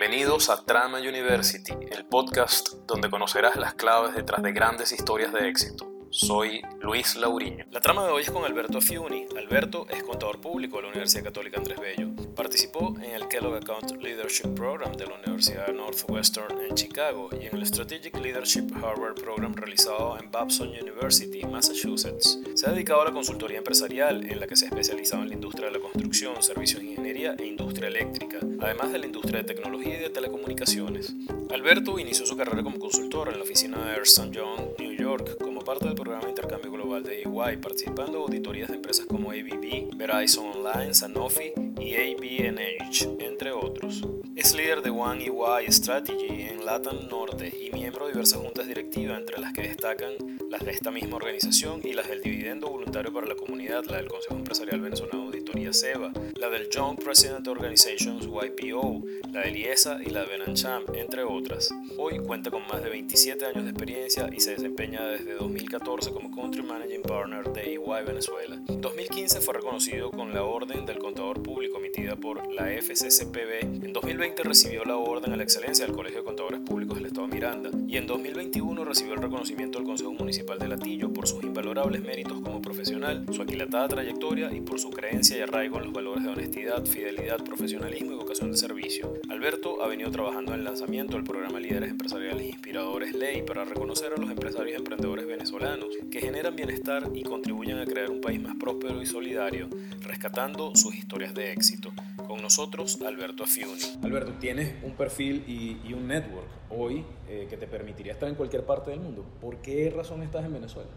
Bienvenidos 0.00 0.48
a 0.48 0.64
Trama 0.64 0.98
University, 0.98 1.74
el 1.90 2.06
podcast 2.06 2.70
donde 2.86 3.10
conocerás 3.10 3.56
las 3.56 3.74
claves 3.74 4.14
detrás 4.14 4.42
de 4.42 4.50
grandes 4.50 4.92
historias 4.92 5.30
de 5.30 5.46
éxito. 5.46 5.86
Soy 6.08 6.62
Luis 6.80 7.16
Lauriño. 7.16 7.66
La 7.70 7.82
trama 7.82 8.06
de 8.06 8.10
hoy 8.10 8.22
es 8.22 8.30
con 8.30 8.46
Alberto 8.46 8.80
Fiuni. 8.80 9.26
Alberto 9.36 9.86
es 9.90 10.02
contador 10.02 10.40
público 10.40 10.78
de 10.78 10.84
la 10.84 10.88
Universidad 10.88 11.24
Católica 11.24 11.58
Andrés 11.58 11.78
Bello. 11.78 12.08
Participó 12.50 12.96
en 13.00 13.12
el 13.12 13.28
Kellogg 13.28 13.58
Account 13.58 14.02
Leadership 14.02 14.56
Program 14.56 14.92
de 14.94 15.06
la 15.06 15.14
Universidad 15.14 15.72
Northwestern 15.72 16.60
en 16.68 16.74
Chicago 16.74 17.30
y 17.40 17.46
en 17.46 17.54
el 17.56 17.64
Strategic 17.64 18.18
Leadership 18.18 18.74
Harvard 18.74 19.14
Program 19.14 19.54
realizado 19.54 20.18
en 20.18 20.32
Babson 20.32 20.70
University, 20.70 21.46
Massachusetts. 21.46 22.40
Se 22.56 22.66
ha 22.66 22.72
dedicado 22.72 23.02
a 23.02 23.04
la 23.04 23.12
consultoría 23.12 23.58
empresarial 23.58 24.28
en 24.28 24.40
la 24.40 24.48
que 24.48 24.56
se 24.56 24.64
ha 24.64 24.68
especializado 24.68 25.22
en 25.22 25.28
la 25.28 25.34
industria 25.36 25.66
de 25.66 25.74
la 25.74 25.78
construcción, 25.78 26.42
servicios 26.42 26.82
de 26.82 26.88
ingeniería 26.88 27.36
e 27.38 27.46
industria 27.46 27.86
eléctrica, 27.86 28.40
además 28.58 28.90
de 28.90 28.98
la 28.98 29.06
industria 29.06 29.42
de 29.42 29.44
tecnología 29.44 29.94
y 29.94 30.02
de 30.02 30.10
telecomunicaciones. 30.10 31.14
Alberto 31.52 32.00
inició 32.00 32.26
su 32.26 32.36
carrera 32.36 32.64
como 32.64 32.80
consultor 32.80 33.28
en 33.28 33.38
la 33.38 33.44
oficina 33.44 33.78
de 33.84 33.92
Ernst 33.92 34.24
Young, 34.32 34.76
New 34.76 34.92
York, 34.92 35.38
como 35.40 35.60
parte 35.60 35.84
del 35.84 35.94
programa 35.94 36.24
de 36.24 36.30
intercambio 36.30 36.72
global 36.72 37.04
de 37.04 37.22
EY, 37.22 37.58
participando 37.58 38.18
en 38.18 38.22
auditorías 38.24 38.70
de 38.70 38.74
empresas 38.74 39.06
como 39.06 39.30
ABB, 39.30 39.94
Verizon 39.94 40.46
Online, 40.46 40.92
Sanofi 40.92 41.52
y 41.80 41.94
ABNH, 41.96 43.16
entre 43.20 43.52
otros. 43.52 44.06
Es 44.36 44.54
líder 44.54 44.82
de 44.82 44.90
One 44.90 45.24
EY 45.24 45.72
Strategy 45.72 46.42
en 46.42 46.64
Latam 46.64 47.08
Norte 47.08 47.52
y 47.56 47.74
miembro 47.74 48.06
de 48.06 48.12
diversas 48.12 48.38
juntas 48.38 48.66
directivas, 48.66 49.18
entre 49.18 49.38
las 49.40 49.52
que 49.52 49.62
destacan 49.62 50.12
las 50.50 50.64
de 50.64 50.72
esta 50.72 50.90
misma 50.90 51.16
organización 51.16 51.80
y 51.84 51.92
las 51.92 52.08
del 52.08 52.22
Dividendo 52.22 52.68
Voluntario 52.68 53.12
para 53.12 53.24
la 53.24 53.36
Comunidad, 53.36 53.84
la 53.84 53.98
del 53.98 54.08
Consejo 54.08 54.34
Empresarial 54.34 54.80
Venezolano 54.80 55.22
Auditoría 55.26 55.72
SEBA, 55.72 56.12
la 56.34 56.50
del 56.50 56.68
Young 56.68 56.98
President 56.98 57.46
Organizations 57.46 58.26
YPO, 58.26 59.00
la 59.32 59.42
del 59.42 59.56
IESA 59.56 60.00
y 60.04 60.10
la 60.10 60.22
de 60.22 60.26
Benancham, 60.26 60.82
entre 60.94 61.22
otras. 61.22 61.72
Hoy 61.96 62.18
cuenta 62.18 62.50
con 62.50 62.66
más 62.66 62.82
de 62.82 62.90
27 62.90 63.46
años 63.46 63.62
de 63.62 63.70
experiencia 63.70 64.28
y 64.32 64.40
se 64.40 64.50
desempeña 64.50 65.06
desde 65.06 65.34
2014 65.34 66.10
como 66.10 66.32
Country 66.32 66.64
Managing 66.64 67.02
Partner 67.02 67.44
de 67.52 67.74
EY 67.74 68.04
Venezuela. 68.04 68.60
En 68.66 68.80
2015 68.80 69.40
fue 69.40 69.54
reconocido 69.54 70.10
con 70.10 70.34
la 70.34 70.42
Orden 70.42 70.84
del 70.84 70.98
Contador 70.98 71.44
Público 71.44 71.78
emitida 71.78 72.16
por 72.16 72.52
la 72.52 72.66
FCCPB. 72.66 73.84
En 73.84 73.92
2020 73.92 74.42
recibió 74.42 74.84
la 74.84 74.96
Orden 74.96 75.32
a 75.32 75.36
la 75.36 75.44
Excelencia 75.44 75.86
del 75.86 75.94
Colegio 75.94 76.18
de 76.18 76.24
Contadores 76.24 76.60
Públicos 76.60 76.96
del 76.96 77.06
Estado 77.06 77.28
de 77.28 77.34
Miranda 77.34 77.70
y 77.86 77.96
en 77.96 78.08
2021 78.08 78.84
recibió 78.84 79.14
el 79.14 79.22
reconocimiento 79.22 79.78
del 79.78 79.86
Consejo 79.86 80.12
Municipal 80.12 80.39
de 80.40 80.68
Latillo 80.68 81.12
por 81.12 81.28
sus 81.28 81.42
invalorables 81.42 82.02
méritos 82.02 82.40
como 82.40 82.60
profesional, 82.62 83.24
su 83.30 83.42
aquilatada 83.42 83.88
trayectoria 83.88 84.50
y 84.52 84.60
por 84.60 84.80
su 84.80 84.90
creencia 84.90 85.36
y 85.36 85.40
arraigo 85.40 85.78
en 85.78 85.84
los 85.84 85.92
valores 85.92 86.24
de 86.24 86.30
honestidad, 86.30 86.84
fidelidad, 86.84 87.44
profesionalismo 87.44 88.12
y 88.12 88.16
vocación 88.16 88.50
de 88.50 88.56
servicio. 88.56 89.12
Alberto 89.28 89.82
ha 89.82 89.86
venido 89.86 90.10
trabajando 90.10 90.52
en 90.52 90.60
el 90.60 90.64
lanzamiento 90.64 91.16
del 91.16 91.24
programa 91.24 91.60
Líderes 91.60 91.90
Empresariales 91.90 92.46
Inspiradores 92.46 93.14
Ley 93.14 93.42
para 93.42 93.64
reconocer 93.64 94.12
a 94.14 94.20
los 94.20 94.30
empresarios 94.30 94.72
y 94.72 94.76
emprendedores 94.76 95.26
venezolanos 95.26 95.88
que 96.10 96.20
generan 96.20 96.56
bienestar 96.56 97.08
y 97.14 97.22
contribuyen 97.22 97.78
a 97.78 97.84
crear 97.84 98.10
un 98.10 98.20
país 98.20 98.40
más 98.40 98.56
próspero 98.56 99.00
y 99.00 99.06
solidario, 99.06 99.68
rescatando 100.00 100.74
sus 100.74 100.94
historias 100.94 101.34
de 101.34 101.52
éxito. 101.52 101.92
Con 102.26 102.42
nosotros, 102.42 103.00
Alberto 103.02 103.44
Afiuni. 103.44 103.82
Alberto, 104.02 104.32
tienes 104.40 104.74
un 104.82 104.92
perfil 104.92 105.44
y, 105.46 105.92
un 105.92 106.08
network 106.08 106.59
hoy 106.70 107.04
eh, 107.28 107.46
que 107.48 107.56
te 107.56 107.66
permitiría 107.66 108.12
estar 108.12 108.28
en 108.28 108.34
cualquier 108.34 108.64
parte 108.64 108.90
del 108.90 109.00
mundo. 109.00 109.24
¿Por 109.40 109.56
qué 109.58 109.92
razón 109.94 110.22
estás 110.22 110.44
en 110.44 110.52
Venezuela? 110.52 110.90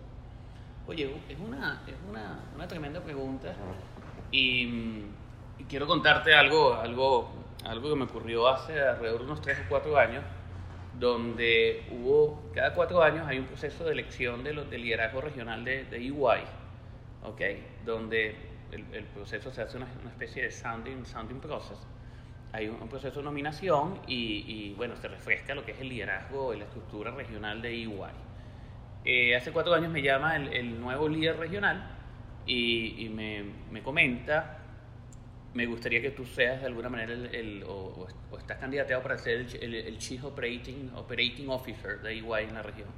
Oye, 0.87 1.09
es 1.29 1.39
una, 1.39 1.81
es 1.87 1.95
una, 2.09 2.39
una 2.55 2.67
tremenda 2.67 3.01
pregunta 3.01 3.55
y, 4.31 5.05
quiero 5.69 5.87
contarte 5.87 6.33
algo, 6.33 6.73
algo, 6.73 7.29
algo 7.65 7.89
que 7.89 7.95
me 7.95 8.03
ocurrió 8.03 8.47
hace 8.47 8.79
alrededor 8.81 9.19
de 9.19 9.25
unos 9.25 9.41
3 9.41 9.59
o 9.59 9.69
4 9.69 9.97
años, 9.97 10.23
donde 10.99 11.85
hubo, 11.91 12.43
cada 12.53 12.73
4 12.73 13.01
años 13.01 13.27
hay 13.27 13.39
un 13.39 13.45
proceso 13.45 13.85
de 13.85 13.93
elección 13.93 14.43
de, 14.43 14.53
de 14.53 14.77
liderazgo 14.77 15.21
regional 15.21 15.63
de, 15.63 15.85
de 15.85 15.97
EY, 15.97 16.43
¿okay? 17.23 17.65
donde 17.85 18.35
el, 18.71 19.05
proceso 19.05 19.51
se 19.51 19.61
hace 19.61 19.77
una, 19.77 19.87
especie 20.07 20.43
de 20.43 20.51
sounding, 20.51 21.05
sounding 21.05 21.39
process. 21.39 21.77
Hay 22.53 22.67
un, 22.67 22.87
proceso 22.87 23.19
de 23.19 23.25
nominación 23.25 23.99
y, 24.05 24.75
bueno, 24.77 24.95
se 24.95 25.07
refresca 25.07 25.55
lo 25.55 25.65
que 25.65 25.71
es 25.71 25.81
el 25.81 25.89
liderazgo 25.89 26.53
y 26.53 26.59
la 26.59 26.65
estructura 26.65 27.09
regional 27.09 27.63
de 27.63 27.69
EY. 27.69 27.89
Eh, 29.05 29.35
hace 29.35 29.51
cuatro 29.51 29.73
años 29.73 29.91
me 29.91 30.03
llama 30.03 30.35
el, 30.35 30.79
nuevo 30.79 31.09
líder 31.09 31.37
regional 31.37 31.83
y, 32.45 33.09
me, 33.11 33.43
me, 33.71 33.81
comenta, 33.81 34.59
me 35.55 35.65
gustaría 35.65 35.99
que 35.99 36.11
tú 36.11 36.25
seas 36.25 36.61
de 36.61 36.67
alguna 36.67 36.89
manera 36.89 37.11
el, 37.11 37.63
o, 37.67 38.07
estás 38.37 38.59
candidateado 38.59 39.01
para 39.01 39.17
ser 39.17 39.47
el, 39.59 39.97
Chief 39.97 40.23
Operating, 40.23 40.91
Operating 40.93 41.49
Officer 41.49 42.01
de 42.03 42.13
EY 42.13 42.43
en 42.43 42.53
la 42.53 42.61
región. 42.61 42.89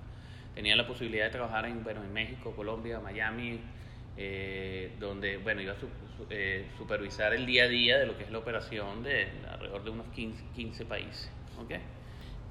Tenía 0.54 0.76
la 0.76 0.86
posibilidad 0.86 1.26
de 1.26 1.32
trabajar 1.32 1.66
en, 1.66 1.82
bueno, 1.82 2.04
en 2.04 2.12
México, 2.12 2.54
Colombia, 2.54 3.00
Miami, 3.00 3.62
eh, 4.18 4.96
donde 4.98 5.38
bueno, 5.38 5.62
iba 5.62 5.74
a 5.74 5.76
eh, 6.30 6.68
supervisar 6.78 7.34
el 7.34 7.46
día 7.46 7.66
a 7.66 7.68
día 7.68 7.98
de 7.98 8.06
lo 8.06 8.18
que 8.18 8.24
es 8.24 8.31
la 8.31 8.38
operación 8.38 9.03
de 9.03 9.28
alrededor 9.50 9.84
de 9.84 9.90
unos 9.90 10.08
15, 10.08 10.42
15 10.56 10.86
países. 10.86 11.30
¿okay? 11.62 11.80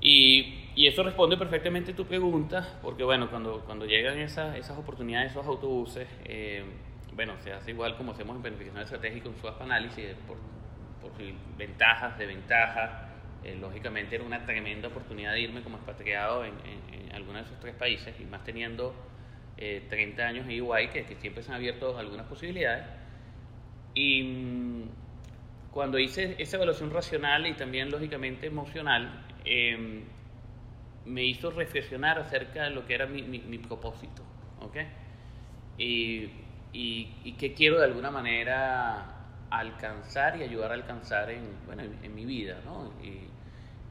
Y, 0.01 0.69
y, 0.75 0.87
eso 0.87 1.03
responde 1.03 1.39
perfectamente 1.39 1.93
a 1.93 1.97
tu 1.97 2.05
pregunta, 2.05 2.79
porque 2.83 3.03
bueno, 3.03 3.31
cuando, 3.31 3.61
cuando 3.65 3.87
llegan 3.87 4.19
esas, 4.19 4.57
esas 4.57 4.77
oportunidades, 4.77 5.31
esos 5.31 5.47
autobuses, 5.47 6.07
eh, 6.27 6.65
bueno, 7.15 7.35
se 7.43 7.53
hace 7.53 7.71
igual 7.71 7.97
como 7.97 8.13
hacemos 8.13 8.37
en 8.37 8.43
planificación 8.43 8.83
estratégica, 8.83 9.31
un 9.31 9.37
swap 9.37 9.63
análisis 9.63 10.05
por, 10.27 10.37
por 11.01 11.13
ventajas, 11.57 12.19
desventajas. 12.19 12.91
lógicamente 13.59 14.17
era 14.17 14.25
una 14.25 14.45
tremenda 14.45 14.89
oportunidad 14.89 15.33
de 15.33 15.41
irme 15.41 15.63
como 15.63 15.77
expatriado 15.77 16.45
en, 16.45 16.53
en, 16.93 17.05
en 17.07 17.15
algunos 17.15 17.43
de 17.43 17.49
esos 17.49 17.61
tres 17.61 17.75
países, 17.75 18.15
y 18.21 18.25
más 18.25 18.45
teniendo 18.45 18.95
30 19.57 20.23
eh, 20.23 20.25
años 20.25 20.45
en 20.45 20.53
igual 20.53 20.91
que, 20.91 21.05
que, 21.05 21.17
siempre 21.17 21.43
se 21.43 21.51
han 21.51 21.57
abierto 21.57 21.97
algunas 21.97 22.27
posibilidades. 22.27 22.87
Y 23.95 24.23
mm, 24.23 24.89
cuando 25.71 25.99
hice 25.99 26.37
esa 26.39 26.57
evaluación 26.57 26.91
racional 26.91 27.47
y 27.47 27.55
también 27.55 27.91
lógicamente 27.91 28.47
emocional, 28.47 29.27
em, 29.45 30.05
me 31.05 31.25
hizo 31.25 31.51
reflexionar 31.51 32.19
acerca 32.19 32.65
de 32.65 32.71
lo 32.71 32.87
que 32.87 32.95
era 32.95 33.07
mi, 33.07 33.23
mi, 33.23 33.59
propósito, 33.59 34.23
¿ok? 34.61 34.77
Y, 35.77 36.31
y, 36.73 37.33
qué 37.39 37.53
quiero 37.53 37.79
de 37.79 37.85
alguna 37.85 38.11
manera 38.11 39.47
alcanzar 39.51 40.39
y 40.39 40.45
ayudar 40.45 40.71
a 40.71 40.75
alcanzar 40.75 41.31
en, 41.31 41.43
bueno, 41.67 41.83
en, 41.83 42.15
mi 42.15 42.25
vida, 42.25 42.61
¿no? 42.65 42.93
Y, 43.03 43.29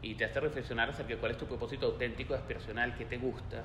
y, 0.01 0.15
te 0.15 0.25
hace 0.25 0.39
reflexionar 0.39 0.89
acerca 0.89 1.13
de 1.13 1.19
cuál 1.19 1.33
es 1.33 1.37
tu 1.37 1.45
propósito 1.45 1.87
auténtico, 1.87 2.33
aspiracional, 2.33 2.95
qué 2.95 3.05
te 3.05 3.17
gusta, 3.17 3.63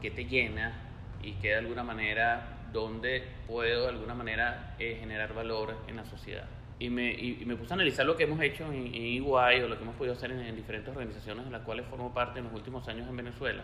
qué 0.00 0.10
te 0.12 0.24
llena, 0.24 0.91
y 1.22 1.32
que 1.34 1.48
de 1.48 1.54
alguna 1.56 1.82
manera 1.82 2.58
donde 2.72 3.22
puedo 3.46 3.82
de 3.82 3.88
alguna 3.88 4.14
manera 4.14 4.74
eh, 4.78 4.96
generar 4.98 5.34
valor 5.34 5.76
en 5.86 5.96
la 5.96 6.04
sociedad. 6.04 6.46
Y 6.78 6.90
me, 6.90 7.12
y, 7.12 7.44
me, 7.46 7.54
puse 7.54 7.72
a 7.72 7.74
analizar 7.74 8.04
lo 8.04 8.16
que 8.16 8.24
hemos 8.24 8.40
hecho 8.40 8.64
en, 8.72 8.92
en 8.92 9.22
o 9.24 9.68
lo 9.68 9.76
que 9.76 9.82
hemos 9.82 9.94
podido 9.94 10.14
hacer 10.14 10.32
en, 10.32 10.56
diferentes 10.56 10.88
organizaciones 10.88 11.44
de 11.44 11.50
las 11.50 11.62
cuales 11.62 11.86
formo 11.86 12.12
parte 12.12 12.40
en 12.40 12.46
los 12.46 12.54
últimos 12.54 12.88
años 12.88 13.08
en 13.08 13.16
Venezuela. 13.16 13.62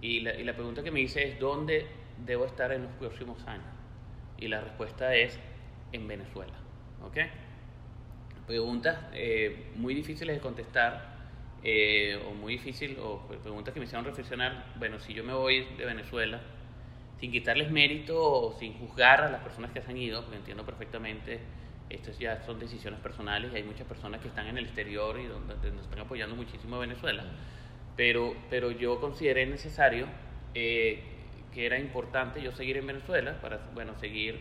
Y 0.00 0.20
la, 0.20 0.34
y 0.34 0.42
la 0.42 0.54
pregunta 0.54 0.82
que 0.82 0.90
me 0.90 1.00
hice 1.00 1.28
es, 1.28 1.38
¿dónde 1.38 1.86
debo 2.26 2.46
estar 2.46 2.72
en 2.72 2.82
los 2.84 2.92
próximos 2.92 3.46
años? 3.46 3.66
Y 4.38 4.48
la 4.48 4.60
respuesta 4.60 5.14
es, 5.14 5.38
en 5.92 6.08
Venezuela. 6.08 6.54
¿Ok? 7.04 7.18
Preguntas 8.46 8.98
eh, 9.12 9.70
muy 9.76 9.94
difíciles 9.94 10.36
de 10.36 10.40
contestar 10.40 11.09
eh, 11.62 12.18
o 12.28 12.34
muy 12.34 12.54
difícil, 12.54 12.98
o 13.00 13.26
preguntas 13.42 13.74
que 13.74 13.80
me 13.80 13.86
hicieron 13.86 14.04
reflexionar, 14.04 14.72
bueno, 14.76 14.98
si 15.00 15.12
yo 15.12 15.24
me 15.24 15.34
voy 15.34 15.64
de 15.76 15.84
Venezuela, 15.84 16.40
sin 17.18 17.30
quitarles 17.30 17.70
mérito 17.70 18.18
o 18.18 18.52
sin 18.58 18.74
juzgar 18.78 19.20
a 19.20 19.30
las 19.30 19.42
personas 19.42 19.70
que 19.72 19.82
se 19.82 19.90
han 19.90 19.96
ido, 19.96 20.22
porque 20.22 20.38
entiendo 20.38 20.64
perfectamente, 20.64 21.40
estas 21.90 22.18
ya 22.18 22.40
son 22.42 22.58
decisiones 22.58 23.00
personales 23.00 23.52
y 23.52 23.56
hay 23.56 23.62
muchas 23.62 23.86
personas 23.86 24.20
que 24.20 24.28
están 24.28 24.46
en 24.46 24.56
el 24.56 24.64
exterior 24.64 25.18
y 25.20 25.26
donde, 25.26 25.54
nos 25.72 25.82
están 25.82 25.98
apoyando 25.98 26.34
muchísimo 26.34 26.76
a 26.76 26.80
Venezuela, 26.80 27.24
pero, 27.96 28.34
pero 28.48 28.70
yo 28.70 29.00
consideré 29.00 29.44
necesario 29.46 30.06
eh, 30.54 31.02
que 31.52 31.66
era 31.66 31.78
importante 31.78 32.40
yo 32.40 32.52
seguir 32.52 32.78
en 32.78 32.86
Venezuela 32.86 33.40
para, 33.42 33.58
bueno, 33.74 33.94
seguir 33.98 34.40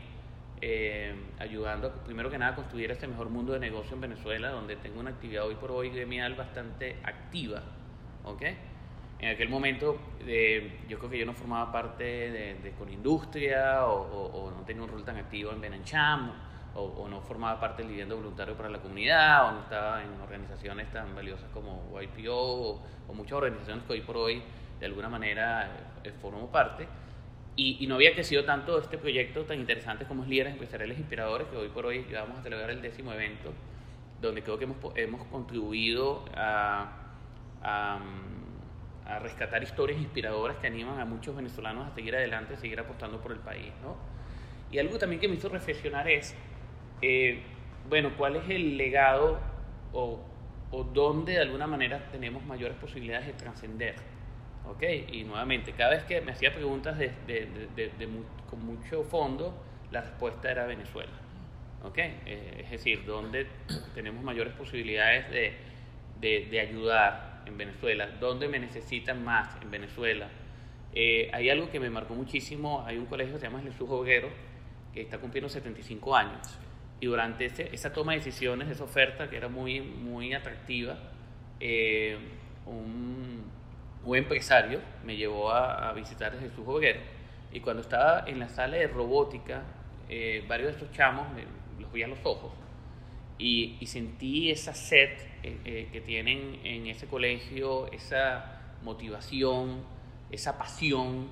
eh, 0.61 1.13
ayudando, 1.39 1.91
primero 2.03 2.29
que 2.29 2.37
nada, 2.37 2.51
a 2.51 2.55
construir 2.55 2.91
este 2.91 3.07
mejor 3.07 3.29
mundo 3.29 3.53
de 3.53 3.59
negocio 3.59 3.95
en 3.95 4.01
Venezuela, 4.01 4.49
donde 4.49 4.75
tengo 4.75 4.99
una 4.99 5.11
actividad 5.11 5.45
hoy 5.45 5.55
por 5.55 5.71
hoy 5.71 5.89
gremial 5.89 6.35
bastante 6.35 6.97
activa. 7.03 7.61
¿ok? 8.25 8.43
En 9.19 9.29
aquel 9.29 9.49
momento, 9.49 9.99
eh, 10.25 10.79
yo 10.87 10.97
creo 10.97 11.09
que 11.09 11.17
yo 11.17 11.25
no 11.25 11.33
formaba 11.33 11.71
parte 11.71 12.03
de, 12.03 12.55
de 12.55 12.71
Conindustria 12.71 13.85
o, 13.85 14.45
o, 14.45 14.51
no 14.51 14.63
tenía 14.63 14.83
un 14.83 14.89
rol 14.89 15.03
tan 15.03 15.17
activo 15.17 15.51
en 15.51 15.59
Benancham 15.59 16.31
o, 16.75 16.81
o, 16.83 17.07
no 17.09 17.19
formaba 17.21 17.59
parte 17.59 17.81
del 17.81 17.89
viviendo 17.89 18.15
voluntario 18.15 18.55
para 18.55 18.69
la 18.69 18.79
comunidad 18.79 19.49
o 19.49 19.51
no 19.51 19.59
estaba 19.61 20.03
en 20.03 20.21
organizaciones 20.21 20.89
tan 20.91 21.13
valiosas 21.15 21.49
como 21.53 21.99
YPO 22.01 22.81
o, 23.07 23.13
muchas 23.13 23.33
organizaciones 23.33 23.83
que 23.85 23.93
hoy 23.93 24.01
por 24.01 24.15
hoy 24.15 24.41
de 24.79 24.85
alguna 24.85 25.09
manera 25.09 25.69
eh, 26.03 26.13
formo 26.21 26.49
parte 26.49 26.87
y, 27.59 27.87
no 27.87 27.95
había 27.95 28.13
crecido 28.13 28.45
tanto 28.45 28.79
este 28.79 28.97
proyecto 28.97 29.43
tan 29.43 29.59
interesante 29.59 30.05
como 30.05 30.23
es 30.23 30.29
Líderes 30.29 30.53
Empresariales 30.53 30.97
Inspiradores, 30.97 31.47
que 31.47 31.57
hoy 31.57 31.67
por 31.67 31.85
hoy 31.85 32.05
vamos 32.13 32.39
a 32.39 32.43
celebrar 32.43 32.69
el 32.69 32.81
décimo 32.81 33.11
evento. 33.11 33.53
donde 34.21 34.41
creo 34.43 34.57
que 34.57 34.63
hemos, 34.65 34.77
hemos 34.95 35.25
contribuido 35.27 36.25
a, 36.35 36.89
a, 37.61 37.99
a, 39.05 39.19
rescatar 39.19 39.63
historias 39.63 39.99
inspiradoras 39.99 40.57
que 40.57 40.67
animan 40.67 40.99
a 40.99 41.05
muchos 41.05 41.35
venezolanos 41.35 41.87
a 41.87 41.95
seguir 41.95 42.15
adelante, 42.15 42.53
a 42.53 42.57
seguir 42.57 42.79
apostando 42.79 43.19
por 43.21 43.31
el 43.33 43.39
país. 43.39 43.71
¿no? 43.81 43.95
Y 44.71 44.79
algo 44.79 44.97
también 44.97 45.19
que 45.19 45.27
me 45.27 45.35
hizo 45.35 45.49
reflexionar 45.49 46.09
es, 46.09 46.35
eh, 47.01 47.41
bueno, 47.89 48.11
¿cuál 48.17 48.37
es 48.37 48.49
el 48.49 48.77
legado 48.77 49.39
o, 49.93 50.21
o 50.71 50.83
dónde 50.83 51.33
de 51.33 51.39
alguna 51.39 51.67
manera 51.67 52.09
tenemos 52.11 52.45
mayores 52.45 52.77
posibilidades 52.77 53.27
de 53.27 53.33
trascender? 53.33 53.95
¿Ok? 54.69 54.83
Y 55.11 55.23
nuevamente, 55.23 55.73
cada 55.73 55.91
vez 55.91 56.03
que 56.03 56.21
me 56.21 56.31
hacía 56.31 56.53
preguntas 56.53 56.97
de, 56.97 57.11
de, 57.25 57.47
de, 57.75 58.07
con 58.49 58.65
mucho 58.65 59.03
fondo, 59.03 59.53
la 59.91 60.01
respuesta 60.01 60.51
era 60.51 60.65
Venezuela. 60.65 61.11
¿Ok? 61.83 61.97
Eh, 61.97 62.61
es 62.63 62.71
decir, 62.71 63.05
¿dónde 63.05 63.47
tenemos 63.95 64.23
mayores 64.23 64.53
posibilidades 64.53 65.29
de, 66.21 66.59
ayudar 66.59 67.43
en 67.45 67.57
Venezuela? 67.57 68.07
¿Dónde 68.19 68.47
me 68.47 68.59
necesitan 68.59 69.23
más 69.23 69.49
en 69.61 69.71
Venezuela? 69.71 70.29
Eh, 70.93 71.29
hay 71.33 71.49
algo 71.49 71.69
que 71.69 71.79
me 71.79 71.89
marcó 71.89 72.13
muchísimo, 72.13 72.83
hay 72.85 72.97
un 72.97 73.05
colegio 73.05 73.35
que 73.35 73.39
se 73.39 73.45
llama 73.47 73.61
Jesús 73.61 73.89
Hoguero, 73.89 74.29
que 74.93 75.01
está 75.01 75.17
cumpliendo 75.17 75.49
75 75.49 76.15
años. 76.15 76.59
Y 76.99 77.05
durante 77.05 77.45
ese, 77.45 77.73
esa 77.73 77.93
toma 77.93 78.11
de 78.11 78.19
decisiones, 78.19 78.67
esa 78.69 78.83
oferta 78.83 79.29
que 79.29 79.37
era 79.37 79.47
muy, 79.47 79.79
muy 79.79 80.33
atractiva, 80.33 80.97
eh, 81.59 82.17
un, 82.65 83.58
un, 84.03 84.17
empresario 84.17 84.81
me 85.03 85.15
llevó 85.15 85.51
a, 85.51 85.91
visitar 85.93 86.33
a 86.33 86.39
Jesús 86.39 86.63
Hoguero. 86.65 86.99
Y 87.51 87.59
cuando 87.61 87.81
estaba 87.81 88.25
en 88.27 88.39
la 88.39 88.49
sala 88.49 88.77
de 88.77 88.87
robótica, 88.87 89.63
eh, 90.07 90.43
varios 90.47 90.67
de 90.67 90.73
estos 90.73 90.91
chamos 90.95 91.27
los 91.79 91.91
vi 91.91 92.03
a 92.03 92.07
los 92.07 92.19
ojos 92.23 92.51
y, 93.39 93.77
sentí 93.87 94.51
esa 94.51 94.73
sed 94.73 95.11
eh, 95.43 95.87
que 95.91 96.01
tienen 96.01 96.59
en 96.63 96.87
ese 96.87 97.07
colegio, 97.07 97.87
esa 97.91 98.75
motivación, 98.83 99.81
esa 100.29 100.57
pasión. 100.57 101.29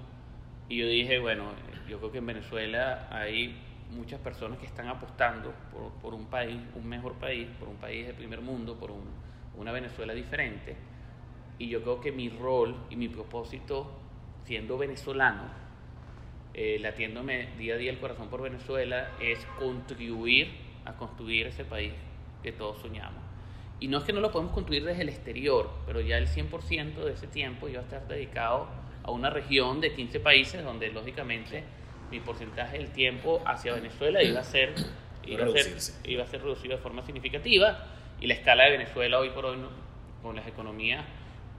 Y 0.70 0.78
yo 0.78 0.88
dije, 0.88 1.20
bueno, 1.20 1.52
yo 1.88 2.00
creo 2.00 2.12
que 2.12 2.18
en 2.20 2.26
Venezuela 2.26 3.08
hay 3.12 3.62
muchas 3.92 4.20
personas 4.22 4.58
que 4.60 4.66
están 4.66 4.88
apostando 4.88 5.54
por, 5.72 5.92
por, 6.02 6.14
un 6.14 6.26
país, 6.28 6.60
un 6.76 6.88
mejor 6.88 7.14
país, 7.16 7.48
por 7.60 7.68
un 7.68 7.76
país 7.76 8.08
de 8.08 8.14
primer 8.14 8.42
mundo, 8.42 8.78
por 8.80 8.92
un, 8.92 9.04
una 9.58 9.74
Venezuela 9.74 10.14
diferente. 10.14 10.78
Y 11.60 11.70
yo 11.70 11.82
creo 11.82 12.02
que 12.02 12.12
mi 12.12 12.30
rol 12.30 12.76
y 12.90 12.96
mi 12.96 13.08
propósito, 13.08 13.92
siendo 14.46 14.78
venezolano, 14.78 15.44
eh, 16.54 16.78
latiéndome 16.80 17.50
día 17.58 17.76
a 17.76 17.78
día 17.78 17.92
el 17.92 18.00
corazón 18.00 18.30
por 18.30 18.42
Venezuela, 18.42 19.12
es 19.20 19.44
contribuir 19.60 20.50
a 20.86 20.94
construir 20.94 21.48
ese 21.48 21.66
país 21.66 21.94
que 22.44 22.52
todos 22.52 22.80
soñamos. 22.80 23.22
Y 23.80 23.88
no 23.88 24.00
es 24.00 24.04
que 24.06 24.14
no 24.14 24.22
lo 24.22 24.32
podemos 24.32 24.54
construir 24.54 24.84
desde 24.84 25.04
el 25.04 25.10
exterior, 25.10 25.70
pero 25.86 26.02
ya 26.02 26.18
el 26.18 26.28
100% 26.28 26.96
de 26.96 27.14
ese 27.14 27.28
tiempo 27.28 27.68
iba 27.68 27.82
a 27.82 27.84
estar 27.84 28.08
dedicado 28.08 28.68
a 29.04 29.12
una 29.12 29.30
región 29.30 29.82
de 29.82 29.94
15 29.94 30.20
países 30.20 30.64
donde 30.64 30.92
lógicamente 30.92 31.64
mi 32.10 32.20
porcentaje 32.20 32.78
del 32.78 32.92
tiempo 32.92 33.42
hacia 33.46 33.74
Venezuela 33.74 34.24
iba 34.24 34.40
a 34.40 34.44
ser, 34.44 34.74
iba 35.26 35.46
a 35.46 35.50
ser, 35.50 35.78
iba 36.06 36.24
a 36.24 36.28
ser 36.28 36.42
reducido 36.42 36.76
de 36.78 36.82
forma 36.82 37.04
significativa 37.04 37.86
y 38.20 38.28
la 38.28 38.34
escala 38.34 38.64
de 38.64 38.72
Venezuela 38.72 39.20
hoy 39.20 39.30
por 39.30 39.46
hoy 39.46 39.58
con 40.24 40.36
las 40.36 40.48
economías 40.48 41.06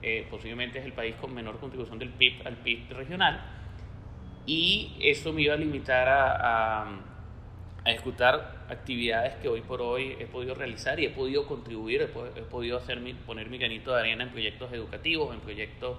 eh, 0.01 0.25
posiblemente 0.29 0.79
es 0.79 0.85
el 0.85 0.93
país 0.93 1.15
con 1.15 1.33
menor 1.33 1.59
contribución 1.59 1.99
del 1.99 2.09
PIB 2.09 2.47
al 2.47 2.57
PIB 2.57 2.91
regional 2.91 3.41
y 4.45 4.95
eso 5.01 5.33
me 5.33 5.43
iba 5.43 5.53
a 5.53 5.57
limitar 5.57 6.07
a, 6.07 6.83
a, 6.83 6.99
ejecutar 7.85 8.65
actividades 8.69 9.35
que 9.35 9.47
hoy 9.47 9.61
por 9.61 9.81
hoy 9.81 10.15
he 10.19 10.25
podido 10.25 10.55
realizar 10.55 10.99
y 10.99 11.05
he 11.05 11.09
podido 11.09 11.45
contribuir, 11.47 12.01
he, 12.01 12.41
podido 12.43 12.77
hacer 12.77 12.99
mi, 12.99 13.13
poner 13.13 13.49
mi 13.49 13.57
granito 13.57 13.93
de 13.93 13.99
arena 13.99 14.23
en 14.23 14.29
proyectos 14.29 14.71
educativos, 14.71 15.33
en 15.33 15.41
proyectos 15.41 15.97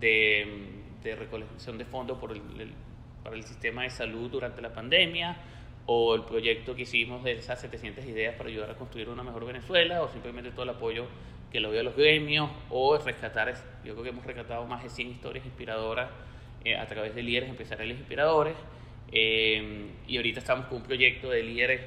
de, 0.00 0.82
de 1.02 1.16
recolección 1.16 1.78
de 1.78 1.84
fondos 1.84 2.18
para 2.18 3.36
el 3.36 3.44
sistema 3.44 3.82
de 3.82 3.90
salud 3.90 4.30
durante 4.30 4.62
la 4.62 4.72
pandemia, 4.72 5.36
o 5.86 6.14
el 6.14 6.24
proyecto 6.24 6.74
que 6.74 6.82
hicimos 6.82 7.24
de 7.24 7.32
esas 7.32 7.60
700 7.62 8.04
ideas 8.04 8.34
para 8.36 8.50
ayudar 8.50 8.70
a 8.70 8.74
construir 8.74 9.08
una 9.08 9.22
mejor 9.22 9.46
Venezuela, 9.46 10.02
o 10.02 10.08
simplemente 10.08 10.50
todo 10.50 10.64
el 10.64 10.70
apoyo 10.70 11.06
que 11.50 11.60
le 11.60 11.68
doy 11.68 11.78
a 11.78 11.82
los 11.82 11.96
gremios, 11.96 12.50
o 12.70 12.98
rescatar, 12.98 13.54
yo 13.84 13.92
creo 13.94 14.02
que 14.02 14.10
hemos 14.10 14.24
rescatado 14.24 14.66
más 14.66 14.82
de 14.82 14.90
100 14.90 15.08
historias 15.08 15.46
inspiradoras 15.46 16.10
eh, 16.64 16.76
a 16.76 16.86
través 16.86 17.14
de 17.14 17.22
líderes 17.22 17.48
empresariales 17.48 17.98
inspiradores, 17.98 18.56
eh, 19.10 19.90
y 20.06 20.16
ahorita 20.16 20.40
estamos 20.40 20.66
con 20.66 20.78
un 20.78 20.82
proyecto 20.84 21.30
de 21.30 21.42
líderes 21.42 21.80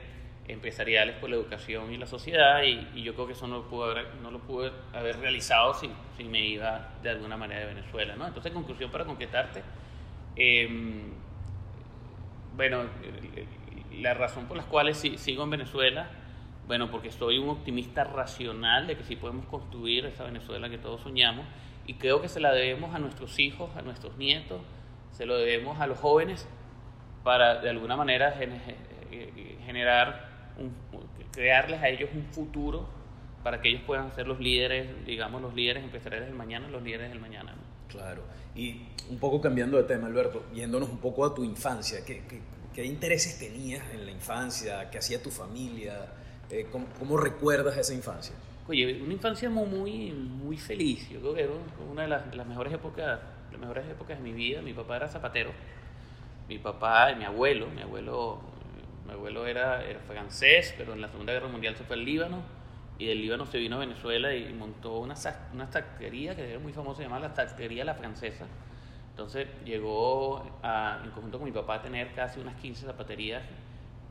empresariales 0.48 1.16
por 1.18 1.30
la 1.30 1.36
educación 1.36 1.94
y 1.94 1.98
la 1.98 2.08
sociedad, 2.08 2.64
y, 2.64 2.88
y 2.96 3.04
yo 3.04 3.14
creo 3.14 3.28
que 3.28 3.34
eso 3.34 3.48
no 3.48 3.58
lo 3.58 3.70
pude 3.70 3.92
haber, 3.92 4.16
no 4.22 4.32
lo 4.32 4.40
pude 4.40 4.72
haber 4.94 5.20
realizado 5.20 5.74
si, 5.74 5.90
si 6.18 6.24
me 6.24 6.46
iba 6.46 6.90
de 7.04 7.10
alguna 7.10 7.38
manera 7.38 7.62
de 7.62 7.68
Venezuela. 7.68 8.16
¿no? 8.16 8.28
Entonces, 8.28 8.52
conclusión 8.52 8.92
para 8.92 9.06
concretarte, 9.06 9.62
eh, 10.36 10.68
bueno, 12.56 12.84
la 14.00 14.14
razón 14.14 14.48
por 14.48 14.58
la 14.58 14.64
cual 14.64 14.94
sigo 14.96 15.44
en 15.44 15.50
Venezuela, 15.50 16.10
bueno, 16.72 16.90
porque 16.90 17.12
soy 17.12 17.38
un 17.38 17.50
optimista 17.50 18.06
racional 18.06 18.88
de 18.88 18.96
que 18.96 19.04
sí 19.04 19.18
podemos 19.18 19.46
construir 19.48 20.06
esa 20.06 20.24
Venezuela 20.24 20.70
que 20.70 20.78
todos 20.78 21.02
soñamos 21.02 21.46
y 21.86 21.96
creo 21.96 22.22
que 22.22 22.30
se 22.30 22.40
la 22.40 22.54
debemos 22.54 22.96
a 22.96 23.00
nuestros 23.00 23.40
hijos, 23.40 23.76
a 23.76 23.82
nuestros 23.82 24.16
nietos, 24.16 24.62
se 25.12 25.26
lo 25.26 25.38
debemos 25.38 25.82
a 25.82 25.88
los 25.88 25.98
jóvenes 26.00 26.48
para 27.26 27.60
de 27.60 27.70
alguna 27.70 27.98
manera 27.98 28.34
generar, 29.66 30.30
un, 30.58 30.74
crearles 31.34 31.82
a 31.82 31.90
ellos 31.90 32.10
un 32.16 32.24
futuro 32.28 32.88
para 33.44 33.62
que 33.62 33.68
ellos 33.68 33.82
puedan 33.86 34.14
ser 34.14 34.26
los 34.26 34.40
líderes, 34.40 35.06
digamos, 35.06 35.42
los 35.42 35.54
líderes 35.54 35.84
empresariales 35.84 36.30
del 36.30 36.38
mañana, 36.38 36.70
los 36.70 36.82
líderes 36.82 37.10
del 37.10 37.20
mañana. 37.20 37.52
¿no? 37.52 37.90
Claro. 37.90 38.24
Y 38.56 38.84
un 39.10 39.20
poco 39.20 39.42
cambiando 39.42 39.76
de 39.76 39.84
tema, 39.84 40.08
Alberto, 40.08 40.46
yéndonos 40.54 40.88
un 40.88 41.00
poco 41.00 41.26
a 41.26 41.36
tu 41.36 41.44
infancia, 41.44 42.06
¿qué, 42.06 42.24
qué, 42.30 42.40
qué 42.74 42.86
intereses 42.86 43.40
tenías 43.40 43.84
en 43.92 44.06
la 44.06 44.12
infancia? 44.12 44.90
¿Qué 44.90 45.00
hacía 45.00 45.22
tu 45.22 45.32
familia? 45.32 46.21
Eh, 46.52 46.68
¿cómo, 46.72 46.86
¿cómo, 47.00 47.18
recuerdas 47.18 47.78
esa 47.78 47.94
infancia? 47.94 48.36
Oye, 48.68 49.02
una 49.02 49.14
infancia 49.14 49.50
muy, 49.50 50.12
muy 50.12 50.58
feliz. 50.58 51.10
Yo 51.10 51.22
creo 51.22 51.34
que 51.34 51.44
era 51.44 51.54
una 51.90 52.02
de 52.02 52.08
las, 52.10 52.36
las, 52.36 52.46
mejores 52.46 52.74
épocas, 52.74 53.20
las 53.52 53.60
mejores 53.60 53.88
épocas 53.90 54.18
de 54.18 54.24
mi 54.24 54.34
vida. 54.34 54.62
Mi 54.62 54.74
papá 54.74 54.98
era 54.98 55.08
zapatero. 55.08 55.52
Mi 56.50 56.58
papá, 56.60 57.14
mi 57.16 57.24
abuelo, 57.24 57.68
mi 57.68 57.82
abuelo, 57.82 58.42
mi 59.08 59.14
abuelo 59.14 59.48
era, 59.48 59.84
era 59.86 60.00
francés, 60.02 60.74
pero 60.78 60.94
en 60.94 61.02
la 61.02 61.10
Segunda 61.10 61.32
Guerra 61.32 61.48
Mundial 61.48 61.76
se 61.78 61.86
fue 61.86 61.96
al 61.96 62.04
Líbano 62.04 62.44
y 63.00 63.08
del 63.08 63.22
Líbano 63.22 63.46
se 63.46 63.58
vino 63.58 63.78
a 63.78 63.80
Venezuela 63.80 64.36
y 64.36 64.54
montó 64.54 65.00
una, 65.00 65.16
una 65.54 65.70
taquería 65.70 66.36
que 66.36 66.50
era 66.50 66.60
muy 66.60 66.74
famosa, 66.74 67.02
llamada 67.02 67.30
la 67.30 67.34
taquería 67.34 67.86
La 67.86 67.96
Francesa. 67.96 68.46
Entonces 69.10 69.48
llegó 69.66 70.60
a, 70.62 71.02
en 71.04 71.12
conjunto 71.12 71.40
con 71.40 71.46
mi 71.46 71.52
papá 71.52 71.76
a 71.76 71.82
tener 71.82 72.14
casi 72.14 72.40
unas 72.40 72.56
15 72.58 72.86
zapaterías 72.86 73.42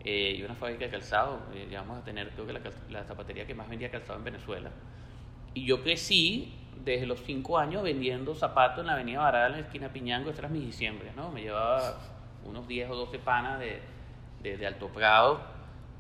eh, 0.04 0.37
y 0.38 0.42
una 0.42 0.54
fábrica 0.54 0.87
de 0.87 0.90
calzado. 0.90 1.40
Eh, 1.54 1.76
a 1.76 2.04
tener, 2.04 2.30
creo 2.30 2.47
que 2.47 2.52
la, 2.52 2.61
la, 2.90 3.04
zapatería 3.04 3.47
que 3.47 3.54
más 3.54 3.69
vendía 3.69 3.90
calzado 3.90 4.19
en 4.19 4.25
Venezuela. 4.25 4.71
Y 5.54 5.64
yo 5.64 5.83
crecí 5.83 6.54
desde 6.85 7.07
los 7.07 7.21
5 7.21 7.59
años 7.59 7.83
vendiendo 7.83 8.35
zapatos 8.35 8.80
en 8.80 8.87
la 8.87 8.95
avenida 8.95 9.21
Barada, 9.21 9.47
en 9.49 9.52
la 9.52 9.59
esquina 9.61 9.92
Piñango, 9.92 10.30
estas 10.30 10.45
eran 10.45 10.52
mis 10.52 10.64
diciembre, 10.64 11.12
¿no? 11.14 11.30
Me 11.30 11.42
llevaba 11.42 11.99
unos 12.45 12.66
10 12.66 12.90
o 12.90 12.97
12 12.97 13.19
panas 13.19 13.59
de, 13.61 13.80
de, 14.42 14.57
de 14.57 14.66
Alto 14.66 14.88
Prado 14.88 15.40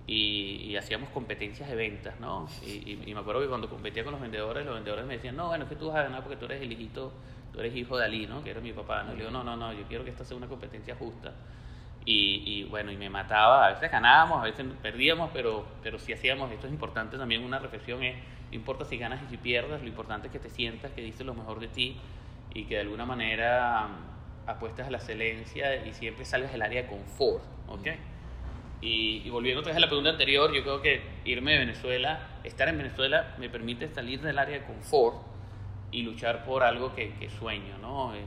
y, 0.06 0.62
y, 0.64 0.76
hacíamos 0.76 1.10
competencias 1.10 1.68
de 1.68 1.76
ventas, 1.76 2.18
¿no? 2.20 2.48
Y, 2.64 2.70
y, 2.70 3.02
y, 3.06 3.14
me 3.14 3.20
acuerdo 3.20 3.42
que 3.42 3.48
cuando 3.48 3.68
competía 3.68 4.02
con 4.02 4.12
los 4.12 4.20
vendedores, 4.20 4.64
los 4.64 4.74
vendedores 4.74 5.04
me 5.06 5.14
decían, 5.14 5.36
no, 5.36 5.48
bueno, 5.48 5.64
es 5.64 5.70
que 5.70 5.76
tú 5.76 5.88
vas 5.88 5.96
a 5.96 6.02
ganar 6.04 6.22
porque 6.22 6.36
tú 6.36 6.46
eres 6.46 6.62
el 6.62 6.72
hijito, 6.72 7.12
tú 7.52 7.60
eres 7.60 7.76
hijo 7.76 7.96
de 7.98 8.04
Ali, 8.04 8.26
¿no? 8.26 8.42
Que 8.42 8.50
era 8.50 8.60
mi 8.60 8.72
papá, 8.72 9.02
¿no? 9.02 9.14
Y 9.14 9.30
no, 9.30 9.44
no, 9.44 9.56
no, 9.56 9.72
yo 9.72 9.84
quiero 9.86 10.04
que 10.04 10.10
esta 10.10 10.24
sea 10.24 10.36
una 10.36 10.48
competencia 10.48 10.96
justa. 10.96 11.32
Y, 12.04 12.64
bueno, 12.64 12.90
y 12.90 12.96
me 12.96 13.10
mataba, 13.10 13.66
a 13.66 13.72
veces 13.72 13.90
ganábamos, 13.90 14.40
a 14.40 14.44
veces 14.44 14.66
perdíamos, 14.82 15.30
pero, 15.32 15.66
pero 15.82 15.98
si 15.98 16.12
hacíamos, 16.12 16.50
esto 16.50 16.66
es 16.66 16.72
importante 16.72 17.16
también, 17.18 17.44
una 17.44 17.58
reflexión 17.58 18.02
es, 18.02 18.16
no 18.16 18.56
importa 18.56 18.84
si 18.84 18.96
ganas 18.96 19.22
y 19.22 19.26
si 19.26 19.36
pierdas, 19.36 19.80
lo 19.82 19.86
importante 19.86 20.26
es 20.26 20.32
que 20.32 20.38
te 20.38 20.50
sientas, 20.50 20.90
que 20.92 21.02
dices 21.02 21.24
lo 21.24 21.34
mejor 21.34 21.60
de 21.60 21.68
ti 21.68 21.96
y 22.52 22.64
que 22.64 22.74
de 22.74 22.80
alguna 22.80 23.04
manera 23.04 23.86
um, 23.86 24.50
apuestas 24.50 24.88
a 24.88 24.90
la 24.90 24.96
excelencia 24.96 25.86
y 25.86 25.92
siempre 25.92 26.24
salgas 26.24 26.50
del 26.50 26.62
área 26.62 26.82
de 26.82 26.88
confort, 26.88 27.44
¿ok? 27.68 27.88
Y, 28.80 29.22
y, 29.24 29.30
volviendo 29.30 29.60
otra 29.60 29.70
vez 29.70 29.76
a 29.76 29.80
la 29.80 29.88
pregunta 29.88 30.10
anterior, 30.10 30.52
yo 30.52 30.62
creo 30.62 30.80
que 30.80 31.02
irme 31.26 31.52
de 31.52 31.58
Venezuela, 31.58 32.28
estar 32.44 32.66
en 32.68 32.78
Venezuela 32.78 33.34
me 33.38 33.50
permite 33.50 33.88
salir 33.88 34.20
del 34.22 34.38
área 34.38 34.58
de 34.58 34.64
confort 34.64 35.29
y 35.92 36.02
luchar 36.02 36.44
por 36.44 36.62
algo 36.62 36.94
que, 36.94 37.12
que 37.14 37.28
sueño, 37.30 37.78
¿no? 37.78 38.14
Es, 38.14 38.24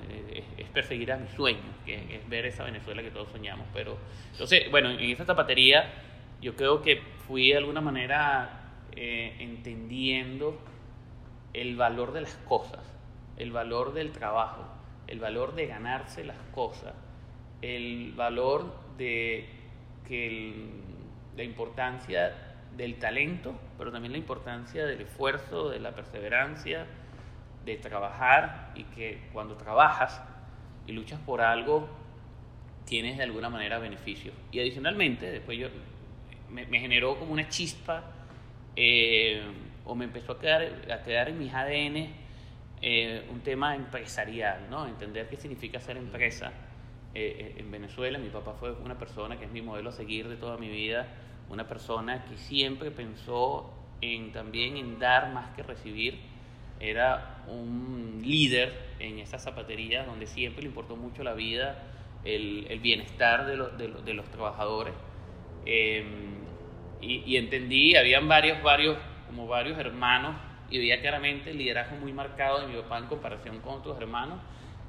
es, 0.57 0.67
perseguir 0.73 1.11
a 1.11 1.17
mis 1.17 1.29
sueños, 1.29 1.63
que 1.85 2.15
es 2.15 2.27
ver 2.27 2.47
esa 2.47 2.63
Venezuela 2.63 3.03
que 3.03 3.11
todos 3.11 3.29
soñamos. 3.29 3.67
Pero, 3.73 3.95
entonces, 4.31 4.71
bueno, 4.71 4.89
en 4.89 4.99
esa 5.01 5.23
zapatería 5.23 5.85
yo 6.41 6.55
creo 6.55 6.81
que 6.81 6.99
fui 7.27 7.51
de 7.51 7.57
alguna 7.57 7.79
manera 7.79 8.71
eh, 8.91 9.35
entendiendo 9.39 10.59
el 11.53 11.75
valor 11.75 12.11
de 12.11 12.21
las 12.21 12.35
cosas, 12.47 12.81
el 13.37 13.51
valor 13.51 13.93
del 13.93 14.11
trabajo, 14.11 14.65
el 15.07 15.19
valor 15.19 15.53
de 15.53 15.67
ganarse 15.67 16.23
las 16.23 16.37
cosas, 16.53 16.93
el 17.61 18.13
valor 18.15 18.73
de 18.97 19.47
que 20.07 20.27
el, 20.27 20.71
la 21.37 21.43
importancia 21.43 22.33
del 22.75 22.95
talento, 22.95 23.53
pero 23.77 23.91
también 23.91 24.11
la 24.11 24.17
importancia 24.17 24.85
del 24.85 25.01
esfuerzo, 25.01 25.69
de 25.69 25.79
la 25.79 25.91
perseverancia, 25.91 26.87
de 27.65 27.77
trabajar 27.77 28.71
y 28.75 28.83
que 28.83 29.29
cuando 29.31 29.55
trabajas 29.55 30.21
y 30.85 30.91
luchas 30.91 31.19
por 31.19 31.41
algo, 31.41 31.87
tienes 32.85 33.17
de 33.17 33.23
alguna 33.23 33.49
manera 33.49 33.79
beneficios. 33.79 34.35
Y 34.51 34.59
adicionalmente, 34.59 35.31
después 35.31 35.57
yo 35.57 35.67
me, 36.49 36.79
generó 36.79 37.17
como 37.17 37.33
una 37.33 37.47
chispa 37.49 38.03
eh, 38.75 39.41
o 39.85 39.95
me 39.95 40.05
empezó 40.05 40.33
a 40.33 40.39
quedar, 40.39 40.91
a 40.91 41.03
quedar 41.03 41.29
en 41.29 41.39
mis 41.39 41.53
ADN 41.53 42.23
eh, 42.81 43.25
un 43.31 43.41
tema 43.41 43.75
empresarial, 43.75 44.69
¿no? 44.69 44.85
Entender 44.87 45.29
qué 45.29 45.37
significa 45.37 45.79
ser 45.79 45.97
empresa. 45.97 46.51
Eh, 47.15 47.55
en 47.57 47.71
Venezuela 47.71 48.17
mi 48.17 48.29
papá 48.29 48.53
fue 48.53 48.71
una 48.73 48.97
persona 48.97 49.37
que 49.37 49.45
es 49.45 49.51
mi 49.51 49.61
modelo 49.61 49.89
a 49.89 49.93
seguir 49.93 50.27
de 50.27 50.35
toda 50.35 50.57
mi 50.57 50.67
vida, 50.67 51.07
una 51.49 51.67
persona 51.67 52.25
que 52.25 52.35
siempre 52.37 52.91
pensó 52.91 53.71
en 54.01 54.31
también 54.31 54.77
en 54.77 54.99
dar 54.99 55.31
más 55.31 55.55
que 55.55 55.63
recibir. 55.63 56.19
Era 56.79 57.43
un 57.47 58.21
líder 58.23 58.73
en 58.99 59.19
esa 59.19 59.37
zapatería 59.39 60.05
donde 60.05 60.27
siempre 60.27 60.63
le 60.63 60.69
importó 60.69 60.95
mucho 60.95 61.23
la 61.23 61.33
vida, 61.33 61.83
el, 62.23 62.67
el 62.69 62.79
bienestar 62.79 63.45
de, 63.45 63.57
de, 63.77 64.01
de, 64.01 64.13
los 64.13 64.25
trabajadores. 64.29 64.93
Eh, 65.65 66.05
y, 67.01 67.23
y, 67.25 67.37
entendí, 67.37 67.95
habían 67.95 68.27
varios, 68.27 68.61
varios, 68.63 68.97
como 69.27 69.47
varios 69.47 69.77
hermanos, 69.77 70.35
y 70.69 70.77
veía 70.77 71.01
claramente 71.01 71.51
el 71.51 71.57
liderazgo 71.57 71.97
muy 71.97 72.13
marcado 72.13 72.61
de 72.61 72.67
mi 72.67 72.81
papá 72.81 72.97
en 72.97 73.07
comparación 73.07 73.59
con 73.59 73.75
otros 73.75 73.99
hermanos, 73.99 74.39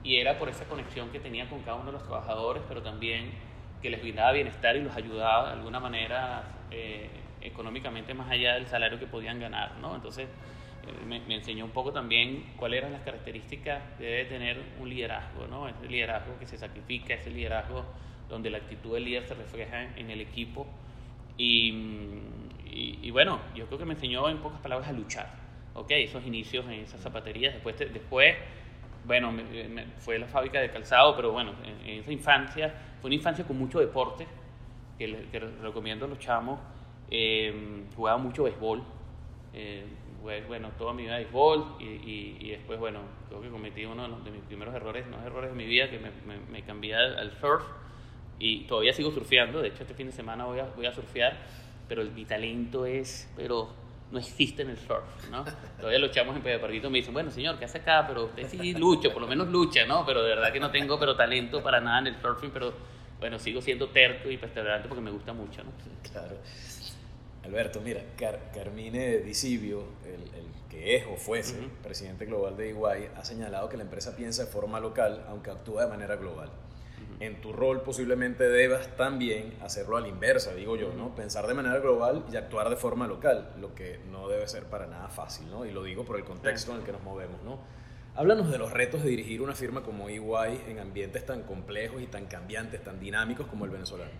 y 0.05 0.17
era 0.17 0.39
por 0.39 0.49
esa 0.49 0.65
conexión 0.67 1.11
que 1.11 1.19
tenía 1.19 1.49
con 1.49 1.63
cada 1.63 1.77
uno 1.77 1.87
de 1.87 1.93
los 1.93 2.05
trabajadores, 2.05 2.63
pero 2.69 2.83
también 2.83 3.33
que 3.83 3.91
les 3.91 4.01
brindaba 4.01 4.33
bienestar 4.33 4.77
y 4.77 4.83
los 4.83 4.97
ayudaba 4.97 5.49
de 5.49 5.53
alguna 5.55 5.81
manera 5.81 6.45
eh, 6.71 7.11
económicamente 7.43 8.15
más 8.15 8.31
allá 8.31 8.55
del 8.55 8.67
salario 8.67 8.99
que 8.99 9.07
podían 9.07 9.41
ganar, 9.41 9.77
¿no? 9.81 9.95
Entonces, 9.95 10.29
me, 11.07 11.21
me, 11.21 11.35
enseñó 11.37 11.65
un 11.65 11.71
poco 11.71 11.93
también 11.93 12.53
cuáles 12.57 12.79
eran 12.79 12.93
las 12.93 13.03
características 13.03 13.83
que 13.99 14.05
debe 14.05 14.25
tener 14.27 14.63
un 14.81 14.89
liderazgo, 14.89 15.47
¿no? 15.47 15.69
Ese 15.69 15.87
liderazgo 15.87 16.39
que 16.39 16.47
se 16.47 16.59
sacrifica, 16.59 17.15
ese 17.15 17.31
liderazgo 17.31 17.85
donde 18.29 18.51
la 18.51 18.59
actitud 18.59 18.95
del 18.95 19.05
líder 19.05 19.27
se 19.27 19.35
refleja 19.35 19.83
en, 19.97 20.11
el 20.11 20.21
equipo. 20.21 20.67
Y, 21.37 23.11
bueno, 23.11 23.41
yo 23.55 23.67
creo 23.67 23.79
que 23.79 23.85
me 23.85 23.95
enseñó 23.95 24.29
en 24.29 24.39
pocas 24.39 24.61
palabras 24.61 24.89
a 24.89 24.93
luchar, 24.93 25.29
¿ok? 25.75 25.91
Esos 25.91 26.27
inicios 26.27 26.65
en 26.67 26.73
esas 26.73 27.01
zapaterías, 27.01 27.55
después, 27.55 27.77
después 27.79 28.37
bueno, 29.05 29.33
fue 29.99 30.19
la 30.19 30.27
fábrica 30.27 30.61
de 30.61 30.71
calzado, 30.71 31.15
pero 31.15 31.33
bueno, 31.33 31.53
en, 31.63 31.89
en, 31.89 32.01
esa 32.01 32.13
infancia, 32.13 32.75
fue 33.01 33.09
una 33.09 33.17
infancia 33.17 33.45
con 33.45 33.59
mucho 33.59 33.79
deporte, 33.79 34.27
que 34.99 35.07
recomiendo 35.63 36.07
a 36.07 36.09
los 36.09 36.19
chamos, 36.19 36.59
eh, 37.11 37.85
jugaba 37.95 38.19
mucho 38.19 38.45
béisbol, 38.45 38.83
eh, 39.53 39.85
bueno, 40.47 40.71
toda 40.79 40.93
mi 40.95 41.03
vida 41.03 41.17
béisbol 41.17 41.77
y, 41.81 41.85
y, 41.85 42.37
y, 42.41 42.51
después, 42.51 42.79
bueno, 42.79 43.01
creo 43.29 43.43
que 43.43 43.51
cometí 43.51 43.85
uno 43.85 44.09
de 44.21 44.31
mis 44.31 44.43
primeros 44.43 44.75
errores, 44.75 45.07
no 45.07 45.23
errores 45.23 45.51
de 45.51 45.57
mi 45.57 45.67
vida, 45.67 45.91
que 45.91 45.99
me, 45.99 46.11
me, 46.27 46.39
me 46.51 46.63
cambié 46.63 46.95
al, 46.95 47.19
al, 47.19 47.39
surf 47.41 47.63
y 48.39 48.65
todavía 48.65 48.93
sigo 48.95 49.11
surfeando, 49.11 49.61
de 49.61 49.69
hecho 49.69 49.83
este 49.83 49.95
fin 49.95 50.07
de 50.07 50.13
semana 50.13 50.47
voy 50.47 50.61
a, 50.61 50.65
voy 50.77 50.87
a 50.87 50.93
surfear, 50.93 51.37
pero 51.89 52.01
el, 52.01 52.11
mi 52.13 52.25
talento 52.25 52.87
es, 52.87 53.31
pero 53.37 53.69
no 54.11 54.19
existe 54.19 54.63
en 54.63 54.71
el 54.71 54.79
surf, 54.79 55.05
¿no? 55.31 55.45
Todavía 55.79 55.99
los 55.99 56.11
chamos 56.11 56.35
en 56.37 56.43
Pedaparguito 56.43 56.89
me 56.89 56.99
dicen, 56.99 57.13
bueno, 57.13 57.31
señor, 57.31 57.59
¿qué 57.59 57.67
hace 57.67 57.79
acá? 57.79 58.07
Pero 58.07 58.25
usted 58.25 58.49
sí 58.49 58.73
lucha, 58.75 59.13
por 59.13 59.21
lo 59.21 59.29
menos 59.29 59.49
lucha, 59.49 59.85
¿no? 59.87 60.07
Pero 60.07 60.23
de 60.23 60.31
verdad 60.31 60.53
que 60.53 60.61
no 60.61 60.71
tengo 60.71 60.99
pero 60.99 61.15
talento 61.17 61.63
para 61.63 61.81
nada 61.81 61.99
en 61.99 62.07
el 62.09 62.17
surfing, 62.21 62.51
pero 62.51 62.73
bueno, 63.21 63.39
sigo 63.39 63.61
siendo 63.61 63.89
terco 63.89 64.31
y 64.31 64.37
perseverante 64.37 64.89
porque 64.89 65.03
me 65.03 65.11
gusta 65.11 65.33
mucho, 65.33 65.63
¿no? 65.65 65.71
Claro. 66.11 66.37
Alberto, 67.45 67.81
mira, 67.81 68.03
Car 68.17 68.51
Carmine 68.55 69.19
Disibio, 69.19 69.85
el, 70.05 70.23
el, 70.35 70.47
que 70.71 70.97
es 70.97 71.07
o 71.07 71.17
fuese 71.17 71.59
uh 71.59 71.63
-huh. 71.65 71.71
presidente 71.83 72.25
global 72.25 72.57
de 72.57 72.71
Iguay, 72.71 73.11
ha 73.17 73.25
señalado 73.25 73.69
que 73.69 73.77
la 73.77 73.83
empresa 73.83 74.17
piensa 74.17 74.45
de 74.45 74.51
forma 74.51 74.81
local, 74.81 75.25
aunque 75.29 75.51
actúa 75.51 75.85
de 75.85 75.91
manera 75.91 76.17
global. 76.17 76.49
Uh 76.49 77.17
-huh. 77.21 77.27
En 77.27 77.41
tu 77.43 77.53
rol 77.53 77.83
posiblemente 77.83 78.49
debas 78.49 78.97
también 78.97 79.53
hacerlo 79.61 79.99
a 79.99 80.01
la 80.01 80.09
inversa, 80.09 80.55
digo 80.55 80.77
yo, 80.77 80.93
¿no? 80.95 81.15
Pensar 81.15 81.47
de 81.47 81.55
manera 81.55 81.79
global 81.81 82.25
y 82.33 82.37
actuar 82.37 82.71
de 82.71 82.77
forma 82.77 83.07
local, 83.07 83.53
lo 83.61 83.75
que 83.75 84.01
no 84.11 84.27
debe 84.29 84.49
ser 84.49 84.65
para 84.65 84.87
nada 84.87 85.09
fácil, 85.09 85.51
¿no? 85.51 85.67
Y 85.67 85.71
lo 85.71 85.83
digo 85.83 86.05
por 86.05 86.17
el 86.17 86.25
contexto 86.25 86.73
en 86.73 86.79
el 86.79 86.85
que 86.85 86.93
nos 86.93 87.03
movemos, 87.03 87.43
¿no? 87.43 87.59
Háblanos 88.17 88.51
de 88.51 88.59
los 88.59 88.73
retos 88.73 89.03
de 89.03 89.11
dirigir 89.11 89.43
una 89.43 89.55
firma 89.55 89.83
como 89.83 90.09
EY 90.09 90.61
en 90.69 90.79
ambientes 90.79 91.27
tan 91.27 91.43
complejos 91.43 92.01
y 92.01 92.07
tan 92.07 92.27
cambiantes, 92.27 92.83
tan 92.83 93.01
dinámicos 93.01 93.47
como 93.49 93.65
el 93.65 93.71
venezolano. 93.73 94.13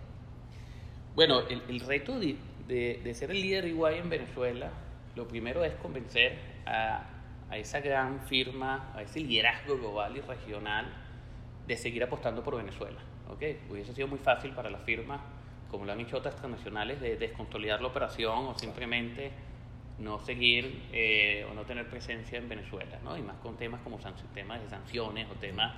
Bueno, 1.15 1.39
el, 1.47 1.63
el 1.69 1.79
reto 1.79 2.19
de, 2.19 2.35
de, 2.67 3.01
de, 3.03 3.13
ser 3.13 3.31
el 3.31 3.41
líder 3.41 3.65
EY 3.65 3.99
en 3.99 4.09
Venezuela, 4.09 4.71
lo 5.15 5.27
primero 5.27 5.63
es 5.63 5.73
convencer 5.75 6.37
a, 6.65 7.03
a, 7.49 7.57
esa 7.57 7.79
gran 7.79 8.21
firma, 8.21 8.91
a 8.95 9.01
ese 9.01 9.19
liderazgo 9.19 9.77
global 9.77 10.17
y 10.17 10.21
regional 10.21 10.85
de 11.67 11.77
seguir 11.77 12.03
apostando 12.03 12.43
por 12.43 12.57
Venezuela. 12.57 12.99
¿okay? 13.29 13.59
Hubiese 13.69 13.93
sido 13.93 14.07
muy 14.07 14.19
fácil 14.19 14.51
para 14.51 14.69
la 14.69 14.79
firma, 14.79 15.21
como 15.69 15.85
lo 15.85 15.91
han 15.91 15.99
hecho 15.99 16.17
otras 16.17 16.35
transnacionales, 16.35 16.99
de 17.01 17.17
desconsolidar 17.17 17.81
la 17.81 17.87
operación 17.87 18.47
o 18.47 18.57
simplemente 18.57 19.31
no 19.99 20.19
seguir 20.19 20.83
eh, 20.91 21.47
o 21.49 21.53
no 21.53 21.63
tener 21.63 21.89
presencia 21.89 22.37
en 22.37 22.49
Venezuela, 22.49 22.99
¿no? 23.03 23.17
y 23.17 23.21
más 23.21 23.37
con 23.37 23.55
temas 23.55 23.81
como 23.81 23.97
temas 24.33 24.61
de 24.61 24.69
sanciones 24.69 25.27
o 25.31 25.35
temas 25.35 25.73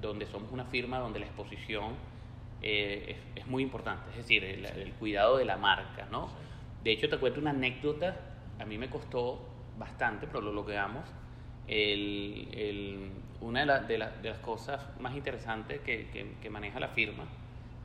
donde 0.00 0.26
somos 0.26 0.52
una 0.52 0.64
firma 0.66 0.98
donde 0.98 1.20
la 1.20 1.26
exposición 1.26 1.94
eh, 2.62 3.16
es, 3.34 3.42
es, 3.42 3.46
muy 3.46 3.62
importante, 3.62 4.10
es 4.10 4.16
decir, 4.18 4.44
el, 4.44 4.64
el, 4.64 4.92
cuidado 4.92 5.36
de 5.36 5.44
la 5.44 5.56
marca. 5.56 6.06
¿no? 6.10 6.30
De 6.82 6.92
hecho, 6.92 7.08
te 7.08 7.18
cuento 7.18 7.40
una 7.40 7.50
anécdota, 7.50 8.16
a 8.58 8.64
mí 8.64 8.78
me 8.78 8.88
costó 8.88 9.40
bastante, 9.78 10.26
pero 10.26 10.40
lo 10.40 10.52
logramos. 10.52 11.04
El, 11.66 12.48
el, 12.52 13.10
una 13.40 13.60
de, 13.60 13.66
la, 13.66 13.78
de, 13.80 13.98
la, 13.98 14.10
de, 14.10 14.30
las 14.30 14.38
cosas 14.38 14.80
más 15.00 15.14
interesantes 15.14 15.80
que, 15.80 16.08
que, 16.10 16.34
que 16.40 16.50
maneja 16.50 16.80
la 16.80 16.88
firma 16.88 17.24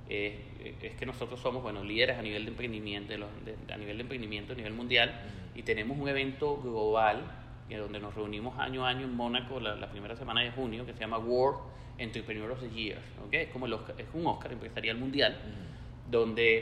es, 0.09 0.33
es, 0.81 0.95
que 0.95 1.05
nosotros 1.05 1.39
somos 1.39 1.61
bueno, 1.61 1.83
líderes 1.83 2.17
a 2.17 2.21
nivel 2.21 2.45
de 2.45 2.51
emprendimiento, 2.51 3.11
de 3.11 3.19
los, 3.19 3.29
a 3.71 3.77
nivel 3.77 3.97
de 3.97 4.01
emprendimiento 4.03 4.53
a 4.53 4.55
nivel 4.55 4.73
mundial 4.73 5.13
y 5.55 5.63
tenemos 5.63 5.97
un 5.97 6.07
evento 6.07 6.57
global 6.57 7.23
donde 7.69 7.99
nos 7.99 8.15
reunimos 8.15 8.57
año 8.57 8.85
a 8.85 8.89
año 8.89 9.05
en 9.05 9.13
Mónaco 9.13 9.59
la, 9.59 9.75
la, 9.75 9.89
primera 9.89 10.15
semana 10.15 10.41
de 10.41 10.51
junio 10.51 10.85
que 10.85 10.93
se 10.93 10.99
llama 10.99 11.17
World 11.17 11.59
Entrepreneur 11.97 12.51
of 12.51 12.59
the 12.59 12.69
Year. 12.69 12.99
¿okay? 13.25 13.43
Es, 13.43 13.49
como 13.49 13.65
el 13.65 13.73
Oscar, 13.73 13.95
es 13.97 14.07
un 14.13 14.25
Oscar 14.27 14.51
empresarial 14.51 14.97
mundial 14.97 15.33
uh 15.33 15.47
-huh. 15.47 16.11
donde 16.11 16.57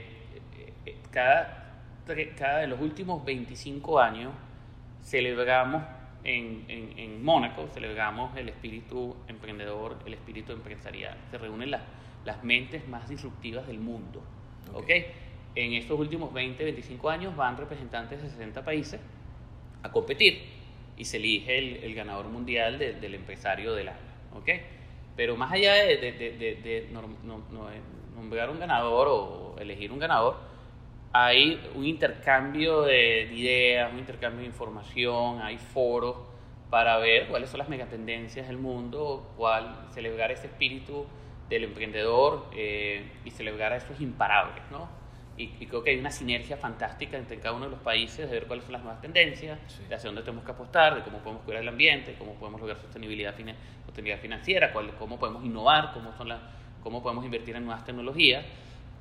eh, 0.86 0.98
cada, 1.12 1.82
cada 2.38 2.60
de 2.60 2.68
los 2.68 2.80
últimos 2.80 3.24
25 3.26 4.00
años 4.00 4.34
celebramos 5.02 5.84
en, 6.24 6.66
en, 6.68 6.98
en 6.98 7.24
Mónaco, 7.24 7.68
celebramos 7.68 8.36
el 8.36 8.50
espíritu 8.50 9.16
emprendedor, 9.28 10.00
el 10.06 10.14
espíritu 10.16 10.52
empresarial. 10.52 11.18
Se 11.30 11.38
reúnen 11.38 11.72
las, 11.72 11.82
las 12.26 12.44
mentes 12.44 12.88
más 12.88 13.08
disruptivas 13.08 13.68
del 13.68 13.80
mundo. 13.80 14.22
¿okay? 14.74 15.02
¿okay? 15.02 15.12
En 15.56 15.74
estos 15.74 15.98
últimos 15.98 16.34
20, 16.34 16.64
25 16.64 17.10
años 17.10 17.36
van 17.36 17.56
representantes 17.56 18.22
de 18.22 18.30
60 18.30 18.66
países 18.66 19.00
a 19.84 19.92
competir 19.92 20.42
y 20.98 21.06
se 21.06 21.18
elige 21.18 21.58
el, 21.58 21.84
el 21.84 21.96
ganador 21.96 22.28
mundial 22.28 22.80
de, 22.80 22.94
del 22.94 23.16
empresario 23.16 23.74
del 23.74 23.90
año. 23.90 24.00
¿okay? 24.36 24.62
Pero 25.16 25.36
más 25.38 25.52
allá 25.52 25.74
de, 25.74 25.98
de, 25.98 26.12
de 26.12 26.90
no, 26.92 27.02
no, 27.24 27.42
no, 27.52 27.70
nombrar 28.16 28.50
un 28.50 28.60
ganador 28.60 29.08
o 29.10 29.56
elegir 29.60 29.92
un 29.92 30.00
ganador, 30.00 30.38
hay 31.14 31.62
un 31.76 31.86
intercambio 31.86 32.82
de 32.82 33.32
ideas, 33.34 33.92
un 33.94 34.00
intercambio 34.00 34.42
de 34.42 34.48
información, 34.48 35.42
hay 35.42 35.58
foros 35.58 36.18
para 36.70 36.98
ver 36.98 37.28
cuáles 37.28 37.50
son 37.50 37.60
las 37.60 37.70
megatendencias 37.70 38.48
del 38.48 38.58
mundo, 38.58 39.32
cuál 39.38 39.88
celebrar 39.92 40.32
ese 40.32 40.48
espíritu 40.48 41.06
del 41.48 41.64
emprendedor 41.64 42.48
eh, 42.54 43.10
y 43.24 43.32
celebrar 43.32 43.72
a 43.72 43.78
esos 43.78 44.02
imparables, 44.02 44.64
¿no? 44.72 44.90
Y, 45.38 45.52
y, 45.60 45.66
creo 45.66 45.84
que 45.84 45.90
hay 45.92 46.00
una 46.00 46.12
sinergia 46.12 46.56
fantástica 46.56 47.18
entre 47.18 47.38
cada 47.40 47.56
uno 47.56 47.66
de 47.66 47.72
los 47.72 47.82
países 47.82 48.30
de 48.30 48.40
ver 48.40 48.48
cuáles 48.48 48.64
son 48.64 48.72
las 48.72 48.84
nuevas 48.84 49.02
tendencias, 49.02 49.60
sí. 49.68 49.84
de 49.90 49.96
hacia 49.96 50.08
dónde 50.08 50.22
tenemos 50.22 50.46
que 50.46 50.52
apostar, 50.52 50.96
de 50.96 51.02
cómo 51.02 51.18
podemos 51.18 51.44
cuidar 51.44 51.62
el 51.62 51.68
ambiente, 51.68 52.16
cómo 52.18 52.36
podemos 52.36 52.62
lograr 52.62 52.80
sostenibilidad, 52.80 53.36
sostenibilidad 53.86 54.22
financiera, 54.22 54.72
cuál, 54.72 54.96
cómo 54.96 55.20
podemos 55.20 55.44
innovar, 55.44 55.92
cómo, 55.94 56.14
son 56.14 56.30
las, 56.30 56.40
cómo 56.82 57.04
podemos 57.04 57.26
invertir 57.26 57.56
en 57.56 57.66
nuevas 57.66 57.84
tecnologías. 57.84 58.46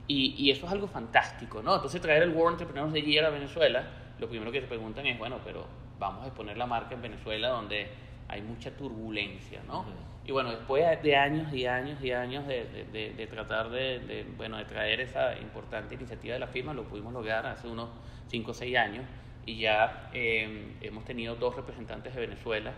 Y, 0.09 0.35
y, 0.37 0.51
eso 0.51 0.67
es 0.67 0.73
algo 0.73 0.89
fantástico, 0.89 1.63
¿no? 1.63 1.77
Entonces 1.77 2.01
traer 2.01 2.25
el 2.25 2.31
World 2.31 2.61
Entrepreneurs 2.61 2.93
de 2.93 3.03
Year 3.03 3.25
a 3.25 3.31
Venezuela, 3.31 3.85
lo 4.19 4.29
primero 4.29 4.51
que 4.51 4.61
se 4.61 4.67
preguntan 4.67 5.07
es, 5.07 5.19
bueno, 5.19 5.39
pero 5.45 5.67
vamos 5.99 6.25
a 6.25 6.27
exponer 6.27 6.57
la 6.57 6.67
marca 6.67 6.95
en 6.95 7.03
Venezuela 7.03 7.49
donde 7.49 7.87
hay 8.29 8.43
mucha 8.43 8.71
turbulencia, 8.77 9.63
¿no? 9.67 9.81
Uh 9.81 9.85
-huh. 9.85 10.14
Y 10.27 10.33
bueno, 10.33 10.51
después 10.51 11.03
de 11.03 11.17
años 11.17 11.53
y 11.53 11.67
años 11.67 12.03
y 12.03 12.13
años 12.13 12.47
de, 12.47 12.65
de, 12.65 12.85
de, 12.85 13.13
de 13.15 13.27
tratar 13.27 13.69
de, 13.71 14.27
bueno, 14.37 14.57
de 14.57 14.65
traer 14.65 15.01
esa 15.01 15.39
importante 15.39 15.95
iniciativa 15.95 16.35
de 16.35 16.41
la 16.41 16.47
firma, 16.47 16.73
lo 16.73 16.85
pudimos 16.85 17.13
lograr 17.13 17.47
hace 17.47 17.69
unos 17.69 17.91
5 18.29 18.51
o 18.51 18.55
6 18.55 18.77
años 18.77 19.05
y 19.45 19.59
ya 19.59 20.11
eh, 20.15 20.77
hemos 20.81 21.05
tenido 21.05 21.35
dos 21.37 21.55
representantes 21.55 22.15
de 22.15 22.21
Venezuela 22.23 22.73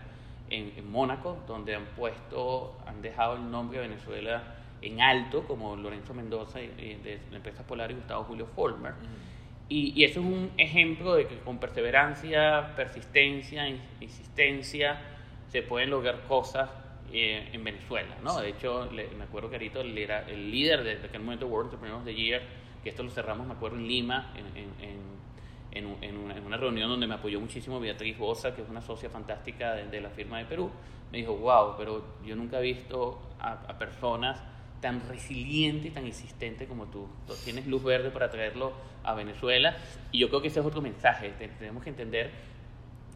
en, 0.49 0.73
en, 0.75 0.91
Mónaco, 0.91 1.37
donde 1.47 1.75
han 1.75 1.85
puesto, 1.85 2.77
han 2.85 3.01
dejado 3.01 3.35
el 3.35 3.49
nombre 3.49 3.79
de 3.79 3.87
Venezuela 3.87 4.43
en 4.81 5.01
alto, 5.01 5.45
como 5.47 5.75
Lorenzo 5.77 6.13
Mendoza 6.13 6.61
y, 6.61 6.65
y 6.77 6.95
de 6.95 7.19
la 7.31 7.37
empresa 7.37 7.65
Polar 7.65 7.91
y 7.91 7.95
Gustavo 7.95 8.25
Julio 8.25 8.45
Folmer. 8.45 8.91
Uh 8.91 8.95
-huh. 8.95 9.37
Y, 9.69 10.03
eso 10.03 10.21
es 10.21 10.25
un 10.25 10.51
ejemplo 10.57 11.15
de 11.15 11.27
que 11.27 11.39
con 11.39 11.57
perseverancia, 11.59 12.73
persistencia, 12.75 13.67
insistencia, 13.99 14.97
se 15.49 15.61
pueden 15.61 15.89
lograr 15.89 16.21
cosas 16.27 16.69
eh, 17.11 17.49
en 17.53 17.63
Venezuela, 17.63 18.17
¿no? 18.23 18.39
De 18.39 18.49
hecho, 18.49 18.89
me 18.91 19.23
acuerdo 19.23 19.49
que 19.49 19.55
ahorita 19.55 19.81
el, 19.81 19.97
el 19.97 20.51
líder 20.51 20.83
de, 20.83 21.07
aquel 21.07 21.21
momento 21.21 21.47
World 21.47 21.67
Entrepreneurs 21.67 21.99
of 21.99 22.05
the 22.05 22.15
Year, 22.15 22.41
que 22.83 22.89
esto 22.89 23.03
lo 23.03 23.09
cerramos, 23.09 23.47
me 23.47 23.53
acuerdo, 23.53 23.77
en 23.77 23.87
Lima, 23.87 24.33
en, 24.35 25.07
en, 25.71 26.17
una, 26.45 26.57
reunión 26.57 26.89
donde 26.89 27.07
me 27.07 27.15
apoyó 27.15 27.39
muchísimo 27.39 27.79
Beatriz 27.79 28.17
Bosa, 28.17 28.55
que 28.55 28.61
es 28.61 28.69
una 28.69 28.81
socia 28.81 29.09
fantástica 29.09 29.73
de, 29.75 30.01
la 30.01 30.09
firma 30.09 30.39
de 30.39 30.45
Perú, 30.45 30.71
me 31.11 31.19
dijo, 31.19 31.35
wow, 31.35 31.75
pero 31.77 32.03
yo 32.25 32.35
nunca 32.35 32.59
he 32.59 32.63
visto 32.63 33.21
a, 33.39 33.53
a 33.53 33.77
personas 33.77 34.41
tan 34.81 35.07
resiliente 35.07 35.87
y 35.87 35.91
tan 35.91 36.05
insistente 36.05 36.67
como 36.67 36.87
tú. 36.87 37.07
Tienes 37.43 37.67
luz 37.67 37.83
verde 37.83 38.11
para 38.11 38.29
traerlo 38.29 38.73
a 39.03 39.13
Venezuela 39.13 39.77
y 40.11 40.19
yo 40.19 40.29
creo 40.29 40.41
que 40.41 40.49
ese 40.49 40.59
es 40.59 40.65
otro 40.65 40.81
mensaje. 40.81 41.33
Tenemos 41.59 41.83
que 41.83 41.89
entender 41.89 42.31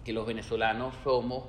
que 0.03 0.13
los 0.13 0.25
venezolanos 0.25 0.95
somos, 1.03 1.43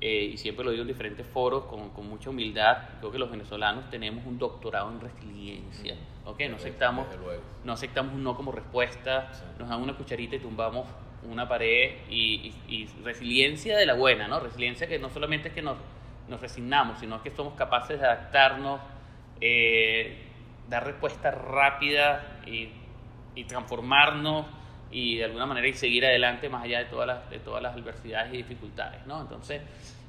eh, 0.00 0.30
y 0.32 0.36
siempre 0.36 0.64
lo 0.64 0.70
digo 0.70 0.82
en 0.82 0.88
diferentes 0.88 1.26
foros 1.26 1.64
con, 1.64 1.90
con, 1.90 2.08
mucha 2.08 2.30
humildad, 2.30 2.78
creo 2.98 3.10
que 3.10 3.18
los 3.18 3.30
venezolanos 3.30 3.88
tenemos 3.90 4.26
un 4.26 4.38
doctorado 4.38 4.90
en 4.90 5.00
resiliencia. 5.00 5.94
Mm. 5.94 6.28
¿okay? 6.28 6.48
No, 6.48 6.56
aceptamos, 6.56 7.06
no 7.64 7.72
aceptamos 7.72 8.14
un 8.14 8.22
no 8.22 8.36
como 8.36 8.52
respuesta, 8.52 9.30
nos 9.58 9.68
dan 9.68 9.80
una 9.80 9.94
cucharita 9.94 10.36
y 10.36 10.40
tumbamos 10.40 10.86
una 11.22 11.48
pared 11.48 11.96
y, 12.10 12.52
y, 12.68 12.86
resiliencia 13.02 13.76
de 13.76 13.86
la 13.86 13.94
buena, 13.94 14.28
¿no? 14.28 14.40
Resiliencia 14.40 14.86
que 14.86 14.98
no 14.98 15.10
solamente 15.10 15.48
es 15.48 15.54
que 15.54 15.62
nos, 15.62 15.76
nos 16.28 16.40
resignamos, 16.40 16.98
sino 16.98 17.22
que 17.22 17.30
somos 17.30 17.54
capaces 17.54 18.00
de 18.00 18.06
adaptarnos, 18.06 18.80
eh, 19.40 20.24
dar 20.68 20.84
respuesta 20.84 21.30
rápida 21.30 22.40
y, 22.46 22.72
transformarnos 23.48 24.46
y 24.90 25.16
de 25.16 25.24
alguna 25.24 25.46
manera 25.46 25.66
y 25.66 25.72
seguir 25.72 26.06
adelante 26.06 26.48
más 26.48 26.64
allá 26.64 26.78
de 26.78 26.84
todas 26.86 27.06
las, 27.06 27.30
de 27.30 27.38
todas 27.38 27.62
las 27.62 27.74
adversidades 27.74 28.32
y 28.32 28.38
dificultades. 28.38 29.06
¿no? 29.06 29.20
Entonces, 29.20 29.62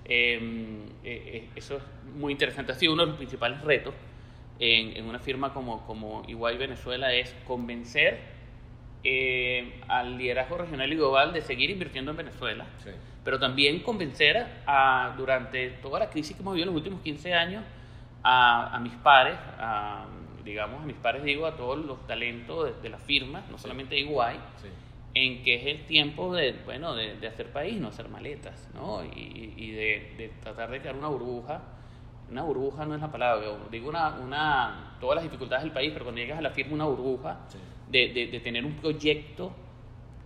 eh, 0.06 0.80
eh, 1.04 1.50
eso 1.56 1.78
es 1.78 1.84
muy 2.16 2.32
interesante. 2.32 2.72
Ha 2.72 2.76
sido 2.76 2.94
uno 2.94 3.04
de 3.04 3.08
los 3.10 3.18
principales 3.18 3.62
retos 3.62 3.94
en, 4.60 5.06
una 5.06 5.20
firma 5.20 5.54
como, 5.54 5.86
como 5.86 6.24
Iguay 6.28 6.58
Venezuela 6.58 7.14
es 7.14 7.36
convencer 7.46 8.38
al 9.88 10.18
liderazgo 10.18 10.58
regional 10.58 10.92
y 10.92 10.96
global 10.96 11.32
de 11.32 11.42
seguir 11.42 11.70
invirtiendo 11.70 12.12
en 12.12 12.18
Venezuela, 12.18 12.66
pero 13.24 13.40
también 13.40 13.80
convencer 13.80 14.46
a, 14.66 15.14
durante 15.16 15.70
toda 15.82 16.00
la 16.00 16.10
crisis 16.10 16.36
que 16.36 16.42
hemos 16.42 16.56
vivido 16.56 16.70
en 16.70 16.76
los 16.76 16.82
últimos 16.82 17.02
15 17.04 17.34
años 17.34 17.64
a, 18.24 18.80
mis 18.82 18.94
pares, 18.96 19.38
a, 19.58 20.06
digamos, 20.48 20.82
a 20.82 20.86
mis 20.86 20.96
pares 20.96 21.24
digo, 21.24 21.46
a 21.46 21.56
todos 21.56 21.78
los 21.86 22.08
talentos 22.08 22.82
de, 22.82 22.90
la 22.90 22.98
firma, 22.98 23.44
no 23.52 23.58
solamente 23.58 23.96
de 23.96 24.02
Iguay, 24.02 24.40
en 25.14 25.44
que 25.44 25.56
es 25.56 25.66
el 25.66 25.86
tiempo 25.86 26.34
de, 26.34 26.54
bueno, 26.66 26.96
de, 26.96 27.28
hacer 27.28 27.52
país, 27.52 27.80
no 27.80 27.90
hacer 27.90 28.08
maletas, 28.08 28.70
¿no? 28.74 29.04
Y, 29.04 29.54
y 29.58 29.72
de, 29.72 30.32
tratar 30.42 30.72
de 30.72 30.80
crear 30.80 30.96
una 30.96 31.10
burbuja. 31.10 31.62
Una 32.32 32.44
burbuja 32.44 32.86
no 32.86 32.96
es 32.96 33.02
la 33.02 33.12
palabra, 33.12 33.46
digo 33.72 33.88
una, 33.88 34.20
una, 34.20 34.98
todas 35.00 35.16
las 35.16 35.24
dificultades 35.24 35.64
del 35.64 35.72
país, 35.72 35.92
pero 35.94 36.04
cuando 36.04 36.20
llegas 36.20 36.40
a 36.40 36.42
la 36.42 36.50
firma 36.50 36.74
una 36.74 36.86
burbuja 36.86 37.40
de, 37.90 38.40
tener 38.44 38.66
un 38.66 38.74
proyecto 38.74 39.54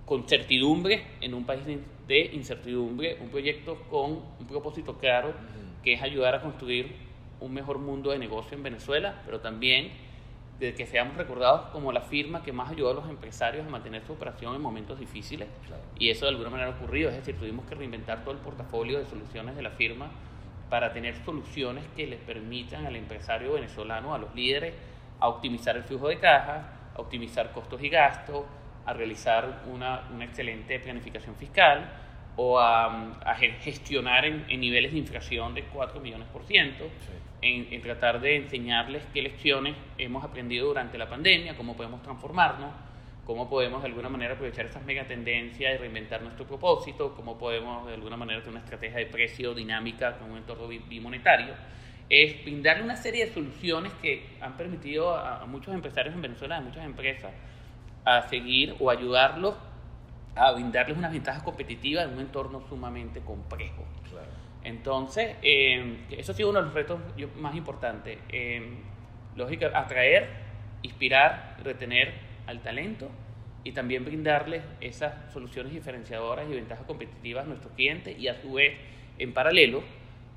con 0.06 0.28
certidumbre 0.28 1.04
en 1.22 1.36
un 1.36 1.46
país 1.46 1.64
de 2.08 2.32
incertidumbre, 2.34 3.18
un 3.22 3.30
proyecto 3.30 3.84
con 3.90 4.20
un 4.40 4.48
propósito 4.48 4.98
claro, 4.98 5.34
que 5.84 5.94
es 5.94 6.02
ayudar 6.02 6.34
a 6.36 6.42
construir 6.42 6.96
un 7.42 7.54
mejor 7.54 7.80
mundo 7.80 8.12
de 8.12 8.20
negocio 8.20 8.56
en 8.56 8.64
Venezuela, 8.64 9.22
pero 9.26 9.42
también 9.42 9.92
de 10.62 10.76
que 10.76 10.86
seamos 10.86 11.18
recordados 11.18 11.70
como 11.72 11.92
la 11.92 12.02
firma 12.02 12.44
que 12.44 12.54
más 12.54 12.70
ayudó 12.70 12.92
a 12.92 12.94
los 12.94 13.10
empresarios 13.10 13.66
a 13.66 13.70
mantener 13.70 14.04
su 14.06 14.14
operación 14.14 14.56
en 14.56 14.62
momentos 14.62 15.00
difíciles. 15.00 15.48
Y 15.98 16.12
eso 16.12 16.26
de 16.26 16.32
alguna 16.32 16.52
manera 16.52 16.70
ha 16.70 16.76
ocurrido, 16.76 17.10
es 17.10 17.16
decir, 17.16 17.36
tuvimos 17.36 17.66
que 17.66 17.74
reinventar 17.74 18.24
todo 18.24 18.36
el 18.36 18.40
portafolio 18.40 19.00
de 19.00 19.06
soluciones 19.08 19.56
de 19.56 19.64
la 19.64 19.72
firma 19.72 20.12
para 20.70 20.94
tener 20.94 21.16
soluciones 21.26 21.84
que 21.96 22.06
les 22.06 22.20
permitan 22.20 22.86
al 22.86 22.96
empresario 22.96 23.54
venezolano, 23.54 24.14
a 24.14 24.20
los 24.20 24.36
líderes, 24.36 24.76
a 25.20 25.30
optimizar 25.30 25.76
el 25.76 25.84
flujo 25.84 26.10
de 26.10 26.20
caja, 26.20 26.70
a 26.96 27.02
optimizar 27.02 27.52
costos 27.54 27.82
y 27.82 27.90
gastos, 27.90 28.46
a 28.86 28.94
realizar 28.94 29.64
una, 29.66 30.08
una 30.14 30.26
excelente 30.26 30.80
planificación 30.80 31.36
fiscal 31.36 31.92
o 32.36 32.60
a, 32.60 33.18
gestionar 33.62 34.26
en, 34.26 34.48
niveles 34.48 34.92
de 34.92 35.00
inflación 35.00 35.56
de 35.56 35.64
4 35.64 36.00
millones 36.00 36.28
por 36.32 36.44
ciento 36.44 36.86
en, 37.42 37.82
tratar 37.82 38.22
de 38.22 38.36
enseñarles 38.38 39.04
qué 39.14 39.22
lecciones 39.22 39.76
hemos 39.98 40.24
aprendido 40.24 40.68
durante 40.68 40.98
la 40.98 41.10
pandemia, 41.10 41.56
cómo 41.56 41.76
podemos 41.76 42.02
transformarnos, 42.04 42.72
cómo 43.26 43.50
podemos 43.50 43.82
de 43.82 43.88
alguna 43.88 44.10
manera 44.10 44.36
aprovechar 44.36 44.66
estas 44.66 44.84
megatendencias 44.84 45.74
y 45.74 45.78
reinventar 45.78 46.22
nuestro 46.22 46.46
propósito, 46.46 47.14
cómo 47.16 47.38
podemos 47.38 47.88
de 47.88 47.96
alguna 47.96 48.18
manera 48.18 48.40
tener 48.42 48.52
una 48.52 48.64
estrategia 48.64 49.00
de 49.00 49.08
precio 49.08 49.54
dinámica 49.54 50.18
con 50.18 50.32
un 50.32 50.38
entorno 50.38 50.68
bimonetario. 50.68 51.54
Es 52.10 52.44
brindarle 52.44 52.84
una 52.84 52.96
serie 52.96 53.26
de 53.26 53.34
soluciones 53.34 53.94
que 54.02 54.26
han 54.42 54.58
permitido 54.58 55.16
a, 55.16 55.46
muchos 55.46 55.74
empresarios 55.74 56.14
en 56.14 56.22
Venezuela, 56.22 56.58
a 56.58 56.62
muchas 56.62 56.86
empresas, 56.86 57.32
a 58.04 58.28
seguir 58.28 58.76
o 58.80 58.90
ayudarlos 58.90 59.56
a 60.36 60.52
brindarles 60.52 60.98
unas 60.98 61.12
ventajas 61.12 61.44
competitivas 61.44 62.06
en 62.06 62.14
un 62.14 62.20
entorno 62.20 62.62
sumamente 62.68 63.22
complejo. 63.22 63.84
Entonces, 64.64 65.36
eh, 65.42 66.06
eso 66.12 66.32
ha 66.32 66.36
sido 66.36 66.50
uno 66.50 66.60
de 66.60 66.66
los 66.66 66.74
retos 66.74 67.00
más 67.38 67.56
importantes. 67.56 68.20
Eh, 68.30 68.78
lógica, 69.36 69.72
atraer, 69.74 70.30
inspirar, 70.82 71.58
retener 71.64 72.14
al 72.48 72.62
talento 72.62 73.10
y 73.64 73.72
también 73.72 74.04
brindarles 74.06 74.64
esas 74.82 75.32
soluciones 75.32 75.74
diferenciadoras 75.74 76.50
y 76.50 76.54
ventajas 76.54 76.86
competitivas 76.86 77.46
a 77.46 77.48
nuestros 77.48 77.74
clientes 77.74 78.18
y 78.20 78.28
a 78.28 78.42
su 78.42 78.54
vez, 78.54 78.76
en 79.18 79.34
paralelo, 79.34 79.84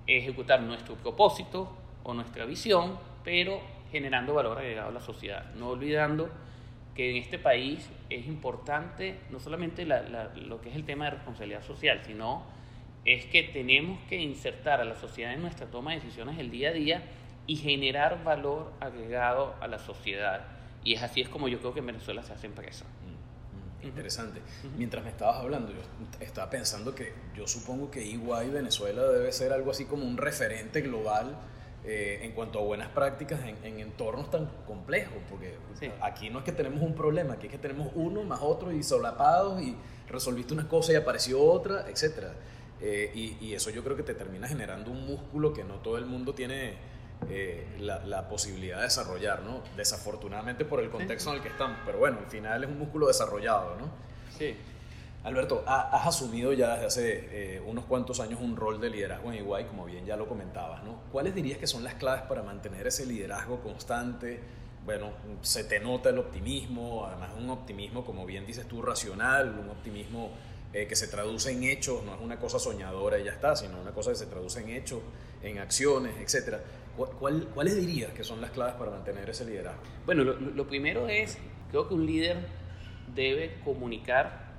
ejecutar 0.06 0.60
nuestro 0.60 0.94
propósito 0.96 1.76
o 2.02 2.14
nuestra 2.14 2.44
visión, 2.44 2.98
pero 3.24 3.60
generando 3.90 4.34
valor 4.34 4.58
agregado 4.58 4.90
a 4.90 4.92
la 4.92 5.00
sociedad, 5.00 5.54
no 5.54 5.68
olvidando 5.70 6.28
que 6.94 7.10
en 7.10 7.16
este 7.16 7.38
país 7.38 7.90
es 8.10 8.26
importante 8.26 9.18
no 9.30 9.40
solamente 9.40 9.84
lo 9.84 10.60
que 10.60 10.70
es 10.70 10.76
el 10.76 10.84
tema 10.84 11.06
de 11.06 11.12
responsabilidad 11.12 11.62
social, 11.62 12.00
sino 12.04 12.44
es 13.04 13.26
que 13.26 13.42
tenemos 13.42 13.98
que 14.08 14.16
insertar 14.16 14.80
a 14.80 14.84
la 14.84 14.96
sociedad 14.96 15.32
en 15.32 15.42
nuestra 15.42 15.66
toma 15.66 15.92
de 15.92 16.00
decisiones 16.00 16.38
el 16.38 16.50
día 16.50 16.70
a 16.70 16.72
día 16.72 17.02
y 17.46 17.56
generar 17.56 18.24
valor 18.24 18.72
agregado 18.80 19.54
a 19.60 19.68
la 19.68 19.78
sociedad. 19.78 20.46
Y 20.82 20.94
es 20.94 21.02
así 21.02 21.20
es 21.20 21.28
como 21.28 21.48
yo 21.48 21.58
creo 21.58 21.74
que 21.74 21.80
en 21.80 21.86
Venezuela 21.86 22.22
se 22.22 22.32
hace 22.32 22.46
empresa. 22.46 22.84
Mm, 22.84 23.84
mm, 23.84 23.88
interesante. 23.88 24.40
Mientras 24.76 25.04
me 25.04 25.10
estabas 25.10 25.36
hablando, 25.36 25.72
yo 25.72 25.80
estaba 26.20 26.48
pensando 26.48 26.94
que 26.94 27.12
yo 27.36 27.46
supongo 27.46 27.90
que 27.90 28.02
Iguay 28.02 28.48
Venezuela 28.48 29.02
debe 29.02 29.32
ser 29.32 29.52
algo 29.52 29.70
así 29.70 29.84
como 29.84 30.04
un 30.04 30.16
referente 30.16 30.80
global 30.80 31.36
eh, 31.86 32.20
en 32.22 32.32
cuanto 32.32 32.58
a 32.60 32.62
buenas 32.62 32.88
prácticas 32.88 33.40
en, 33.44 33.78
entornos 33.78 34.30
tan 34.30 34.46
complejos, 34.66 35.18
porque 35.28 35.54
aquí 36.00 36.30
no 36.30 36.38
es 36.38 36.44
que 36.46 36.52
tenemos 36.52 36.80
un 36.80 36.94
problema, 36.94 37.34
aquí 37.34 37.46
es 37.46 37.52
que 37.52 37.58
tenemos 37.58 37.88
uno 37.94 38.22
más 38.22 38.40
otro 38.40 38.72
y 38.72 38.82
solapados 38.82 39.60
y 39.60 39.76
resolviste 40.08 40.54
una 40.54 40.66
cosa 40.66 40.92
y 40.92 40.94
apareció 40.94 41.42
otra, 41.42 41.86
etcétera. 41.90 42.32
Eh, 42.86 43.10
y, 43.40 43.54
eso 43.54 43.70
yo 43.70 43.82
creo 43.82 43.96
que 43.96 44.02
te 44.02 44.12
termina 44.12 44.46
generando 44.46 44.90
un 44.90 45.06
músculo 45.06 45.54
que 45.54 45.64
no 45.64 45.76
todo 45.76 45.96
el 45.96 46.04
mundo 46.04 46.34
tiene 46.34 46.74
eh, 47.30 47.66
la, 47.78 48.28
posibilidad 48.28 48.76
de 48.76 48.82
desarrollar, 48.82 49.40
¿no? 49.40 49.62
Desafortunadamente 49.74 50.66
por 50.66 50.80
el 50.80 50.90
contexto 50.90 51.30
en 51.30 51.36
el 51.36 51.42
que 51.42 51.48
estamos, 51.48 51.78
pero 51.86 51.98
bueno, 51.98 52.18
al 52.18 52.26
final 52.26 52.62
es 52.62 52.68
un 52.68 52.78
músculo 52.78 53.06
desarrollado, 53.06 53.76
¿no? 53.76 53.88
Sí. 54.36 54.54
Alberto, 55.22 55.64
has 55.66 56.06
asumido 56.06 56.52
ya 56.52 56.74
desde 56.74 56.86
hace 56.86 57.28
eh, 57.30 57.62
unos 57.64 57.86
cuantos 57.86 58.20
años 58.20 58.38
un 58.42 58.54
rol 58.54 58.78
de 58.78 58.90
liderazgo 58.90 59.32
en 59.32 59.38
Iguay, 59.38 59.64
como 59.64 59.86
bien 59.86 60.04
ya 60.04 60.16
lo 60.18 60.28
comentabas, 60.28 60.84
¿no? 60.84 61.04
¿Cuáles 61.10 61.34
dirías 61.34 61.56
que 61.56 61.66
son 61.66 61.82
las 61.84 61.94
claves 61.94 62.24
para 62.24 62.42
mantener 62.42 62.86
ese 62.86 63.06
liderazgo 63.06 63.60
constante? 63.60 64.40
Bueno, 64.84 65.12
se 65.40 65.64
te 65.64 65.80
nota 65.80 66.10
el 66.10 66.18
optimismo, 66.18 67.06
además 67.06 67.30
un 67.38 67.48
optimismo, 67.48 68.04
como 68.04 68.26
bien 68.26 68.44
dices 68.44 68.68
tú, 68.68 68.82
racional, 68.82 69.58
un 69.58 69.70
optimismo 69.70 70.32
eh, 70.74 70.88
que 70.88 70.96
se 70.96 71.06
traduce 71.06 71.52
en 71.52 71.62
hechos, 71.62 72.02
no 72.02 72.16
es 72.16 72.20
una 72.20 72.36
cosa 72.36 72.58
soñadora 72.58 73.16
y 73.20 73.22
ya 73.22 73.30
está, 73.30 73.54
sino 73.54 73.80
una 73.80 73.92
cosa 73.92 74.10
que 74.10 74.16
se 74.16 74.26
traduce 74.26 74.58
en 74.58 74.70
hechos, 74.70 74.98
en 75.40 75.60
acciones, 75.60 76.16
etc. 76.18 76.56
¿Cuál, 76.96 77.46
¿Cuáles 77.54 77.76
dirías 77.76 78.12
que 78.12 78.24
son 78.24 78.40
las 78.40 78.50
claves 78.50 78.74
para 78.74 78.90
mantener 78.90 79.30
ese 79.30 79.44
liderazgo? 79.44 79.80
Bueno, 80.04 80.24
lo, 80.24 80.66
primero 80.66 81.06
es, 81.06 81.38
creo 81.70 81.86
que 81.86 81.94
un 81.94 82.04
líder 82.04 82.38
debe 83.14 83.60
comunicar, 83.64 84.52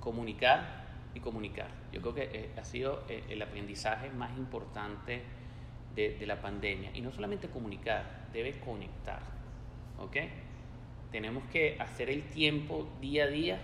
comunicar 0.00 0.86
y 1.14 1.20
comunicar. 1.20 1.68
Yo 1.92 2.00
creo 2.00 2.14
que 2.14 2.22
eh, 2.24 2.50
ha 2.58 2.64
sido 2.64 3.04
eh, 3.08 3.22
el 3.28 3.40
aprendizaje 3.40 4.10
más 4.10 4.36
importante 4.36 5.22
de, 5.94 6.16
de, 6.18 6.26
la 6.26 6.42
pandemia. 6.42 6.90
Y 6.92 7.02
no 7.02 7.12
solamente 7.12 7.46
comunicar, 7.46 8.26
debe 8.32 8.58
conectar. 8.58 9.20
¿Ok? 10.00 10.16
Tenemos 11.12 11.44
que 11.52 11.76
hacer 11.78 12.10
el 12.10 12.24
tiempo 12.30 12.88
día 13.00 13.24
a 13.24 13.28
día 13.28 13.60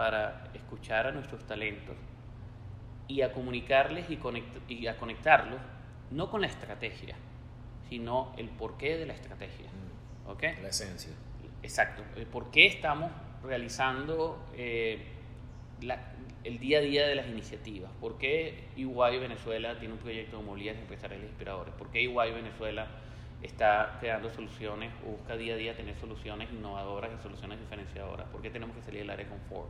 para 0.00 0.44
escuchar 0.54 1.08
a 1.08 1.12
nuestros 1.12 1.46
talentos 1.46 1.94
y 3.06 3.20
a 3.20 3.34
comunicarles 3.34 4.08
y, 4.08 4.18
y 4.66 4.86
a 4.86 4.96
conectarlos, 4.96 5.60
no 6.10 6.30
con 6.30 6.40
la 6.40 6.46
estrategia, 6.46 7.16
sino 7.90 8.32
el 8.38 8.48
porqué 8.48 8.96
de 8.96 9.04
la 9.04 9.12
estrategia. 9.12 9.66
Mm. 9.68 10.30
¿Ok? 10.30 10.42
La 10.62 10.68
esencia. 10.68 11.12
Exacto. 11.62 12.02
El 12.16 12.24
por 12.24 12.50
qué 12.50 12.66
estamos 12.66 13.12
realizando 13.44 14.42
eh, 14.54 15.04
el 16.44 16.58
día 16.58 16.78
a 16.78 16.80
día 16.80 17.06
de 17.06 17.14
las 17.14 17.28
iniciativas. 17.28 17.90
¿Por 18.00 18.16
qué 18.16 18.68
EY 18.78 19.18
Venezuela 19.18 19.78
tiene 19.78 19.92
un 19.92 20.00
proyecto 20.00 20.38
de 20.38 20.44
movilidad 20.44 20.76
empresariales 20.76 21.28
inspiradores? 21.28 21.74
¿Por 21.74 21.90
qué 21.90 22.04
EY 22.04 22.32
Venezuela 22.32 22.86
está 23.42 23.96
creando 24.00 24.30
soluciones 24.30 24.92
o 25.06 25.12
busca 25.12 25.36
día 25.36 25.54
a 25.54 25.56
día 25.56 25.76
tener 25.76 25.96
soluciones 25.96 26.50
innovadoras 26.52 27.10
y 27.18 27.22
soluciones 27.22 27.58
diferenciadoras? 27.58 28.28
¿Por 28.28 28.42
qué 28.42 28.50
tenemos 28.50 28.76
que 28.76 28.82
salir 28.82 29.00
del 29.00 29.10
área 29.10 29.24
de 29.24 29.30
confort? 29.30 29.68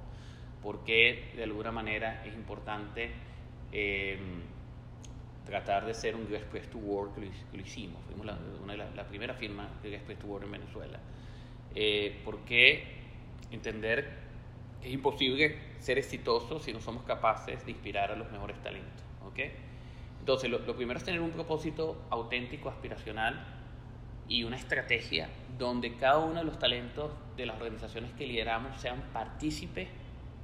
¿Por 0.62 0.84
qué 0.84 1.32
de 1.36 1.44
alguna 1.44 1.70
manera 1.70 2.24
es 2.26 2.34
importante 2.34 3.10
eh, 3.72 4.18
tratar 5.46 5.86
de 5.86 5.94
ser 5.94 6.16
un 6.16 6.26
Place 6.26 6.66
to 6.66 6.78
Work 6.78 7.14
que 7.14 7.56
lo, 7.56 7.62
hicimos? 7.62 8.02
Fuimos 8.06 8.26
la, 8.26 8.38
una 8.62 8.72
de 8.72 8.78
las 8.78 8.94
la 8.94 9.04
primeras 9.04 9.38
firmas 9.38 9.68
de 9.82 9.98
Place 9.98 10.20
to 10.20 10.26
Work 10.26 10.44
en 10.44 10.52
Venezuela. 10.52 10.98
Eh, 11.74 12.20
¿Por 12.24 12.40
qué 12.40 12.98
entender 13.52 14.18
que 14.82 14.88
es 14.88 14.94
imposible 14.94 15.56
ser 15.78 15.98
exitoso 15.98 16.58
si 16.58 16.72
no 16.72 16.80
somos 16.80 17.04
capaces 17.04 17.64
de 17.64 17.70
inspirar 17.70 18.10
a 18.10 18.16
los 18.16 18.30
mejores 18.32 18.60
talentos? 18.62 19.04
¿okay? 19.24 19.52
Entonces, 20.18 20.50
lo, 20.50 20.58
lo 20.58 20.76
primero 20.76 20.98
es 20.98 21.04
tener 21.04 21.20
un 21.20 21.30
propósito 21.30 22.04
auténtico, 22.10 22.68
aspiracional 22.68 23.59
y 24.30 24.44
una 24.44 24.56
estrategia 24.56 25.28
donde 25.58 25.96
cada 25.96 26.18
uno 26.18 26.36
de 26.36 26.44
los 26.44 26.58
talentos 26.58 27.10
de 27.36 27.46
las 27.46 27.56
organizaciones 27.56 28.12
que 28.12 28.26
lideramos 28.26 28.80
sean 28.80 29.02
partícipes 29.12 29.88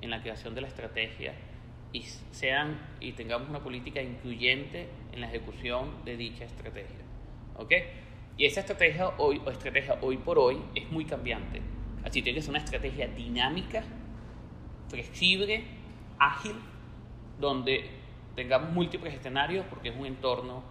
en 0.03 0.11
la 0.11 0.21
creación 0.21 0.55
de 0.57 0.61
la 0.61 0.67
estrategia 0.69 1.35
y 1.93 2.03
sean 2.03 2.79
y 3.01 3.13
tengamos 3.13 3.49
una 3.49 3.61
política 3.61 4.03
incluyente 4.03 4.89
en 5.13 5.21
la 5.21 5.29
ejecución 5.29 6.05
de 6.05 6.17
dicha 6.17 6.45
estrategia. 6.45 7.05
¿Ok? 7.57 7.73
Y 8.37 8.45
esa 8.45 8.61
estrategia 8.61 9.09
hoy, 9.19 9.41
o 9.47 9.51
estrategia 9.51 9.97
hoy 10.03 10.17
por 10.17 10.39
hoy 10.39 10.59
es 10.75 10.91
muy 10.91 11.05
cambiante. 11.05 11.63
Así 12.05 12.23
tiene 12.23 12.37
que 12.37 12.43
ser 12.43 12.51
una 12.51 12.59
estrategia 12.59 13.07
dinámica, 13.07 13.85
flexible, 14.89 15.63
ágil, 16.19 16.57
donde 17.39 17.89
tengamos 18.35 18.73
múltiples 18.73 19.15
escenarios 19.15 19.65
porque 19.71 19.91
es 19.91 19.97
un 19.97 20.07
entorno 20.07 20.63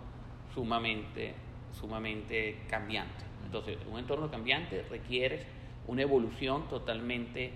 sumamente, 0.54 1.34
sumamente 1.80 2.62
cambiante. 2.70 3.24
Entonces, 3.46 3.78
un 3.90 4.00
entorno 4.00 4.30
cambiante 4.30 4.84
requiere 4.90 5.46
una 5.88 6.02
evolución 6.02 6.68
totalmente 6.68 7.52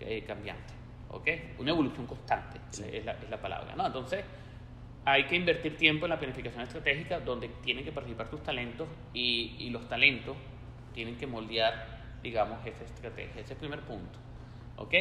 eh, 0.00 0.24
cambiante. 0.26 0.74
¿Ok? 1.10 1.28
Una 1.58 1.70
evolución 1.70 2.06
constante 2.06 2.58
es, 2.70 3.04
la, 3.04 3.12
es 3.12 3.30
la 3.30 3.40
palabra. 3.40 3.74
¿no? 3.76 3.86
Entonces, 3.86 4.24
hay 5.04 5.24
que 5.24 5.36
invertir 5.36 5.76
tiempo 5.76 6.06
en 6.06 6.10
la 6.10 6.18
planificación 6.18 6.62
estratégica 6.62 7.20
donde 7.20 7.48
tienen 7.62 7.84
que 7.84 7.92
participar 7.92 8.28
tus 8.28 8.42
talentos 8.42 8.88
y, 9.14 9.54
y 9.58 9.70
los 9.70 9.88
talentos 9.88 10.36
tienen 10.92 11.16
que 11.16 11.26
moldear, 11.26 12.18
digamos, 12.22 12.58
esa 12.66 12.84
estrategia. 12.84 13.40
Ese 13.40 13.42
es 13.42 13.50
el 13.52 13.56
primer 13.58 13.80
punto. 13.82 14.18
¿Ok? 14.78 14.94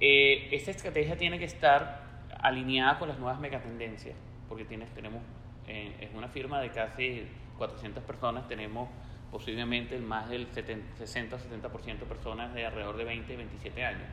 Eh, 0.00 0.48
esa 0.52 0.70
estrategia 0.70 1.16
tiene 1.16 1.38
que 1.38 1.46
estar 1.46 2.02
alineada 2.40 2.98
con 2.98 3.08
las 3.08 3.18
nuevas 3.18 3.40
megatendencias, 3.40 4.16
porque 4.48 4.64
tienes, 4.64 4.88
tenemos, 4.94 5.22
eh, 5.66 5.94
es 6.00 6.14
una 6.14 6.28
firma 6.28 6.60
de 6.60 6.70
casi 6.70 7.26
400 7.60 8.02
personas, 8.04 8.48
tenemos 8.48 8.88
posiblemente 9.30 9.98
más 9.98 10.30
del 10.30 10.50
60-70% 10.50 11.98
de 11.98 12.06
personas 12.06 12.54
de 12.54 12.64
alrededor 12.64 12.96
de 12.96 13.04
20 13.04 13.34
y 13.34 13.36
27 13.36 13.84
años. 13.84 14.08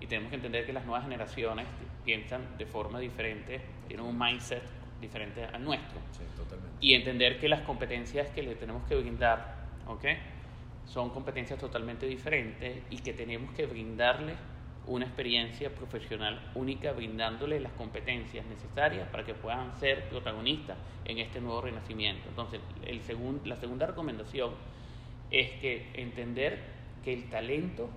Y 0.00 0.06
tenemos 0.06 0.30
que 0.30 0.36
entender 0.36 0.66
que 0.66 0.72
las 0.72 0.84
nuevas 0.84 1.04
generaciones 1.04 1.68
piensan 2.04 2.58
de 2.58 2.66
forma 2.66 2.98
diferente, 2.98 3.60
tienen 3.86 4.04
un 4.04 4.18
mindset 4.18 4.62
diferente 5.00 5.44
al 5.44 5.62
nuestro. 5.62 6.00
Sí, 6.10 6.24
totalmente. 6.36 6.76
Y 6.80 6.94
entender 6.94 7.38
que 7.38 7.48
las 7.48 7.60
competencias 7.60 8.28
que 8.30 8.42
le 8.42 8.56
tenemos 8.56 8.82
que 8.88 8.96
brindar, 8.96 9.66
¿ok? 9.86 10.04
Son 10.84 11.10
competencias 11.10 11.60
totalmente 11.60 12.06
diferentes 12.06 12.82
y 12.90 12.98
que 12.98 13.12
tenemos 13.12 13.54
que 13.54 13.66
brindarle 13.66 14.34
una 14.86 15.04
experiencia 15.04 15.74
profesional 15.74 16.50
única, 16.54 16.92
brindándole 16.92 17.60
las 17.60 17.72
competencias 17.72 18.44
necesarias 18.46 19.08
para 19.08 19.24
que 19.24 19.34
puedan 19.34 19.78
ser 19.78 20.08
protagonistas 20.08 20.76
en 21.04 21.18
este 21.18 21.40
nuevo 21.40 21.60
renacimiento. 21.60 22.28
Entonces, 22.28 22.60
el 22.84 23.00
segun, 23.02 23.40
la 23.44 23.56
segunda 23.56 23.86
recomendación 23.86 24.52
es 25.30 25.50
que 25.60 25.90
entender 25.94 26.58
que 27.04 27.12
el 27.12 27.28
talento 27.30 27.88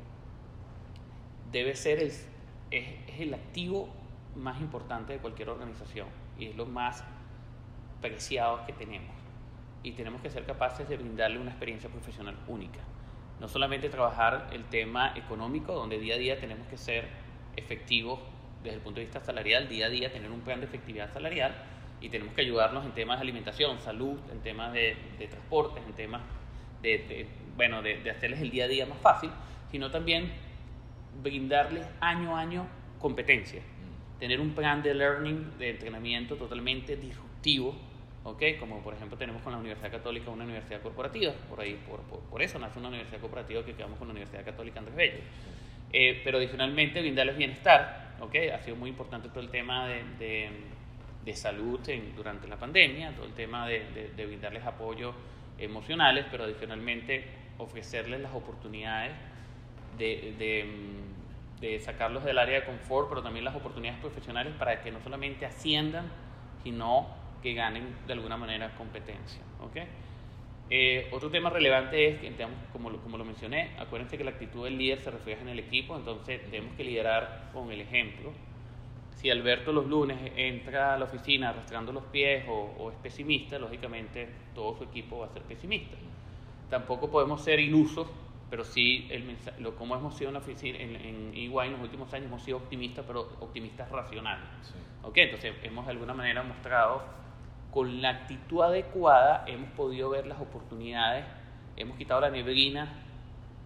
debe 1.52 1.76
ser 1.76 2.00
el, 2.00 2.08
es, 2.08 2.28
es 2.72 3.20
el 3.20 3.34
activo 3.34 3.90
más 4.36 4.60
importante 4.60 5.14
de 5.14 5.20
cualquier 5.20 5.50
organización 5.50 6.08
y 6.38 6.46
es 6.48 6.56
lo 6.56 6.66
más 6.66 7.04
preciado 8.02 8.66
que 8.66 8.74
tenemos. 8.74 9.16
Y 9.84 9.92
tenemos 9.92 10.22
que 10.22 10.30
ser 10.30 10.46
capaces 10.46 10.88
de 10.88 10.98
brindarle 10.98 11.40
una 11.40 11.52
experiencia 11.52 11.90
profesional 11.90 12.38
única. 12.48 12.80
No 13.44 13.50
solamente 13.50 13.90
trabajar 13.90 14.48
el 14.54 14.64
tema 14.64 15.12
económico, 15.18 15.74
donde 15.74 16.00
día 16.00 16.16
a 16.16 16.18
día 16.18 16.40
tenemos 16.40 16.66
que 16.70 16.78
ser 16.78 17.10
efectivos 17.58 18.22
desde 18.64 18.78
el 18.78 18.82
punto 18.82 19.02
de 19.02 19.06
vista 19.06 19.20
salarial, 19.20 19.68
día 19.68 19.88
a 19.88 19.90
día 19.90 20.14
tener 20.14 20.32
un 20.32 20.40
plan 20.40 20.62
de 20.62 20.66
efectividad 20.66 21.12
salarial 21.12 21.54
y 22.00 22.08
tenemos 22.08 22.34
que 22.36 22.40
ayudarnos 22.40 22.86
en 22.86 22.94
temas 22.94 23.18
de 23.18 23.24
alimentación, 23.24 23.82
salud, 23.82 24.18
en 24.32 24.40
temas 24.40 24.72
de, 24.72 24.96
de 25.20 25.28
transportes, 25.28 25.84
en 25.86 25.92
temas 25.92 26.22
de, 26.82 27.00
de 27.00 27.28
bueno, 27.58 27.82
de, 27.82 27.98
de 27.98 28.12
hacerles 28.12 28.40
el 28.40 28.50
día 28.50 28.64
a 28.64 28.70
día 28.70 28.86
más 28.86 29.00
fácil, 29.00 29.30
sino 29.70 29.92
también 29.92 30.32
brindarles 31.22 31.86
año 32.00 32.38
a 32.38 32.40
año 32.40 32.66
competencias 32.98 33.66
tener 34.20 34.40
un 34.40 34.52
plan 34.56 34.82
de 34.82 34.94
learning, 34.94 35.58
de 35.58 35.72
entrenamiento 35.72 36.38
totalmente 36.38 36.96
disruptivo, 36.96 37.76
¿ok? 38.24 38.42
Como 38.60 38.82
por 38.82 38.94
ejemplo 38.94 39.18
tenemos 39.18 39.42
con 39.42 39.54
la 39.54 39.60
Universidad 39.60 39.92
Católica 39.92 40.30
una 40.32 40.44
universidad 40.44 40.82
corporativa, 40.82 41.34
por 41.50 41.60
ahí, 41.62 41.80
por, 41.88 42.02
por, 42.02 42.20
por 42.22 42.42
eso 42.42 42.60
nace 42.60 42.80
una 42.80 42.90
universidad 42.90 43.20
corporativa 43.20 43.64
que 43.64 43.74
quedamos 43.74 43.98
con 43.98 44.08
la 44.08 44.14
Universidad 44.14 44.44
Católica 44.44 44.80
Andrés 44.80 44.96
Bello. 44.96 45.20
Eh, 45.92 46.22
pero 46.24 46.38
adicionalmente 46.40 47.02
brindarles 47.02 47.38
bienestar, 47.38 48.16
¿ok? 48.20 48.36
Ha 48.54 48.60
sido 48.60 48.76
muy 48.76 48.90
importante 48.90 49.30
todo 49.30 49.42
el 49.42 49.50
tema 49.50 49.88
de, 49.88 50.04
de, 50.18 50.50
de 51.24 51.36
salud 51.36 51.80
en, 51.88 52.16
durante 52.16 52.48
la 52.48 52.58
pandemia, 52.58 53.12
todo 53.12 53.26
el 53.26 53.34
tema 53.34 53.68
de, 53.68 54.12
de 54.16 54.26
brindarles 54.26 54.66
apoyo 54.66 55.14
emocionales, 55.60 56.26
pero 56.32 56.46
adicionalmente 56.46 57.26
ofrecerles 57.58 58.22
las 58.22 58.34
oportunidades 58.34 59.12
de, 59.98 60.34
de, 60.38 60.66
de, 61.62 61.80
sacarlos 61.80 62.24
del 62.24 62.38
área 62.38 62.62
de 62.62 62.66
confort, 62.66 63.10
pero 63.10 63.22
también 63.22 63.46
las 63.46 63.56
oportunidades 63.56 64.00
profesionales 64.00 64.54
para 64.58 64.82
que 64.82 64.92
no 64.92 65.00
solamente 65.02 65.46
asciendan, 65.46 66.06
sino 66.64 67.08
que 67.44 67.54
ganen 67.54 67.96
de 68.08 68.14
alguna 68.14 68.38
manera 68.38 68.74
competencia. 68.76 69.42
¿okay? 69.62 69.84
Eh, 70.70 71.10
otro 71.12 71.30
tema 71.30 71.50
relevante 71.50 72.08
es 72.08 72.20
que, 72.20 72.32
digamos, 72.32 72.58
como, 72.72 72.90
lo, 72.90 72.98
como 73.00 73.18
lo 73.18 73.26
mencioné, 73.26 73.76
acuérdense 73.78 74.18
que 74.18 74.24
la 74.24 74.32
actitud 74.32 74.64
del 74.64 74.78
líder 74.78 75.02
se 75.02 75.12
refleja 75.12 75.42
en 75.42 75.50
el 75.50 75.60
equipo, 75.60 75.96
entonces 75.96 76.42
tenemos 76.50 76.76
que 76.76 76.84
liderar 76.84 77.52
con 77.54 77.72
el 77.72 77.82
ejemplo. 77.82 78.32
Si 79.18 79.30
Alberto 79.30 79.72
los 79.72 79.86
lunes 79.86 80.18
entra 80.36 80.96
a 80.96 80.98
la 80.98 81.06
oficina 81.06 81.50
arrastrando 81.50 81.92
los 81.92 82.04
pies 82.06 82.46
o, 82.48 82.74
o 82.80 82.90
es 82.90 82.98
pesimista, 82.98 83.60
lógicamente 83.60 84.28
todo 84.56 84.76
su 84.76 84.86
equipo 84.86 85.20
va 85.20 85.28
a 85.28 85.30
ser 85.30 85.44
pesimista. 85.44 85.98
Tampoco 86.70 87.12
podemos 87.12 87.44
ser 87.44 87.60
ilusos 87.60 88.08
pero 88.54 88.64
sí, 88.64 89.08
el 89.10 89.24
mensaje, 89.24 89.60
lo, 89.60 89.76
como 89.76 89.96
hemos 89.96 90.16
sido 90.16 90.30
en, 90.30 90.36
oficina, 90.36 90.78
en, 90.78 90.96
en 90.96 91.34
EY 91.34 91.58
en 91.66 91.72
los 91.72 91.82
últimos 91.82 92.14
años, 92.14 92.28
hemos 92.28 92.44
sido 92.44 92.58
optimistas, 92.58 93.04
pero 93.08 93.22
optimistas 93.40 93.90
racionales. 93.90 94.46
Entonces, 95.16 95.56
hemos 95.64 95.88
de 95.88 95.92
alguna 95.92 96.14
manera 96.14 96.44
mostrado, 96.44 97.02
con 97.74 98.02
la 98.02 98.10
actitud 98.10 98.62
adecuada, 98.62 99.46
hemos 99.48 99.70
podido 99.72 100.10
ver 100.10 100.28
las 100.28 100.40
oportunidades, 100.40 101.26
hemos 101.76 101.98
quitado 101.98 102.22
la 102.22 102.30
neblina 102.30 102.88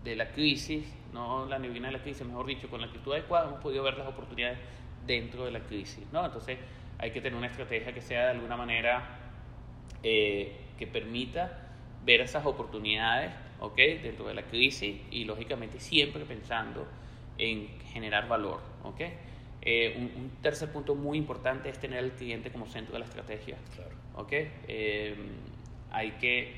de 0.03 0.15
la 0.15 0.31
crisis, 0.31 0.85
no 1.13 1.45
la 1.45 1.59
neblina 1.59 1.87
de 1.87 1.97
la 1.97 2.01
crisis, 2.01 2.25
mejor 2.25 2.45
dicho, 2.45 2.69
con 2.69 2.79
la 2.79 2.87
actitud 2.87 3.11
adecuada 3.11 3.47
hemos 3.47 3.59
podido 3.59 3.83
ver 3.83 3.97
las 3.97 4.07
oportunidades 4.07 4.59
dentro 5.05 5.45
de 5.45 5.51
la 5.51 5.59
crisis, 5.59 6.05
¿no? 6.13 6.25
Entonces, 6.25 6.57
hay 6.99 7.11
que 7.11 7.21
tener 7.21 7.37
una 7.37 7.47
estrategia 7.47 7.93
que 7.93 8.01
sea 8.01 8.25
de 8.25 8.31
alguna 8.31 8.55
manera 8.55 9.03
eh, 10.03 10.55
que 10.77 10.87
permita 10.87 11.67
ver 12.05 12.21
esas 12.21 12.45
oportunidades 12.45 13.33
¿okay? 13.59 13.97
dentro 13.97 14.27
de 14.27 14.33
la 14.33 14.43
crisis 14.43 15.01
y 15.11 15.25
lógicamente 15.25 15.79
siempre 15.79 16.23
pensando 16.25 16.87
en 17.37 17.67
generar 17.91 18.27
valor. 18.27 18.61
¿okay? 18.83 19.13
Eh, 19.69 19.95
un, 19.97 20.23
un, 20.23 20.29
tercer 20.41 20.71
punto 20.71 20.95
muy 20.95 21.17
importante 21.17 21.67
es 21.67 21.77
tener 21.77 21.99
al 21.99 22.13
cliente 22.13 22.49
como 22.53 22.67
centro 22.67 22.93
de 22.93 22.99
la 22.99 23.05
estrategia. 23.05 23.57
Claro. 23.75 23.91
¿okay? 24.15 24.49
Eh, 24.65 25.13
hay 25.91 26.11
que, 26.11 26.53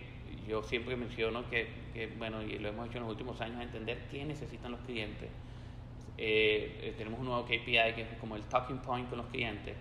yo 0.47 0.61
siempre 0.61 0.95
menciono 0.95 1.49
que, 1.49 1.69
que, 1.91 2.05
bueno, 2.05 2.43
y 2.43 2.59
lo 2.59 2.69
hemos 2.69 2.87
hecho 2.87 2.99
en 2.99 3.05
los 3.05 3.11
últimos 3.11 3.41
años, 3.41 3.63
entender 3.63 3.97
qué 4.11 4.23
necesitan 4.25 4.73
los 4.73 4.81
clientes. 4.81 5.27
Eh, 6.19 6.93
tenemos 6.99 7.19
un 7.19 7.25
nuevo 7.25 7.45
KPI 7.45 7.95
que 7.95 8.01
es 8.03 8.19
como 8.19 8.35
el 8.35 8.43
talking 8.43 8.77
point 8.77 9.09
con 9.09 9.17
los 9.17 9.27
clientes 9.27 9.75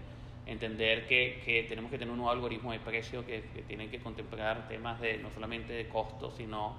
entender 0.47 1.07
que, 1.07 1.43
que, 1.45 1.65
tenemos 1.65 1.91
que 1.91 1.99
tener 1.99 2.11
un 2.11 2.17
nuevo 2.17 2.33
algoritmo 2.33 2.73
de 2.73 2.81
precio 2.81 3.27
que, 3.27 3.43
que 3.55 3.61
tiene 3.61 3.91
que 3.91 3.99
contemplar 3.99 4.67
temas 4.69 4.99
de 4.99 5.19
no 5.19 5.31
solamente 5.31 5.75
de 5.75 5.87
costos, 5.89 6.37
sino 6.37 6.75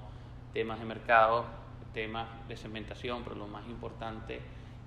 temas 0.54 0.80
de 0.80 0.86
mercado, 0.86 1.46
temas 1.94 2.28
de 2.48 2.58
segmentación, 2.58 3.24
pero 3.24 3.36
lo 3.36 3.46
más 3.46 3.68
importante 3.68 4.40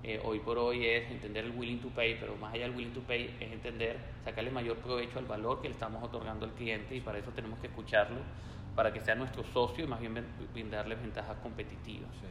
eh, 0.03 0.21
hoy 0.23 0.39
por 0.39 0.57
hoy 0.57 0.85
es 0.85 1.09
entender 1.09 1.45
el 1.45 1.51
willing 1.51 1.79
to 1.79 1.89
pay, 1.89 2.17
pero 2.19 2.35
más 2.35 2.53
allá 2.53 2.67
del 2.67 2.75
willing 2.75 2.93
to 2.93 3.01
pay 3.01 3.35
es 3.39 3.51
entender, 3.51 3.97
sacarle 4.23 4.51
mayor 4.51 4.77
provecho 4.77 5.19
al 5.19 5.25
valor 5.25 5.61
que 5.61 5.69
le 5.69 5.73
estamos 5.73 6.03
otorgando 6.03 6.45
al 6.45 6.51
cliente 6.53 6.95
y 6.95 7.01
para 7.01 7.19
eso 7.19 7.31
tenemos 7.31 7.59
que 7.59 7.67
escucharlo, 7.67 8.19
para 8.75 8.91
que 8.91 8.99
sea 8.99 9.15
nuestro 9.15 9.43
socio 9.43 9.85
y 9.85 9.87
más 9.87 9.99
bien 9.99 10.13
brindarle 10.53 10.95
ventajas 10.95 11.37
competitivas. 11.37 12.09
Sí. 12.19 12.27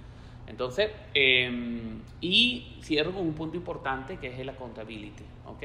Entonces, 0.46 0.90
em, 1.14 2.00
y 2.20 2.78
cierro 2.82 3.12
con 3.12 3.22
un 3.22 3.34
punto 3.34 3.56
importante 3.56 4.18
que 4.18 4.28
es 4.28 4.38
el 4.38 4.48
accountability, 4.48 5.24
¿ok? 5.46 5.62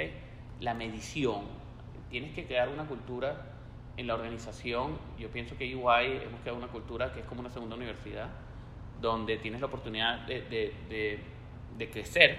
La 0.61 0.73
medición. 0.73 1.41
Tienes 2.09 2.33
que 2.33 2.45
crear 2.45 2.69
una 2.69 2.85
cultura 2.85 3.53
en 3.97 4.07
la 4.07 4.13
organización. 4.13 4.97
Yo 5.17 5.29
pienso 5.29 5.57
que 5.57 5.65
igual 5.65 6.05
hemos 6.05 6.39
creado 6.41 6.57
una 6.57 6.67
cultura 6.67 7.11
que 7.11 7.21
es 7.21 7.25
como 7.25 7.41
una 7.41 7.49
segunda 7.49 7.75
universidad, 7.75 8.29
donde 9.01 9.37
tienes 9.37 9.59
la 9.61 9.67
oportunidad 9.67 10.25
de, 10.27 10.41
de, 10.43 10.73
de, 10.89 11.19
crecer, 11.85 12.37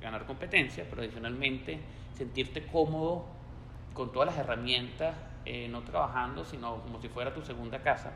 ganar 0.00 0.24
competencias, 0.26 0.86
pero 0.88 1.02
adicionalmente 1.02 1.78
sentirte 2.14 2.66
cómodo 2.66 3.26
con 3.94 4.12
todas 4.12 4.28
las 4.28 4.38
herramientas, 4.38 5.14
eh, 5.44 5.68
no 5.68 5.82
trabajando, 5.82 6.44
sino 6.44 6.82
como 6.82 7.00
si 7.00 7.08
fuera 7.08 7.34
tu 7.34 7.42
segunda 7.42 7.82
casa. 7.82 8.12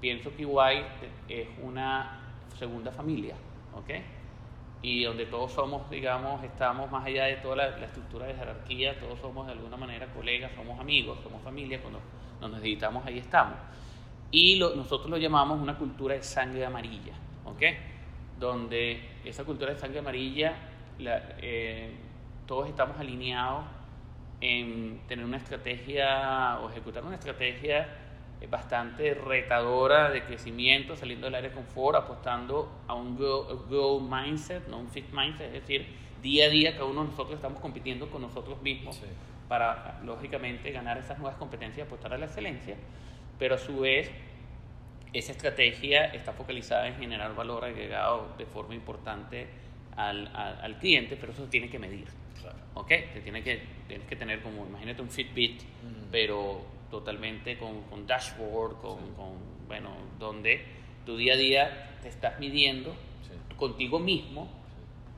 Pienso 0.00 0.34
que 0.34 0.42
igual 0.42 0.86
es 1.28 1.48
una 1.62 2.20
segunda 2.58 2.90
familia, 2.92 3.34
¿ok? 3.74 3.90
Y 4.82 5.04
donde 5.04 5.26
todos 5.26 5.52
somos, 5.52 5.88
digamos, 5.90 6.42
estamos 6.42 6.90
más 6.90 7.04
allá 7.04 7.24
de 7.24 7.36
toda 7.36 7.56
la, 7.56 7.68
estructura 7.84 8.26
de 8.26 8.34
jerarquía, 8.34 8.98
todos 8.98 9.18
somos 9.20 9.46
de 9.46 9.52
alguna 9.52 9.76
manera 9.76 10.06
colegas, 10.12 10.52
somos 10.56 10.78
amigos, 10.80 11.18
somos 11.22 11.40
familia, 11.42 11.80
cuando 11.80 12.00
nos 12.40 12.50
necesitamos 12.50 13.06
ahí 13.06 13.18
estamos. 13.18 13.56
Y 14.30 14.58
nosotros 14.58 15.10
lo 15.10 15.18
llamamos 15.18 15.60
una 15.60 15.76
cultura 15.76 16.14
de 16.14 16.22
sangre 16.22 16.64
amarilla, 16.64 17.12
¿ok? 17.44 17.62
Donde 18.42 19.00
esa 19.24 19.44
cultura 19.44 19.72
de 19.72 19.78
sangre 19.78 20.00
amarilla, 20.00 20.56
eh, 20.98 21.94
todos 22.44 22.68
estamos 22.68 22.98
alineados 22.98 23.64
en 24.40 25.00
tener 25.06 25.24
una 25.24 25.36
estrategia 25.36 26.58
o 26.58 26.68
ejecutar 26.68 27.04
una 27.04 27.14
estrategia 27.14 27.86
bastante 28.50 29.14
retadora 29.14 30.10
de 30.10 30.24
crecimiento, 30.24 30.96
saliendo 30.96 31.26
del 31.26 31.36
área 31.36 31.50
de 31.50 31.54
confort, 31.54 31.94
apostando 31.94 32.68
a 32.88 32.94
un 32.94 33.16
grow, 33.16 34.00
mindset, 34.00 34.66
no 34.66 34.78
un 34.78 34.88
fit 34.88 35.06
mindset, 35.12 35.46
es 35.46 35.60
decir, 35.60 35.86
día 36.20 36.46
a 36.46 36.48
día 36.48 36.72
cada 36.72 36.86
uno 36.86 37.02
de 37.04 37.10
nosotros 37.10 37.36
estamos 37.36 37.60
compitiendo 37.60 38.10
con 38.10 38.22
nosotros 38.22 38.60
mismos 38.60 39.00
para, 39.46 40.00
lógicamente, 40.04 40.72
ganar 40.72 40.98
esas 40.98 41.16
nuevas 41.20 41.38
competencias, 41.38 41.86
apostar 41.86 42.12
a 42.12 42.18
la 42.18 42.26
excelencia, 42.26 42.74
pero 43.38 43.54
a 43.54 43.58
su 43.58 43.78
vez 43.78 44.10
esa 45.12 45.32
estrategia 45.32 46.06
está 46.06 46.32
focalizada 46.32 46.88
en 46.88 46.96
generar 46.96 47.34
valor 47.34 47.64
agregado 47.64 48.34
de 48.38 48.46
forma 48.46 48.74
importante 48.74 49.46
al, 49.96 50.28
al, 50.34 50.78
cliente, 50.78 51.16
pero 51.16 51.32
eso 51.32 51.44
se 51.44 51.50
tiene 51.50 51.68
que 51.68 51.78
medir. 51.78 52.06
Claro. 52.40 52.56
¿Ok? 52.74 52.88
Te 52.88 53.20
tiene 53.22 53.42
que, 53.42 53.62
tienes 53.86 54.06
que 54.06 54.16
tener 54.16 54.40
como, 54.40 54.66
imagínate 54.66 55.02
un 55.02 55.10
Fitbit, 55.10 55.60
pero 56.10 56.64
totalmente 56.90 57.58
con, 57.58 57.82
con 57.82 58.06
dashboard, 58.06 58.80
con, 58.80 59.14
con, 59.14 59.66
bueno, 59.66 59.90
donde 60.18 60.64
tu 61.04 61.16
día 61.16 61.34
a 61.34 61.36
día 61.36 61.98
te 62.02 62.08
estás 62.08 62.38
midiendo 62.40 62.94
contigo 63.56 63.98
mismo 63.98 64.50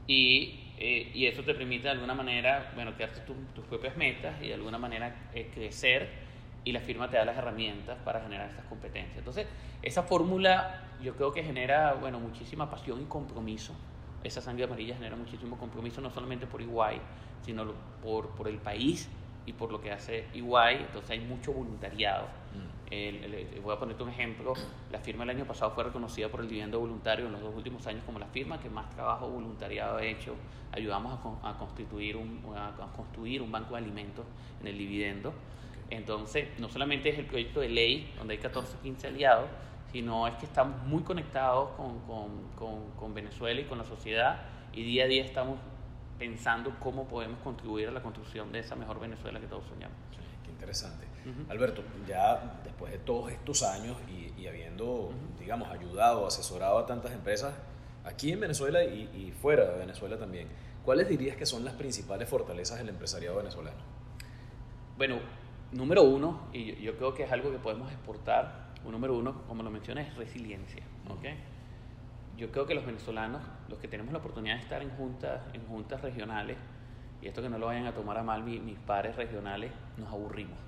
y, 0.06 0.60
eh, 0.78 1.10
y, 1.14 1.26
eso 1.26 1.42
te 1.42 1.54
permite 1.54 1.84
de 1.84 1.90
alguna 1.90 2.14
manera, 2.14 2.72
bueno, 2.74 2.94
crearte 2.94 3.20
tus 3.20 3.64
propias 3.64 3.96
metas 3.96 4.34
y 4.42 4.48
de 4.48 4.54
alguna 4.54 4.78
manera 4.78 5.30
eh, 5.34 5.50
crecer 5.54 6.23
y 6.64 6.72
la 6.72 6.80
firma 6.80 7.08
te 7.10 7.16
da 7.16 7.24
las 7.24 7.36
herramientas 7.36 7.98
para 8.04 8.20
generar 8.20 8.48
estas 8.48 8.64
competencias. 8.66 9.18
Entonces, 9.18 9.46
esa 9.82 10.02
fórmula 10.02 10.82
yo 11.02 11.14
creo 11.14 11.32
que 11.32 11.42
genera, 11.42 11.94
bueno, 11.94 12.18
muchísima 12.18 12.70
pasión 12.70 13.02
y 13.02 13.04
compromiso. 13.04 13.74
Esa 14.22 14.40
sangre 14.40 14.64
amarilla 14.64 14.94
genera 14.94 15.16
muchísimo 15.16 15.58
compromiso, 15.58 16.00
no 16.00 16.10
solamente 16.10 16.46
por 16.46 16.62
Iguay, 16.62 16.98
sino 17.42 17.72
por, 18.02 18.30
por 18.30 18.48
el 18.48 18.56
país 18.56 19.10
y 19.46 19.52
por 19.52 19.70
lo 19.70 19.80
que 19.80 19.92
hace 19.92 20.26
EY, 20.32 20.76
entonces 20.80 21.10
hay 21.10 21.20
mucho 21.20 21.52
voluntariado. 21.52 22.26
Mm. 22.54 23.62
voy 23.62 23.74
a 23.74 23.78
ponerte 23.78 24.02
un 24.02 24.08
ejemplo, 24.08 24.54
la 24.90 24.98
firma 25.00 25.24
el 25.24 25.30
año 25.30 25.44
pasado 25.44 25.72
fue 25.72 25.84
reconocida 25.84 26.28
por 26.28 26.40
el 26.40 26.48
dividendo 26.48 26.78
voluntario 26.80 27.26
en 27.26 27.32
los 27.32 27.42
dos 27.42 27.54
últimos 27.54 27.86
años 27.86 28.02
como 28.04 28.18
la 28.18 28.26
firma 28.26 28.60
que 28.60 28.70
más 28.70 28.88
trabajo 28.90 29.28
voluntariado 29.28 29.98
ha 29.98 30.04
hecho. 30.04 30.34
Ayudamos 30.72 31.18
a, 31.42 31.58
constituir 31.58 32.16
un, 32.16 32.40
a, 32.56 32.72
construir 32.96 33.42
un 33.42 33.52
banco 33.52 33.74
de 33.74 33.78
alimentos 33.78 34.24
en 34.60 34.68
el 34.68 34.78
dividendo. 34.78 35.32
Entonces, 35.90 36.48
no 36.58 36.68
solamente 36.68 37.10
es 37.10 37.18
el 37.18 37.26
proyecto 37.26 37.60
de 37.60 37.68
ley, 37.68 38.12
donde 38.18 38.34
hay 38.34 38.40
14 38.40 38.76
o 38.76 38.80
15 38.80 39.06
aliados, 39.08 39.48
sino 39.92 40.26
es 40.26 40.34
que 40.36 40.46
estamos 40.46 40.82
muy 40.86 41.02
conectados 41.02 41.70
con, 41.76 42.00
con, 42.00 42.48
con, 42.56 42.90
con 42.92 43.14
Venezuela 43.14 43.60
y 43.60 43.64
con 43.64 43.78
la 43.78 43.84
sociedad 43.84 44.42
y 44.72 44.82
día 44.82 45.04
a 45.04 45.06
día 45.06 45.24
estamos 45.24 45.58
pensando 46.18 46.74
cómo 46.80 47.06
podemos 47.06 47.38
contribuir 47.40 47.88
a 47.88 47.90
la 47.92 48.02
construcción 48.02 48.52
de 48.52 48.60
esa 48.60 48.76
mejor 48.76 49.00
Venezuela 49.00 49.40
que 49.40 49.46
todos 49.46 49.64
soñamos. 49.66 49.96
qué 50.44 50.50
interesante. 50.50 51.06
Alberto, 51.48 51.82
ya 52.06 52.60
después 52.64 52.92
de 52.92 52.98
todos 52.98 53.32
estos 53.32 53.62
años 53.62 53.96
y, 54.08 54.46
habiendo, 54.46 55.10
digamos, 55.40 55.68
ayudado, 55.70 56.26
asesorado 56.26 56.78
a 56.78 56.86
tantas 56.86 57.12
empresas 57.12 57.54
aquí 58.04 58.30
en 58.30 58.40
Venezuela 58.40 58.84
y, 58.84 59.32
fuera 59.40 59.64
de 59.64 59.78
Venezuela 59.78 60.18
también, 60.18 60.48
¿cuáles 60.84 61.08
dirías 61.08 61.36
que 61.36 61.46
son 61.46 61.64
las 61.64 61.74
principales 61.74 62.28
fortalezas 62.28 62.78
del 62.78 62.90
empresariado 62.90 63.36
venezolano? 63.36 63.78
Bueno, 64.98 65.18
número 65.76 66.02
uno, 66.02 66.48
y 66.52 66.74
yo, 66.82 66.96
creo 66.96 67.14
que 67.14 67.24
es 67.24 67.32
algo 67.32 67.50
que 67.50 67.58
podemos 67.58 67.90
exportar, 67.90 68.72
un 68.84 68.92
número 68.92 69.16
uno, 69.16 69.42
como 69.48 69.62
lo 69.62 69.70
mencioné, 69.70 70.02
es 70.02 70.16
resiliencia. 70.16 70.82
¿okay? 71.08 71.36
yo 72.36 72.50
creo 72.50 72.66
que 72.66 72.74
los 72.74 72.84
venezolanos, 72.84 73.42
los 73.68 73.78
que 73.78 73.88
tenemos 73.88 74.12
la 74.12 74.18
oportunidad 74.18 74.56
de 74.56 74.62
estar 74.62 74.82
en 74.82 74.90
juntas, 74.90 75.42
en 75.52 75.64
juntas 75.66 76.02
regionales, 76.02 76.56
y 77.22 77.28
esto 77.28 77.40
que 77.42 77.48
no 77.48 77.58
lo 77.58 77.66
vayan 77.66 77.86
a 77.86 77.94
tomar 77.94 78.18
a 78.18 78.22
mal 78.22 78.42
mis, 78.42 78.78
pares 78.80 79.16
regionales, 79.16 79.72
nos 79.96 80.08
aburrimos. 80.12 80.58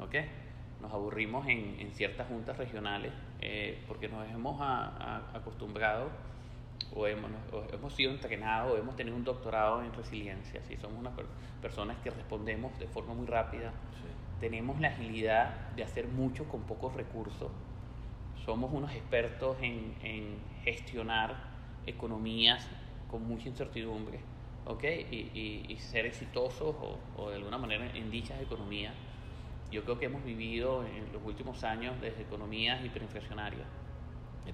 ¿Ok? 0.00 0.14
Nos 0.80 0.92
aburrimos 0.92 1.46
en, 1.46 1.78
en 1.78 1.92
ciertas 1.92 2.26
juntas 2.28 2.56
regionales 2.56 3.12
eh, 3.40 3.82
porque 3.86 4.08
nos 4.08 4.26
hemos 4.30 4.60
acostumbrado 5.34 6.08
o 6.94 7.06
hemos, 7.06 7.30
hemos, 7.72 7.92
sido 7.94 8.10
entrenados 8.12 8.72
o 8.72 8.76
hemos 8.78 8.96
tenido 8.96 9.16
un 9.16 9.24
doctorado 9.24 9.82
en 9.82 9.92
resiliencia. 9.92 10.62
Si 10.64 10.76
somos 10.76 10.98
unas 10.98 11.12
personas 11.60 11.98
que 12.02 12.10
respondemos 12.10 12.78
de 12.78 12.86
forma 12.86 13.12
muy 13.12 13.26
rápida, 13.26 13.72
tenemos 14.40 14.80
la 14.80 14.88
agilidad 14.88 15.70
de 15.76 15.84
hacer 15.84 16.08
mucho 16.08 16.48
con 16.48 16.62
pocos 16.62 16.94
recursos 16.94 17.50
somos 18.44 18.72
unos 18.72 18.92
expertos 18.92 19.56
en, 19.60 20.50
gestionar 20.64 21.36
economías 21.86 22.68
con 23.10 23.26
mucha 23.26 23.48
incertidumbre, 23.48 24.20
¿ok? 24.66 24.84
Y, 25.10 25.76
ser 25.78 26.06
exitosos 26.06 26.76
o, 27.16 27.30
de 27.30 27.36
alguna 27.36 27.58
manera 27.58 27.86
en 27.96 28.10
dichas 28.10 28.40
economías. 28.40 28.94
Yo 29.70 29.84
creo 29.84 29.98
que 29.98 30.06
hemos 30.06 30.24
vivido 30.24 30.84
en 30.84 31.12
los 31.12 31.22
últimos 31.24 31.62
años 31.64 31.98
desde 32.00 32.22
economías 32.22 32.84
hiperinflacionarias. 32.84 33.66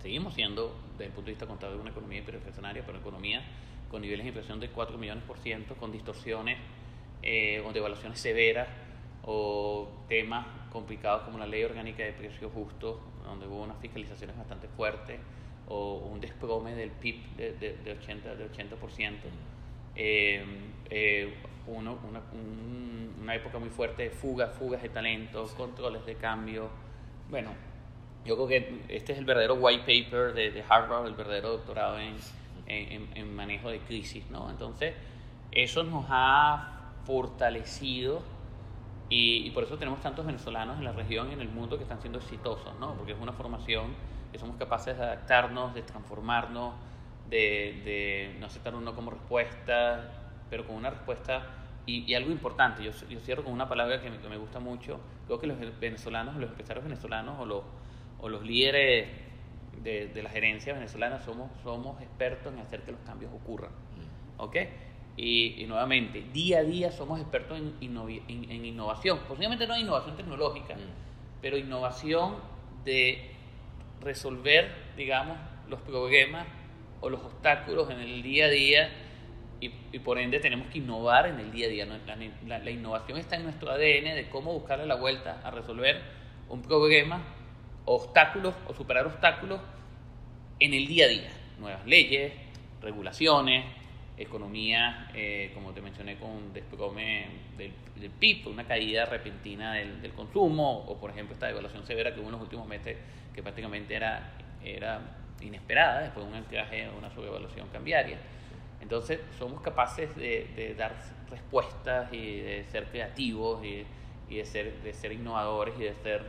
Seguimos 0.00 0.34
siendo, 0.34 0.78
desde 0.92 1.06
el 1.06 1.12
punto 1.12 1.26
de 1.26 1.32
vista 1.32 1.46
contable, 1.46 1.78
una 1.78 1.90
economía 1.90 2.18
hiperinflacionaria, 2.18 2.84
pero 2.84 2.98
economía 2.98 3.42
con 3.90 4.02
niveles 4.02 4.24
de 4.24 4.28
inflación 4.28 4.60
de 4.60 4.68
4 4.68 4.98
millones 4.98 5.24
por 5.24 5.38
ciento, 5.38 5.74
con 5.76 5.90
distorsiones 5.90 6.58
eh, 7.22 7.64
o 7.66 7.72
devaluaciones 7.72 8.20
severas 8.20 8.68
o 9.26 9.88
temas 10.08 10.46
complicados 10.72 11.22
como 11.22 11.38
la 11.38 11.46
ley 11.46 11.64
orgánica 11.64 12.04
de 12.04 12.12
precios 12.12 12.52
justos, 12.52 12.96
donde 13.24 13.46
hubo 13.46 13.62
unas 13.62 13.78
fiscalizaciones 13.78 14.36
bastante 14.36 14.68
fuertes, 14.68 15.18
o 15.68 15.96
un 16.12 16.20
desplome 16.20 16.74
del 16.74 16.90
PIB 16.90 17.36
de, 17.36 17.52
de, 17.84 17.92
80, 17.92 18.36
de 18.36 18.50
80%. 18.50 19.14
Eh, 19.96 20.44
eh, 20.90 21.34
una, 21.66 21.92
una, 21.92 23.34
época 23.34 23.58
muy 23.58 23.70
fuerte 23.70 24.04
de 24.04 24.10
fugas, 24.10 24.54
fugas 24.56 24.80
de 24.82 24.88
talentos, 24.90 25.50
controles 25.52 26.06
de 26.06 26.14
cambio. 26.14 26.68
Bueno, 27.28 27.50
yo 28.24 28.36
creo 28.36 28.46
que 28.46 28.82
este 28.88 29.12
es 29.12 29.18
el 29.18 29.24
verdadero 29.24 29.54
white 29.54 29.80
paper 29.80 30.32
de, 30.34 30.52
de 30.52 30.64
Harvard, 30.68 31.06
el 31.06 31.14
verdadero 31.14 31.50
doctorado 31.50 31.98
en, 31.98 32.14
en, 32.68 33.08
en, 33.14 33.34
manejo 33.34 33.70
de 33.70 33.80
crisis, 33.80 34.30
¿no? 34.30 34.48
Entonces, 34.50 34.94
eso 35.50 35.82
nos 35.82 36.04
ha 36.08 36.92
fortalecido 37.04 38.22
y, 39.08 39.50
por 39.50 39.64
eso 39.64 39.78
tenemos 39.78 40.00
tantos 40.00 40.26
venezolanos 40.26 40.78
en 40.78 40.84
la 40.84 40.92
región 40.92 41.30
y 41.30 41.34
en 41.34 41.40
el 41.40 41.48
mundo 41.48 41.76
que 41.76 41.84
están 41.84 42.00
siendo 42.00 42.18
exitosos, 42.18 42.78
¿no? 42.80 42.94
Porque 42.94 43.12
es 43.12 43.18
una 43.20 43.32
formación 43.32 43.94
que 44.32 44.38
somos 44.38 44.56
capaces 44.56 44.96
de 44.96 45.04
adaptarnos, 45.04 45.74
de 45.74 45.82
transformarnos, 45.82 46.74
de, 47.30 47.82
de 47.84 48.36
no 48.40 48.46
aceptar 48.46 48.74
uno 48.74 48.94
como 48.94 49.12
respuesta, 49.12 50.12
pero 50.50 50.66
con 50.66 50.76
una 50.76 50.90
respuesta 50.90 51.46
y, 51.86 52.12
algo 52.14 52.32
importante, 52.32 52.82
yo, 52.82 52.90
yo, 53.08 53.20
cierro 53.20 53.44
con 53.44 53.52
una 53.52 53.68
palabra 53.68 54.00
que 54.00 54.10
me, 54.10 54.18
que 54.18 54.28
me, 54.28 54.36
gusta 54.36 54.58
mucho, 54.58 54.98
creo 55.26 55.38
que 55.38 55.46
los 55.46 55.56
venezolanos, 55.78 56.34
los 56.34 56.50
empresarios 56.50 56.84
venezolanos 56.84 57.38
o 57.38 57.46
los, 57.46 57.62
o 58.18 58.28
los 58.28 58.42
líderes 58.42 59.08
de, 59.84 60.08
de 60.08 60.22
la 60.24 60.30
gerencia 60.30 60.72
venezolana 60.74 61.20
somos, 61.20 61.48
somos 61.62 62.02
expertos 62.02 62.52
en 62.52 62.58
hacer 62.58 62.82
que 62.82 62.90
los 62.90 63.00
cambios 63.02 63.32
ocurran. 63.32 63.70
¿Ok? 64.38 64.56
Y, 65.16 65.64
nuevamente, 65.66 66.24
día 66.32 66.58
a 66.58 66.62
día 66.62 66.92
somos 66.92 67.20
expertos 67.20 67.58
en, 67.58 67.74
en, 67.80 68.64
innovación. 68.64 69.20
Posiblemente 69.26 69.66
no 69.66 69.76
innovación 69.78 70.16
tecnológica, 70.16 70.74
mm. 70.74 71.40
pero 71.40 71.56
innovación 71.56 72.34
de 72.84 73.30
resolver, 74.02 74.70
digamos, 74.96 75.38
los 75.68 75.80
problemas 75.80 76.46
o 77.00 77.08
los 77.08 77.22
obstáculos 77.22 77.90
en 77.90 78.00
el 78.00 78.22
día 78.22 78.46
a 78.46 78.48
día 78.48 78.90
y, 79.60 79.70
por 80.00 80.18
ende 80.18 80.38
tenemos 80.38 80.68
que 80.68 80.78
innovar 80.78 81.26
en 81.26 81.40
el 81.40 81.50
día 81.50 81.66
a 81.66 81.70
día. 81.70 81.86
La, 82.46 82.58
la, 82.58 82.70
innovación 82.70 83.18
está 83.18 83.36
en 83.36 83.44
nuestro 83.44 83.70
ADN 83.70 84.14
de 84.14 84.28
cómo 84.30 84.52
buscarle 84.52 84.86
la 84.86 84.96
vuelta 84.96 85.40
a 85.42 85.50
resolver 85.50 86.00
un 86.48 86.62
problema, 86.62 87.22
obstáculos 87.86 88.54
o 88.68 88.74
superar 88.74 89.06
obstáculos 89.06 89.60
en 90.60 90.74
el 90.74 90.86
día 90.86 91.06
a 91.06 91.08
día. 91.08 91.30
nuevas 91.58 91.86
leyes, 91.86 92.32
regulaciones, 92.82 93.64
economía, 94.16 95.10
eh, 95.14 95.50
como 95.54 95.72
te 95.72 95.82
mencioné, 95.82 96.16
con 96.16 96.52
desprome 96.52 97.26
del, 97.56 97.72
del, 97.96 98.10
PIB, 98.10 98.48
una 98.48 98.64
caída 98.64 99.04
repentina 99.04 99.74
del, 99.74 100.00
del, 100.00 100.12
consumo, 100.12 100.84
o 100.86 100.98
por 100.98 101.10
ejemplo 101.10 101.34
esta 101.34 101.46
devaluación 101.46 101.86
severa 101.86 102.14
que 102.14 102.20
hubo 102.20 102.26
en 102.26 102.32
los 102.32 102.40
últimos 102.40 102.66
meses, 102.66 102.96
que 103.34 103.42
prácticamente 103.42 103.94
era, 103.94 104.32
era 104.64 105.00
inesperada, 105.40 106.02
después 106.02 106.26
de 106.26 106.32
un 106.32 106.38
encaje 106.38 106.88
una 106.96 107.10
sobrevaluación 107.10 107.68
cambiaria. 107.68 108.18
Entonces 108.80 109.20
somos 109.38 109.60
capaces 109.62 110.14
de, 110.16 110.48
de, 110.56 110.74
dar 110.74 110.94
respuestas 111.30 112.12
y 112.12 112.40
de 112.40 112.64
ser 112.70 112.86
creativos 112.86 113.64
y, 113.64 113.84
y, 114.28 114.36
de, 114.36 114.44
ser, 114.44 114.82
de 114.82 114.94
ser 114.94 115.12
innovadores 115.12 115.74
y 115.78 115.84
de 115.84 115.94
ser 115.94 116.22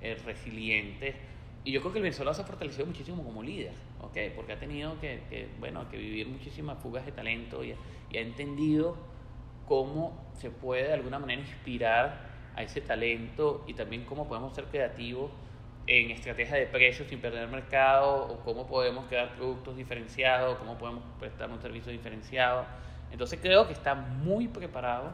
eh, 0.00 0.16
resilientes. 0.24 1.14
Y 1.64 1.72
yo 1.72 1.80
creo 1.80 1.92
que 1.92 1.98
el 1.98 2.02
venezolano 2.02 2.34
se 2.34 2.42
ha 2.42 2.44
fortalecido 2.44 2.84
muchísimo 2.84 3.24
como 3.24 3.42
líder, 3.42 3.72
¿okay? 4.02 4.30
porque 4.36 4.52
ha 4.52 4.58
tenido 4.58 5.00
que, 5.00 5.22
que, 5.30 5.48
bueno, 5.58 5.88
que 5.88 5.96
vivir 5.96 6.28
muchísimas 6.28 6.78
fugas 6.78 7.06
de 7.06 7.12
talento 7.12 7.64
y, 7.64 7.72
ha 7.72 8.20
entendido 8.20 8.96
cómo 9.66 10.30
se 10.34 10.50
puede 10.50 10.88
de 10.88 10.92
alguna 10.92 11.18
manera 11.18 11.40
inspirar 11.40 12.30
a 12.54 12.62
ese 12.62 12.80
talento 12.80 13.64
y 13.66 13.74
también 13.74 14.04
cómo 14.04 14.28
podemos 14.28 14.54
ser 14.54 14.66
creativos 14.66 15.32
en 15.86 16.10
estrategia 16.10 16.56
de 16.56 16.66
precios 16.66 17.08
sin 17.08 17.20
perder 17.20 17.48
mercado, 17.48 18.26
o 18.26 18.40
cómo 18.44 18.66
podemos 18.66 19.06
crear 19.06 19.34
productos 19.34 19.76
diferenciados, 19.76 20.58
cómo 20.58 20.78
podemos 20.78 21.02
prestar 21.18 21.50
un 21.50 21.60
servicio 21.60 21.90
diferenciado. 21.90 22.66
Entonces 23.10 23.38
creo 23.42 23.66
que 23.66 23.72
está 23.72 23.94
muy 23.94 24.48
preparado 24.48 25.12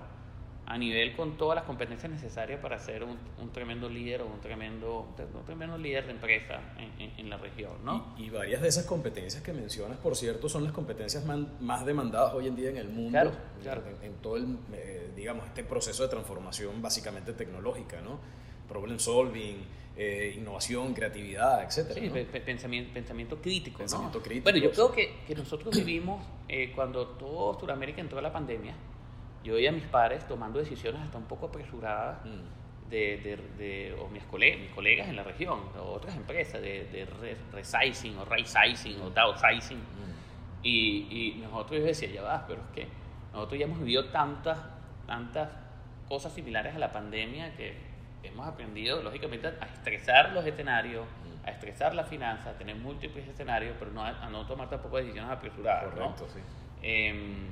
a 0.70 0.78
nivel 0.78 1.16
con 1.16 1.36
todas 1.36 1.56
las 1.56 1.64
competencias 1.64 2.12
necesarias 2.12 2.60
para 2.60 2.78
ser 2.78 3.02
un, 3.02 3.18
un 3.40 3.50
tremendo 3.50 3.88
líder 3.88 4.22
o 4.22 4.26
un 4.26 4.40
tremendo, 4.40 5.08
un 5.34 5.44
tremendo 5.44 5.76
líder 5.76 6.06
de 6.06 6.12
empresa 6.12 6.60
en, 6.78 6.92
en, 7.02 7.18
en 7.18 7.28
la 7.28 7.38
región. 7.38 7.72
¿no? 7.84 8.14
Y, 8.16 8.26
y, 8.26 8.30
varias 8.30 8.62
de 8.62 8.68
esas 8.68 8.84
competencias 8.86 9.42
que 9.42 9.52
mencionas, 9.52 9.98
por 9.98 10.14
cierto, 10.14 10.48
son 10.48 10.62
las 10.62 10.72
competencias 10.72 11.26
man, 11.26 11.56
más 11.58 11.84
demandadas 11.84 12.34
hoy 12.34 12.46
en 12.46 12.54
día 12.54 12.70
en 12.70 12.76
el 12.76 12.88
mundo, 12.88 13.10
claro, 13.10 13.32
claro. 13.60 13.82
En, 14.00 14.12
en, 14.12 14.14
todo 14.18 14.36
el, 14.36 14.58
eh, 14.72 15.10
digamos, 15.16 15.44
este 15.44 15.64
proceso 15.64 16.04
de 16.04 16.08
transformación 16.08 16.80
básicamente 16.80 17.32
tecnológica, 17.32 18.00
¿no? 18.00 18.20
Problem 18.68 19.00
solving, 19.00 19.64
eh, 19.96 20.36
innovación, 20.36 20.94
creatividad, 20.94 21.64
etc. 21.64 21.94
Sí, 21.94 22.08
¿no? 22.08 22.14
pensamiento, 22.44 22.94
pensamiento 22.94 23.42
crítico. 23.42 23.78
Pensamiento 23.78 24.18
¿no? 24.18 24.24
crítico. 24.24 24.44
Bueno, 24.44 24.58
yo 24.60 24.70
creo 24.70 24.92
que, 24.92 25.24
que 25.26 25.34
nosotros 25.34 25.76
vivimos, 25.76 26.24
eh, 26.48 26.70
cuando 26.76 27.08
todo 27.08 27.58
Sudamérica 27.58 28.00
entró 28.00 28.20
a 28.20 28.22
la 28.22 28.32
pandemia, 28.32 28.76
yo 29.42 29.54
veía 29.54 29.70
a 29.70 29.72
mis 29.72 29.84
padres 29.84 30.26
tomando 30.26 30.58
decisiones 30.58 31.00
hasta 31.00 31.18
un 31.18 31.24
poco 31.24 31.46
apresuradas 31.46 32.18
mm. 32.24 32.90
de, 32.90 33.16
de, 33.18 33.36
de, 33.56 33.94
o 33.94 34.08
mis, 34.08 34.22
colegas, 34.24 34.60
mis 34.60 34.70
colegas 34.70 35.08
en 35.08 35.16
la 35.16 35.22
región, 35.22 35.60
o 35.78 35.92
otras 35.92 36.16
empresas, 36.16 36.60
de, 36.60 36.84
de 36.84 37.36
resizing 37.52 38.18
o 38.18 38.24
right-sizing 38.24 39.00
o 39.00 39.10
downsizing. 39.10 39.78
Mm. 39.78 40.62
Y, 40.62 41.36
y 41.36 41.40
nosotros 41.42 41.80
yo 41.80 41.86
decía, 41.86 42.10
ya 42.10 42.22
va, 42.22 42.44
pero 42.46 42.60
es 42.60 42.68
que 42.74 42.88
nosotros 43.32 43.58
ya 43.58 43.64
hemos 43.64 43.78
vivido 43.78 44.06
tantas, 44.06 44.58
tantas 45.06 45.48
cosas 46.08 46.32
similares 46.32 46.74
a 46.74 46.78
la 46.78 46.92
pandemia 46.92 47.56
que 47.56 47.74
hemos 48.22 48.46
aprendido, 48.46 49.02
lógicamente, 49.02 49.46
a 49.48 49.64
estresar 49.64 50.32
los 50.32 50.44
escenarios, 50.44 51.06
a 51.44 51.50
estresar 51.50 51.94
la 51.94 52.04
finanza, 52.04 52.50
a 52.50 52.52
tener 52.58 52.76
múltiples 52.76 53.26
escenarios, 53.26 53.74
pero 53.78 53.90
no 53.92 54.04
a, 54.04 54.08
a 54.08 54.28
no 54.28 54.46
tomar 54.46 54.68
tampoco 54.68 54.98
decisiones 54.98 55.30
apresuradas. 55.30 55.94
Correcto, 55.94 56.26
¿no? 56.26 56.28
sí. 56.28 56.40
Eh, 56.82 57.48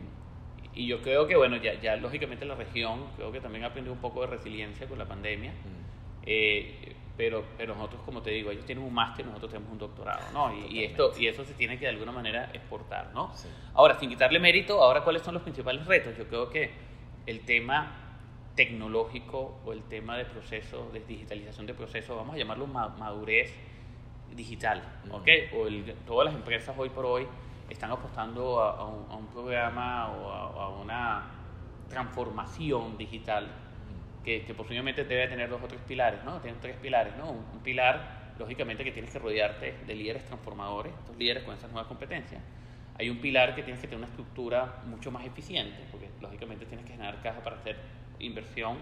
y 0.75 0.87
yo 0.87 1.03
creo 1.03 1.27
que, 1.27 1.37
bueno, 1.37 1.57
ya, 1.57 1.75
ya 1.81 1.97
lógicamente 1.97 2.45
la 2.45 2.55
región, 2.55 3.07
creo 3.17 3.33
que 3.33 3.41
también 3.41 3.65
ha 3.65 3.69
aprendido 3.69 3.93
un 3.93 4.01
poco 4.01 4.21
de 4.21 4.29
resiliencia 4.29 4.87
con 4.87 4.99
la 4.99 5.07
pandemia. 5.07 5.51
Mm. 5.51 5.89
Eh, 6.25 6.95
pero, 7.17 7.45
pero 7.57 7.75
nosotros, 7.75 8.01
como 8.05 8.23
te 8.23 8.31
digo, 8.31 8.53
ellos 8.53 8.65
tienen 8.65 8.85
un 8.85 8.95
máster, 8.95 9.27
nosotros 9.27 9.51
tenemos 9.51 9.73
un 9.73 9.79
doctorado, 9.79 10.31
¿no? 10.33 10.55
Y, 10.55 10.79
y, 10.79 10.85
esto, 10.85 11.13
y 11.19 11.27
eso 11.27 11.45
se 11.45 11.55
tiene 11.55 11.77
que 11.77 11.87
de 11.87 11.91
alguna 11.91 12.13
manera 12.13 12.49
exportar, 12.53 13.11
¿no? 13.13 13.35
Sí. 13.35 13.49
Ahora, 13.75 13.99
sin 13.99 14.09
quitarle 14.09 14.39
mérito, 14.39 14.81
ahora, 14.81 15.03
¿cuáles 15.03 15.23
son 15.23 15.35
los 15.35 15.43
principales 15.43 15.85
retos? 15.85 16.17
Yo 16.17 16.29
creo 16.29 16.49
que 16.49 16.71
el 17.27 17.41
tema 17.41 18.09
tecnológico 18.55 19.61
o 19.65 19.73
el 19.73 19.83
tema 19.85 20.17
de 20.17 20.27
procesos, 20.27 20.93
de 20.93 21.01
digitalización 21.01 21.67
de 21.67 21.75
procesos, 21.75 22.17
vamos 22.17 22.37
a 22.37 22.39
llamarlo 22.39 22.67
madurez 22.67 23.53
digital, 24.35 24.83
¿ok? 25.11 25.29
O 25.55 25.67
el, 25.67 25.95
todas 26.07 26.27
las 26.27 26.35
empresas 26.35 26.77
hoy 26.79 26.91
por 26.91 27.05
hoy 27.05 27.27
están 27.75 27.91
apostando 27.91 28.61
a, 28.61 28.79
a, 28.79 28.85
un, 28.85 29.11
a 29.11 29.17
un, 29.17 29.27
programa 29.27 30.11
o 30.13 30.31
a, 30.31 30.65
a, 30.65 30.69
una 30.71 31.31
transformación 31.89 32.97
digital 32.97 33.49
que, 34.25 34.45
que, 34.45 34.55
posiblemente 34.55 35.05
debe 35.05 35.29
tener 35.29 35.49
dos 35.49 35.63
o 35.63 35.69
tres 35.69 35.81
pilares, 35.87 36.23
¿no? 36.25 36.41
Tienen 36.41 36.61
tres 36.61 36.77
pilares, 36.77 37.17
¿no? 37.17 37.31
Un, 37.31 37.45
un, 37.53 37.61
pilar, 37.61 38.35
lógicamente, 38.39 38.85
que 38.85 38.93
tienes 38.93 39.11
que 39.11 39.19
rodearte 39.19 39.75
de 39.87 39.95
líderes 39.95 40.25
transformadores, 40.25 40.93
estos 40.95 41.17
líderes 41.17 41.45
con 41.45 41.55
esas 41.55 41.71
nuevas 41.71 41.89
competencias. 41.89 42.43
Hay 42.99 43.11
un 43.11 43.19
pilar 43.19 43.55
que 43.55 43.63
tienes 43.63 43.81
que 43.81 43.87
tener 43.87 43.99
una 43.99 44.09
estructura 44.09 44.83
mucho 44.87 45.11
más 45.11 45.25
eficiente, 45.25 45.87
porque 45.91 46.11
lógicamente 46.21 46.67
tienes 46.67 46.85
que 46.85 46.93
generar 46.93 47.23
caja 47.23 47.41
para 47.41 47.57
hacer 47.57 47.77
inversión 48.19 48.77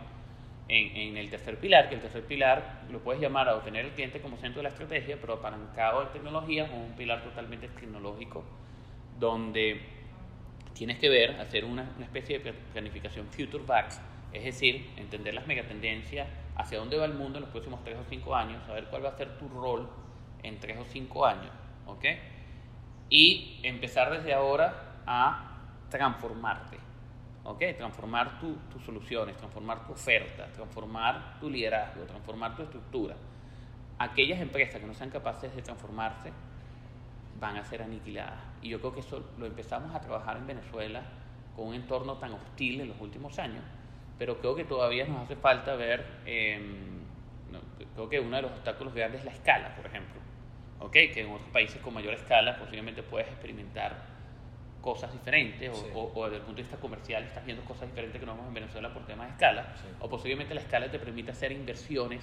en, 0.69 0.97
en, 0.97 1.17
el 1.17 1.31
tercer 1.31 1.59
pilar, 1.59 1.89
que 1.89 1.97
el 1.97 2.01
tercer 2.01 2.25
pilar 2.25 2.83
lo 2.91 3.01
puedes 3.01 3.21
llamar 3.21 3.49
a 3.49 3.57
obtener 3.57 3.85
el 3.85 3.93
cliente 3.93 4.21
como 4.21 4.37
centro 4.39 4.61
de 4.61 4.65
la 4.65 4.69
estrategia, 4.71 5.19
pero 5.21 5.35
apalancado 5.35 6.03
en 6.03 6.09
tecnología, 6.09 6.65
o 6.73 6.77
un 6.77 6.93
pilar 6.93 7.23
totalmente 7.23 7.69
tecnológico, 7.69 8.43
donde 9.19 9.81
tienes 10.73 10.99
que 10.99 11.09
ver, 11.09 11.41
hacer 11.41 11.65
una, 11.65 11.91
especie 12.01 12.39
de 12.39 12.53
planificación 12.53 13.27
future 13.29 13.65
back, 13.65 13.93
es 14.33 14.45
decir, 14.45 14.91
entender 14.97 15.35
las 15.35 15.47
megatendencias, 15.47 16.29
hacia 16.57 16.79
dónde 16.79 16.97
va 16.97 17.05
el 17.05 17.15
mundo 17.15 17.39
en 17.39 17.43
los 17.43 17.51
próximos 17.51 17.83
3 17.85 17.99
o 17.99 18.05
5 18.05 18.35
años, 18.35 18.65
saber 18.67 18.87
cuál 18.87 19.05
va 19.05 19.11
a 19.11 19.17
ser 19.17 19.39
tu 19.39 19.49
rol 19.49 19.89
en 20.43 20.59
3 20.59 20.79
o 20.79 20.85
5 20.85 21.27
años, 21.27 21.53
¿ok? 21.87 22.05
Y 23.09 23.61
empezar 23.63 24.11
desde 24.11 24.35
ahora 24.35 25.03
a 25.07 25.61
transformarte. 25.91 26.79
¿ok? 27.47 27.63
Transformar 27.77 28.41
tus 28.41 28.57
tu 28.69 28.81
soluciones, 28.81 29.37
transformar 29.37 29.87
tu 29.87 29.93
oferta, 29.93 30.51
transformar 30.53 31.39
tu 31.41 31.49
liderazgo, 31.49 32.03
transformar 32.05 32.57
tu 32.57 32.63
estructura. 32.63 33.17
Aquellas 33.99 34.41
empresas 34.41 34.81
que 34.81 34.87
no 34.87 34.95
sean 34.95 35.11
capaces 35.11 35.55
de 35.55 35.63
transformarse 35.63 36.33
van 37.39 37.57
a 37.57 37.65
ser 37.65 37.83
aniquiladas. 37.83 38.41
Y 38.63 38.69
yo 38.69 38.81
creo 38.81 38.95
que 38.95 39.01
eso 39.01 39.25
lo 39.39 39.47
empezamos 39.47 39.95
a 39.95 40.01
trabajar 40.01 40.37
en 40.37 40.47
Venezuela 40.47 41.03
con 41.55 41.69
un 41.69 41.75
entorno 41.75 42.17
tan 42.19 42.33
hostil 42.33 42.81
en 42.81 42.89
los 42.89 43.01
últimos 43.01 43.39
años, 43.39 43.63
pero 44.19 44.39
creo 44.39 44.55
que 44.55 44.65
todavía 44.65 45.07
nos 45.07 45.23
hace 45.23 45.37
falta 45.37 45.75
ver, 45.75 46.05
eh, 46.27 46.61
no, 47.51 47.61
creo 47.95 48.09
que 48.09 48.21
uno 48.21 48.37
de 48.37 48.43
los 48.43 48.53
obstáculos 48.53 48.95
grandes 48.95 49.21
es 49.21 49.27
la 49.27 49.33
escala, 49.33 49.75
por 49.75 49.87
ejemplo, 49.87 50.21
¿ok? 50.81 50.93
Que 50.93 51.23
en 51.23 51.31
otros 51.31 51.49
países 51.51 51.81
con 51.81 51.95
mayor 51.95 52.15
escala 52.15 52.59
posiblemente 52.59 53.03
puedes 53.03 53.29
experimentar 53.29 54.17
cosas 54.81 55.13
diferentes 55.13 55.69
o, 55.71 55.75
sí. 55.75 55.87
o, 55.95 56.13
o, 56.15 56.25
desde 56.25 56.37
el 56.37 56.43
punto 56.43 56.57
de 56.59 56.63
vista 56.63 56.77
comercial 56.79 57.25
estás 57.25 57.45
viendo 57.45 57.65
cosas 57.65 57.89
diferentes 57.89 58.21
que 58.21 58.25
no 58.25 58.35
vemos 58.35 58.47
en 58.47 58.55
Venezuela 58.55 58.95
por 58.95 59.05
temas 59.05 59.27
de 59.27 59.33
escala 59.33 59.75
sí. 59.75 59.89
o 59.99 60.09
posiblemente 60.09 60.55
la 60.55 60.61
escala 60.61 60.89
te 60.89 61.01
permite 61.01 61.33
hacer 61.33 61.51
inversiones 61.51 62.23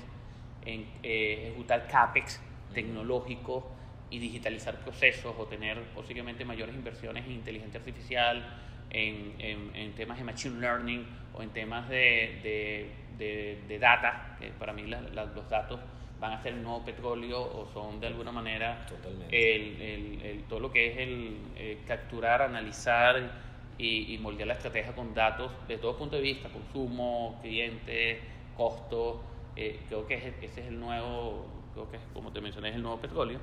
en 0.63 0.87
eh, 1.03 1.49
ejecutar 1.49 1.87
CAPEX 1.87 2.41
tecnológico 2.73 3.69
y 4.13 4.19
digitalizar 4.19 4.75
procesos 4.75 5.33
o 5.39 5.45
tener 5.47 5.81
posiblemente 5.95 6.45
mayores 6.45 6.75
inversiones 6.75 7.25
en 7.25 7.31
inteligencia 7.31 7.79
artificial, 7.79 8.45
en, 8.91 9.33
en, 9.39 9.75
en 9.75 9.93
temas 9.93 10.19
de 10.19 10.23
machine 10.23 10.59
learning 10.59 11.03
o 11.33 11.41
en 11.41 11.49
temas 11.49 11.89
de, 11.89 12.39
de, 12.43 12.91
de, 13.17 13.59
de 13.67 13.79
data, 13.79 14.37
que 14.39 14.49
para 14.51 14.71
mí 14.71 14.83
la, 14.83 15.01
la, 15.01 15.25
los 15.25 15.49
datos 15.49 15.79
van 16.19 16.33
a 16.33 16.43
ser 16.43 16.53
el 16.53 16.61
nuevo 16.61 16.85
petróleo 16.85 17.41
o 17.41 17.67
son 17.73 17.99
de 17.99 18.05
alguna 18.05 18.31
manera 18.31 18.85
el, 19.31 19.81
el, 19.81 20.21
el, 20.21 20.43
todo 20.43 20.59
lo 20.59 20.71
que 20.71 20.91
es 20.91 20.97
el 20.99 21.37
eh, 21.55 21.79
capturar, 21.87 22.43
analizar 22.43 23.31
y, 23.79 24.13
y, 24.13 24.17
moldear 24.19 24.47
la 24.47 24.53
estrategia 24.53 24.93
con 24.93 25.15
datos 25.15 25.51
de 25.67 25.79
todo 25.79 25.97
punto 25.97 26.17
de 26.17 26.21
vista, 26.21 26.49
consumo, 26.49 27.39
cliente, 27.41 28.21
costo, 28.55 29.23
eh, 29.55 29.79
creo 29.87 30.05
que 30.05 30.13
es, 30.13 30.23
ese 30.43 30.61
es 30.61 30.67
el 30.67 30.79
nuevo, 30.79 31.47
creo 31.73 31.89
que 31.89 31.97
es, 31.97 32.03
como 32.13 32.31
te 32.31 32.41
mencioné, 32.41 32.69
es 32.69 32.75
el 32.75 32.83
nuevo 32.83 33.01
petróleo. 33.01 33.39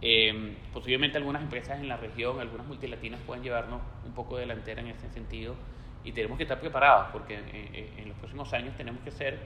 Eh, 0.00 0.56
posiblemente 0.72 1.18
algunas 1.18 1.42
empresas 1.42 1.80
en 1.80 1.88
la 1.88 1.96
región, 1.96 2.40
algunas 2.40 2.66
multilatinas 2.66 3.20
pueden 3.26 3.42
llevarnos 3.42 3.80
un 4.04 4.12
poco 4.12 4.36
delantera 4.36 4.80
en 4.80 4.88
ese 4.88 5.08
sentido 5.10 5.56
y 6.04 6.12
tenemos 6.12 6.36
que 6.36 6.44
estar 6.44 6.60
preparados 6.60 7.08
porque 7.12 7.34
en, 7.34 7.98
en 7.98 8.08
los 8.08 8.16
próximos 8.18 8.52
años 8.52 8.76
tenemos 8.76 9.02
que 9.02 9.10
ser 9.10 9.38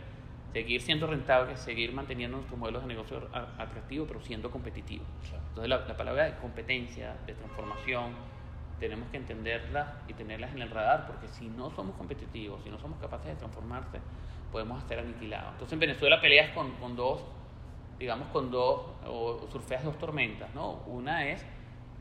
seguir 0.52 0.82
siendo 0.82 1.06
rentables, 1.06 1.58
seguir 1.60 1.92
manteniendo 1.92 2.36
nuestros 2.36 2.58
modelos 2.58 2.82
de 2.82 2.88
negocio 2.88 3.28
atractivos, 3.32 4.06
pero 4.06 4.20
siendo 4.20 4.50
competitivos. 4.50 5.06
Entonces, 5.48 5.68
la, 5.68 5.78
la, 5.86 5.96
palabra 5.96 6.24
de 6.24 6.36
competencia, 6.36 7.16
de 7.26 7.34
transformación, 7.34 8.12
tenemos 8.78 9.08
que 9.10 9.16
entenderlas 9.16 9.88
y 10.08 10.12
tenerlas 10.12 10.52
en 10.52 10.62
el 10.62 10.70
radar, 10.70 11.06
porque 11.06 11.28
si 11.28 11.48
no 11.48 11.70
somos 11.70 11.96
competitivos, 11.96 12.62
si 12.62 12.70
no 12.70 12.78
somos 12.78 12.98
capaces 13.00 13.28
de 13.28 13.36
transformarse, 13.36 13.98
podemos 14.50 14.82
ser 14.84 14.98
aniquilados. 14.98 15.52
Entonces, 15.52 15.72
en 15.72 15.80
Venezuela 15.80 16.20
peleas 16.20 16.50
con, 16.50 16.72
con 16.72 16.96
dos, 16.96 17.22
digamos, 18.02 18.26
con 18.30 18.50
dos, 18.50 18.82
o 19.06 19.46
surfeas 19.52 19.84
dos 19.84 19.96
tormentas, 19.96 20.52
¿no? 20.56 20.82
Una 20.88 21.28
es 21.28 21.46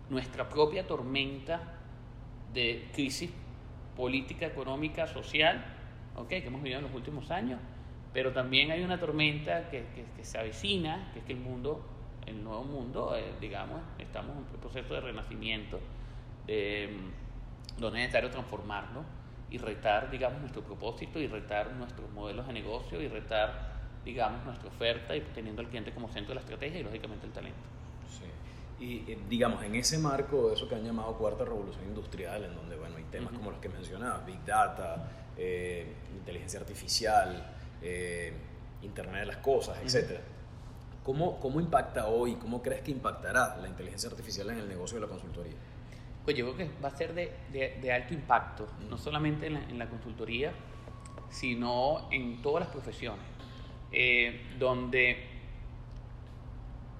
nuestra 0.09 0.49
propia 0.49 0.87
tormenta 0.87 1.61
de 2.51 2.89
crisis 2.91 3.29
política, 3.95 4.47
económica, 4.47 5.05
social, 5.05 5.63
¿okay? 6.15 6.41
que 6.41 6.47
hemos 6.47 6.63
vivido 6.63 6.79
en 6.79 6.85
los 6.85 6.95
últimos 6.95 7.29
años, 7.29 7.59
pero 8.13 8.33
también 8.33 8.71
hay 8.71 8.83
una 8.83 8.99
tormenta 8.99 9.69
que, 9.69 9.85
que, 10.17 10.25
se 10.25 10.39
avecina, 10.39 11.11
que 11.13 11.19
es 11.19 11.25
que 11.25 11.33
el 11.33 11.39
mundo 11.39 11.85
el 12.25 12.43
nuevo 12.43 12.63
mundo, 12.63 13.15
eh, 13.15 13.33
digamos, 13.39 13.81
estamos 13.99 14.31
en 14.31 14.37
un 14.39 14.59
proceso 14.59 14.95
de 14.95 15.01
renacimiento, 15.01 15.79
de, 16.47 16.97
mm, 16.97 17.79
donde 17.79 17.99
es 17.99 18.05
necesario 18.05 18.31
transformarnos 18.31 19.05
y 19.51 19.59
retar, 19.59 20.09
digamos, 20.09 20.39
nuestro 20.39 20.63
propósito 20.63 21.19
y 21.19 21.27
retar 21.27 21.73
nuestros 21.73 22.09
modelos 22.11 22.47
de 22.47 22.53
negocio 22.53 22.99
y 23.01 23.07
retar, 23.07 23.80
digamos, 24.05 24.43
nuestra 24.45 24.67
oferta 24.69 25.15
y 25.15 25.21
teniendo 25.33 25.61
al 25.61 25.67
cliente 25.67 25.91
como 25.93 26.07
centro 26.09 26.29
de 26.29 26.35
la 26.35 26.41
estrategia 26.41 26.79
y, 26.79 26.83
lógicamente, 26.83 27.25
el 27.25 27.33
talento. 27.33 27.59
Sí. 28.09 28.83
Y, 28.83 29.15
digamos, 29.29 29.63
en 29.63 29.75
ese 29.75 29.97
marco 29.97 30.49
de 30.49 30.55
eso 30.55 30.67
que 30.67 30.75
han 30.75 30.83
llamado 30.83 31.13
cuarta 31.15 31.45
revolución 31.45 31.85
industrial, 31.85 32.43
en 32.45 32.55
donde, 32.55 32.75
bueno, 32.75 32.97
hay 32.97 33.03
temas 33.05 33.33
como 33.33 33.51
los 33.51 33.59
que 33.59 33.69
mencionabas, 33.69 34.25
Big 34.25 34.43
Data, 34.43 35.09
eh, 35.37 35.93
inteligencia 36.15 36.59
artificial, 36.59 37.55
eh, 37.81 38.33
Internet 38.81 39.21
de 39.21 39.25
las 39.27 39.37
Cosas, 39.37 39.77
etcétera. 39.83 40.21
¿Cómo, 41.03 41.39
¿Cómo 41.39 41.59
impacta 41.59 42.07
hoy, 42.07 42.35
cómo 42.35 42.61
crees 42.61 42.81
que 42.81 42.91
impactará 42.91 43.57
la 43.57 43.67
inteligencia 43.67 44.09
artificial 44.09 44.49
en 44.51 44.59
el 44.59 44.67
negocio 44.67 44.95
de 44.99 45.01
la 45.01 45.07
consultoría? 45.07 45.55
Pues 46.23 46.37
yo 46.37 46.45
creo 46.53 46.57
que 46.57 46.79
va 46.79 46.89
a 46.89 46.95
ser 46.95 47.15
de, 47.15 47.33
de, 47.51 47.91
alto 47.91 48.13
impacto, 48.13 48.67
no 48.87 48.97
solamente 48.97 49.47
en 49.47 49.79
la, 49.79 49.89
consultoría, 49.89 50.53
sino 51.31 52.07
en 52.11 52.41
todas 52.43 52.65
las 52.65 52.71
profesiones, 52.71 53.25
eh, 53.91 54.41
donde 54.57 55.27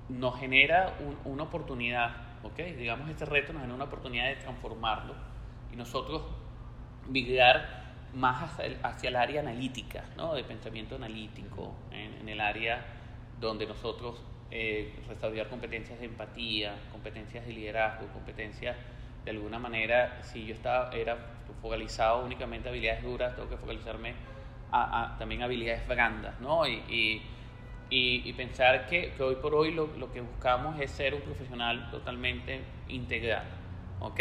nos 0.10 0.38
genera 0.40 0.94
una 1.26 1.44
oportunidad, 1.44 2.16
¿ok? 2.44 2.58
Digamos, 2.78 3.10
este 3.10 3.26
reto 3.26 3.54
nos 3.54 3.62
genera 3.62 3.76
una 3.76 3.86
oportunidad 3.86 4.28
de 4.28 4.36
transformarlo 4.36 5.16
y 5.72 5.76
nosotros 5.76 6.24
migrar 7.08 7.82
más 8.14 8.44
hacia 8.44 8.66
el, 8.66 8.78
hacia 8.84 9.10
el 9.10 9.16
área 9.16 9.42
analítica, 9.42 10.04
¿no? 10.18 10.34
De 10.34 10.44
pensamiento 10.44 10.96
analítico, 10.96 11.74
en, 11.92 12.28
el 12.28 12.42
área 12.42 12.86
donde 13.40 13.66
nosotros 13.66 14.22
eh, 14.52 14.94
restaurar 15.08 15.48
competencias 15.48 16.00
de 16.00 16.06
empatía, 16.06 16.76
competencias 16.92 17.46
de 17.46 17.54
liderazgo, 17.54 18.08
competencias 18.08 18.76
de 19.24 19.32
alguna 19.32 19.60
manera, 19.60 20.22
si 20.24 20.46
yo 20.46 20.54
estaba, 20.54 20.92
era 20.94 21.18
focalizado 21.62 22.26
únicamente 22.26 22.68
a 22.68 22.72
habilidades 22.72 23.04
duras, 23.04 23.36
tengo 23.36 23.50
que 23.50 23.58
focalizarme 23.58 24.14
a, 24.72 25.16
también 25.18 25.42
a 25.42 25.46
habilidades 25.46 25.88
blandas, 25.88 26.40
¿no? 26.40 26.66
Y, 26.68 26.82
y, 26.90 27.22
y, 27.90 28.34
pensar 28.34 28.88
que, 28.88 29.12
que, 29.12 29.24
hoy 29.24 29.36
por 29.36 29.54
hoy 29.54 29.72
lo, 29.72 29.88
lo, 29.98 30.12
que 30.12 30.22
buscamos 30.22 30.80
es 30.80 30.92
ser 30.92 31.14
un 31.14 31.22
profesional 31.22 31.90
totalmente 31.92 32.62
integral, 32.88 33.44
¿ok? 34.00 34.20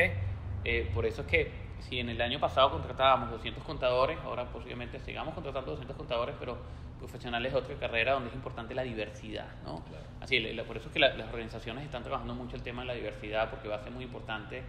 Eh, 0.64 0.90
por 0.92 1.06
eso 1.06 1.22
es 1.22 1.28
que 1.28 1.52
si 1.78 2.00
en 2.00 2.08
el 2.08 2.20
año 2.20 2.40
pasado 2.40 2.72
contratábamos 2.72 3.30
200 3.30 3.62
contadores, 3.64 4.18
ahora 4.24 4.44
posiblemente 4.46 4.98
sigamos 5.00 5.34
contratando 5.34 5.70
200 5.70 5.96
contadores, 5.96 6.34
pero 6.38 6.58
profesionales 6.98 7.52
de 7.52 7.58
otra 7.58 7.74
carrera 7.76 8.12
donde 8.12 8.28
es 8.28 8.34
importante 8.34 8.74
la 8.74 8.82
diversidad, 8.82 9.46
¿no? 9.64 9.82
Así, 10.20 10.38
por 10.66 10.76
eso 10.76 10.88
es 10.88 10.92
que 10.92 10.98
las 10.98 11.28
organizaciones 11.28 11.84
están 11.84 12.02
trabajando 12.02 12.34
mucho 12.34 12.56
el 12.56 12.62
tema 12.62 12.82
de 12.82 12.88
la 12.88 12.94
diversidad, 12.94 13.48
porque 13.48 13.68
va 13.68 13.76
a 13.76 13.82
ser 13.82 13.90
muy 13.90 14.04
importante 14.04 14.62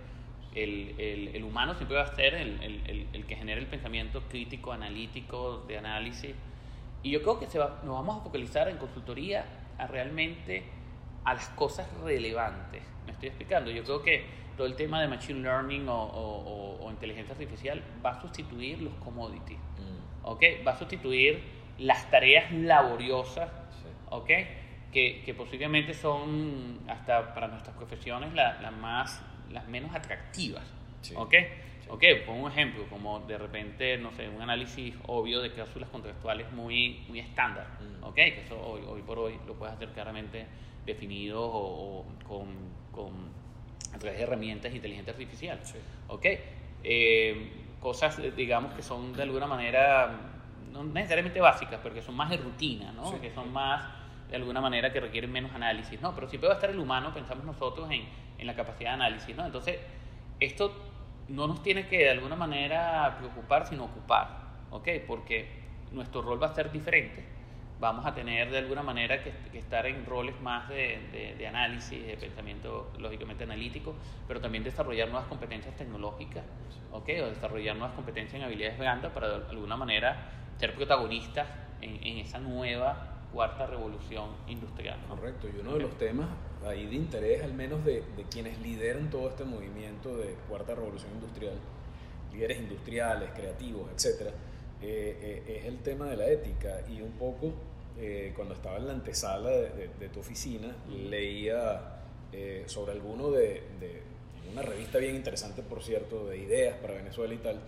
el, 0.53 0.95
el, 0.97 1.27
el 1.29 1.43
humano 1.43 1.75
siempre 1.75 1.97
va 1.97 2.03
a 2.03 2.15
ser 2.15 2.33
el, 2.35 3.07
el, 3.13 3.25
que 3.25 3.35
genera 3.35 3.59
el 3.59 3.67
pensamiento 3.67 4.23
crítico, 4.29 4.71
analítico, 4.71 5.63
de 5.67 5.77
análisis. 5.77 6.35
Y 7.03 7.11
yo 7.11 7.21
creo 7.21 7.39
que 7.39 7.47
se 7.47 7.57
va, 7.57 7.81
nos 7.83 7.95
vamos 7.95 8.19
a 8.19 8.23
focalizar 8.23 8.67
en 8.67 8.77
consultoría 8.77 9.45
a 9.77 9.87
realmente 9.87 10.63
a 11.23 11.33
las 11.33 11.47
cosas 11.49 11.87
relevantes. 12.03 12.83
Me 13.05 13.13
estoy 13.13 13.29
explicando. 13.29 13.71
Yo 13.71 13.83
creo 13.83 14.01
que 14.01 14.25
todo 14.57 14.67
el 14.67 14.75
tema 14.75 15.01
de 15.01 15.07
machine 15.07 15.41
learning 15.41 15.87
o, 15.87 16.03
o, 16.03 16.85
o 16.85 16.91
inteligencia 16.91 17.33
artificial 17.33 17.81
va 18.05 18.11
a 18.11 18.21
sustituir 18.21 18.81
los 18.81 18.93
commodities. 18.95 19.57
Mm. 19.57 20.25
¿Ok? 20.25 20.43
Va 20.67 20.73
a 20.73 20.77
sustituir 20.77 21.41
las 21.77 22.09
tareas 22.11 22.51
laboriosas. 22.51 23.49
¿Ok? 24.09 24.29
Que, 24.91 25.23
que, 25.25 25.33
posiblemente 25.33 25.93
son, 25.93 26.81
hasta 26.89 27.33
para 27.33 27.47
nuestras 27.47 27.73
profesiones, 27.77 28.33
las 28.33 28.61
la 28.61 28.71
más 28.71 29.23
las 29.51 29.67
menos 29.67 29.93
atractivas. 29.93 30.63
¿Ok? 31.15 31.35
Ok, 31.89 32.03
pongo 32.25 32.45
un 32.45 32.51
ejemplo, 32.51 32.85
como 32.89 33.19
de 33.21 33.37
repente, 33.37 33.97
no 33.97 34.13
sé, 34.13 34.29
un 34.29 34.41
análisis 34.41 34.95
obvio 35.07 35.41
de 35.41 35.51
cláusulas 35.51 35.89
contractuales 35.89 36.49
muy, 36.53 37.03
muy 37.09 37.19
estándar. 37.19 37.67
Mm. 37.79 38.03
¿Ok? 38.05 38.15
Que 38.15 38.41
eso 38.45 38.57
hoy, 38.59 38.81
hoy, 38.87 39.01
por 39.01 39.19
hoy 39.19 39.37
lo 39.45 39.55
puedes 39.55 39.75
hacer 39.75 39.89
claramente 39.89 40.45
definido 40.85 41.41
o, 41.43 42.05
con, 42.27 42.47
con, 42.91 43.11
a 43.93 43.99
través 43.99 44.19
de 44.19 44.23
herramientas 44.23 44.71
de 44.71 44.77
inteligencia 44.77 45.11
artificial. 45.11 45.59
¿Ok? 46.07 46.25
Eh, 46.83 47.51
cosas, 47.81 48.21
digamos, 48.37 48.73
que 48.73 48.83
son 48.83 49.11
de 49.11 49.23
alguna 49.23 49.47
manera, 49.47 50.17
no 50.71 50.83
necesariamente 50.83 51.41
básicas, 51.41 51.79
pero 51.83 51.93
que 51.93 52.01
son 52.01 52.15
más 52.15 52.29
de 52.29 52.37
rutina, 52.37 52.93
¿no? 52.93 53.19
Que 53.19 53.31
son 53.33 53.51
más 53.51 54.00
de 54.31 54.37
alguna 54.37 54.61
manera 54.61 54.93
que 54.93 55.01
requieren 55.01 55.29
menos 55.29 55.53
análisis, 55.53 56.01
¿no? 56.01 56.15
Pero 56.15 56.27
si 56.29 56.37
puede 56.37 56.53
estar 56.53 56.69
el 56.69 56.79
humano, 56.79 57.13
pensamos 57.13 57.43
nosotros 57.43 57.91
en, 57.91 58.05
en 58.37 58.47
la 58.47 58.55
capacidad 58.55 58.91
de 58.91 58.95
análisis, 58.95 59.35
¿no? 59.35 59.45
Entonces, 59.45 59.77
esto 60.39 60.73
no 61.27 61.47
nos 61.47 61.61
tiene 61.61 61.87
que 61.87 61.97
de 61.99 62.09
alguna 62.11 62.37
manera 62.37 63.17
preocupar, 63.19 63.67
sino 63.67 63.83
ocupar, 63.85 64.27
¿ok? 64.71 64.87
Porque 65.05 65.47
nuestro 65.91 66.21
rol 66.21 66.41
va 66.41 66.47
a 66.47 66.55
ser 66.55 66.71
diferente. 66.71 67.25
Vamos 67.81 68.05
a 68.05 68.13
tener 68.13 68.49
de 68.51 68.59
alguna 68.59 68.83
manera 68.83 69.21
que, 69.21 69.33
estar 69.57 69.85
en 69.85 70.05
roles 70.05 70.39
más 70.39 70.69
de, 70.69 71.35
de, 71.37 71.47
análisis, 71.47 72.05
de 72.05 72.15
pensamiento 72.15 72.93
lógicamente 72.99 73.43
analítico, 73.43 73.95
pero 74.27 74.39
también 74.39 74.63
desarrollar 74.63 75.09
nuevas 75.09 75.27
competencias 75.27 75.75
tecnológicas, 75.75 76.45
¿ok? 76.93 77.09
O 77.23 77.25
desarrollar 77.27 77.75
nuevas 77.75 77.95
competencias 77.95 78.35
en 78.35 78.43
habilidades 78.45 78.79
blandas 78.79 79.11
para 79.11 79.39
de 79.39 79.49
alguna 79.49 79.75
manera 79.75 80.29
ser 80.57 80.73
protagonistas 80.73 81.47
en, 81.81 81.95
en 82.05 82.19
esa 82.19 82.39
nueva 82.39 83.10
cuarta 83.33 83.65
revolución 83.65 84.29
industrial. 84.47 84.99
Correcto, 85.07 85.47
y 85.47 85.59
uno 85.59 85.73
de 85.73 85.79
los 85.79 85.97
temas 85.97 86.27
ahí 86.65 86.85
de 86.85 86.95
interés, 86.95 87.43
al 87.43 87.53
menos 87.53 87.83
de, 87.85 88.03
quienes 88.29 88.59
lideran 88.61 89.09
todo 89.09 89.29
este 89.29 89.43
movimiento 89.43 90.15
de 90.17 90.35
cuarta 90.47 90.75
revolución 90.75 91.11
industrial, 91.13 91.55
líderes 92.33 92.59
industriales, 92.59 93.29
creativos, 93.35 93.89
etc., 93.91 94.29
eh, 94.83 95.43
eh, 95.47 95.59
es 95.59 95.65
el 95.65 95.79
tema 95.79 96.07
de 96.07 96.17
la 96.17 96.27
ética. 96.27 96.81
Y 96.89 97.01
un 97.01 97.11
poco, 97.11 97.53
eh, 97.99 98.33
cuando 98.35 98.55
estaba 98.55 98.77
en 98.77 98.87
la 98.87 98.93
antesala 98.93 99.49
de, 99.49 99.89
de, 99.99 100.09
tu 100.09 100.19
oficina, 100.19 100.75
leía 100.89 101.97
sobre 102.65 102.93
alguno 102.93 103.29
de 103.29 103.61
una 104.53 104.61
revista 104.61 104.99
bien 104.99 105.15
interesante, 105.15 105.61
por 105.61 105.83
cierto, 105.83 106.27
de 106.27 106.37
ideas 106.37 106.77
para 106.77 106.93
Venezuela 106.93 107.33
y 107.33 107.37
tal, 107.37 107.59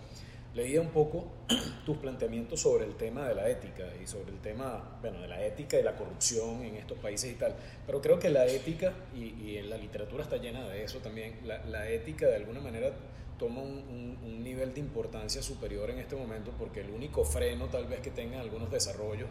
leía 0.54 0.82
un 0.82 0.90
poco 0.90 1.28
tus 1.86 1.98
planteamientos 1.98 2.62
sobre 2.62 2.86
el 2.86 2.96
tema 2.96 3.28
de 3.28 3.36
la 3.36 3.50
ética 3.50 3.84
y 4.02 4.08
sobre 4.08 4.32
el 4.32 4.40
tema, 4.40 4.98
bueno, 5.02 5.22
de 5.22 5.28
la 5.28 5.44
ética 5.46 5.80
y 5.80 5.84
la 5.84 5.96
corrupción 5.96 6.64
en 6.64 6.76
estos 6.76 6.98
países 7.00 7.32
y 7.32 7.36
tal. 7.36 7.56
Pero 7.86 8.02
creo 8.02 8.20
que 8.20 8.30
la 8.30 8.46
ética, 8.46 8.94
y, 9.16 9.34
y 9.42 9.58
en 9.58 9.70
la 9.70 9.78
literatura 9.78 10.24
está 10.24 10.38
llena 10.38 10.68
de 10.68 10.84
eso 10.84 11.00
también, 11.00 11.40
la, 11.44 11.64
la 11.66 11.90
ética 11.90 12.28
de 12.28 12.36
alguna 12.36 12.62
manera 12.62 12.92
toma 13.38 13.62
un, 13.62 14.18
un, 14.24 14.44
nivel 14.44 14.74
de 14.74 14.80
importancia 14.80 15.42
superior 15.42 15.90
en 15.90 16.00
este 16.00 16.16
momento 16.16 16.52
porque 16.58 16.82
el 16.82 16.92
único 16.92 17.24
freno 17.24 17.66
tal 17.68 17.86
vez 17.86 18.00
que 18.02 18.12
tengan 18.12 18.42
algunos 18.42 18.70
desarrollos 18.70 19.28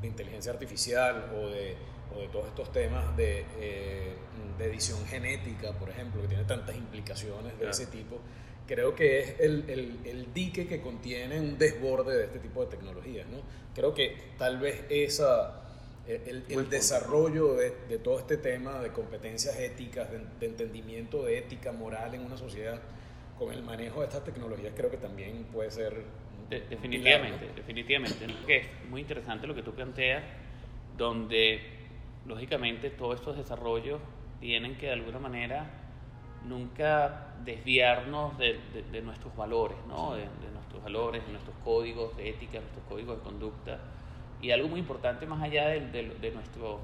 de 0.00 0.08
inteligencia 0.08 0.52
artificial 0.52 1.32
o 1.34 1.48
de, 1.48 1.74
o 2.14 2.20
de 2.20 2.28
todos 2.28 2.46
estos 2.48 2.70
temas 2.72 3.16
de, 3.16 3.44
eh, 3.58 4.14
de, 4.58 4.64
edición 4.66 5.04
genética, 5.06 5.72
por 5.72 5.88
ejemplo, 5.88 6.20
que 6.22 6.28
tiene 6.28 6.44
tantas 6.44 6.76
implicaciones 6.76 7.58
de 7.58 7.70
ese 7.70 7.86
tipo, 7.86 8.18
creo 8.66 8.94
que 8.94 9.20
es 9.20 9.40
el, 9.40 9.64
el, 9.68 9.98
el, 10.04 10.34
dique 10.34 10.66
que 10.66 10.80
contiene 10.80 11.40
un 11.40 11.58
desborde 11.58 12.16
de 12.16 12.24
este 12.24 12.38
tipo 12.38 12.64
de 12.64 12.70
tecnologías. 12.70 13.26
¿no? 13.28 13.38
Creo 13.74 13.94
que 13.94 14.16
tal 14.38 14.58
vez 14.58 14.84
esa, 14.90 15.62
el, 16.06 16.44
el 16.48 16.68
desarrollo 16.68 17.54
de, 17.54 17.72
de, 17.88 17.98
todo 17.98 18.18
este 18.18 18.36
tema 18.36 18.80
de 18.80 18.90
competencias 18.90 19.58
éticas, 19.58 20.10
de, 20.10 20.20
de, 20.40 20.46
entendimiento 20.46 21.24
de 21.24 21.38
ética 21.38 21.72
moral 21.72 22.14
en 22.14 22.22
una 22.22 22.36
sociedad, 22.36 22.80
con 23.38 23.52
el 23.52 23.62
manejo 23.62 24.00
de 24.00 24.06
estas 24.06 24.24
tecnologías, 24.24 24.72
creo 24.74 24.90
que 24.90 24.96
también 24.96 25.44
puede 25.52 25.70
ser... 25.70 26.04
De, 26.48 26.60
definitivamente, 26.60 27.50
definitivamente. 27.54 28.26
Que 28.46 28.56
es 28.58 28.66
muy 28.88 29.00
interesante 29.02 29.46
lo 29.46 29.54
que 29.54 29.62
tú 29.62 29.74
planteas, 29.74 30.22
donde 30.96 31.60
lógicamente 32.24 32.90
todos 32.90 33.16
estos 33.16 33.36
desarrollos 33.36 34.00
tienen 34.40 34.76
que 34.76 34.86
de 34.86 34.92
alguna 34.92 35.18
manera 35.18 35.85
nunca 36.48 37.34
desviarnos 37.44 38.36
de, 38.38 38.60
de, 38.90 39.02
nuestros 39.02 39.34
valores, 39.36 39.76
¿no? 39.86 40.14
de, 40.14 40.26
nuestros 40.52 40.82
valores, 40.82 41.24
de 41.26 41.32
nuestros 41.32 41.56
códigos 41.64 42.16
de 42.16 42.30
ética, 42.30 42.60
nuestros 42.60 42.84
códigos 42.88 43.18
de 43.18 43.22
conducta. 43.22 43.78
Y 44.40 44.50
algo 44.50 44.68
muy 44.68 44.80
importante 44.80 45.26
más 45.26 45.42
allá 45.42 45.68
de, 45.68 46.30
nuestro 46.34 46.80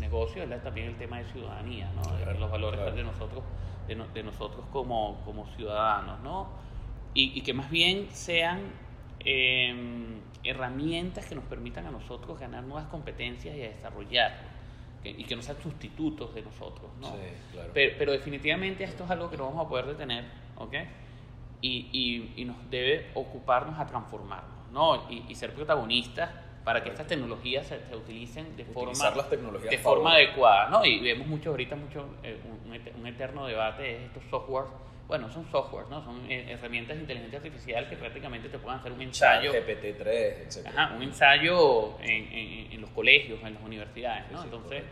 negocio 0.00 0.42
es 0.42 0.62
también 0.62 0.88
el 0.88 0.96
tema 0.96 1.18
de 1.18 1.24
ciudadanía, 1.26 1.90
¿no? 1.94 2.32
los 2.38 2.50
valores 2.50 2.94
de 2.94 3.02
nosotros, 3.02 3.42
de, 3.86 4.22
nosotros 4.22 4.64
como, 4.72 5.20
como 5.24 5.46
ciudadanos, 5.56 6.20
¿no? 6.20 6.48
Y, 7.14 7.38
y, 7.38 7.40
que 7.42 7.54
más 7.54 7.70
bien 7.70 8.08
sean 8.10 8.60
eh, 9.20 9.74
herramientas 10.44 11.26
que 11.26 11.34
nos 11.34 11.44
permitan 11.44 11.86
a 11.86 11.90
nosotros 11.90 12.38
ganar 12.38 12.64
nuevas 12.64 12.86
competencias 12.88 13.56
y 13.56 13.62
a 13.62 13.66
desarrollar 15.06 15.20
y 15.20 15.24
que 15.24 15.36
no 15.36 15.42
sean 15.42 15.56
sustitutos 15.62 16.34
de 16.34 16.42
nosotros, 16.42 16.90
¿no? 17.00 17.08
Sí, 17.08 17.22
claro. 17.52 17.70
pero, 17.72 17.94
pero, 17.98 18.12
definitivamente 18.12 18.84
esto 18.84 19.04
es 19.04 19.10
algo 19.10 19.30
que 19.30 19.36
no 19.36 19.46
vamos 19.46 19.66
a 19.66 19.68
poder 19.68 19.86
detener, 19.86 20.24
¿ok? 20.56 20.74
Y, 21.60 21.88
y, 21.92 22.42
y 22.42 22.44
nos 22.44 22.56
debe 22.70 23.10
ocuparnos 23.14 23.78
a 23.78 23.86
transformarnos, 23.86 24.70
¿no? 24.72 25.10
Y, 25.10 25.24
y, 25.28 25.34
ser 25.34 25.54
protagonistas 25.54 26.30
para 26.66 26.82
que 26.82 26.88
estas 26.88 27.06
tecnologías 27.06 27.64
se, 27.64 27.94
utilicen 27.94 28.56
de 28.56 28.64
forma, 28.64 29.10
las 29.14 29.30
de 29.30 29.78
forma 29.78 30.14
adecuada. 30.14 30.68
¿no? 30.68 30.84
Y 30.84 30.98
vemos 30.98 31.28
mucho 31.28 31.50
ahorita 31.50 31.76
mucho, 31.76 32.08
eh, 32.24 32.40
un, 32.98 33.06
eterno 33.06 33.46
debate 33.46 33.98
es 33.98 34.02
estos 34.02 34.24
softwares. 34.28 34.72
Bueno, 35.08 35.30
son 35.30 35.48
softwares, 35.50 35.88
¿no? 35.88 36.02
son 36.02 36.28
eh, 36.28 36.52
herramientas 36.52 36.96
de 36.96 37.02
inteligencia 37.02 37.38
artificial 37.38 37.88
que 37.88 37.96
prácticamente 37.96 38.48
te 38.48 38.58
pueden 38.58 38.80
hacer 38.80 38.92
un 38.92 39.00
ensayo. 39.02 39.52
GPT-3, 39.52 40.06
etc. 40.06 40.66
Ajá, 40.66 40.94
un 40.96 41.02
ensayo 41.02 42.00
en, 42.00 42.72
en, 42.72 42.80
los 42.80 42.90
colegios, 42.90 43.40
en 43.44 43.54
las 43.54 43.62
universidades. 43.62 44.30
¿no? 44.32 44.42
Entonces, 44.42 44.82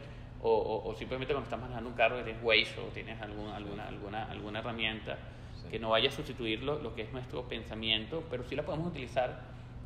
o, 0.41 0.83
o, 0.85 0.95
simplemente 0.95 1.33
cuando 1.33 1.47
estás 1.47 1.61
manejando 1.61 1.91
un 1.91 1.97
carro 1.97 2.19
que 2.19 2.25
tienes 2.25 2.43
Waze 2.43 2.81
o 2.81 2.85
tienes 2.93 3.21
algún, 3.21 3.49
alguna, 3.49 3.89
alguna, 3.89 4.25
alguna 4.31 4.59
herramienta 4.61 5.19
que 5.71 5.79
no 5.79 5.91
vaya 5.91 6.09
a 6.11 6.13
sustituir 6.13 6.63
lo, 6.63 6.79
lo, 6.79 6.95
que 6.95 7.03
es 7.03 7.13
nuestro 7.13 7.49
pensamiento, 7.49 8.23
pero 8.31 8.45
sí 8.45 8.55
la 8.55 8.63
podemos 8.63 8.89
utilizar 8.89 9.41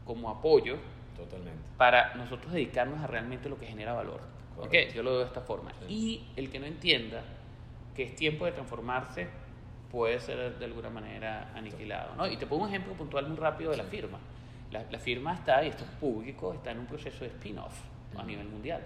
como 0.05 0.29
apoyo 0.29 0.77
Totalmente. 1.17 1.63
para 1.77 2.15
nosotros 2.17 2.53
dedicarnos 2.53 3.01
a 3.01 3.07
realmente 3.07 3.49
lo 3.49 3.59
que 3.59 3.67
genera 3.67 3.95
valor. 3.95 4.21
¿Okay? 4.59 4.91
Yo 4.93 5.03
lo 5.03 5.11
veo 5.11 5.19
de 5.21 5.27
esta 5.27 5.41
forma. 5.41 5.73
Y 5.89 6.27
el 6.37 6.51
que 6.51 6.59
no 6.59 6.67
entienda 6.67 7.23
que 7.95 8.03
es 8.03 8.17
tiempo 8.17 8.45
de 8.45 8.53
transformarse 8.53 9.29
puede 9.91 10.21
ser 10.21 10.59
de 10.59 10.65
alguna 10.65 10.91
manera 10.91 11.53
aniquilado. 11.55 12.15
¿no? 12.17 12.27
Y 12.27 12.37
te 12.37 12.47
pongo 12.47 12.65
un 12.65 12.69
ejemplo 12.69 12.95
puntual 12.95 13.29
muy 13.29 13.37
rápido 13.37 13.71
de 13.71 13.77
la 13.77 13.85
firma. 13.85 14.19
La, 14.71 14.85
la, 14.91 14.99
firma 14.99 15.35
está, 15.35 15.65
y 15.65 15.69
esto 15.69 15.85
es 15.85 15.91
público, 15.93 16.53
está 16.53 16.73
en 16.73 16.81
un 16.81 16.87
proceso 16.87 17.25
de 17.25 17.29
spin-off 17.29 17.81
a 18.17 18.23
nivel 18.23 18.49
mundial. 18.49 18.83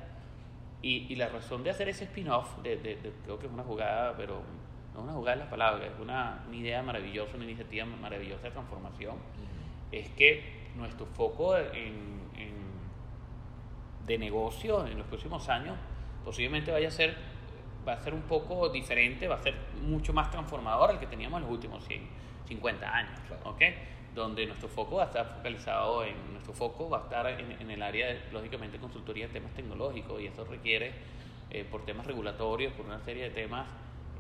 Y, 0.81 1.07
y, 1.13 1.17
la 1.17 1.29
razón 1.29 1.63
de 1.63 1.71
hacer 1.71 1.89
ese 1.89 2.05
spin-off, 2.05 2.63
de, 2.63 2.77
de, 2.77 3.13
creo 3.25 3.39
que 3.39 3.47
es 3.47 3.53
una 3.53 3.63
jugada, 3.65 4.17
pero 4.17 4.43
no 4.95 5.01
es 5.01 5.05
una 5.05 5.13
jugada 5.13 5.37
de 5.37 5.43
las 5.43 5.51
palabras, 5.51 5.89
es 5.93 6.01
una, 6.01 6.45
una, 6.47 6.57
idea 6.57 6.83
maravillosa, 6.83 7.37
una 7.37 7.45
iniciativa 7.45 7.85
maravillosa 7.85 8.45
de 8.45 8.51
transformación, 8.51 9.17
es 9.91 10.09
que 10.11 10.71
nuestro 10.77 11.07
foco 11.07 11.57
en, 11.57 12.23
de 14.07 14.19
negocio 14.19 14.85
en 14.87 14.99
los 14.99 15.07
próximos 15.07 15.49
años 15.49 15.77
posiblemente 16.25 16.73
vaya 16.73 16.89
a 16.89 16.91
ser 16.91 17.17
va 17.87 17.95
a 17.95 18.01
ser 18.01 18.15
un 18.15 18.23
poco 18.23 18.69
diferente, 18.69 19.29
va 19.29 19.37
a 19.37 19.43
ser 19.43 19.55
mucho 19.83 20.13
más 20.13 20.31
transformador 20.31 20.91
al 20.91 20.99
que 20.99 21.07
teníamos 21.07 21.39
en 21.39 21.45
los 21.45 21.53
últimos 21.53 21.85
100, 21.85 22.03
50 22.47 22.97
años, 22.97 23.19
¿ok? 23.45 23.63
Donde 24.15 24.47
nuestro 24.47 24.69
foco 24.69 24.97
va 24.97 25.05
a 25.05 25.07
estar 25.07 25.27
focalizado 25.27 26.05
en, 26.05 26.15
nuestro 26.33 26.53
foco 26.53 26.89
va 26.89 26.99
a 26.99 27.03
estar 27.03 27.27
en, 27.27 27.71
el 27.71 27.83
área, 27.83 28.09
de, 28.09 28.21
lógicamente, 28.33 28.79
consultoría 28.79 29.27
de 29.27 29.33
temas 29.33 29.53
tecnológicos 29.53 30.21
y 30.21 30.27
eso 30.27 30.45
requiere, 30.45 30.93
eh, 31.51 31.65
por 31.71 31.85
temas 31.85 32.07
regulatorios, 32.07 32.73
por 32.75 32.87
una 32.87 33.01
serie 33.01 33.25
de 33.25 33.31
temas, 33.31 33.67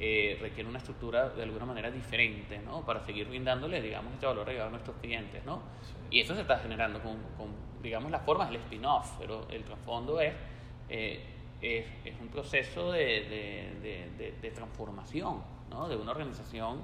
eh, 0.00 0.38
requiere 0.40 0.68
una 0.68 0.78
estructura 0.78 1.28
de 1.28 1.42
alguna 1.42 1.66
manera 1.66 1.90
diferente, 1.90 2.58
¿no? 2.58 2.84
Para 2.84 3.04
seguir 3.04 3.28
brindándole, 3.28 3.80
digamos, 3.80 4.12
este 4.14 4.26
valor 4.26 4.42
agregado 4.42 4.68
a 4.68 4.70
nuestros 4.72 4.96
clientes, 4.96 5.44
¿no? 5.44 5.62
Y 6.10 6.20
eso 6.20 6.34
se 6.34 6.40
está 6.40 6.58
generando 6.58 7.00
con, 7.00 7.18
con 7.36 7.54
digamos, 7.82 8.10
las 8.10 8.22
formas 8.22 8.48
del 8.48 8.60
spin-off, 8.60 9.12
pero 9.18 9.46
el 9.50 9.62
trasfondo 9.64 10.20
es, 10.20 10.32
eh, 10.88 11.22
es, 11.62 11.86
es, 12.04 12.20
un 12.20 12.28
proceso 12.28 12.92
de, 12.92 13.70
de, 13.80 14.32
de, 14.42 14.50
transformación, 14.50 15.42
¿no? 15.70 15.88
De 15.88 15.96
una 15.96 16.10
organización 16.10 16.80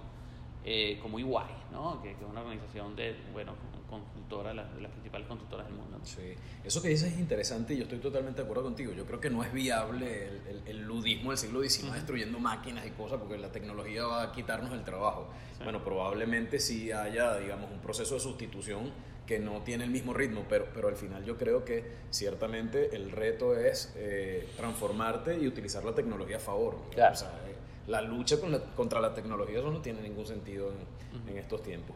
eh, 0.64 0.99
como 1.03 1.18
EY, 1.18 1.26
¿no? 1.72 2.01
Que, 2.01 2.12
es 2.12 2.16
una 2.29 2.41
organización 2.41 2.95
de, 2.95 3.16
bueno, 3.33 3.55
consultora, 3.91 4.55
la, 4.55 4.64
de 4.64 4.81
las 4.83 4.93
principales 4.93 5.26
consultoras 5.26 5.66
del 5.66 5.74
mundo. 5.74 5.99
Sí, 6.05 6.35
eso 6.62 6.81
que 6.81 6.89
dices 6.89 7.12
es 7.12 7.18
interesante 7.18 7.74
y 7.74 7.79
yo 7.79 7.85
estoy 7.85 7.99
totalmente 7.99 8.41
de 8.41 8.45
acuerdo 8.45 8.62
contigo. 8.64 8.93
Yo 8.93 9.05
creo 9.05 9.20
que 9.20 9.31
no 9.31 9.43
es 9.43 9.53
viable 9.53 10.29
el, 10.49 10.62
el, 10.66 10.85
ludismo 10.85 11.31
del 11.31 11.39
siglo 11.39 11.62
XIX 11.62 11.95
destruyendo 11.95 12.39
máquinas 12.39 12.87
y 12.87 12.91
cosas 12.91 13.18
porque 13.18 13.39
la 13.39 13.51
tecnología 13.51 14.05
va 14.05 14.22
a 14.22 14.33
quitarnos 14.33 14.72
el 14.72 14.85
trabajo. 14.85 15.29
Bueno, 15.64 15.83
probablemente 15.83 16.61
sí 16.61 16.93
haya, 16.93 17.37
digamos, 17.39 17.70
un 17.70 17.81
proceso 17.81 18.14
de 18.14 18.20
sustitución 18.20 18.93
que 19.29 19.39
no 19.39 19.61
tiene 19.61 19.85
el 19.85 19.91
mismo 19.91 20.14
ritmo, 20.14 20.47
pero, 20.49 20.68
pero 20.72 20.89
al 20.89 20.97
final 20.97 21.22
yo 21.22 21.37
creo 21.37 21.62
que 21.62 21.85
ciertamente 22.11 22.97
el 22.97 23.11
reto 23.11 23.55
es 23.55 23.93
eh, 23.95 24.49
transformarte 24.57 25.39
y 25.39 25.47
utilizar 25.47 25.85
la 25.85 25.95
tecnología 25.95 26.39
a 26.39 26.41
favor. 26.41 26.79
Claro. 26.93 27.12
O 27.12 27.16
sea, 27.16 27.29
eh, 27.47 27.55
la 27.89 28.01
lucha 28.01 28.39
contra 28.74 29.03
la 29.03 29.12
tecnología 29.12 29.59
eso 29.59 29.70
no 29.70 29.83
tiene 29.83 30.01
ningún 30.01 30.26
sentido 30.26 30.72
en, 30.72 31.31
en 31.31 31.37
estos 31.37 31.62
tiempos. 31.62 31.95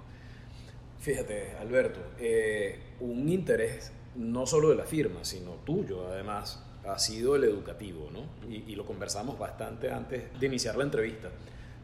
Fíjate, 1.01 1.57
Alberto, 1.59 2.01
eh, 2.18 2.78
un 3.01 3.26
interés 3.30 3.93
no 4.14 4.47
solo 4.47 4.68
de 4.68 4.76
la 4.76 4.85
firma, 4.85 5.24
sino 5.24 5.53
tuyo, 5.64 6.07
además, 6.09 6.62
ha 6.85 6.99
sido 6.99 7.35
el 7.35 7.45
educativo, 7.45 8.11
¿no? 8.12 8.26
Y, 8.47 8.70
y, 8.70 8.74
lo 8.74 8.85
conversamos 8.85 9.39
bastante 9.39 9.91
antes 9.91 10.39
de 10.39 10.47
iniciar 10.47 10.76
la 10.76 10.85
entrevista. 10.85 11.30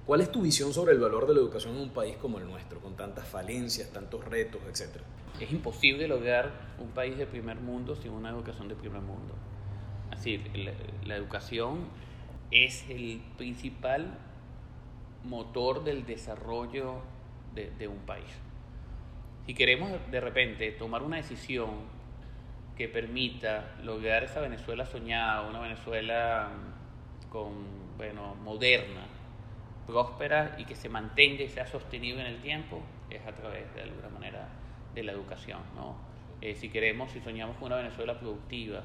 ¿Cuál 0.09 0.23
es 0.23 0.33
tu 0.33 0.41
visión 0.41 0.73
sobre 0.73 0.95
el 0.95 1.01
valor 1.01 1.27
de 1.27 1.35
la 1.35 1.41
educación 1.41 1.77
en 1.77 1.83
un 1.83 1.91
país 1.91 2.17
como 2.17 2.39
el 2.39 2.47
nuestro, 2.47 2.81
con 2.81 2.97
tantas 2.97 3.29
falencias, 3.29 3.93
tantos 3.93 4.25
retos, 4.25 4.63
etcétera? 4.67 5.05
Es 5.39 5.53
imposible 5.53 6.09
lograr 6.09 6.51
un 6.79 6.89
país 6.89 7.19
de 7.19 7.27
primer 7.27 7.61
mundo 7.61 7.95
sin 7.95 8.13
una 8.13 8.31
educación 8.31 8.69
de 8.69 8.75
primer 8.75 9.03
mundo. 9.03 9.35
Así, 10.11 10.39
la, 10.55 10.73
la 11.05 11.15
educación 11.15 11.89
es 12.51 12.89
el 12.89 13.21
principal 13.37 14.19
motor 15.25 15.85
del 15.85 16.07
desarrollo 16.07 17.03
de, 17.55 17.71
de 17.73 17.87
un 17.87 17.99
país 17.99 18.25
si 19.49 19.55
queremos 19.55 19.91
de 20.11 20.21
repente 20.21 20.73
tomar 20.73 21.03
una 21.03 21.17
decisión 21.17 21.71
que 22.77 22.87
permita 22.87 23.77
lograr 23.83 24.23
esa 24.23 24.41
Venezuela 24.41 24.85
soñada, 24.85 25.49
una 25.49 25.61
Venezuela 25.61 26.51
con, 27.31 27.55
bueno, 27.97 28.35
moderna, 28.35 29.07
próspera 29.89 30.55
y 30.59 30.65
que 30.67 30.77
se 30.77 30.89
mantenga 30.89 31.43
y 31.43 31.49
sea 31.49 31.67
sostenible 31.67 32.21
en 32.21 32.29
el 32.29 32.41
tiempo, 32.41 32.81
es 33.11 33.27
a 33.27 33.33
través 33.33 33.75
de 33.75 33.83
alguna 33.83 34.11
manera 34.11 34.47
de 34.95 35.03
la 35.03 35.13
educación. 35.13 35.61
¿no? 35.75 35.97
Eh, 36.41 36.55
si 36.55 36.69
queremos, 36.69 37.11
si 37.11 37.21
soñamos 37.21 37.57
con 37.57 37.67
una 37.67 37.77
Venezuela 37.77 38.21
productiva, 38.21 38.83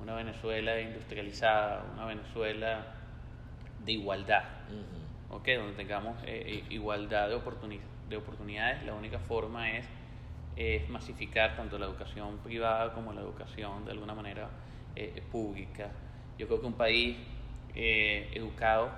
una 0.00 0.14
Venezuela 0.16 0.78
industrializada, 0.80 1.84
una 1.94 2.06
Venezuela 2.06 2.84
de 3.84 3.92
igualdad, 3.92 4.42
okay, 5.30 5.56
donde 5.56 5.74
tengamos 5.74 6.20
eh, 6.24 6.42
eh 6.46 6.64
igualdad 6.70 7.28
de 7.28 7.36
oportunidades 7.36 7.92
de 8.12 8.18
oportunidades, 8.18 8.82
la 8.84 8.94
única 8.94 9.18
forma 9.18 9.70
es, 9.70 9.86
es, 10.56 10.88
masificar 10.88 11.56
tanto 11.56 11.78
la 11.78 11.86
educación 11.86 12.38
privada 12.38 12.92
como 12.92 13.12
la 13.12 13.22
educación 13.22 13.84
de 13.84 13.92
alguna 13.92 14.14
manera 14.14 14.48
eh, 14.94 15.22
pública. 15.32 15.90
Yo 16.38 16.46
creo 16.46 16.60
que 16.60 16.66
un 16.66 16.74
país 16.74 17.16
eh, 17.74 18.30
educado 18.34 18.90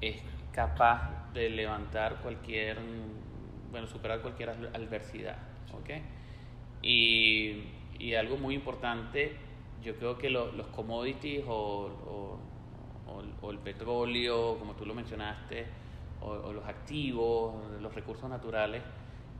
es 0.00 0.16
capaz 0.56 1.32
de 1.34 1.50
levantar 1.50 2.16
cualquier, 2.22 2.78
bueno, 3.70 3.86
superar 3.86 4.22
cualquier 4.22 4.48
adversidad. 4.48 5.36
¿okay? 5.78 6.02
Y, 6.80 7.62
y, 7.98 8.14
algo 8.14 8.38
muy 8.38 8.54
importante, 8.54 9.36
yo 9.82 9.96
creo 9.96 10.16
que 10.16 10.30
lo, 10.30 10.50
los 10.52 10.68
commodities 10.68 11.44
o, 11.46 12.40
o, 13.06 13.22
o 13.42 13.50
el 13.50 13.58
petróleo, 13.58 14.58
como 14.58 14.72
tú 14.74 14.86
lo 14.86 14.94
mencionaste, 14.94 15.66
o, 16.22 16.52
los 16.52 16.64
activos, 16.66 17.54
los 17.80 17.94
recursos 17.94 18.28
naturales, 18.28 18.82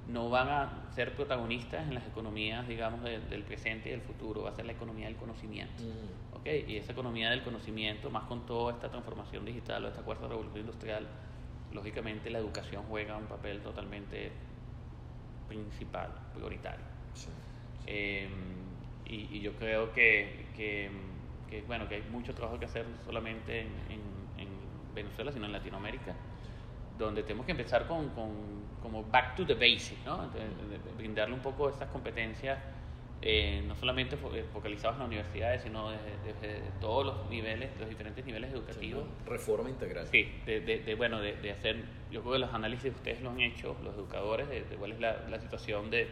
no 0.09 0.31
van 0.31 0.49
a 0.49 0.93
ser 0.95 1.15
protagonistas 1.15 1.87
en 1.89 1.95
las 1.95 2.07
economías, 2.07 2.67
digamos, 2.69 3.03
del 3.03 3.43
presente 3.43 3.89
y 3.89 3.93
del 3.93 4.03
futuro, 4.03 4.43
va 4.43 4.51
a 4.51 4.55
ser 4.55 4.67
la 4.67 4.73
economía 4.73 5.07
del 5.07 5.17
conocimiento. 5.17 5.83
Mm. 5.83 6.37
¿okay? 6.39 6.65
Y 6.69 6.77
esa 6.77 6.93
economía 6.93 7.31
del 7.31 7.43
conocimiento, 7.43 8.11
más 8.11 8.25
con 8.25 8.47
toda 8.47 8.73
esta 8.73 8.89
transformación 8.89 9.45
digital 9.45 9.85
o 9.85 9.89
esta 9.89 10.03
cuarta 10.03 10.29
revolución 10.29 10.61
industrial, 10.61 11.07
lógicamente 11.73 12.31
la 12.31 12.39
educación 12.39 12.85
juega 12.89 13.17
un 13.17 13.27
papel 13.27 13.61
totalmente 13.61 14.31
principal, 15.49 16.11
prioritario. 16.35 16.85
Em, 17.87 18.31
y, 19.07 19.37
y, 19.37 19.41
yo 19.41 19.55
creo 19.55 19.93
que, 19.93 20.47
que, 20.57 20.91
que, 21.49 21.63
bueno, 21.63 21.89
que 21.89 21.97
hay 21.97 22.03
mucho 22.11 22.35
trabajo 22.35 22.59
que 22.59 22.65
hacer 22.65 22.87
no 22.87 22.97
solamente 23.05 23.61
en, 23.61 23.69
en, 23.89 24.01
en 24.39 24.49
Venezuela, 24.95 25.31
sino 25.31 25.47
en 25.47 25.53
Latinoamérica 25.53 26.15
donde 26.99 27.23
tenemos 27.23 27.47
que 27.47 27.53
empezar 27.53 27.87
con, 27.87 28.09
con, 28.11 28.31
como 28.87 29.03
back 29.03 29.35
to 29.35 29.45
the 29.45 29.55
basics, 29.55 30.05
¿no? 30.05 30.31
brindarle 30.97 31.35
un 31.35 31.41
poco 31.41 31.69
estas 31.69 31.89
competencias, 31.89 32.57
eh, 33.21 33.65
no 33.67 33.75
solamente 33.75 34.15
eh, 34.15 34.45
focalizadas 34.53 34.95
en 34.95 35.01
las 35.01 35.09
universidades, 35.09 35.63
sino 35.65 35.91
desde, 35.91 36.61
todos 36.81 37.05
los 37.05 37.29
niveles, 37.29 37.71
los 37.81 37.89
diferentes 37.89 38.25
niveles 38.25 38.53
educativos. 38.53 39.05
reforma 39.27 39.71
integral. 39.71 40.07
Sí, 40.07 40.31
de, 40.47 40.61
de 40.61 40.95
bueno, 40.95 41.19
de, 41.21 41.51
hacer, 41.51 41.85
yo 42.13 42.21
creo 42.21 42.35
que 42.35 42.39
los 42.39 42.55
análisis 42.55 42.95
ustedes 42.95 43.21
lo 43.23 43.31
han 43.31 43.41
hecho, 43.41 43.77
los 43.83 43.97
educadores, 43.97 44.49
de, 44.49 44.63
cuál 44.77 44.93
es 44.93 45.01
la, 45.01 45.17
la, 45.29 45.41
situación 45.41 45.91
de 45.91 46.09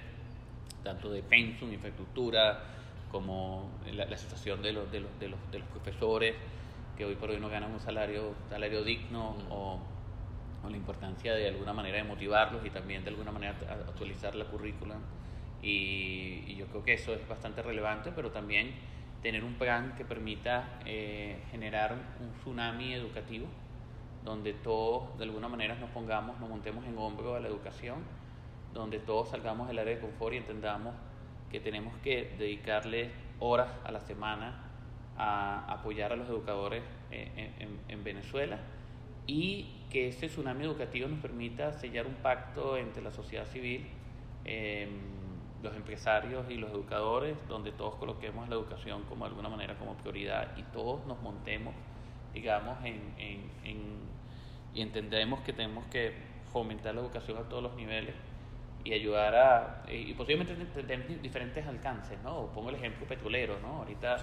tanto 0.82 1.12
de 1.12 1.22
pensum, 1.22 1.72
infraestructura, 1.72 2.60
como 3.12 3.70
la, 3.92 4.06
la 4.06 4.16
situación 4.16 4.62
de 4.62 4.72
los, 4.72 4.90
de, 4.90 4.98
los, 4.98 5.20
de, 5.20 5.28
los, 5.28 5.38
de 5.52 5.60
los 5.60 5.68
profesores, 5.68 6.34
que 6.96 7.04
hoy 7.04 7.14
por 7.14 7.30
hoy 7.30 7.38
no 7.38 7.48
ganan 7.48 7.70
un 7.70 7.78
salario, 7.78 8.34
salario 8.50 8.82
digno 8.82 9.36
o 9.48 9.93
la 10.70 10.76
importancia 10.76 11.34
de 11.34 11.48
alguna 11.48 11.72
manera 11.72 11.98
de 11.98 12.04
motivarlos 12.04 12.64
y 12.64 12.70
también 12.70 13.04
de 13.04 13.10
alguna 13.10 13.32
manera 13.32 13.54
actualizar 13.88 14.34
la 14.34 14.46
currícula. 14.46 14.96
Y, 15.62 16.54
yo 16.56 16.66
creo 16.66 16.82
que 16.82 16.94
eso 16.94 17.14
es 17.14 17.26
bastante 17.26 17.62
relevante, 17.62 18.12
pero 18.14 18.30
también 18.30 18.74
tener 19.22 19.44
un 19.44 19.54
plan 19.54 19.94
que 19.96 20.04
permita 20.04 20.80
eh, 20.84 21.42
generar 21.50 21.94
un 22.20 22.32
tsunami 22.40 22.92
educativo, 22.92 23.46
donde 24.24 24.52
todos 24.52 25.16
de 25.18 25.24
alguna 25.24 25.48
manera 25.48 25.74
nos 25.76 25.90
pongamos, 25.90 26.38
nos 26.40 26.48
montemos 26.48 26.84
en 26.86 26.96
hombro 26.98 27.34
a 27.34 27.40
la 27.40 27.48
educación, 27.48 28.04
donde 28.72 28.98
todos 28.98 29.30
salgamos 29.30 29.68
del 29.68 29.78
área 29.78 29.94
de 29.94 30.00
confort 30.00 30.34
y 30.34 30.38
entendamos 30.38 30.94
que 31.50 31.60
tenemos 31.60 31.96
que 31.98 32.34
dedicarle 32.38 33.10
horas 33.38 33.70
a 33.84 33.92
la 33.92 34.00
semana 34.00 34.64
a 35.16 35.72
apoyar 35.72 36.12
a 36.12 36.16
los 36.16 36.28
educadores 36.28 36.82
eh, 37.10 37.76
en, 37.88 38.04
Venezuela 38.04 38.58
y 39.26 39.66
que 39.90 40.08
ese 40.08 40.28
tsunami 40.28 40.64
educativo 40.64 41.08
nos 41.08 41.20
permita 41.20 41.72
sellar 41.72 42.06
un 42.06 42.14
pacto 42.14 42.76
entre 42.76 43.02
la 43.02 43.10
sociedad 43.10 43.46
civil, 43.46 43.86
em, 44.44 44.90
los 45.62 45.74
empresarios 45.76 46.50
y 46.50 46.56
los 46.56 46.70
educadores, 46.70 47.36
donde 47.48 47.72
todos 47.72 47.94
coloquemos 47.96 48.48
la 48.48 48.56
educación 48.56 49.02
como 49.04 49.24
de 49.24 49.30
alguna 49.30 49.48
manera 49.48 49.76
como 49.78 49.94
prioridad 49.94 50.56
y 50.58 50.62
todos 50.64 51.06
nos 51.06 51.20
montemos, 51.22 51.74
digamos, 52.34 52.76
en, 52.84 53.00
y 54.74 54.80
entendemos 54.82 55.40
que 55.40 55.52
tenemos 55.52 55.86
que 55.86 56.12
fomentar 56.52 56.94
la 56.94 57.00
educación 57.00 57.38
a 57.38 57.42
todos 57.48 57.62
los 57.62 57.74
niveles 57.76 58.14
y 58.84 58.92
ayudar 58.92 59.34
a, 59.34 59.82
y 59.90 60.12
posiblemente 60.12 60.54
tener 60.82 61.22
diferentes 61.22 61.66
alcances, 61.66 62.18
¿no? 62.22 62.48
Pongo 62.52 62.68
el 62.68 62.74
ejemplo 62.76 63.06
petrolero, 63.06 63.58
¿no? 63.60 63.78
Ahorita 63.78 64.18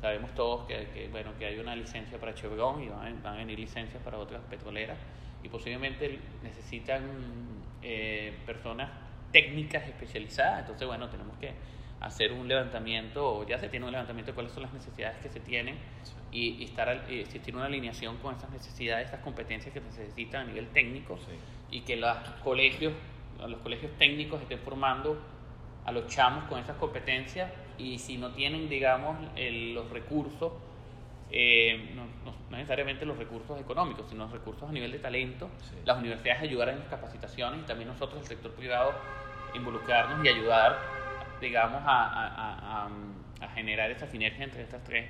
sabemos 0.00 0.34
todos 0.34 0.66
que, 0.66 1.08
bueno, 1.10 1.32
que 1.38 1.46
hay 1.46 1.58
una 1.58 1.74
licencia 1.74 2.18
para 2.18 2.34
Chevron 2.34 2.82
y 2.82 2.88
van, 2.88 3.26
a 3.26 3.32
venir 3.32 3.58
licencias 3.58 4.02
para 4.02 4.18
otras 4.18 4.42
petroleras 4.50 4.98
y 5.42 5.48
posiblemente 5.48 6.18
necesitan 6.42 7.02
eh, 7.82 8.36
personas 8.46 8.90
técnicas 9.32 9.86
especializadas, 9.86 10.60
entonces 10.60 10.86
bueno, 10.86 11.08
tenemos 11.08 11.36
que 11.38 11.52
hacer 12.00 12.32
un 12.32 12.46
levantamiento, 12.46 13.38
o 13.38 13.46
ya 13.46 13.58
se 13.58 13.68
tiene 13.68 13.86
un 13.86 13.92
levantamiento 13.92 14.30
de 14.30 14.34
cuáles 14.34 14.52
son 14.52 14.62
las 14.62 14.72
necesidades 14.72 15.18
que 15.18 15.28
se 15.30 15.40
tienen 15.40 15.76
y, 16.30 16.62
estar, 16.64 17.06
y 17.08 17.20
existir 17.20 17.54
una 17.56 17.66
alineación 17.66 18.18
con 18.18 18.34
esas 18.34 18.50
necesidades, 18.50 19.08
esas 19.08 19.20
competencias 19.20 19.72
que 19.72 19.80
se 19.80 20.00
necesitan 20.00 20.42
a 20.42 20.44
nivel 20.44 20.68
técnico 20.68 21.18
y 21.70 21.80
que 21.80 21.96
los 21.96 22.16
colegios 22.42 22.92
los 23.48 23.60
colegios 23.60 23.92
técnicos 23.98 24.40
estén 24.42 24.58
formando 24.60 25.20
a 25.84 25.92
los 25.92 26.06
chamos 26.06 26.44
con 26.44 26.58
esas 26.58 26.76
competencias 26.76 27.50
y 27.78 27.98
si 27.98 28.18
no 28.18 28.30
tienen, 28.32 28.68
digamos, 28.68 29.16
los 29.36 29.90
recursos, 29.90 30.52
eh, 31.30 31.94
no, 31.94 32.04
necesariamente 32.50 33.04
los 33.04 33.16
recursos 33.18 33.60
económicos, 33.60 34.06
sino 34.08 34.24
los 34.24 34.32
recursos 34.32 34.68
a 34.68 34.72
nivel 34.72 34.92
de 34.92 34.98
talento, 34.98 35.50
las 35.84 35.98
universidades 35.98 36.42
ayudar 36.42 36.68
en 36.68 36.78
las 36.78 36.88
capacitaciones 36.88 37.60
y 37.60 37.66
también 37.66 37.88
nosotros, 37.88 38.20
el 38.20 38.26
sector 38.26 38.52
privado, 38.52 38.94
involucrarnos 39.54 40.24
y 40.24 40.28
ayudar, 40.28 40.78
digamos, 41.40 41.82
a, 41.84 42.88
generar 43.54 43.90
esa 43.90 44.06
sinergia 44.06 44.42
entre 44.42 44.62
estas 44.62 44.82
tres 44.84 45.06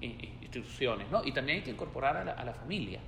instituciones. 0.00 1.10
¿no? 1.10 1.22
Y 1.24 1.32
también 1.32 1.58
hay 1.58 1.64
que 1.64 1.70
incorporar 1.70 2.16
a 2.16 2.44
la, 2.44 2.52
familia 2.54 3.00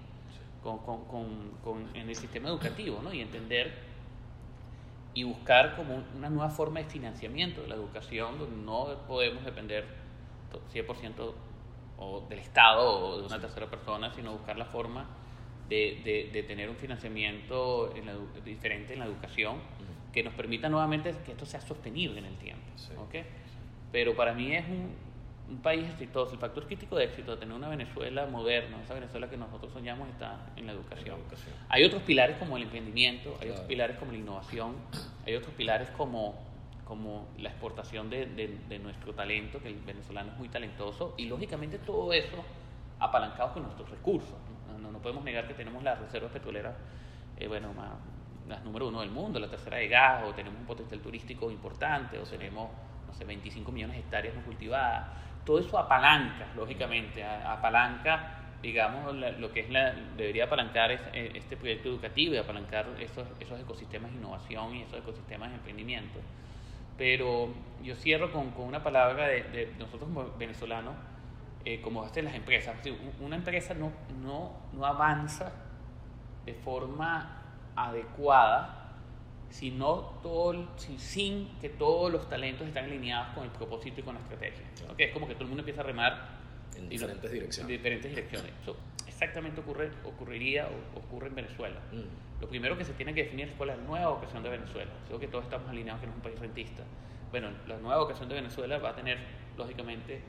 con, 0.62 0.78
con, 0.78 1.88
en 1.94 2.08
el 2.08 2.14
sistema 2.14 2.48
educativo 2.48 3.00
¿no? 3.02 3.12
y 3.12 3.22
entender 3.22 3.87
y 5.14 5.24
buscar 5.24 5.74
como 5.76 6.02
una 6.16 6.30
nueva 6.30 6.50
forma 6.50 6.80
de 6.80 6.86
financiamiento 6.86 7.62
de 7.62 7.68
la 7.68 7.74
educación 7.74 8.38
donde 8.38 8.56
no 8.56 8.86
podemos 9.06 9.44
depender 9.44 9.84
100% 10.72 11.32
o 11.98 12.20
del 12.28 12.38
Estado 12.38 12.88
o 12.88 13.18
de 13.18 13.26
una 13.26 13.40
tercera 13.40 13.68
persona, 13.68 14.12
sino 14.14 14.32
buscar 14.32 14.56
la 14.56 14.66
forma 14.66 15.06
de, 15.68 16.30
de, 16.32 16.42
tener 16.44 16.70
un 16.70 16.76
financiamiento 16.76 17.92
diferente 18.44 18.94
en 18.94 19.00
la 19.00 19.06
educación 19.06 19.56
que 20.12 20.22
nos 20.22 20.32
permita 20.34 20.68
nuevamente 20.68 21.14
que 21.26 21.32
esto 21.32 21.44
sea 21.44 21.60
sostenible 21.60 22.18
en 22.20 22.24
el 22.24 22.36
tiempo. 22.36 22.64
Pero 23.92 24.14
para 24.14 24.32
mí 24.32 24.54
es 24.54 24.66
un, 24.66 24.94
un 25.48 25.58
país 25.58 25.88
exitoso, 25.88 26.34
el 26.34 26.38
factor 26.38 26.66
crítico 26.66 26.96
de 26.96 27.04
éxito 27.04 27.32
de 27.32 27.38
tener 27.38 27.54
una 27.54 27.68
Venezuela 27.68 28.26
moderna, 28.26 28.80
esa 28.82 28.94
Venezuela 28.94 29.30
que 29.30 29.36
nosotros 29.36 29.72
soñamos 29.72 30.08
está 30.08 30.50
en 30.56 30.66
la 30.66 30.72
educación. 30.72 31.18
Hay 31.68 31.84
otros 31.84 32.02
pilares 32.02 32.36
como 32.36 32.56
el 32.56 32.64
emprendimiento, 32.64 33.36
hay 33.40 33.50
otros 33.50 33.66
pilares 33.66 33.96
como 33.96 34.12
la 34.12 34.18
innovación, 34.18 34.76
hay 35.26 35.34
otros 35.34 35.54
pilares 35.54 35.88
como, 35.90 36.34
como 36.84 37.28
la 37.38 37.48
exportación 37.48 38.10
de, 38.10 38.26
de, 38.26 38.78
nuestro 38.78 39.14
talento, 39.14 39.60
que 39.60 39.68
el 39.68 39.76
venezolano 39.76 40.32
es 40.32 40.38
muy 40.38 40.48
talentoso, 40.48 41.14
y 41.16 41.26
lógicamente 41.26 41.78
todo 41.78 42.12
eso 42.12 42.44
apalancado 42.98 43.54
con 43.54 43.62
nuestros 43.62 43.88
recursos. 43.90 44.34
No, 44.80 44.92
no, 44.92 44.98
podemos 44.98 45.24
negar 45.24 45.48
que 45.48 45.54
tenemos 45.54 45.82
las 45.82 45.98
reservas 45.98 46.30
petroleras, 46.30 46.74
eh, 47.38 47.48
bueno, 47.48 47.72
más, 47.72 47.92
las 48.48 48.62
número 48.64 48.88
uno 48.88 49.00
del 49.00 49.10
mundo, 49.10 49.38
la 49.38 49.48
tercera 49.48 49.78
de 49.78 49.88
gas, 49.88 50.24
o 50.24 50.34
tenemos 50.34 50.60
un 50.60 50.66
potencial 50.66 51.00
turístico 51.00 51.50
importante, 51.50 52.18
o 52.18 52.24
tenemos, 52.24 52.70
no 53.06 53.14
sé, 53.14 53.24
25 53.24 53.72
millones 53.72 53.96
de 53.96 54.02
hectáreas 54.02 54.34
no 54.34 54.42
cultivadas 54.42 55.27
todo 55.48 55.60
eso 55.60 55.78
apalanca, 55.78 56.46
lógicamente, 56.54 57.24
apalanca, 57.24 58.34
digamos, 58.60 59.14
lo 59.14 59.50
que 59.50 59.60
es 59.60 59.70
la, 59.70 59.94
debería 60.14 60.44
apalancar 60.44 60.90
eh, 60.90 61.32
este 61.34 61.56
proyecto 61.56 61.88
educativo 61.88 62.34
y 62.34 62.36
apalancar 62.36 62.86
esos, 63.00 63.26
esos 63.40 63.58
ecosistemas 63.58 64.10
de 64.12 64.18
innovación 64.18 64.76
y 64.76 64.82
esos 64.82 64.98
ecosistemas 64.98 65.48
de 65.48 65.54
emprendimiento. 65.54 66.18
Pero 66.98 67.48
yo 67.82 67.96
cierro 67.96 68.30
con, 68.30 68.50
con 68.50 68.66
una 68.66 68.82
palabra 68.82 69.26
de, 69.26 69.72
nosotros 69.78 70.10
como 70.12 70.36
venezolanos, 70.36 70.92
eh, 71.64 71.80
como 71.80 72.04
hacen 72.04 72.26
las 72.26 72.34
empresas. 72.34 72.76
Una 73.18 73.36
empresa 73.36 73.72
no, 73.72 73.90
no, 74.22 74.52
no 74.74 74.84
avanza 74.84 75.50
de 76.44 76.52
forma 76.52 77.40
adecuada 77.74 78.87
sino 79.50 80.18
todo, 80.22 80.68
sin, 80.76 81.48
que 81.60 81.68
todos 81.68 82.12
los 82.12 82.28
talentos 82.28 82.66
están 82.66 82.84
alineados 82.84 83.34
con 83.34 83.44
el 83.44 83.50
propósito 83.50 84.00
y 84.00 84.02
con 84.02 84.14
la 84.14 84.20
estrategia. 84.20 84.64
Es 84.96 85.12
como 85.12 85.26
que 85.26 85.34
todo 85.34 85.44
el 85.44 85.48
mundo 85.48 85.62
empieza 85.62 85.80
a 85.80 85.84
remar 85.84 86.28
en 86.76 86.88
diferentes 86.88 87.30
direcciones. 87.30 87.68
diferentes 87.68 88.10
direcciones. 88.10 88.52
exactamente 89.06 89.60
ocurre, 89.60 89.90
ocurriría 90.04 90.68
o 90.68 90.98
ocurre 90.98 91.28
en 91.28 91.34
Venezuela. 91.34 91.80
Mm. 91.92 92.40
Lo 92.40 92.48
primero 92.48 92.78
que 92.78 92.84
se 92.84 92.92
tiene 92.92 93.14
que 93.14 93.24
definir 93.24 93.48
es 93.48 93.54
cuál 93.56 93.70
es 93.70 93.78
la 93.78 93.84
nueva 93.84 94.10
vocación 94.10 94.42
de 94.42 94.50
Venezuela. 94.50 94.92
Creo 95.06 95.18
que 95.18 95.26
todos 95.26 95.44
estamos 95.44 95.68
alineados 95.68 96.00
que 96.00 96.06
no 96.06 96.12
es 96.12 96.16
un 96.16 96.22
país 96.22 96.38
rentista. 96.38 96.84
Bueno, 97.30 97.48
la 97.66 97.78
nueva 97.78 97.98
vocación 97.98 98.28
de 98.28 98.36
Venezuela 98.36 98.78
va 98.78 98.90
a 98.90 98.94
tener, 98.94 99.18
lógicamente, 99.56 100.20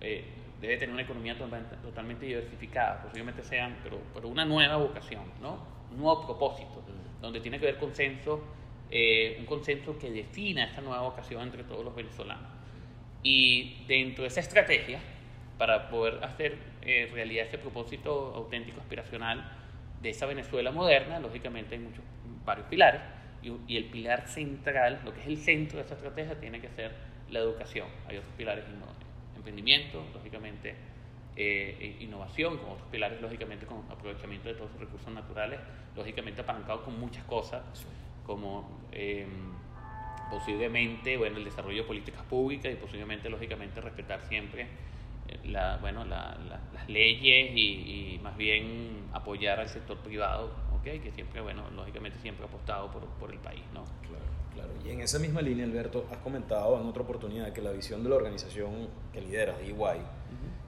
eh, 0.00 0.24
debe 0.60 0.76
tener 0.76 0.92
una 0.92 1.02
economía 1.02 1.36
totalmente 1.38 2.26
diversificada, 2.26 3.02
posiblemente 3.02 3.42
sean, 3.42 3.78
pero, 3.82 3.98
pero 4.12 4.28
una 4.28 4.44
nueva 4.44 4.76
vocación, 4.76 5.22
¿no? 5.40 5.58
un 5.90 5.98
nuevo 5.98 6.26
propósito. 6.26 6.82
Mm 6.82 7.06
donde 7.20 7.40
tiene 7.40 7.58
que 7.58 7.68
haber 7.68 7.80
consenso, 7.80 8.42
eh, 8.90 9.36
un 9.38 9.46
consenso 9.46 9.98
que 9.98 10.10
defina 10.10 10.64
esta 10.64 10.80
nueva 10.80 11.02
vocación 11.02 11.42
entre 11.42 11.64
todos 11.64 11.84
los 11.84 11.94
venezolanos. 11.94 12.48
Y 13.22 13.84
dentro 13.88 14.22
de 14.22 14.28
esa 14.28 14.40
estrategia, 14.40 15.00
para 15.58 15.88
poder 15.88 16.22
hacer 16.22 16.56
eh, 16.82 17.10
realidad 17.12 17.46
ese 17.46 17.58
propósito 17.58 18.32
auténtico, 18.34 18.80
aspiracional 18.80 19.50
de 20.02 20.10
esa 20.10 20.26
Venezuela 20.26 20.70
moderna, 20.70 21.18
lógicamente 21.18 21.74
hay 21.74 21.80
muchos, 21.80 22.04
varios 22.44 22.66
pilares, 22.68 23.00
y, 23.42 23.76
el 23.76 23.84
pilar 23.86 24.26
central, 24.28 25.00
lo 25.04 25.12
que 25.12 25.20
es 25.20 25.26
el 25.26 25.36
centro 25.36 25.78
de 25.78 25.84
esa 25.84 25.94
estrategia, 25.94 26.38
tiene 26.38 26.60
que 26.60 26.68
ser 26.68 26.92
la 27.30 27.38
educación. 27.38 27.86
Hay 28.08 28.16
otros 28.16 28.32
pilares, 28.36 28.64
emprendimiento, 29.36 30.04
lógicamente 30.12 30.74
eh, 31.36 31.96
innovación, 32.00 32.56
con 32.58 32.70
otros 32.70 32.88
pilares, 32.90 33.20
lógicamente, 33.20 33.66
con 33.66 33.84
aprovechamiento 33.90 34.48
de 34.48 34.54
todos 34.54 34.70
los 34.72 34.80
recursos 34.80 35.12
naturales, 35.12 35.60
lógicamente 35.94 36.40
apalancado 36.40 36.82
con 36.82 36.98
muchas 36.98 37.24
cosas, 37.24 37.62
como 38.24 38.80
em, 38.92 39.52
posiblemente, 40.30 41.16
bueno, 41.18 41.36
el 41.36 41.44
desarrollo 41.44 41.82
de 41.82 41.88
políticas 41.88 42.22
públicas 42.24 42.72
y 42.72 42.76
posiblemente, 42.76 43.28
lógicamente, 43.28 43.80
respetar 43.82 44.22
siempre 44.28 44.66
eh, 45.28 45.38
la, 45.44 45.76
bueno, 45.76 46.06
las 46.06 46.88
leyes 46.88 47.50
y, 47.54 48.18
más 48.22 48.36
bien 48.36 49.08
apoyar 49.12 49.60
al 49.60 49.68
sector 49.68 49.98
privado, 49.98 50.50
¿okay? 50.80 50.98
que 51.00 51.12
siempre, 51.12 51.40
bueno, 51.40 51.70
lógicamente 51.70 52.18
siempre 52.18 52.44
ha 52.44 52.48
apostado 52.48 52.90
por, 52.90 53.04
por 53.04 53.30
el 53.30 53.38
país, 53.38 53.62
¿no? 53.72 53.84
Claro, 54.08 54.24
claro. 54.54 54.70
Y 54.84 54.90
en 54.90 55.00
esa 55.00 55.18
misma 55.18 55.42
línea, 55.42 55.64
Alberto, 55.64 56.06
has 56.10 56.18
comentado 56.18 56.80
en 56.80 56.86
otra 56.86 57.02
oportunidad 57.02 57.52
que 57.52 57.60
la 57.60 57.72
visión 57.72 58.02
de 58.02 58.08
la 58.08 58.16
organización 58.16 58.88
que 59.12 59.20
lideras, 59.20 59.60
EY, 59.60 60.00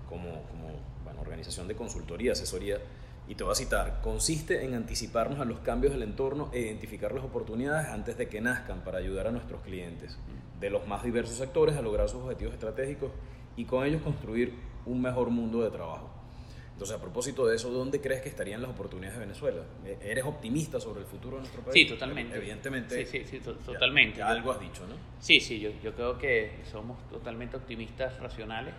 como, 0.08 0.42
como 0.44 0.68
bueno, 1.04 1.20
organización 1.20 1.68
de 1.68 1.76
consultoría, 1.76 2.32
asesoría, 2.32 2.78
y 3.28 3.34
te 3.34 3.44
voy 3.44 3.52
a 3.52 3.56
citar, 3.56 4.00
consiste 4.02 4.64
en 4.64 4.74
anticiparnos 4.74 5.38
a 5.38 5.44
los 5.44 5.60
cambios 5.60 5.92
del 5.92 6.02
entorno 6.02 6.50
e 6.52 6.60
identificar 6.60 7.12
las 7.12 7.24
oportunidades 7.24 7.88
antes 7.88 8.16
de 8.16 8.28
que 8.28 8.40
nazcan 8.40 8.82
para 8.82 8.98
ayudar 8.98 9.26
a 9.26 9.30
nuestros 9.30 9.60
clientes 9.60 10.18
de 10.58 10.70
los 10.70 10.86
más 10.86 11.04
diversos 11.04 11.36
sectores 11.36 11.76
a 11.76 11.82
lograr 11.82 12.08
sus 12.08 12.22
objetivos 12.22 12.54
estratégicos 12.54 13.12
y 13.56 13.66
con 13.66 13.84
ellos 13.84 14.00
construir 14.00 14.54
un 14.86 15.02
mejor 15.02 15.28
mundo 15.28 15.62
de 15.62 15.70
trabajo. 15.70 16.10
Entonces, 16.72 16.96
a 16.96 17.00
propósito 17.00 17.44
de 17.44 17.56
eso, 17.56 17.70
¿dónde 17.70 18.00
crees 18.00 18.22
que 18.22 18.28
estarían 18.28 18.62
las 18.62 18.70
oportunidades 18.70 19.18
de 19.18 19.26
Venezuela? 19.26 19.62
¿E-, 19.84 19.98
¿Eres 20.00 20.24
optimista 20.24 20.78
sobre 20.78 21.00
el 21.00 21.06
futuro 21.06 21.36
de 21.36 21.40
nuestro 21.42 21.60
país? 21.62 21.74
Sí, 21.74 21.86
totalmente. 21.86 22.36
Evidentemente. 22.36 23.04
Sí, 23.04 23.24
sí, 23.24 23.26
sí 23.28 23.40
totalmente. 23.40 24.22
algo 24.22 24.52
has 24.52 24.60
dicho, 24.60 24.86
¿no? 24.86 24.94
Sí, 25.18 25.40
sí, 25.40 25.58
yo, 25.58 25.70
yo 25.82 25.92
creo 25.92 26.16
que 26.16 26.52
somos 26.70 26.96
totalmente 27.10 27.56
optimistas, 27.56 28.16
racionales. 28.20 28.74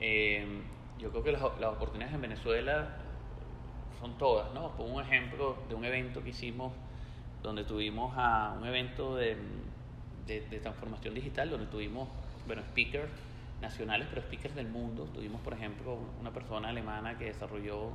Eh, 0.00 0.46
yo 0.98 1.10
creo 1.10 1.22
que 1.22 1.32
las, 1.32 1.42
oportunidades 1.42 2.14
en 2.14 2.20
Venezuela 2.20 2.96
son 4.00 4.16
todas, 4.18 4.52
¿no? 4.54 4.76
Pongo 4.76 4.96
un 4.96 5.02
ejemplo 5.02 5.56
de 5.68 5.74
un 5.74 5.84
evento 5.84 6.22
que 6.22 6.30
hicimos 6.30 6.72
donde 7.42 7.64
tuvimos 7.64 8.12
a 8.16 8.56
un 8.58 8.66
evento 8.66 9.16
de, 9.16 9.36
de, 10.26 10.60
transformación 10.60 11.14
digital, 11.14 11.50
donde 11.50 11.66
tuvimos, 11.66 12.08
bueno, 12.46 12.62
speakers 12.70 13.10
nacionales, 13.60 14.08
pero 14.10 14.22
speakers 14.22 14.54
del 14.54 14.68
mundo. 14.68 15.04
Tuvimos, 15.14 15.40
por 15.40 15.52
ejemplo, 15.52 15.98
una 16.20 16.32
persona 16.32 16.68
alemana 16.68 17.16
que 17.16 17.26
desarrolló 17.26 17.90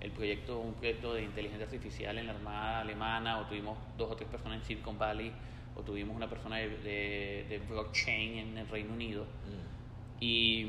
el 0.00 0.10
proyecto, 0.10 0.58
un 0.60 0.74
proyecto 0.74 1.14
de 1.14 1.22
inteligencia 1.22 1.66
artificial 1.66 2.18
en 2.18 2.26
la 2.26 2.34
Armada 2.34 2.80
Alemana, 2.80 3.38
o 3.38 3.46
tuvimos 3.46 3.78
dos 3.96 4.10
o 4.10 4.16
tres 4.16 4.28
personas 4.28 4.58
en 4.58 4.64
Silicon 4.64 4.98
Valley 4.98 5.32
o 5.76 5.82
tuvimos 5.82 6.16
una 6.16 6.28
persona 6.28 6.56
de, 6.56 7.46
de, 7.48 7.60
blockchain 7.68 8.38
en 8.38 8.58
el 8.58 8.68
Reino 8.68 8.94
Unido. 8.94 9.24
Mm. 9.24 10.20
Y, 10.20 10.66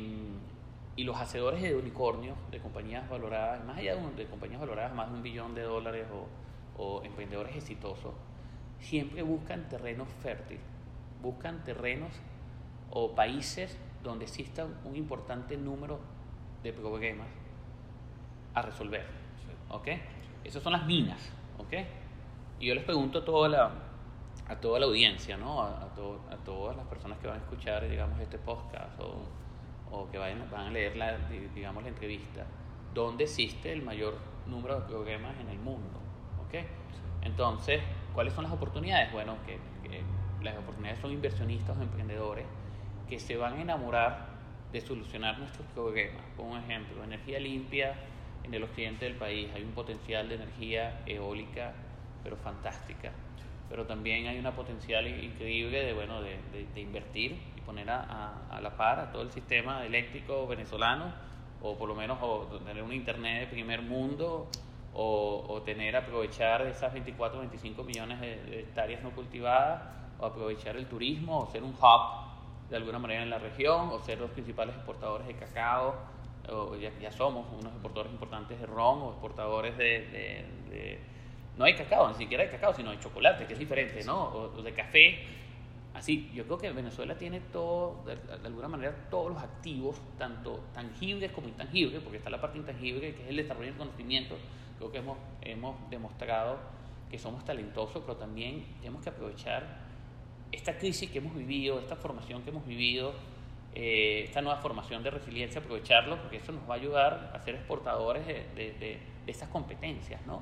y, 0.96 1.04
los 1.04 1.18
hacedores 1.18 1.62
de 1.62 1.76
unicornios, 1.76 2.38
de 2.52 2.60
compañías 2.60 3.10
valoradas, 3.10 3.64
más 3.66 3.78
allá 3.78 3.96
de, 3.96 4.12
de 4.12 4.26
compañías 4.28 4.60
valoradas 4.60 4.94
más 4.94 5.10
de 5.10 5.16
un 5.16 5.24
billón 5.24 5.56
de 5.56 5.64
dólares 5.64 6.08
o, 6.14 6.28
o 6.82 7.04
emprendedores 7.04 7.56
exitosos, 7.56 8.14
siempre 8.80 9.22
buscan 9.22 9.68
terrenos 9.70 10.08
fértiles, 10.22 10.64
buscan 11.22 11.64
terrenos 11.64 12.12
o 12.92 13.14
países 13.16 13.78
donde 14.04 14.26
exista 14.26 14.68
un 14.84 14.96
importante 14.96 15.58
número 15.58 16.00
de 16.64 16.74
problemas 16.74 17.28
a 18.54 18.62
resolver. 18.62 19.06
¿Ok? 19.70 19.88
Esas 20.44 20.64
son 20.64 20.74
las 20.74 20.86
minas. 20.86 21.20
¿Ok? 21.58 21.74
Y 22.60 22.68
yo 22.68 22.76
les 22.76 22.84
pregunto 22.84 23.20
a 23.20 23.26
toda 23.26 23.50
la, 23.50 23.72
a 24.48 24.56
toda 24.56 24.80
la 24.80 24.86
audiencia, 24.86 25.38
¿no? 25.38 25.62
A, 25.62 25.84
a, 25.84 26.38
todas 26.46 26.78
las 26.78 26.86
personas 26.88 27.18
que 27.20 27.28
van 27.28 27.38
a 27.38 27.40
escuchar, 27.40 27.88
digamos, 27.90 28.20
este 28.20 28.38
podcast 28.38 29.00
o, 29.00 29.24
o 30.02 30.10
que 30.12 30.18
vayan, 30.18 30.48
van 30.52 30.68
a 30.68 30.72
leer, 30.72 30.96
la, 30.96 31.18
digamos, 31.54 31.84
la 31.84 31.90
entrevista, 31.90 32.46
¿dónde 32.94 33.26
existe 33.26 33.72
el 33.72 33.82
mayor 33.82 34.18
número 34.48 34.80
de 34.80 34.88
problemas 34.88 35.40
en 35.40 35.50
el 35.50 35.60
mundo? 35.60 36.00
¿Ok? 36.46 36.56
Entonces, 37.24 37.82
¿cuáles 38.14 38.34
son 38.34 38.44
las 38.44 38.54
oportunidades? 38.54 39.12
Bueno, 39.12 39.38
que, 39.46 39.58
que 39.88 40.04
las 40.44 40.58
oportunidades 40.58 41.00
son 41.00 41.12
inversionistas 41.12 41.78
o 41.78 41.82
emprendedores 41.82 42.46
que 43.10 43.20
se 43.20 43.38
van 43.38 43.54
a 43.54 43.62
enamorar 43.62 44.36
de 44.72 44.82
solucionar 44.82 45.40
nuestros 45.40 45.66
problemas. 45.68 46.24
Por 46.36 46.46
un 46.46 46.58
ejemplo, 46.58 47.04
energía 47.04 47.40
limpia 47.40 47.96
en 48.44 48.54
el 48.54 48.64
occidente 48.64 49.06
del 49.06 49.16
país. 49.16 49.50
Hay 49.56 49.64
un 49.64 49.72
potencial 49.72 50.30
de 50.30 50.36
energía 50.36 51.02
eólica, 51.06 51.74
pero 52.24 52.36
fantástica. 52.38 53.12
Pero 53.70 53.86
también 53.86 54.28
hay 54.28 54.38
una 54.38 54.56
potencial 54.56 55.08
increíble 55.08 55.84
de, 55.84 55.94
bueno, 55.94 56.22
de, 56.22 56.38
de, 56.74 56.82
invertir 56.82 57.40
y 57.55 57.55
poner 57.66 57.90
a, 57.90 58.48
a, 58.50 58.62
la 58.62 58.76
par 58.78 59.00
a 59.00 59.12
todo 59.12 59.22
el 59.22 59.32
sistema 59.32 59.86
eléctrico 59.86 60.48
venezolano, 60.48 61.14
o 61.62 61.78
por 61.78 61.90
lo 61.90 61.96
menos 61.96 62.20
tener 62.64 62.84
un 62.84 62.94
internet 62.94 63.42
de 63.42 63.48
primer 63.48 63.82
mundo, 63.82 64.48
o, 64.94 65.46
o 65.50 65.62
tener, 65.64 65.96
aprovechar 65.96 66.62
esas 66.62 66.94
24 66.94 67.38
o 67.38 67.42
25 67.42 67.84
millones 67.84 68.22
de, 68.22 68.62
hectáreas 68.62 69.04
no 69.04 69.12
cultivadas, 69.12 69.82
o 70.20 70.26
aprovechar 70.26 70.78
el 70.78 70.86
turismo, 70.86 71.42
o 71.42 71.48
ser 71.48 71.64
un 71.64 71.72
hub 71.72 72.26
de 72.70 72.78
alguna 72.78 73.00
manera 73.00 73.24
en 73.24 73.30
la 73.30 73.38
región 73.38 73.90
o 73.92 74.00
ser 74.00 74.20
los 74.20 74.32
principales 74.32 74.76
exportadores 74.76 75.28
de 75.28 75.36
cacao, 75.36 75.96
o 76.50 76.76
ya, 76.76 76.92
ya 77.00 77.12
somos 77.12 77.48
unos 77.52 77.74
exportadores 77.74 78.12
importantes 78.12 78.60
de 78.60 78.66
ron 78.66 79.02
o 79.02 79.10
exportadores 79.12 79.78
de, 79.78 80.46
de, 80.70 81.00
No 81.58 81.66
hay 81.66 81.74
cacao, 81.74 82.08
ni 82.10 82.16
siquiera 82.16 82.44
hay 82.44 82.50
cacao, 82.50 82.74
sino 82.74 82.92
hay 82.92 83.00
chocolate, 83.00 83.46
que 83.46 83.54
es 83.54 83.60
diferente, 83.60 84.04
¿no? 84.04 84.26
O, 84.26 84.62
de 84.62 84.74
café. 84.74 85.26
Así, 85.96 86.30
yo 86.34 86.44
creo 86.44 86.58
que 86.58 86.70
Venezuela 86.72 87.18
tiene 87.18 87.40
todo, 87.40 88.04
de, 88.06 88.18
alguna 88.46 88.68
manera, 88.68 88.94
todos 89.10 89.32
los 89.32 89.42
activos, 89.42 89.96
tanto 90.18 90.60
tangibles 90.74 91.32
como 91.32 91.48
intangibles, 91.48 92.02
porque 92.04 92.18
está 92.18 92.30
la 92.30 92.42
parte 92.42 92.58
intangible, 92.58 93.16
que 93.16 93.24
es 93.24 93.30
el 93.30 93.38
desarrollo 93.38 93.68
del 93.68 93.78
conocimiento. 93.78 94.36
Creo 94.78 94.92
que 94.92 94.98
hemos, 94.98 95.18
hemos 95.42 95.90
demostrado 95.90 96.58
que 97.10 97.18
somos 97.18 97.46
talentosos, 97.46 98.04
pero 98.06 98.18
también 98.18 98.66
tenemos 98.82 99.02
que 99.04 99.10
aprovechar 99.10 99.86
esta 100.52 100.78
crisis 100.78 101.10
que 101.10 101.20
hemos 101.20 101.34
vivido, 101.34 101.80
esta 101.80 101.96
formación 101.96 102.42
que 102.42 102.50
hemos 102.50 102.66
vivido, 102.68 103.14
eh, 103.74 104.24
esta 104.26 104.42
nueva 104.42 104.60
formación 104.60 105.02
de 105.02 105.12
resiliencia, 105.12 105.62
aprovecharlo, 105.62 106.18
porque 106.18 106.38
eso 106.38 106.52
nos 106.52 106.70
va 106.70 106.74
a 106.74 106.78
ayudar 106.78 107.32
a 107.34 107.40
ser 107.40 107.56
exportadores 107.56 108.28
de, 108.28 108.46
de, 108.54 108.74
de, 108.74 109.00
estas 109.28 109.48
competencias, 109.48 110.20
¿no? 110.26 110.42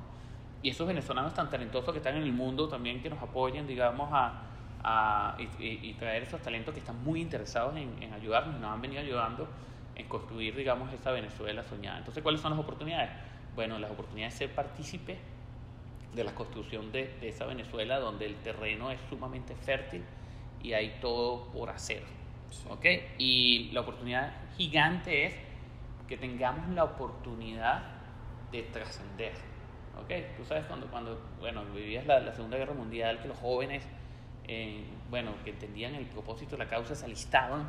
Y 0.63 0.71
esos 0.71 0.87
venezolanos 0.87 1.35
tan 1.35 1.51
talentosos 1.51 1.91
que 1.91 1.99
están 1.99 2.15
en 2.15 2.23
el 2.23 2.33
mundo 2.33 2.67
también 2.67 3.03
que 3.03 3.09
nos 3.11 3.21
apoyen, 3.21 3.67
digamos, 3.67 4.09
a, 4.11 4.49
a 4.83 5.37
y, 5.59 5.93
traer 5.93 6.23
esos 6.23 6.41
talentos 6.41 6.73
que 6.73 6.79
están 6.79 7.03
muy 7.03 7.21
interesados 7.21 7.75
en, 7.77 8.01
en 8.01 8.13
ayudarnos 8.13 8.55
y 8.55 8.59
nos 8.59 8.71
han 8.71 8.81
venido 8.81 9.01
ayudando 9.01 9.47
en 9.95 10.07
construir, 10.07 10.55
digamos, 10.55 10.91
esa 10.93 11.11
Venezuela 11.11 11.63
soñada. 11.63 11.99
Entonces, 11.99 12.23
¿cuáles 12.23 12.41
son 12.41 12.51
las 12.51 12.59
oportunidades? 12.59 13.11
Bueno, 13.55 13.77
las 13.79 13.91
oportunidades 13.91 14.33
de 14.33 14.47
ser 14.47 14.55
partícipe 14.55 15.17
de 16.13 16.23
la 16.23 16.33
construcción 16.33 16.91
de, 16.91 17.07
de, 17.19 17.29
esa 17.29 17.45
Venezuela 17.45 17.99
donde 17.99 18.25
el 18.25 18.35
terreno 18.37 18.91
es 18.91 18.99
sumamente 19.09 19.55
fértil 19.55 20.03
y 20.61 20.73
hay 20.73 20.97
todo 21.01 21.45
por 21.51 21.69
hacer. 21.69 22.03
¿okay? 22.69 23.13
Y 23.17 23.69
la 23.71 23.81
oportunidad 23.81 24.33
gigante 24.57 25.25
es 25.25 25.35
que 26.07 26.17
tengamos 26.17 26.67
la 26.69 26.83
oportunidad 26.83 27.83
de 28.51 28.63
trascender. 28.63 29.33
¿okay? 30.03 30.33
Tú 30.37 30.45
sabes 30.45 30.65
cuando, 30.65 30.87
cuando 30.87 31.19
bueno, 31.39 31.63
vivías 31.73 32.05
la, 32.05 32.19
la 32.19 32.33
Segunda 32.33 32.57
Guerra 32.57 32.73
Mundial, 32.73 33.19
que 33.21 33.27
los 33.27 33.37
jóvenes, 33.37 33.87
eh, 34.47 34.85
bueno, 35.09 35.31
que 35.43 35.51
entendían 35.51 35.95
el 35.95 36.05
propósito 36.05 36.51
de 36.51 36.63
la 36.63 36.69
causa, 36.69 36.95
se 36.95 37.05
alistaban. 37.05 37.67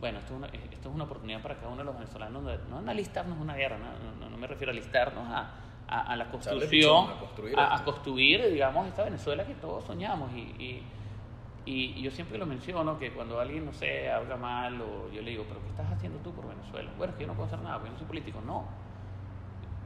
Bueno, 0.00 0.18
esto 0.18 0.34
es, 0.34 0.38
una, 0.38 0.46
esto 0.48 0.88
es 0.88 0.94
una 0.94 1.04
oportunidad 1.04 1.42
para 1.42 1.56
cada 1.56 1.68
uno 1.68 1.78
de 1.78 1.84
los 1.84 1.94
venezolanos, 1.94 2.42
no, 2.68 2.80
no 2.80 2.90
alistarnos 2.90 3.38
una 3.38 3.54
guerra, 3.54 3.76
no, 3.78 4.18
no, 4.18 4.30
no 4.30 4.36
me 4.36 4.46
refiero 4.46 4.70
a 4.70 4.74
alistarnos 4.74 5.28
a 5.28 5.50
a, 5.90 6.14
la 6.14 6.30
construcción, 6.30 7.06
a, 7.56 7.82
construir, 7.84 8.48
digamos, 8.48 8.86
esta 8.86 9.02
Venezuela 9.02 9.44
que 9.44 9.54
todos 9.54 9.84
soñamos. 9.84 10.30
Y, 10.32 10.84
y, 11.66 12.02
yo 12.02 12.10
siempre 12.10 12.38
lo 12.38 12.46
menciono, 12.46 12.98
que 12.98 13.12
cuando 13.12 13.38
alguien, 13.38 13.64
no 13.64 13.72
sé, 13.72 14.10
habla 14.10 14.36
mal, 14.36 14.80
o 14.80 15.10
yo 15.10 15.20
le 15.22 15.30
digo, 15.32 15.44
pero 15.48 15.60
¿qué 15.62 15.68
estás 15.68 15.90
haciendo 15.90 16.18
tú 16.20 16.32
por 16.32 16.48
Venezuela? 16.48 16.90
Bueno, 16.96 17.12
es 17.12 17.16
que 17.16 17.22
yo 17.24 17.28
no 17.28 17.34
puedo 17.34 17.46
hacer 17.46 17.58
nada, 17.60 17.76
porque 17.76 17.88
yo 17.88 17.92
no 17.92 17.98
soy 17.98 18.06
político. 18.06 18.40
No. 18.46 18.64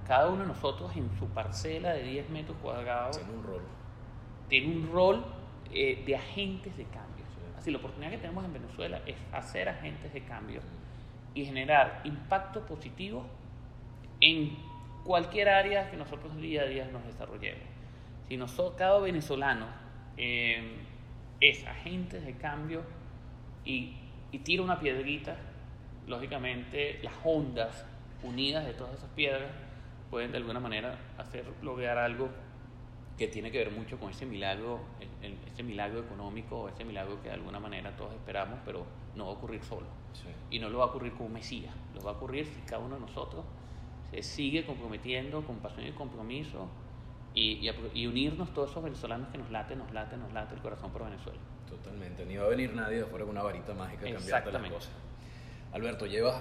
Cada 0.07 0.29
uno 0.29 0.43
de 0.43 0.49
nosotros 0.49 0.95
en 0.97 1.11
su 1.19 1.27
parcela 1.29 1.93
de 1.93 2.03
10 2.03 2.31
metros 2.31 2.57
cuadrados 2.63 3.17
tiene 3.17 3.33
un 3.33 3.43
rol. 3.43 3.63
Tiene 4.49 4.77
un 4.77 4.93
rol 4.93 5.25
eh, 5.75 6.03
de 6.07 6.15
agentes 6.15 6.77
de 6.77 6.85
cambio. 6.85 7.25
Así, 7.59 7.71
la 7.73 7.79
oportunidad 7.79 8.13
que 8.13 8.19
tenemos 8.19 8.45
en 8.45 8.53
Venezuela 8.53 9.01
es 9.07 9.17
hacer 9.33 9.69
agentes 9.69 10.13
de 10.13 10.23
cambio 10.23 10.61
y 11.35 11.45
generar 11.45 12.01
impacto 12.05 12.65
positivo 12.65 13.25
en 14.21 14.57
cualquier 15.03 15.49
área 15.49 15.91
que 15.91 15.97
nosotros 15.97 16.37
día 16.37 16.63
a 16.63 16.67
día 16.67 16.89
nos 16.93 17.05
desarrollemos. 17.05 17.65
Si 18.29 18.37
nosotros, 18.37 18.75
cada 18.79 19.01
venezolano 19.01 19.67
eh, 20.17 20.77
es 21.41 21.67
agente 21.67 22.21
de 22.21 22.35
cambio 22.35 22.83
y, 23.65 23.97
y 24.31 24.39
tira 24.39 24.63
una 24.63 24.79
piedrita, 24.79 25.37
lógicamente 26.07 27.01
las 27.03 27.15
ondas 27.25 27.85
unidas 28.23 28.65
de 28.65 28.75
todas 28.75 28.95
esas 28.95 29.11
piedras 29.11 29.51
pueden 30.09 30.31
de 30.31 30.37
alguna 30.37 30.61
manera 30.61 30.97
hacer 31.19 31.45
lograr 31.63 31.99
algo 31.99 32.31
que 33.17 33.29
tiene 33.29 33.51
que 33.51 33.59
ver 33.59 33.71
mucho 33.71 33.99
con 33.99 34.11
ese 34.11 34.27
milagro, 34.27 34.81
ese 35.23 35.63
milagro 35.63 36.01
económico, 36.01 36.69
ese 36.69 36.85
milagro 36.85 37.23
que 37.23 37.29
de 37.29 37.35
alguna 37.35 37.61
manera 37.61 37.95
todos 37.97 38.13
esperamos, 38.13 38.59
pero 38.65 38.85
no 39.15 39.27
va 39.27 39.31
a 39.33 39.35
ocurrir 39.35 39.63
solo. 39.63 39.87
Y 40.51 40.59
no 40.59 40.69
lo 40.69 40.79
va 40.79 40.85
a 40.85 40.89
ocurrir 40.89 41.13
con 41.13 41.27
un 41.27 41.35
Mesías, 41.35 41.75
lo 41.95 42.03
va 42.03 42.13
a 42.13 42.15
ocurrir 42.15 42.47
si 42.47 42.61
cada 42.63 42.83
uno 42.83 42.97
de 42.97 43.03
nosotros 43.03 43.45
se 44.11 44.23
sigue 44.23 44.65
comprometiendo 44.67 45.45
con 45.45 45.59
pasión 45.59 45.87
y 45.87 45.93
compromiso 45.93 46.69
y, 47.35 47.69
y, 47.95 48.07
unirnos 48.07 48.53
todos 48.55 48.71
esos 48.71 48.83
venezolanos 48.83 49.29
que 49.31 49.39
nos 49.39 49.51
late, 49.51 49.75
nos 49.75 49.93
late, 49.93 50.17
nos 50.17 50.33
late 50.33 50.55
el 50.55 50.61
corazón 50.61 50.93
por 50.93 51.05
Venezuela. 51.05 51.39
Totalmente, 51.69 52.25
ni 52.25 52.37
va 52.37 52.45
a 52.45 52.49
venir 52.49 52.73
nadie 52.75 52.99
de 52.99 53.05
fuera 53.07 53.25
con 53.25 53.33
una 53.33 53.43
varita 53.43 53.75
mágica 53.75 54.07
a 54.07 54.13
cambiarte 54.13 54.53
las 54.53 54.71
cosas. 54.71 54.93
Alberto, 55.73 56.07
llevas 56.07 56.41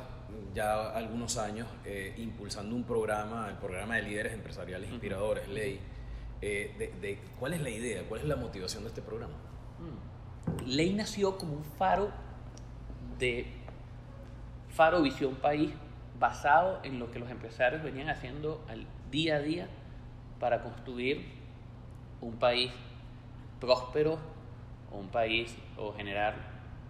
ya 0.54 0.92
algunos 0.92 1.38
años 1.38 1.68
eh, 1.86 2.14
impulsando 2.18 2.76
un 2.76 2.84
programa, 2.84 3.48
el 3.50 3.58
programa 3.58 3.96
de 3.96 4.04
líderes 4.04 4.34
empresariales 4.34 4.92
inspiradores, 4.92 5.48
Ley. 5.48 5.80
Eh, 6.46 6.92
de, 7.00 7.20
¿Cuál 7.40 7.54
es 7.54 7.62
la 7.62 7.70
idea? 7.70 8.04
¿Cuál 8.10 8.20
es 8.20 8.28
la 8.28 8.36
motivación 8.36 8.84
de 8.84 8.90
este 8.90 9.02
programa? 9.02 9.34
Mm. 9.80 10.68
Ley 10.68 10.94
nació 10.94 11.38
como 11.38 11.54
un 11.54 11.64
faro 11.64 12.12
de 13.18 13.46
Faro 14.68 15.02
Visión 15.02 15.36
País 15.36 15.72
basado 16.20 16.82
en 16.84 17.00
lo 17.00 17.12
que 17.12 17.20
los 17.20 17.32
empresarios 17.32 17.82
venían 17.82 18.10
haciendo 18.10 18.62
al 18.68 18.86
día 19.10 19.38
a 19.38 19.40
día 19.40 19.70
para 20.40 20.62
construir 20.62 21.26
un 22.20 22.34
país 22.34 22.72
próspero 23.62 24.20
un 24.92 25.08
país 25.08 25.56
o 25.78 25.94
generar 25.94 26.36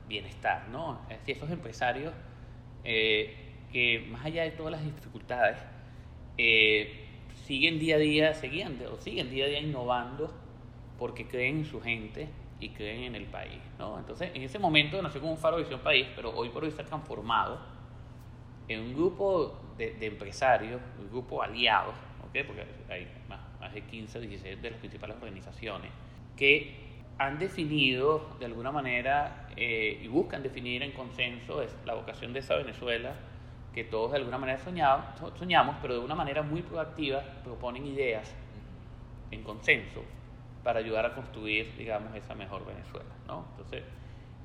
bienestar, 0.08 0.68
¿no? 0.70 1.00
Es 1.10 1.20
decir, 1.20 1.38
esos 1.38 1.50
empresarios 1.50 2.14
eh, 2.84 3.54
que 3.72 4.06
más 4.12 4.26
allá 4.26 4.44
de 4.44 4.52
todas 4.52 4.72
las 4.72 4.84
dificultades 4.84 5.58
eh, 6.38 7.03
siguen 7.46 7.80
día 7.80 7.96
a 7.96 8.00
día, 8.00 8.34
seguían 8.34 8.78
o 8.92 8.98
siguen 8.98 9.30
día 9.30 9.46
a 9.46 9.48
día 9.48 9.60
innovando 9.60 10.34
porque 10.98 11.28
creen 11.28 11.60
en 11.60 11.66
su 11.66 11.82
gente 11.82 12.30
y 12.60 12.70
creen 12.70 13.04
en 13.04 13.16
el 13.16 13.26
país, 13.26 13.60
¿no? 13.78 14.00
Entonces, 14.00 14.32
en 14.34 14.42
ese 14.42 14.60
momento 14.60 15.02
nació 15.02 15.20
como 15.20 15.34
un 15.34 15.38
faro 15.38 15.58
de 15.58 15.64
visión 15.64 15.82
país, 15.82 16.08
pero 16.16 16.34
hoy 16.34 16.50
por 16.50 16.64
hoy 16.64 16.70
está 16.70 16.86
transformado 16.86 17.60
en 18.68 18.80
un 18.80 18.94
grupo 18.94 19.60
de, 19.78 19.98
empresarios, 20.06 20.82
un 21.00 21.10
grupo 21.10 21.44
aliados, 21.44 21.96
¿okay? 22.28 22.44
porque 22.44 22.64
hay 22.90 23.08
más, 23.28 23.42
más, 23.60 23.74
de 23.74 23.82
15 23.82 24.18
o 24.18 24.22
16 24.22 24.62
de 24.62 24.70
las 24.70 24.80
principales 24.80 25.18
organizaciones, 25.18 25.92
que 26.38 26.84
han 27.18 27.38
definido 27.38 28.38
de 28.40 28.46
alguna 28.46 28.72
manera 28.72 29.50
eh, 29.58 30.00
y 30.02 30.08
buscan 30.08 30.42
definir 30.42 30.82
en 30.82 30.92
consenso 30.92 31.62
es 31.62 31.76
la 31.86 31.94
vocación 31.94 32.32
de 32.32 32.40
esa 32.40 32.56
Venezuela 32.56 33.14
que 33.74 33.84
todos 33.84 34.12
de 34.12 34.18
alguna 34.18 34.38
manera 34.38 34.60
soñamos, 34.60 35.06
soñamos, 35.38 35.78
pero 35.82 35.96
de 35.96 36.00
una 36.00 36.16
manera 36.16 36.44
muy 36.44 36.62
proactiva 36.62 37.22
proponen 37.44 37.86
ideas 37.88 38.34
en 39.32 39.44
consenso 39.44 40.04
para 40.64 40.80
ayudar 40.80 41.06
a 41.06 41.16
construir, 41.16 41.76
digamos, 41.76 42.16
esa 42.16 42.36
mejor 42.36 42.66
Venezuela, 42.66 43.10
¿no? 43.28 43.46
Entonces, 43.52 43.84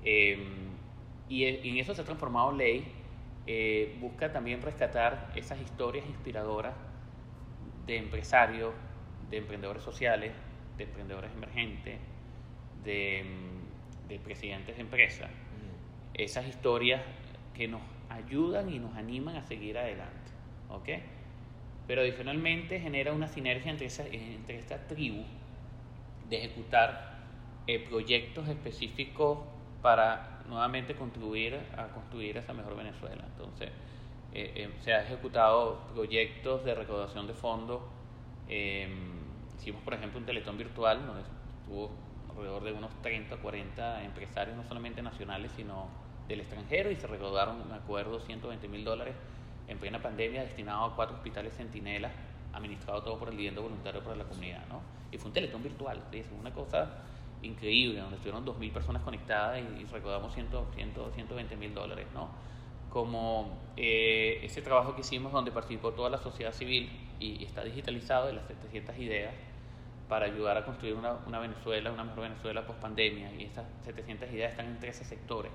em, 0.02 0.70
y 1.28 1.44
en 1.44 1.76
eso 1.76 1.94
se 1.94 2.00
ha 2.00 2.04
transformado 2.04 2.52
ley, 2.52 2.90
eh, 3.46 3.96
busca 4.00 4.32
también 4.32 4.62
rescatar 4.62 5.30
esas 5.36 5.60
historias 5.60 6.06
inspiradoras 6.06 6.74
de 7.86 7.98
empresarios, 7.98 8.74
de 9.30 9.36
emprendedores 9.36 9.82
sociales, 9.82 10.32
de 10.76 10.84
emprendedores 10.84 11.30
emergentes, 11.32 11.98
de, 12.82 13.24
de 14.08 14.18
presidentes 14.18 14.76
de 14.76 14.82
empresas, 14.82 15.30
esas 16.14 16.46
historias 16.46 17.02
que 17.54 17.68
nos 17.68 17.82
ayudan 18.10 18.72
y 18.72 18.78
nos 18.78 18.94
animan 18.96 19.36
a 19.36 19.42
seguir 19.42 19.78
adelante, 19.78 20.30
¿ok? 20.70 20.88
Pero 21.86 22.02
adicionalmente 22.02 22.80
genera 22.80 23.12
una 23.12 23.28
sinergia 23.28 23.70
entre, 23.70 23.86
esa, 23.86 24.06
entre 24.06 24.58
esta 24.58 24.86
tribu 24.86 25.24
de 26.28 26.36
ejecutar 26.38 27.18
eh, 27.66 27.78
proyectos 27.88 28.48
específicos 28.48 29.38
para 29.82 30.42
nuevamente 30.48 30.94
contribuir 30.94 31.58
a 31.76 31.88
construir 31.88 32.36
esa 32.36 32.52
mejor 32.52 32.76
Venezuela. 32.76 33.24
Entonces, 33.26 33.70
eh, 34.32 34.52
eh, 34.54 34.74
se 34.80 34.92
han 34.92 35.04
ejecutado 35.04 35.78
proyectos 35.94 36.64
de 36.64 36.74
recaudación 36.74 37.26
de 37.26 37.34
fondos. 37.34 37.82
Em, 38.48 39.20
hicimos, 39.56 39.82
por 39.82 39.94
ejemplo, 39.94 40.18
un 40.18 40.26
teletón 40.26 40.58
virtual 40.58 41.06
donde 41.06 41.22
estuvo 41.22 41.90
alrededor 42.30 42.64
de 42.64 42.72
unos 42.72 43.02
30 43.02 43.34
o 43.34 43.38
40 43.38 44.04
empresarios, 44.04 44.56
no 44.56 44.64
solamente 44.64 45.02
nacionales, 45.02 45.52
sino 45.52 45.88
del 46.28 46.40
extranjero, 46.40 46.90
y 46.90 46.96
se 46.96 47.06
recaudaron, 47.06 47.66
me 47.68 47.74
acuerdo, 47.74 48.20
120 48.20 48.68
mil 48.68 48.84
dólares 48.84 49.14
en 49.68 49.78
plena 49.78 50.00
pandemia 50.00 50.42
destinado 50.42 50.84
a 50.84 50.96
cuatro 50.96 51.16
hospitales 51.16 51.54
centinelas, 51.54 52.12
administrado 52.52 53.02
todo 53.02 53.18
por 53.18 53.28
el 53.28 53.36
dividendo 53.36 53.62
voluntario 53.62 54.02
para 54.02 54.16
la 54.16 54.24
comunidad. 54.24 54.66
¿no? 54.68 54.80
Y 55.12 55.18
fue 55.18 55.28
un 55.28 55.34
teletón 55.34 55.62
virtual, 55.62 56.02
una 56.38 56.52
cosa 56.52 56.88
increíble, 57.42 58.00
donde 58.00 58.16
estuvieron 58.16 58.44
2.000 58.44 58.72
personas 58.72 59.02
conectadas 59.02 59.60
y, 59.60 59.84
recaudamos 59.84 60.34
100, 60.34 60.48
100, 60.74 60.92
120 61.14 61.56
mil 61.56 61.74
dólares. 61.74 62.06
¿no? 62.14 62.28
Como 62.90 63.58
eh, 63.76 64.40
ese 64.42 64.62
trabajo 64.62 64.94
que 64.94 65.02
hicimos 65.02 65.32
donde 65.32 65.52
participó 65.52 65.92
toda 65.92 66.10
la 66.10 66.18
sociedad 66.18 66.52
civil 66.52 66.90
y, 67.20 67.44
está 67.44 67.62
digitalizado 67.62 68.26
de 68.26 68.32
las 68.32 68.46
700 68.46 68.98
ideas 68.98 69.34
para 70.08 70.24
ayudar 70.24 70.56
a 70.56 70.64
construir 70.64 70.94
una, 70.94 71.12
una 71.26 71.38
Venezuela, 71.38 71.92
una 71.92 72.04
mejor 72.04 72.22
Venezuela 72.22 72.66
post 72.66 72.80
pandemia. 72.80 73.30
Y 73.34 73.44
esas 73.44 73.66
700 73.84 74.30
ideas 74.32 74.52
están 74.52 74.66
en 74.66 74.78
13 74.80 75.04
sectores. 75.04 75.52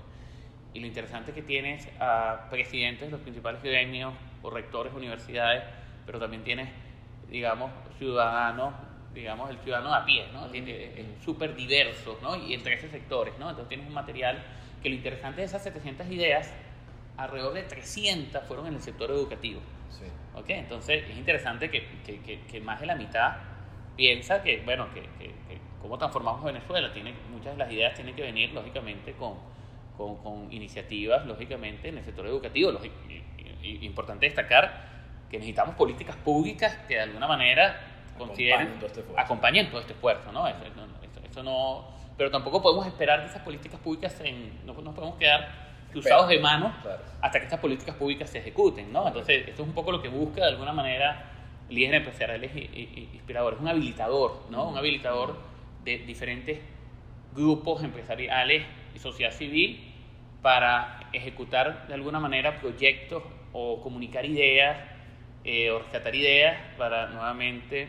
Y 0.74 0.80
lo 0.80 0.86
interesante 0.86 1.30
es 1.30 1.36
que 1.36 1.42
tienes 1.42 1.88
a 2.00 2.48
presidentes 2.50 3.06
de 3.06 3.12
los 3.12 3.20
principales 3.20 3.62
gremios 3.62 4.12
o 4.42 4.50
rectores 4.50 4.92
de 4.92 4.98
universidades, 4.98 5.62
pero 6.04 6.18
también 6.18 6.42
tienes, 6.42 6.68
digamos, 7.30 7.70
ciudadanos, 7.96 8.74
digamos, 9.14 9.50
el 9.50 9.58
ciudadano 9.58 9.94
a 9.94 10.04
pie, 10.04 10.26
¿no? 10.32 10.46
Es 10.52 11.24
súper 11.24 11.54
diverso, 11.54 12.18
¿no? 12.20 12.36
Y 12.36 12.54
entre 12.54 12.74
esos 12.74 12.90
sectores, 12.90 13.38
¿no? 13.38 13.50
Entonces 13.50 13.68
tienes 13.68 13.86
un 13.86 13.94
material 13.94 14.42
que 14.82 14.88
lo 14.88 14.96
interesante 14.96 15.42
de 15.42 15.46
esas 15.46 15.62
700 15.62 16.10
ideas, 16.10 16.52
alrededor 17.16 17.54
de 17.54 17.62
300 17.62 18.42
fueron 18.42 18.66
en 18.66 18.74
el 18.74 18.82
sector 18.82 19.10
educativo. 19.12 19.60
Sí. 19.90 20.04
¿Ok? 20.34 20.50
Entonces 20.50 21.04
es 21.08 21.16
interesante 21.16 21.70
que, 21.70 21.86
que, 22.04 22.40
que, 22.40 22.60
más 22.60 22.80
de 22.80 22.86
la 22.86 22.96
mitad 22.96 23.36
piensa 23.96 24.42
que, 24.42 24.60
bueno, 24.64 24.92
que, 24.92 25.02
que, 25.02 25.32
cómo 25.80 25.96
transformamos 25.96 26.42
Venezuela. 26.42 26.92
Tiene, 26.92 27.14
muchas 27.30 27.52
de 27.52 27.58
las 27.58 27.72
ideas 27.72 27.94
tienen 27.94 28.16
que 28.16 28.22
venir, 28.22 28.50
lógicamente, 28.50 29.12
con 29.12 29.34
con, 29.96 30.16
con 30.16 30.52
iniciativas, 30.52 31.26
lógicamente, 31.26 31.88
en 31.88 31.98
el 31.98 32.04
sector 32.04 32.26
educativo. 32.26 32.72
y, 33.62 33.86
importante 33.86 34.26
destacar 34.26 34.94
que 35.30 35.38
necesitamos 35.38 35.74
políticas 35.74 36.16
públicas 36.16 36.76
que 36.86 36.94
de 36.94 37.00
alguna 37.00 37.26
manera 37.26 37.80
consideren, 38.18 38.74
este 38.84 39.02
acompañen 39.16 39.70
todo 39.70 39.80
este 39.80 39.92
esfuerzo. 39.92 40.30
¿no? 40.32 40.46
Eso, 40.46 41.42
no, 41.42 41.88
pero 42.16 42.30
tampoco 42.30 42.62
podemos 42.62 42.86
esperar 42.86 43.20
que 43.20 43.26
esas 43.26 43.42
políticas 43.42 43.80
públicas, 43.80 44.20
en, 44.20 44.64
no 44.66 44.74
nos 44.74 44.94
podemos 44.94 45.16
quedar 45.16 45.48
cruzados 45.90 46.28
de 46.28 46.38
manos 46.38 46.72
hasta 47.20 47.38
que 47.38 47.44
estas 47.44 47.60
políticas 47.60 47.94
públicas 47.96 48.30
se 48.30 48.38
ejecuten. 48.38 48.92
¿no? 48.92 49.06
Entonces, 49.06 49.48
esto 49.48 49.62
es 49.62 49.68
un 49.68 49.74
poco 49.74 49.92
lo 49.92 50.02
que 50.02 50.08
busca 50.08 50.42
de 50.42 50.48
alguna 50.48 50.72
manera 50.72 51.30
líderes 51.68 52.00
empresariales 52.00 52.52
inspiradores, 52.54 53.58
un 53.58 53.68
habilitador, 53.68 54.42
¿no? 54.50 54.68
un 54.68 54.76
habilitador 54.76 55.36
de 55.84 55.98
diferentes 55.98 56.60
grupos 57.34 57.82
empresariales 57.82 58.64
y 58.94 58.98
sociedad 58.98 59.32
civil 59.32 59.92
para 60.42 61.08
ejecutar 61.12 61.86
de 61.88 61.94
alguna 61.94 62.20
manera 62.20 62.60
proyectos 62.60 63.22
o 63.52 63.80
comunicar 63.80 64.24
ideas 64.24 64.78
eh, 65.44 65.70
o 65.70 65.78
rescatar 65.78 66.14
ideas 66.14 66.56
para 66.76 67.08
nuevamente 67.08 67.88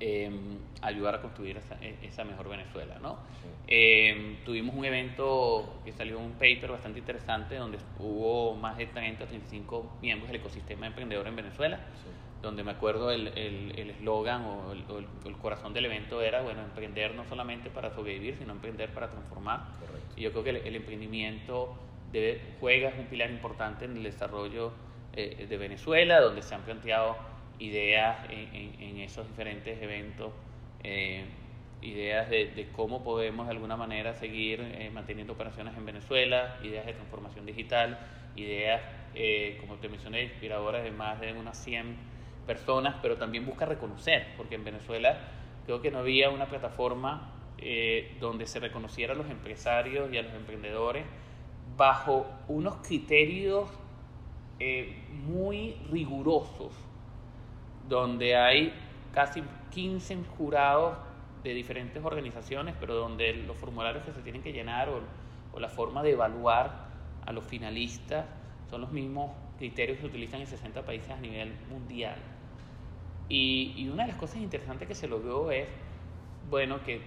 em, 0.00 0.58
ayudar 0.82 1.16
a 1.16 1.20
construir 1.20 1.56
esa, 1.56 1.76
e, 1.82 2.24
mejor 2.24 2.48
Venezuela. 2.48 2.96
¿no? 3.00 3.18
Em, 3.66 4.36
tuvimos 4.44 4.74
un 4.74 4.84
evento 4.84 5.80
que 5.84 5.92
salió 5.92 6.18
un 6.18 6.32
paper 6.32 6.70
bastante 6.70 6.98
interesante 6.98 7.56
donde 7.56 7.78
hubo 7.98 8.54
más 8.54 8.76
de 8.76 8.86
30 8.86 9.24
o 9.24 9.26
35 9.26 9.98
miembros 10.02 10.30
del 10.30 10.40
ecosistema 10.40 10.86
emprendedor 10.86 11.26
en 11.26 11.36
Venezuela 11.36 11.80
donde 12.42 12.62
me 12.62 12.70
acuerdo 12.70 13.10
el 13.10 13.26
eslogan 13.76 14.42
el, 14.42 14.48
o, 14.48 14.72
el, 14.72 14.84
o, 14.90 15.28
el, 15.28 15.36
corazón 15.36 15.72
del 15.74 15.86
evento 15.86 16.22
era, 16.22 16.42
bueno, 16.42 16.62
emprender 16.62 17.14
no 17.14 17.24
solamente 17.24 17.68
para 17.70 17.90
sobrevivir, 17.90 18.36
sino 18.36 18.52
emprender 18.52 18.90
para 18.90 19.10
transformar. 19.10 19.62
Y 20.16 20.22
yo 20.22 20.30
creo 20.30 20.44
que 20.44 20.50
el, 20.50 20.76
emprendimiento 20.76 21.76
debe, 22.12 22.40
juega 22.60 22.92
un 22.96 23.06
pilar 23.06 23.30
importante 23.30 23.84
en 23.84 23.96
el 23.96 24.02
desarrollo 24.04 24.72
eh, 25.14 25.46
de 25.48 25.56
Venezuela, 25.56 26.20
donde 26.20 26.42
se 26.42 26.54
han 26.54 26.62
planteado 26.62 27.16
ideas 27.58 28.18
en, 28.30 28.80
en, 28.80 28.98
esos 28.98 29.26
diferentes 29.26 29.80
eventos, 29.82 30.32
eh, 30.84 31.24
ideas 31.82 32.30
de, 32.30 32.46
de, 32.46 32.68
cómo 32.68 33.02
podemos 33.02 33.46
de 33.46 33.52
alguna 33.52 33.76
manera 33.76 34.14
seguir 34.14 34.60
eh, 34.60 34.90
manteniendo 34.92 35.32
operaciones 35.32 35.76
en 35.76 35.84
Venezuela, 35.84 36.56
ideas 36.62 36.86
de 36.86 36.92
transformación 36.92 37.46
digital, 37.46 37.98
ideas, 38.36 38.80
como 39.60 39.74
te 39.76 39.88
mencioné, 39.88 40.22
inspiradoras 40.22 40.84
de 40.84 40.92
más 40.92 41.20
de 41.20 41.32
unas 41.32 41.58
100 41.58 41.96
personas, 42.48 42.96
pero 43.00 43.16
también 43.16 43.46
busca 43.46 43.66
reconocer, 43.66 44.26
porque 44.36 44.56
en 44.56 44.64
Venezuela 44.64 45.18
creo 45.66 45.82
que 45.82 45.90
no 45.92 45.98
había 45.98 46.30
una 46.30 46.46
plataforma 46.46 47.34
eh, 47.58 48.16
donde 48.18 48.46
se 48.46 48.58
reconociera 48.58 49.12
a 49.12 49.16
los 49.16 49.28
empresarios 49.28 50.10
y 50.10 50.16
a 50.16 50.22
los 50.22 50.32
emprendedores 50.32 51.04
bajo 51.76 52.26
unos 52.48 52.76
criterios 52.76 53.68
eh, 54.58 55.04
muy 55.26 55.76
rigurosos, 55.92 56.72
donde 57.86 58.34
hay 58.34 58.72
casi 59.12 59.42
15 59.70 60.24
jurados 60.38 60.96
de 61.44 61.52
diferentes 61.52 62.02
organizaciones, 62.02 62.74
pero 62.80 62.94
donde 62.94 63.34
los 63.34 63.56
formularios 63.58 64.04
que 64.04 64.12
se 64.12 64.22
tienen 64.22 64.42
que 64.42 64.52
llenar 64.52 64.88
o, 64.88 65.02
o 65.52 65.60
la 65.60 65.68
forma 65.68 66.02
de 66.02 66.12
evaluar 66.12 66.88
a 67.26 67.32
los 67.32 67.44
finalistas 67.44 68.24
son 68.70 68.80
los 68.80 68.90
mismos 68.90 69.32
criterios 69.58 69.98
que 69.98 70.02
se 70.02 70.08
utilizan 70.08 70.40
en 70.40 70.46
60 70.46 70.82
países 70.82 71.10
a 71.10 71.20
nivel 71.20 71.52
mundial. 71.68 72.16
Y, 73.28 73.88
una 73.92 74.04
de 74.04 74.08
las 74.08 74.18
cosas 74.18 74.38
interesantes 74.38 74.88
que 74.88 74.94
se 74.94 75.06
logró 75.06 75.50
es, 75.50 75.68
bueno, 76.48 76.82
que 76.82 77.00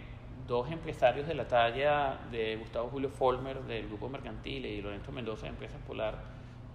dos 0.48 0.72
empresarios 0.72 1.28
de 1.28 1.34
la 1.34 1.48
talla 1.48 2.20
de 2.32 2.58
Gustavo 2.58 2.90
Julio 2.90 3.10
Folmer 3.10 3.64
del 3.64 3.88
Grupo 3.88 4.10
Mercantil 4.10 4.66
y 4.66 4.82
Lorenzo 4.82 5.12
Mendoza 5.12 5.44
de 5.44 5.50
Empresas 5.50 5.82
Polar 5.88 6.16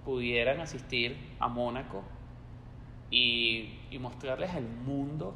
pudieran 0.05 0.61
asistir 0.61 1.17
a 1.39 1.49
Mónaco 1.49 2.03
y, 3.11 3.73
mostrarles 4.01 4.51
al 4.51 4.65
mundo 4.65 5.35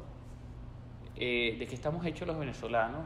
eh, 1.15 1.55
de 1.57 1.67
qué 1.67 1.75
estamos 1.75 2.05
hechos 2.05 2.27
los 2.27 2.37
venezolanos 2.37 3.05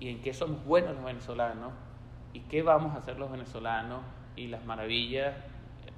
y 0.00 0.08
en 0.08 0.22
qué 0.22 0.32
somos 0.32 0.64
buenos 0.64 0.94
los 0.94 1.04
venezolanos 1.04 1.72
y 2.32 2.40
qué 2.40 2.62
vamos 2.62 2.94
a 2.94 2.98
hacer 2.98 3.18
los 3.18 3.30
venezolanos 3.30 4.00
y 4.34 4.46
las 4.46 4.64
maravillas 4.64 5.36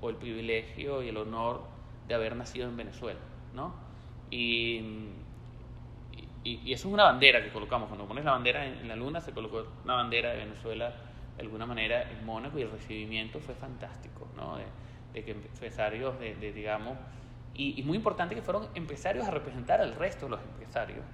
o 0.00 0.10
el 0.10 0.16
privilegio 0.16 1.02
y 1.02 1.08
el 1.08 1.16
honor 1.16 1.62
de 2.08 2.14
haber 2.14 2.34
nacido 2.36 2.68
en 2.68 2.76
Venezuela, 2.76 3.20
¿no? 3.54 3.89
Y, 4.30 4.80
y, 6.44 6.72
eso 6.72 6.88
es 6.88 6.94
una 6.94 7.04
bandera 7.04 7.42
que 7.42 7.50
colocamos. 7.50 7.88
Cuando 7.88 8.06
pones 8.06 8.24
la 8.24 8.32
bandera 8.32 8.64
en, 8.64 8.88
la 8.88 8.96
luna, 8.96 9.20
se 9.20 9.32
colocó 9.32 9.66
una 9.84 9.94
bandera 9.94 10.30
de 10.30 10.38
Venezuela 10.38 10.94
de 11.36 11.42
alguna 11.42 11.66
manera 11.66 12.10
en 12.10 12.24
Mónaco 12.24 12.58
y 12.58 12.62
el 12.62 12.70
recibimiento 12.70 13.40
fue 13.40 13.54
fantástico, 13.54 14.28
¿no? 14.36 14.56
De, 14.56 15.24
que 15.24 15.32
empresarios, 15.32 16.18
de, 16.20 16.52
digamos, 16.52 16.96
y, 17.54 17.82
muy 17.82 17.96
importante 17.96 18.34
que 18.34 18.42
fueron 18.42 18.68
empresarios 18.74 19.26
a 19.26 19.30
representar 19.30 19.80
al 19.80 19.94
resto 19.94 20.26
de 20.26 20.30
los 20.30 20.40
empresarios, 20.40 21.04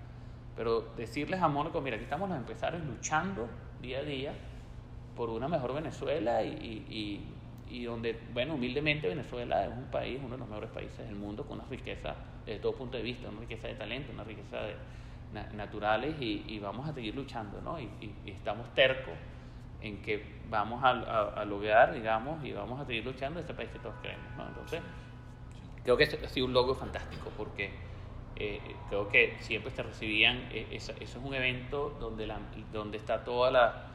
pero 0.55 0.83
decirles 0.97 1.41
a 1.41 1.49
Mónaco, 1.49 1.81
mira, 1.81 1.97
aquí 1.97 2.05
estamos 2.05 2.29
los 2.29 2.39
empresarios 2.39 2.85
luchando 2.85 3.49
día 3.81 4.01
a 4.01 4.03
día 4.03 4.35
por 5.17 5.31
una 5.31 5.49
mejor 5.49 5.75
Venezuela 5.75 6.43
y, 6.43 6.85
y 6.91 7.25
donde, 7.85 8.19
bueno, 8.33 8.55
humildemente 8.55 9.09
Venezuela 9.09 9.67
es 9.67 9.73
un 9.73 9.91
país, 9.91 10.19
uno 10.23 10.35
de 10.35 10.39
los 10.39 10.49
mejores 10.49 10.71
países 10.71 10.99
del 10.99 11.17
mundo, 11.17 11.45
con 11.45 11.59
una 11.59 11.69
riqueza 11.69 12.15
desde 12.45 12.61
todo 12.61 12.73
punto 12.75 12.97
de 12.97 13.03
vista, 13.03 13.29
una 13.29 13.41
riqueza 13.41 13.69
de 13.69 13.75
talento, 13.75 14.13
una 14.13 14.25
riqueza 14.25 14.59
de, 14.63 14.75
naturales 15.55 16.15
y, 16.21 16.59
vamos 16.61 16.89
a 16.89 16.95
seguir 16.95 17.15
luchando, 17.15 17.61
¿no? 17.61 17.79
Y, 17.81 17.91
estamos 18.27 18.73
tercos 18.75 19.15
en 19.83 20.01
que 20.01 20.23
vamos 20.49 20.83
a, 20.83 21.45
lograr, 21.45 21.93
digamos, 21.93 22.43
y 22.45 22.53
vamos 22.53 22.81
a 22.81 22.87
seguir 22.87 23.05
luchando 23.05 23.41
este 23.41 23.53
país 23.53 23.69
que 23.71 23.79
todos 23.79 23.97
queremos, 24.01 24.25
¿no? 24.37 24.49
Entonces, 24.49 24.81
creo 25.83 25.97
que 25.97 26.05
ha 26.05 26.29
sido 26.29 26.47
un 26.47 26.53
logro 26.53 26.75
fantástico 26.75 27.31
porque 27.37 27.71
eh, 28.37 28.61
creo 28.89 29.09
que 29.09 29.37
siempre 29.41 29.71
te 29.73 29.83
recibían, 29.83 30.49
eh, 30.53 30.69
eso, 30.71 30.93
es 31.01 31.15
un 31.17 31.35
evento 31.35 31.97
donde, 32.01 32.27
la, 32.27 32.39
donde 32.73 32.97
está 32.97 33.25
toda 33.25 33.51
la, 33.51 33.87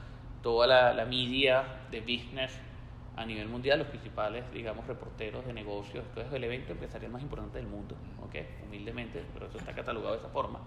toda 0.43 0.67
la, 0.67 0.93
la, 0.93 1.05
media 1.05 1.63
de 1.89 2.01
business 2.01 2.59
a 3.15 3.25
nivel 3.25 3.47
mundial, 3.49 3.79
los 3.79 3.87
principales, 3.87 4.43
digamos, 4.53 4.87
reporteros 4.87 5.45
de 5.45 5.53
negocios, 5.53 6.05
esto 6.05 6.21
es 6.21 6.31
el 6.31 6.43
evento 6.43 6.71
empresarial 6.71 7.11
más 7.11 7.21
importante 7.21 7.57
del 7.57 7.67
mundo, 7.67 7.95
¿ok? 8.23 8.35
Humildemente, 8.65 9.23
pero 9.33 9.47
eso 9.47 9.57
está 9.57 9.73
catalogado 9.73 10.13
de 10.13 10.19
esa 10.19 10.29
forma. 10.29 10.59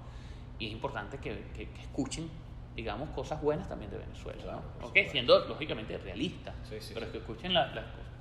Y 0.59 0.67
es 0.67 0.73
importante 0.73 1.19
que, 1.19 1.47
que, 1.55 1.69
escuchen, 1.81 2.29
digamos, 2.77 3.09
cosas 3.11 3.41
buenas 3.41 3.69
también 3.69 3.91
de 3.91 3.99
Venezuela, 3.99 4.61
¿no? 4.81 4.87
¿ok? 4.87 4.97
Siendo, 5.11 5.47
lógicamente, 5.47 5.97
realistas, 5.99 6.55
pero 6.93 7.11
que 7.11 7.19
escuchen 7.19 7.55
las 7.55 7.71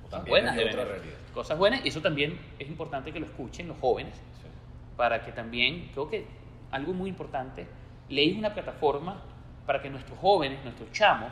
cosas 0.03 0.26
buenas 0.26 0.55
de 0.55 0.63
Venezuela. 0.63 0.91
Cosas 1.34 1.57
buenas, 1.57 1.86
y 1.86 1.89
eso 1.89 2.01
también 2.01 2.39
es 2.57 2.67
importante 2.67 3.11
que 3.11 3.19
lo 3.19 3.26
escuchen 3.26 3.67
los 3.67 3.78
jóvenes, 3.80 4.19
para 4.95 5.24
que 5.24 5.32
también, 5.32 5.89
creo 5.93 6.09
que 6.09 6.26
algo 6.71 6.93
muy 6.93 7.09
importante, 7.09 7.67
leí 8.09 8.38
una 8.38 8.53
plataforma 8.53 9.21
para 9.65 9.82
que 9.82 9.89
nuestros 9.89 10.17
jóvenes, 10.19 10.63
nuestros 10.63 10.91
chamos, 10.91 11.32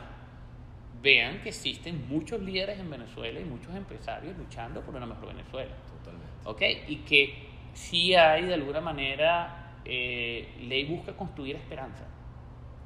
vean 1.02 1.40
que 1.42 1.48
existen 1.48 2.08
muchos 2.08 2.40
líderes 2.40 2.78
en 2.78 2.88
Venezuela 2.88 3.40
y 3.40 3.44
muchos 3.44 3.74
empresarios 3.74 4.36
luchando 4.38 4.80
por 4.82 4.94
una 4.94 5.06
mejor 5.06 5.28
Venezuela. 5.28 5.72
Totalmente. 5.98 6.32
¿Ok? 6.44 6.62
Y 6.88 6.96
que 6.98 7.48
sí 7.74 8.14
hay 8.14 8.46
de 8.46 8.54
alguna 8.54 8.80
manera, 8.80 9.74
eh, 9.84 10.54
ley 10.60 10.84
busca 10.84 11.12
construir 11.16 11.56
esperanza. 11.56 12.06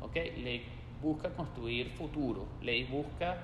¿Ok? 0.00 0.14
Ley 0.14 0.64
busca 1.02 1.30
construir 1.30 1.90
futuro. 1.90 2.48
Ley 2.62 2.84
busca 2.84 3.36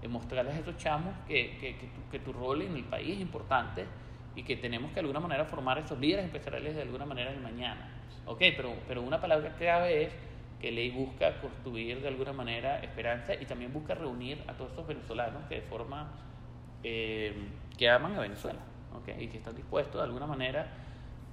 eh, 0.00 0.08
mostrarles 0.08 0.54
a 0.54 0.58
estos 0.58 0.78
chamos 0.78 1.14
que, 1.28 1.58
que, 1.58 1.76
que, 1.76 1.86
tu, 1.88 2.10
que 2.10 2.18
tu 2.18 2.32
rol 2.32 2.62
en 2.62 2.74
el 2.74 2.84
país 2.84 3.16
es 3.16 3.20
importante 3.20 3.84
y 4.34 4.42
que 4.42 4.56
tenemos 4.56 4.90
que 4.90 4.96
de 4.96 5.00
alguna 5.00 5.20
manera 5.20 5.44
formar 5.44 5.78
a 5.78 5.80
esos 5.80 5.98
líderes 5.98 6.24
empresariales 6.24 6.74
de 6.74 6.82
alguna 6.82 7.04
manera 7.04 7.30
en 7.30 7.36
el 7.36 7.42
mañana. 7.42 7.90
¿Ok? 8.24 8.38
Pero, 8.38 8.74
pero 8.88 9.02
una 9.02 9.20
palabra 9.20 9.54
clave 9.56 10.04
es 10.04 10.12
que 10.60 10.72
ley 10.72 10.90
busca 10.90 11.40
construir 11.40 12.00
de 12.00 12.08
alguna 12.08 12.32
manera 12.32 12.78
esperanza 12.80 13.34
y 13.34 13.44
también 13.44 13.72
busca 13.72 13.94
reunir 13.94 14.42
a 14.46 14.54
todos 14.54 14.70
estos 14.70 14.86
venezolanos 14.86 15.44
que 15.48 15.56
de 15.56 15.62
forma 15.62 16.10
eh, 16.82 17.34
que 17.76 17.90
aman 17.90 18.14
a 18.14 18.20
Venezuela 18.20 18.60
¿okay? 18.94 19.22
y 19.22 19.28
que 19.28 19.38
están 19.38 19.54
dispuestos 19.54 19.96
de 19.96 20.04
alguna 20.04 20.26
manera 20.26 20.68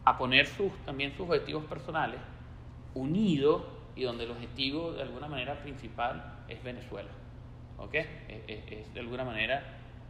a 0.05 0.17
poner 0.17 0.45
sus, 0.45 0.73
también 0.85 1.11
sus 1.11 1.21
objetivos 1.27 1.63
personales 1.65 2.19
unidos 2.93 3.63
y 3.95 4.03
donde 4.03 4.25
el 4.25 4.31
objetivo 4.31 4.91
de 4.91 5.03
alguna 5.03 5.27
manera 5.27 5.61
principal 5.61 6.43
es 6.47 6.61
Venezuela. 6.63 7.09
¿okay? 7.77 8.05
Es, 8.47 8.93
de 8.93 8.99
alguna 8.99 9.23
manera 9.23 9.63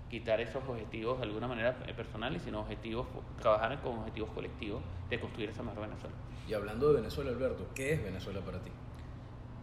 quitar 0.09 0.39
esos 0.41 0.63
objetivos 0.67 1.19
de 1.19 1.25
alguna 1.25 1.47
manera 1.47 1.75
personales, 1.95 2.41
sino 2.43 2.61
objetivos, 2.61 3.07
trabajar 3.39 3.79
con 3.81 3.99
objetivos 3.99 4.29
colectivos 4.31 4.81
de 5.09 5.19
construir 5.19 5.49
esa 5.49 5.63
mejor 5.63 5.87
Venezuela. 5.87 6.15
Y 6.47 6.53
hablando 6.53 6.89
de 6.89 6.95
Venezuela, 6.95 7.31
Alberto, 7.31 7.67
¿qué 7.73 7.93
es 7.93 8.03
Venezuela 8.03 8.41
para 8.41 8.59
ti? 8.59 8.71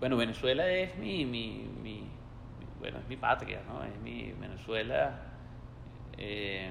Bueno, 0.01 0.17
Venezuela 0.17 0.67
es 0.67 0.97
mi, 0.97 1.27
mi, 1.27 1.69
mi, 1.83 2.05
bueno, 2.79 3.01
es 3.01 3.07
mi 3.07 3.19
patria, 3.19 3.61
¿no? 3.69 3.85
Es 3.85 3.95
mi 4.01 4.33
Venezuela. 4.33 5.21
Eh, 6.17 6.71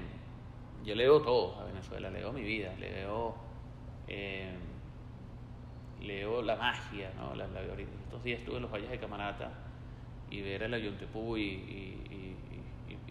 yo 0.84 0.96
le 0.96 1.04
debo 1.04 1.22
todo 1.22 1.60
a 1.60 1.64
Venezuela, 1.64 2.10
le 2.10 2.18
debo 2.18 2.32
mi 2.32 2.42
vida, 2.42 2.74
le 2.80 2.90
debo, 2.90 3.36
eh, 4.08 4.52
la 6.00 6.56
magia, 6.56 7.12
¿no? 7.16 7.36
La, 7.36 7.44
estos 7.44 8.24
días 8.24 8.40
estuve 8.40 8.56
en 8.56 8.62
los 8.62 8.70
valles 8.72 8.90
de 8.90 8.98
Camarata 8.98 9.52
y 10.28 10.42
ver 10.42 10.64
el 10.64 10.74
Ayuntepú 10.74 11.36
y, 11.36 11.42
y, 11.42 12.36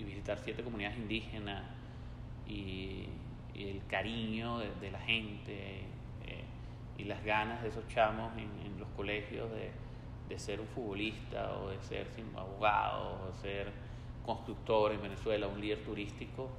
visitar 0.04 0.38
siete 0.40 0.64
comunidades 0.64 0.98
indígenas 0.98 1.64
y, 2.46 3.06
el 3.56 3.82
cariño 3.88 4.60
de, 4.60 4.92
la 4.92 5.00
gente 5.00 5.84
eh, 6.26 6.44
y 6.98 7.04
las 7.06 7.24
ganas 7.24 7.62
de 7.62 7.70
esos 7.70 7.88
chamos 7.88 8.32
en 8.38 8.80
los 8.80 8.88
colegios 8.90 9.50
de 9.52 9.72
de 10.30 10.38
ser 10.38 10.62
un 10.62 10.68
futbolista 10.68 11.58
o 11.58 11.70
de 11.70 11.82
ser 11.82 12.08
abogado 12.36 13.24
o 13.24 13.32
de 13.32 13.34
ser 13.34 13.72
constructor 14.24 14.92
en 14.92 15.02
Venezuela, 15.02 15.48
un 15.48 15.60
líder 15.60 15.84
turístico, 15.84 16.50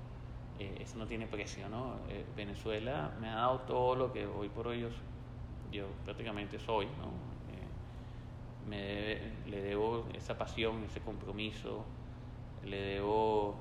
eh, 0.58 0.78
eso 0.80 0.98
no 0.98 1.06
tiene 1.06 1.26
precio, 1.26 1.68
¿no? 1.68 1.96
Eh, 2.08 2.24
Venezuela 2.36 3.12
me 3.20 3.28
ha 3.28 3.36
dado 3.36 3.60
todo 3.60 3.94
lo 3.94 4.12
que 4.12 4.26
hoy 4.26 4.48
por 4.48 4.66
hoy 4.66 4.86
yo, 5.70 5.86
prácticamente 6.04 6.58
soy, 6.58 6.86
¿no? 6.86 7.12
Eh, 7.54 8.68
me 8.68 9.50
le 9.50 9.62
debo 9.62 10.06
esa 10.14 10.36
pasión, 10.36 10.82
ese 10.84 11.00
compromiso, 11.00 11.84
le 12.64 12.76
debo, 12.76 13.54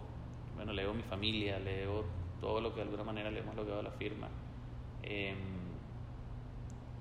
bueno, 0.56 0.74
le 0.74 0.82
debo 0.82 0.94
mi 0.94 1.04
familia, 1.04 1.60
le 1.60 1.78
debo 1.78 2.04
todo 2.42 2.60
lo 2.62 2.72
que 2.72 2.78
de 2.78 2.82
alguna 2.84 3.04
manera 3.04 3.30
le 3.30 3.40
hemos 3.40 3.56
logrado 3.56 3.80
a 3.80 3.84
la 3.84 3.92
firma. 3.92 4.28
Em, 5.04 5.38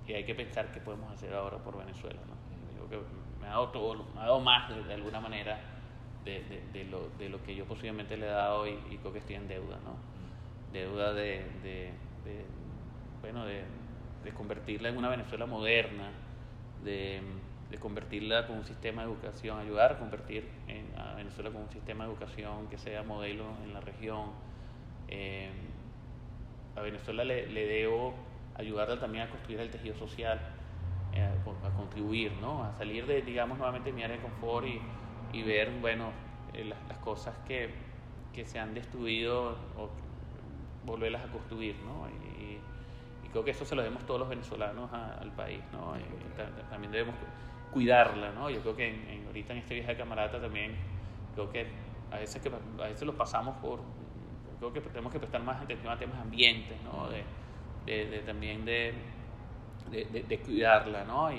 y 0.07 0.13
hay 0.13 0.25
que 0.25 0.35
pensar 0.35 0.73
qué 0.73 0.81
podemos 0.81 1.13
hacer 1.13 1.35
ahora 1.35 1.59
por 1.59 1.77
Venezuela. 1.77 2.21
Que 2.89 2.99
me 3.41 3.47
ha 3.47 3.51
dado 3.51 3.69
todo, 3.69 3.95
me 4.15 4.21
ha 4.21 4.25
dado 4.25 4.41
más 4.41 4.69
de, 4.87 4.95
alguna 4.95 5.21
manera 5.21 5.59
de, 6.25 6.63
de, 6.73 6.85
lo, 6.85 7.09
de, 7.19 7.29
lo, 7.29 7.43
que 7.43 7.55
yo 7.55 7.65
posiblemente 7.65 8.17
le 8.17 8.27
he 8.27 8.31
dado 8.31 8.67
y, 8.67 8.77
creo 9.01 9.13
que 9.13 9.19
estoy 9.21 9.37
en 9.37 9.49
deuda, 9.49 9.79
¿no? 9.85 9.97
Deuda 10.73 11.13
de, 11.15 11.93
bueno, 13.21 13.45
de, 13.47 13.65
convertirla 14.37 14.91
en 14.91 14.99
una 14.99 15.09
Venezuela 15.09 15.47
moderna, 15.47 16.11
de, 16.85 17.23
convertirla 17.81 18.47
con 18.47 18.59
un 18.59 18.65
sistema 18.65 19.03
de 19.03 19.09
educación, 19.13 19.59
ayudar 19.59 19.93
a 19.93 19.99
convertir 19.99 20.47
a 20.97 21.15
Venezuela 21.15 21.51
con 21.51 21.63
un 21.63 21.71
sistema 21.71 22.05
de 22.05 22.11
educación 22.11 22.69
que 22.69 22.77
sea 22.77 23.03
modelo 23.03 23.45
en 23.65 23.73
la 23.73 23.81
región. 23.81 24.33
Eh, 25.09 25.51
a 26.77 26.83
Venezuela 26.83 27.25
le, 27.25 27.47
le 27.47 27.67
debo 27.67 28.15
ayudarla 28.55 29.01
también 29.01 29.27
a 29.27 29.31
construir 29.31 29.61
el 29.61 29.71
tejido 29.71 29.97
social 29.97 30.39
eh, 31.19 31.41
a, 31.65 31.71
contribuir, 31.77 32.33
¿no? 32.41 32.65
A 32.65 32.73
salir 32.73 33.07
de, 33.07 33.23
digamos, 33.23 33.59
nuevamente 33.59 33.93
mi 33.93 34.03
área 34.03 34.17
de 34.17 34.23
confort 34.23 34.67
y, 34.67 34.81
y 35.33 35.43
ver, 35.43 35.71
bueno, 35.81 36.11
eh, 36.55 36.65
las, 36.65 36.79
las, 36.89 36.99
cosas 36.99 37.37
que, 37.47 37.71
que, 38.33 38.45
se 38.47 38.59
han 38.59 38.75
destruido 38.75 39.57
o 39.77 39.91
volverlas 40.85 41.25
a 41.25 41.33
construir, 41.33 41.77
¿no? 41.85 42.09
Y, 42.09 42.59
y, 43.27 43.29
creo 43.31 43.45
que 43.45 43.51
eso 43.51 43.65
se 43.65 43.75
lo 43.75 43.83
debemos 43.83 44.07
todos 44.07 44.21
los 44.21 44.29
venezolanos 44.29 44.91
al 44.93 45.31
país, 45.33 45.61
¿no? 45.71 45.93
también 46.71 46.91
debemos 46.91 47.15
cuidarla, 47.71 48.33
¿no? 48.33 48.49
Yo 48.49 48.63
creo 48.63 48.75
que 48.75 48.89
en, 48.89 49.27
ahorita 49.27 49.53
en 49.53 49.59
este 49.59 49.75
viaje 49.75 49.93
de 49.93 49.99
camarata 49.99 50.41
también, 50.41 50.75
creo 51.35 51.51
que 51.51 51.67
a 52.11 52.17
veces, 52.17 52.41
que 52.41 52.49
a 52.49 52.87
veces 52.87 53.03
lo 53.03 53.15
pasamos 53.15 53.55
por, 53.57 53.81
creo 54.59 54.73
que 54.73 54.81
tenemos 54.81 55.13
que 55.13 55.19
prestar 55.19 55.43
más 55.43 55.61
atención 55.61 55.93
a 55.93 55.99
temas 55.99 56.19
ambientes, 56.21 56.79
¿no? 56.83 57.11
De, 57.11 57.23
de, 57.85 58.07
de 58.07 58.19
también 58.21 58.65
de 58.65 58.95
de, 59.91 60.41
cuidarla, 60.45 61.05
¿no? 61.05 61.33
Y, 61.33 61.39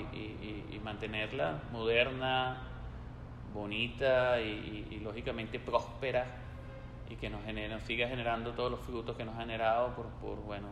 y, 0.70 0.80
mantenerla 0.82 1.62
moderna, 1.72 2.62
bonita 3.52 4.40
y, 4.40 5.00
lógicamente 5.02 5.58
próspera 5.58 6.26
y 7.08 7.16
que 7.16 7.28
nos, 7.28 7.44
genera, 7.44 7.80
siga 7.80 8.08
generando 8.08 8.52
todos 8.52 8.70
los 8.70 8.80
frutos 8.80 9.16
que 9.16 9.24
nos 9.24 9.34
ha 9.36 9.40
generado 9.40 9.94
por, 9.94 10.06
por 10.20 10.38
bueno, 10.42 10.68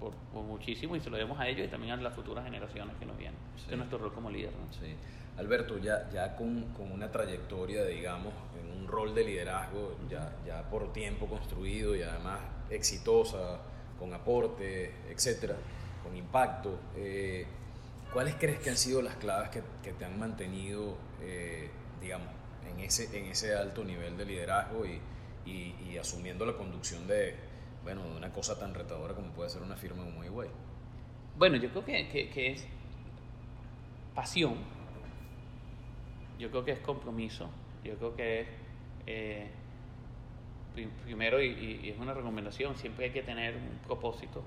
por, 0.00 0.12
por, 0.32 0.42
muchísimo 0.42 0.96
y 0.96 1.00
se 1.00 1.08
lo 1.08 1.16
demos 1.16 1.38
a 1.38 1.48
ellos 1.48 1.66
y 1.66 1.70
también 1.70 1.92
a 1.92 1.96
las 1.96 2.14
futuras 2.14 2.44
generaciones 2.44 2.96
que 2.96 3.06
nos 3.06 3.16
vienen. 3.16 3.38
Sí. 3.56 3.66
es 3.70 3.76
nuestro 3.76 3.98
rol 3.98 4.12
como 4.12 4.30
líder. 4.30 4.52
¿no? 4.52 4.72
Sí. 4.72 4.94
Alberto, 5.38 5.78
ya, 5.78 6.08
ya 6.10 6.34
con, 6.34 6.72
con, 6.72 6.90
una 6.90 7.10
trayectoria, 7.10 7.84
digamos, 7.84 8.32
en 8.58 8.80
un 8.80 8.88
rol 8.88 9.14
de 9.14 9.24
liderazgo 9.24 9.96
ya, 10.10 10.32
ya 10.46 10.62
por 10.68 10.92
tiempo 10.92 11.26
construido 11.26 11.94
y 11.94 12.02
además 12.02 12.40
exitosa, 12.70 13.60
con 13.98 14.12
aporte, 14.12 14.94
etcétera 15.10 15.56
con 16.06 16.16
impacto. 16.16 16.78
Eh, 16.96 17.44
¿Cuáles 18.12 18.36
crees 18.36 18.60
que 18.60 18.70
han 18.70 18.76
sido 18.76 19.02
las 19.02 19.16
claves 19.16 19.50
que, 19.50 19.92
te 19.92 20.04
han 20.04 20.18
mantenido, 20.18 20.96
eh, 21.20 21.68
digamos, 22.00 22.28
en 22.70 22.80
ese, 22.80 23.16
en 23.18 23.26
ese 23.26 23.54
alto 23.54 23.84
nivel 23.84 24.16
de 24.16 24.24
liderazgo 24.24 24.84
y, 24.86 25.00
asumiendo 25.98 26.44
la 26.44 26.52
conducción 26.52 27.06
de, 27.06 27.34
bueno, 27.82 28.02
de 28.04 28.16
una 28.16 28.30
cosa 28.30 28.58
tan 28.58 28.74
retadora 28.74 29.14
como 29.14 29.28
puede 29.30 29.48
ser 29.48 29.62
una 29.62 29.76
firma 29.76 30.04
como 30.04 30.22
Iguay? 30.22 30.50
Bueno, 31.38 31.56
yo 31.56 31.70
creo 31.70 31.84
que, 31.86 32.28
que, 32.28 32.52
es 32.52 32.66
pasión, 34.14 34.56
yo 36.38 36.50
creo 36.50 36.64
que 36.66 36.72
es 36.72 36.80
compromiso, 36.80 37.48
yo 37.82 37.94
creo 37.96 38.14
que 38.14 38.40
es... 38.40 38.48
Eh, 39.06 39.50
primero, 41.04 41.42
y, 41.42 41.88
es 41.88 41.98
una 41.98 42.12
recomendación, 42.12 42.76
siempre 42.76 43.06
hay 43.06 43.10
que 43.12 43.22
tener 43.22 43.56
un 43.56 43.78
propósito 43.86 44.44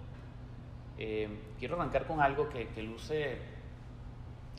eh, 1.02 1.30
quiero 1.58 1.76
arrancar 1.78 2.06
con 2.06 2.20
algo 2.20 2.50
que, 2.50 2.68
que, 2.68 2.84
luce 2.84 3.38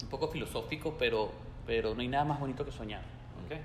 un 0.02 0.08
poco 0.08 0.28
filosófico, 0.28 0.96
pero, 0.98 1.30
pero 1.66 1.94
no 1.94 2.00
hay 2.00 2.08
nada 2.08 2.24
más 2.24 2.40
bonito 2.40 2.64
que 2.64 2.72
soñar. 2.72 3.02
¿okay? 3.44 3.60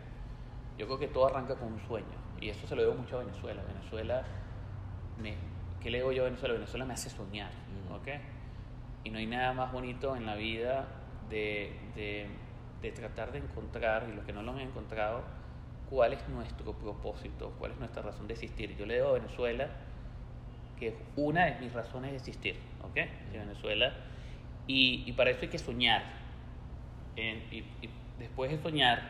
Yo 0.78 0.86
creo 0.86 1.00
que 1.00 1.08
todo 1.08 1.28
arranca 1.28 1.56
con 1.56 1.72
un 1.72 1.80
sueño. 1.88 2.06
Y 2.42 2.50
eso 2.50 2.68
se 2.68 2.76
lo 2.76 2.82
debo 2.82 2.96
mucho 2.96 3.18
a 3.18 3.24
Venezuela. 3.24 3.64
Venezuela, 3.64 4.24
me, 5.22 5.36
¿qué 5.82 5.90
le 5.90 6.00
digo 6.00 6.12
yo 6.12 6.24
a 6.24 6.26
Venezuela? 6.26 6.56
Venezuela 6.56 6.84
me 6.84 6.94
hace 6.94 7.10
soñar. 7.10 7.52
¿okay? 7.98 8.20
Y 9.06 9.10
no 9.10 9.20
hay 9.20 9.26
nada 9.26 9.54
más 9.54 9.72
bonito 9.72 10.18
en 10.18 10.26
la 10.26 10.36
vida 10.36 10.86
de, 11.30 11.80
de, 11.96 12.28
de 12.82 12.92
tratar 12.92 13.32
de 13.32 13.38
encontrar, 13.38 14.06
y 14.12 14.16
los 14.16 14.26
que 14.26 14.34
no 14.34 14.44
lo 14.44 14.52
han 14.52 14.60
encontrado, 14.60 15.22
cuál 15.90 16.12
es 16.12 16.28
nuestro 16.28 16.74
propósito, 16.74 17.54
cuál 17.58 17.72
es 17.72 17.78
nuestra 17.78 18.02
razón 18.02 18.28
de 18.28 18.34
existir. 18.34 18.76
Yo 18.76 18.86
le 18.86 18.96
debo 18.96 19.12
a 19.12 19.14
Venezuela 19.14 19.70
que 20.80 20.90
es 20.90 20.96
una 21.16 21.46
de 21.46 21.60
mis 21.60 21.74
razones 21.74 22.12
de 22.12 22.18
existir, 22.18 22.60
¿ok? 22.82 22.98
En 22.98 23.40
Venezuela. 23.48 23.94
Y, 24.68 25.04
y 25.06 25.14
para 25.14 25.30
eso 25.30 25.42
hay 25.44 25.50
que 25.50 25.60
soñar. 25.60 26.04
y, 27.16 27.58
y 27.58 27.90
después 28.20 28.52
de 28.52 28.58
soñar, 28.58 29.02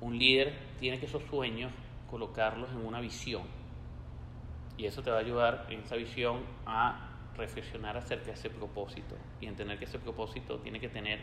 un 0.00 0.18
líder 0.18 0.52
tiene 0.78 0.98
que 0.98 1.06
esos 1.06 1.22
sueños 1.24 1.72
colocarlos 2.10 2.70
en 2.70 2.78
una 2.78 3.00
visión. 3.00 3.42
Y 4.76 4.86
eso 4.86 5.02
te 5.02 5.10
va 5.10 5.16
a 5.16 5.20
ayudar 5.20 5.66
en 5.70 5.80
esa 5.80 5.96
visión 5.96 6.44
a 6.66 7.06
reflexionar 7.36 7.96
acerca 7.96 8.26
de 8.26 8.32
ese 8.32 8.50
propósito 8.50 9.16
y 9.40 9.46
entender 9.46 9.78
que 9.78 9.84
ese 9.84 9.98
propósito 9.98 10.58
tiene 10.60 10.80
que 10.80 10.88
tener 10.88 11.20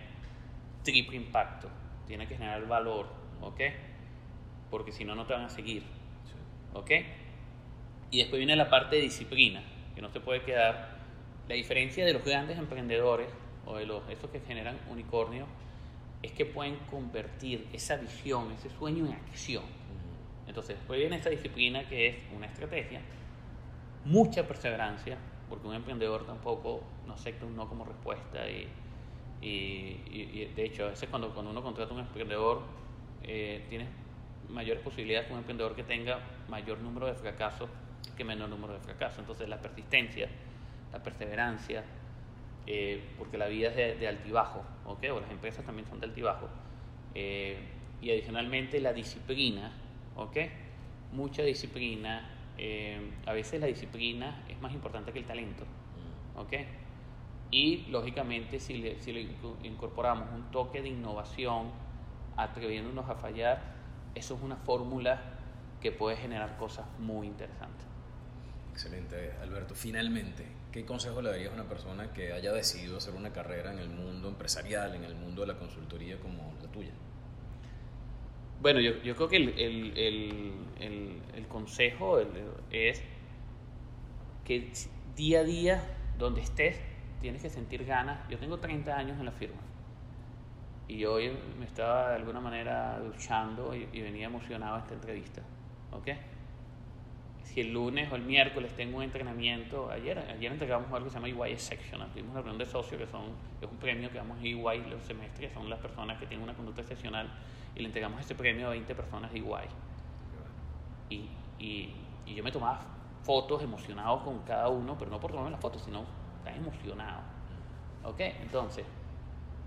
triple 0.84 1.18
impacto, 1.18 1.70
tiene 2.08 2.28
que 2.28 2.36
generar 2.36 2.68
valor, 2.68 3.08
¿ok? 3.42 3.62
Porque 4.70 4.92
si 4.92 5.06
no, 5.06 5.16
no 5.16 5.26
te 5.26 5.34
van 5.34 5.44
a 5.44 5.50
seguir, 5.50 5.84
¿ok? 6.74 6.92
Y 8.14 8.20
después 8.20 8.38
viene 8.38 8.56
la 8.56 8.70
parte 8.70 8.98
de 8.98 9.02
disciplina, 9.02 9.64
que 9.96 10.02
no 10.02 10.08
se 10.12 10.20
puede 10.20 10.44
quedar. 10.44 11.00
La 11.50 11.56
diferencia 11.56 12.06
de 12.06 12.14
los 12.14 12.24
grandes 12.24 12.60
emprendedores 12.60 13.28
o 13.66 13.78
de 13.78 13.88
los, 13.88 14.08
esos 14.08 14.30
que 14.30 14.40
generan 14.40 14.78
unicornios 14.92 15.48
es 16.22 16.32
que 16.32 16.46
pueden 16.46 16.76
convertir 16.92 17.68
esa 17.74 17.96
visión, 17.96 18.52
ese 18.52 18.70
sueño 18.70 19.08
en 19.08 19.14
acción. 19.14 19.64
Entonces, 20.46 20.78
después 20.78 21.00
viene 21.00 21.16
esta 21.16 21.32
disciplina 21.32 21.90
que 21.90 22.08
es 22.08 22.16
una 22.36 22.46
estrategia, 22.46 23.02
mucha 24.06 24.48
perseverancia, 24.48 25.18
porque 25.50 25.68
un 25.68 25.74
emprendedor 25.74 26.24
tampoco 26.28 26.84
no 27.08 27.14
acepta 27.14 27.48
un 27.48 27.56
no 27.56 27.68
como 27.68 27.84
respuesta 27.84 28.48
y, 28.48 28.68
y, 29.42 30.52
de 30.56 30.66
hecho 30.66 30.86
a 30.86 30.90
veces 30.90 31.10
cuando, 31.10 31.34
cuando 31.34 31.50
uno 31.50 31.64
contrata 31.64 31.92
a 31.92 31.96
un 31.96 32.02
emprendedor 32.02 32.62
eh, 33.24 33.66
tiene 33.70 33.88
mayores 34.50 34.84
posibilidades 34.84 35.28
que 35.28 35.34
un 35.34 35.40
emprendedor 35.40 35.76
que 35.76 35.84
tenga 35.84 36.20
mayor 36.48 36.78
número 36.78 37.08
de 37.08 37.16
fracasos 37.16 37.70
que 38.16 38.24
menor 38.24 38.50
número 38.50 38.74
de 38.74 38.80
fracasos. 38.80 39.20
Entonces 39.20 39.48
la 39.50 39.62
persistencia, 39.62 40.30
la 40.92 41.02
perseverancia, 41.02 41.84
eh, 42.66 43.04
porque 43.18 43.38
la 43.38 43.48
vida 43.48 43.70
es 43.70 44.00
de, 44.00 44.08
altibajo, 44.08 44.64
¿okay? 44.86 45.10
o 45.10 45.20
las 45.20 45.30
empresas 45.32 45.66
también 45.66 45.88
son 45.88 46.00
de 46.00 46.08
altibajo, 46.08 46.48
eh, 47.14 47.58
y 48.02 48.12
adicionalmente 48.12 48.80
la 48.80 48.94
disciplina, 48.94 49.72
¿okay? 50.16 50.50
mucha 51.12 51.44
disciplina, 51.44 52.30
eh, 52.58 53.12
a 53.26 53.34
veces 53.34 53.60
la 53.60 53.68
disciplina 53.68 54.44
es 54.48 54.60
más 54.62 54.74
importante 54.74 55.12
que 55.12 55.20
el 55.20 55.26
talento. 55.26 55.66
Mm. 55.66 56.40
¿ok? 56.40 56.54
Y 57.52 57.86
lógicamente 57.90 58.60
si 58.60 58.78
le, 58.78 59.00
si 59.00 59.12
le 59.12 59.28
incorporamos 59.64 60.28
un 60.34 60.50
toque 60.52 60.82
de 60.82 60.90
innovación, 60.90 61.72
atreviéndonos 62.36 63.08
a 63.10 63.16
fallar, 63.16 63.62
eso 64.16 64.36
es 64.36 64.42
una 64.42 64.56
fórmula 64.56 65.22
que 65.82 65.92
puede 65.92 66.16
generar 66.16 66.58
cosas 66.58 66.86
muy 66.98 67.28
interesantes. 67.28 67.86
Excelente, 68.74 69.34
Alberto. 69.42 69.76
Finalmente, 69.76 70.46
¿qué 70.72 70.84
consejo 70.84 71.22
le 71.22 71.30
darías 71.30 71.52
a 71.52 71.54
una 71.54 71.70
persona 71.70 72.12
que 72.12 72.34
haya 72.34 72.52
decidido 72.52 72.98
hacer 72.98 73.14
una 73.14 73.32
carrera 73.32 73.72
en 73.72 73.78
el 73.78 73.90
mundo 73.90 74.28
empresarial, 74.28 74.96
en 74.96 75.04
el 75.04 75.14
mundo 75.14 75.42
de 75.42 75.48
la 75.48 75.60
consultoría 75.60 76.20
como 76.20 76.56
la 76.60 76.68
tuya? 76.72 76.92
Bueno, 78.62 78.80
yo, 78.80 79.00
yo 79.04 79.16
creo 79.16 79.30
que 79.30 79.38
el, 79.38 79.50
el, 79.96 80.54
el, 81.36 81.48
consejo 81.48 82.20
es 82.72 83.04
que 84.44 84.72
día 85.16 85.42
a 85.42 85.44
día, 85.44 85.84
donde 86.18 86.42
estés, 86.42 86.80
tienes 87.22 87.44
que 87.44 87.52
sentir 87.52 87.86
ganas. 87.86 88.28
Yo 88.28 88.40
tengo 88.40 88.60
30 88.60 88.98
años 88.98 89.20
en 89.20 89.26
la 89.26 89.32
firma 89.32 89.62
y 90.88 91.06
hoy 91.06 91.32
me 91.60 91.66
estaba 91.66 92.10
de 92.10 92.16
alguna 92.16 92.40
manera 92.40 93.00
duchando 93.00 93.76
y, 93.76 93.86
venía 94.02 94.26
emocionado 94.26 94.78
a 94.78 94.80
esta 94.80 94.96
entrevista. 94.96 95.42
¿Ok? 95.92 96.08
Si 97.44 97.62
el 97.62 97.74
lunes 97.74 98.12
o 98.12 98.16
el 98.16 98.24
miércoles 98.24 98.74
tengo 98.76 98.98
un 98.98 99.04
entrenamiento, 99.04 99.92
ayer, 99.92 100.18
ayer 100.18 100.52
entregamos 100.52 100.92
algo 100.92 101.06
que 101.06 101.10
se 101.10 101.20
llama 101.20 101.28
EY 101.28 101.58
Sectional, 101.58 102.10
tuvimos 102.10 102.32
una 102.32 102.42
reunión 102.42 102.58
de 102.58 102.66
socios 102.66 103.00
que 103.00 103.08
son, 103.08 103.26
es 103.62 103.70
un 103.70 103.78
premio 103.78 104.10
que 104.10 104.18
damos 104.18 104.38
EY 104.42 104.86
los 104.90 105.04
semestres, 105.04 105.54
son 105.54 105.70
las 105.70 105.80
personas 105.80 106.18
que 106.18 106.26
tienen 106.26 106.44
una 106.44 106.54
conducta 106.56 106.82
excepcional 106.82 107.30
y 107.76 107.80
le 107.80 107.86
entregamos 107.88 108.22
ese 108.22 108.36
premio 108.36 108.68
a 108.68 108.70
20 108.72 108.96
personas 108.96 109.32
de 109.32 109.40
igual. 109.40 109.66
Y, 111.10 111.30
y, 111.60 111.94
y, 112.26 112.34
yo 112.34 112.44
me 112.44 112.52
tomaba 112.52 112.80
fotos 113.24 113.62
emocionado 113.62 114.24
con 114.24 114.40
cada 114.40 114.70
uno, 114.70 114.98
pero 114.98 115.12
no 115.12 115.20
por 115.20 115.32
tomarme 115.32 115.52
las 115.52 115.60
fotos, 115.60 115.84
sino 115.84 116.06
estás 116.38 116.58
emocionado. 116.58 117.22
¿Ok? 118.04 118.20
Entonces, 118.20 118.86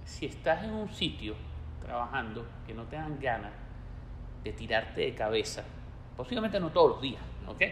si 0.05 0.27
estás 0.27 0.65
en 0.65 0.73
un 0.73 0.89
sitio 0.93 1.35
trabajando 1.85 2.47
que 2.67 2.75
no 2.75 2.85
te 2.85 2.97
dan 2.97 3.19
ganas 3.21 3.53
de 4.43 4.53
tirarte 4.53 5.03
de 5.03 5.15
cabeza, 5.15 5.65
posiblemente 6.17 6.61
no 6.61 6.71
todos 6.71 6.93
los 6.93 7.01
días, 7.01 7.23
¿ok? 7.49 7.63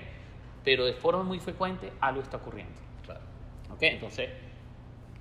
Pero 0.64 0.84
de 0.84 0.94
forma 0.94 1.22
muy 1.22 1.40
frecuente 1.40 1.92
algo 2.00 2.22
está 2.22 2.38
ocurriendo. 2.38 2.74
Claro. 3.04 3.20
¿Ok? 3.72 3.82
Entonces, 3.82 4.30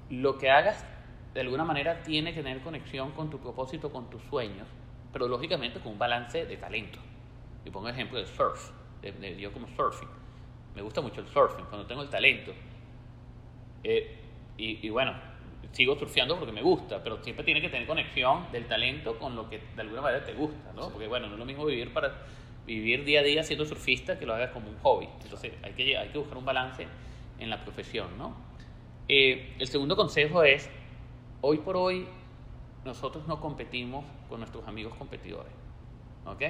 lo 0.10 0.38
que 0.38 0.50
hagas 0.50 0.86
de 1.34 1.42
alguna 1.42 1.64
manera 1.64 2.04
tiene 2.04 2.34
que 2.34 2.44
tener 2.44 2.62
conexión 2.62 3.12
con 3.12 3.30
tu 3.30 3.40
propósito, 3.40 3.92
con 3.92 4.10
tus 4.10 4.22
sueños 4.24 4.68
pero 5.14 5.28
lógicamente 5.28 5.80
con 5.80 5.94
un 5.94 6.00
balance 6.00 6.46
de 6.46 6.58
talento. 6.58 7.00
Y 7.64 7.70
pongo 7.70 7.88
el 7.88 7.94
ejemplo 7.94 8.18
del 8.18 8.28
surf, 8.28 8.72
de, 9.02 9.40
yo 9.40 9.54
como 9.54 9.68
surfing. 9.68 10.10
Me 10.76 10.82
gusta 10.82 11.00
mucho 11.00 11.22
el 11.22 11.28
surfing, 11.28 11.66
cuando 11.66 11.86
tengo 11.86 12.02
el 12.02 12.10
talento. 12.10 12.52
Eh, 13.84 14.20
y, 14.58 14.90
bueno, 14.90 15.14
sigo 15.72 15.98
surfeando 15.98 16.38
porque 16.38 16.52
me 16.52 16.62
gusta, 16.62 17.02
pero 17.04 17.24
siempre 17.24 17.46
tiene 17.46 17.62
que 17.62 17.70
tener 17.70 17.88
conexión 17.88 18.52
del 18.52 18.68
talento 18.68 19.18
con 19.18 19.36
lo 19.36 19.50
que 19.50 19.62
de 19.76 19.82
alguna 19.82 20.02
manera 20.02 20.26
te 20.26 20.34
gusta, 20.34 20.74
¿no? 20.74 20.90
Porque 20.90 21.08
bueno, 21.08 21.28
no 21.28 21.34
es 21.34 21.40
lo 21.40 21.46
mismo 21.46 21.66
vivir 21.66 21.94
para 21.94 22.26
vivir 22.66 23.04
día 23.04 23.20
a 23.20 23.24
día 23.24 23.44
siendo 23.44 23.66
surfista 23.66 24.18
que 24.18 24.26
lo 24.26 24.34
hagas 24.34 24.52
como 24.52 24.70
un 24.70 24.78
hobby. 24.80 25.10
Entonces 25.22 25.54
hay 25.62 25.74
que, 25.74 25.98
hay 25.98 26.10
que 26.10 26.18
buscar 26.18 26.38
un 26.38 26.46
balance 26.46 26.88
en 27.40 27.50
la 27.50 27.64
profesión, 27.64 28.18
¿no? 28.18 28.36
Eh, 29.08 29.56
el 29.60 29.68
segundo 29.68 29.96
consejo 29.96 30.44
es, 30.44 30.70
hoy 31.42 31.58
por 31.58 31.76
hoy 31.76 32.08
nosotros 32.86 33.28
no 33.28 33.40
competimos 33.40 34.06
con 34.30 34.40
nuestros 34.40 34.68
amigos 34.68 34.96
competidores. 34.96 35.52
¿Ok? 36.26 36.42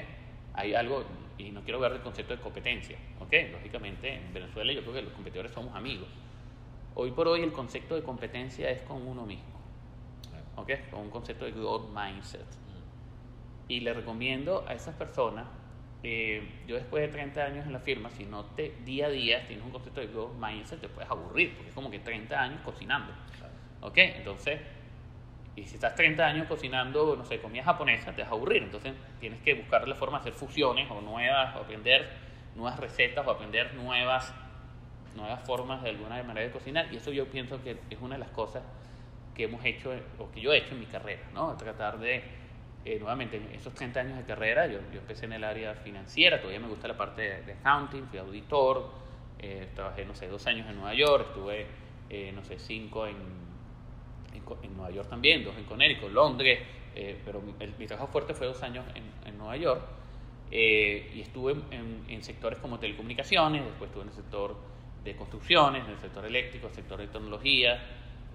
Hay 0.53 0.75
algo, 0.75 1.03
y 1.37 1.49
no 1.49 1.61
quiero 1.63 1.79
ver 1.79 1.93
el 1.93 2.01
concepto 2.01 2.35
de 2.35 2.41
competencia. 2.41 2.97
¿Ok? 3.19 3.33
Lógicamente, 3.51 4.13
en 4.15 4.33
Venezuela 4.33 4.71
yo 4.71 4.81
creo 4.81 4.93
que 4.93 5.01
los 5.01 5.13
competidores 5.13 5.51
somos 5.51 5.75
amigos. 5.75 6.07
Hoy 6.95 7.11
por 7.11 7.27
hoy 7.27 7.41
el 7.41 7.51
concepto 7.51 7.95
de 7.95 8.03
competencia 8.03 8.69
es 8.69 8.81
con 8.83 9.05
uno 9.07 9.25
mismo. 9.25 9.53
¿Ok? 10.55 10.71
Con 10.91 11.01
un 11.01 11.09
concepto 11.09 11.45
de 11.45 11.51
growth 11.51 11.89
mindset. 11.93 12.45
Y 13.67 13.79
le 13.79 13.93
recomiendo 13.93 14.63
a 14.67 14.73
esas 14.73 14.95
personas, 14.95 15.47
eh, 16.03 16.43
yo 16.67 16.75
después 16.75 17.01
de 17.01 17.07
30 17.07 17.41
años 17.41 17.65
en 17.65 17.71
la 17.71 17.79
firma, 17.79 18.11
si 18.11 18.25
no 18.25 18.43
te 18.43 18.75
día 18.83 19.07
a 19.07 19.09
día 19.09 19.47
tienes 19.47 19.63
un 19.65 19.71
concepto 19.71 20.01
de 20.01 20.07
growth 20.07 20.35
mindset, 20.37 20.81
te 20.81 20.89
puedes 20.89 21.09
aburrir, 21.09 21.55
porque 21.55 21.69
es 21.69 21.75
como 21.75 21.89
que 21.89 21.99
30 21.99 22.41
años 22.41 22.59
cocinando. 22.63 23.13
¿Ok? 23.81 23.97
Entonces, 23.97 24.59
y 25.55 25.63
si 25.65 25.75
estás 25.75 25.95
30 25.95 26.25
años 26.25 26.47
cocinando, 26.47 27.15
no 27.15 27.23
sé, 27.25 27.39
comida 27.39 27.63
japonesa, 27.63 28.13
te 28.13 28.21
vas 28.21 28.31
a 28.31 28.33
aburrir. 28.33 28.63
Entonces 28.63 28.93
tienes 29.19 29.39
que 29.41 29.53
buscar 29.53 29.87
la 29.87 29.95
forma 29.95 30.17
de 30.17 30.21
hacer 30.21 30.33
fusiones 30.33 30.89
o 30.89 30.99
nuevas, 31.01 31.55
o 31.55 31.59
aprender 31.59 32.09
nuevas 32.55 32.79
recetas 32.79 33.25
o 33.25 33.31
aprender 33.31 33.73
nuevas, 33.73 34.33
nuevas 35.15 35.41
formas 35.45 35.83
de 35.83 35.89
alguna 35.89 36.21
manera 36.23 36.45
de 36.45 36.51
cocinar. 36.51 36.91
Y 36.91 36.97
eso 36.97 37.11
yo 37.11 37.27
pienso 37.27 37.63
que 37.63 37.77
es 37.89 37.99
una 38.01 38.15
de 38.15 38.19
las 38.19 38.31
cosas 38.31 38.63
que 39.35 39.43
hemos 39.43 39.63
hecho, 39.63 39.93
o 40.19 40.31
que 40.31 40.41
yo 40.41 40.53
he 40.53 40.57
hecho 40.57 40.73
en 40.73 40.79
mi 40.79 40.85
carrera, 40.85 41.23
¿no? 41.33 41.55
Tratar 41.55 41.99
de, 41.99 42.23
eh, 42.85 42.99
nuevamente, 42.99 43.37
en 43.37 43.49
esos 43.55 43.73
30 43.73 43.99
años 44.01 44.17
de 44.17 44.23
carrera, 44.25 44.67
yo, 44.67 44.79
empecé 44.93 45.25
en 45.25 45.33
el 45.33 45.43
área 45.43 45.73
financiera, 45.73 46.39
todavía 46.39 46.59
me 46.59 46.67
gusta 46.67 46.87
la 46.87 46.97
parte 46.97 47.41
de, 47.43 47.53
accounting, 47.53 48.07
fui 48.07 48.19
auditor, 48.19 48.91
eh, 49.39 49.69
trabajé, 49.73 50.05
no 50.05 50.13
sé, 50.13 50.27
dos 50.27 50.45
años 50.47 50.67
en 50.69 50.75
Nueva 50.75 50.93
York, 50.93 51.27
estuve, 51.29 51.65
eh, 52.09 52.31
no 52.35 52.43
sé, 52.43 52.59
cinco 52.59 53.07
en 53.07 53.43
en, 54.63 54.75
Nueva 54.75 54.91
York 54.91 55.09
también, 55.09 55.43
dos 55.43 55.55
en 55.57 55.63
Connecticut, 55.63 56.11
Londres, 56.11 56.59
pero 57.23 57.41
mi 57.79 57.87
trabajo 57.87 58.11
fuerte 58.11 58.33
fue 58.33 58.47
dos 58.47 58.61
años 58.61 58.83
en, 58.93 59.03
en 59.25 59.37
Nueva 59.37 59.55
York 59.55 59.81
y 60.51 61.21
estuve 61.21 61.55
en, 61.71 62.23
sectores 62.23 62.59
como 62.59 62.77
telecomunicaciones, 62.77 63.63
después 63.63 63.89
estuve 63.89 64.03
en 64.03 64.09
el 64.09 64.15
sector 64.15 64.55
de 65.03 65.15
construcciones, 65.15 65.85
en 65.85 65.91
el 65.91 65.99
sector 65.99 66.25
eléctrico, 66.25 66.67
el 66.67 66.73
sector 66.73 66.99
de 66.99 67.07
tecnología, 67.07 67.79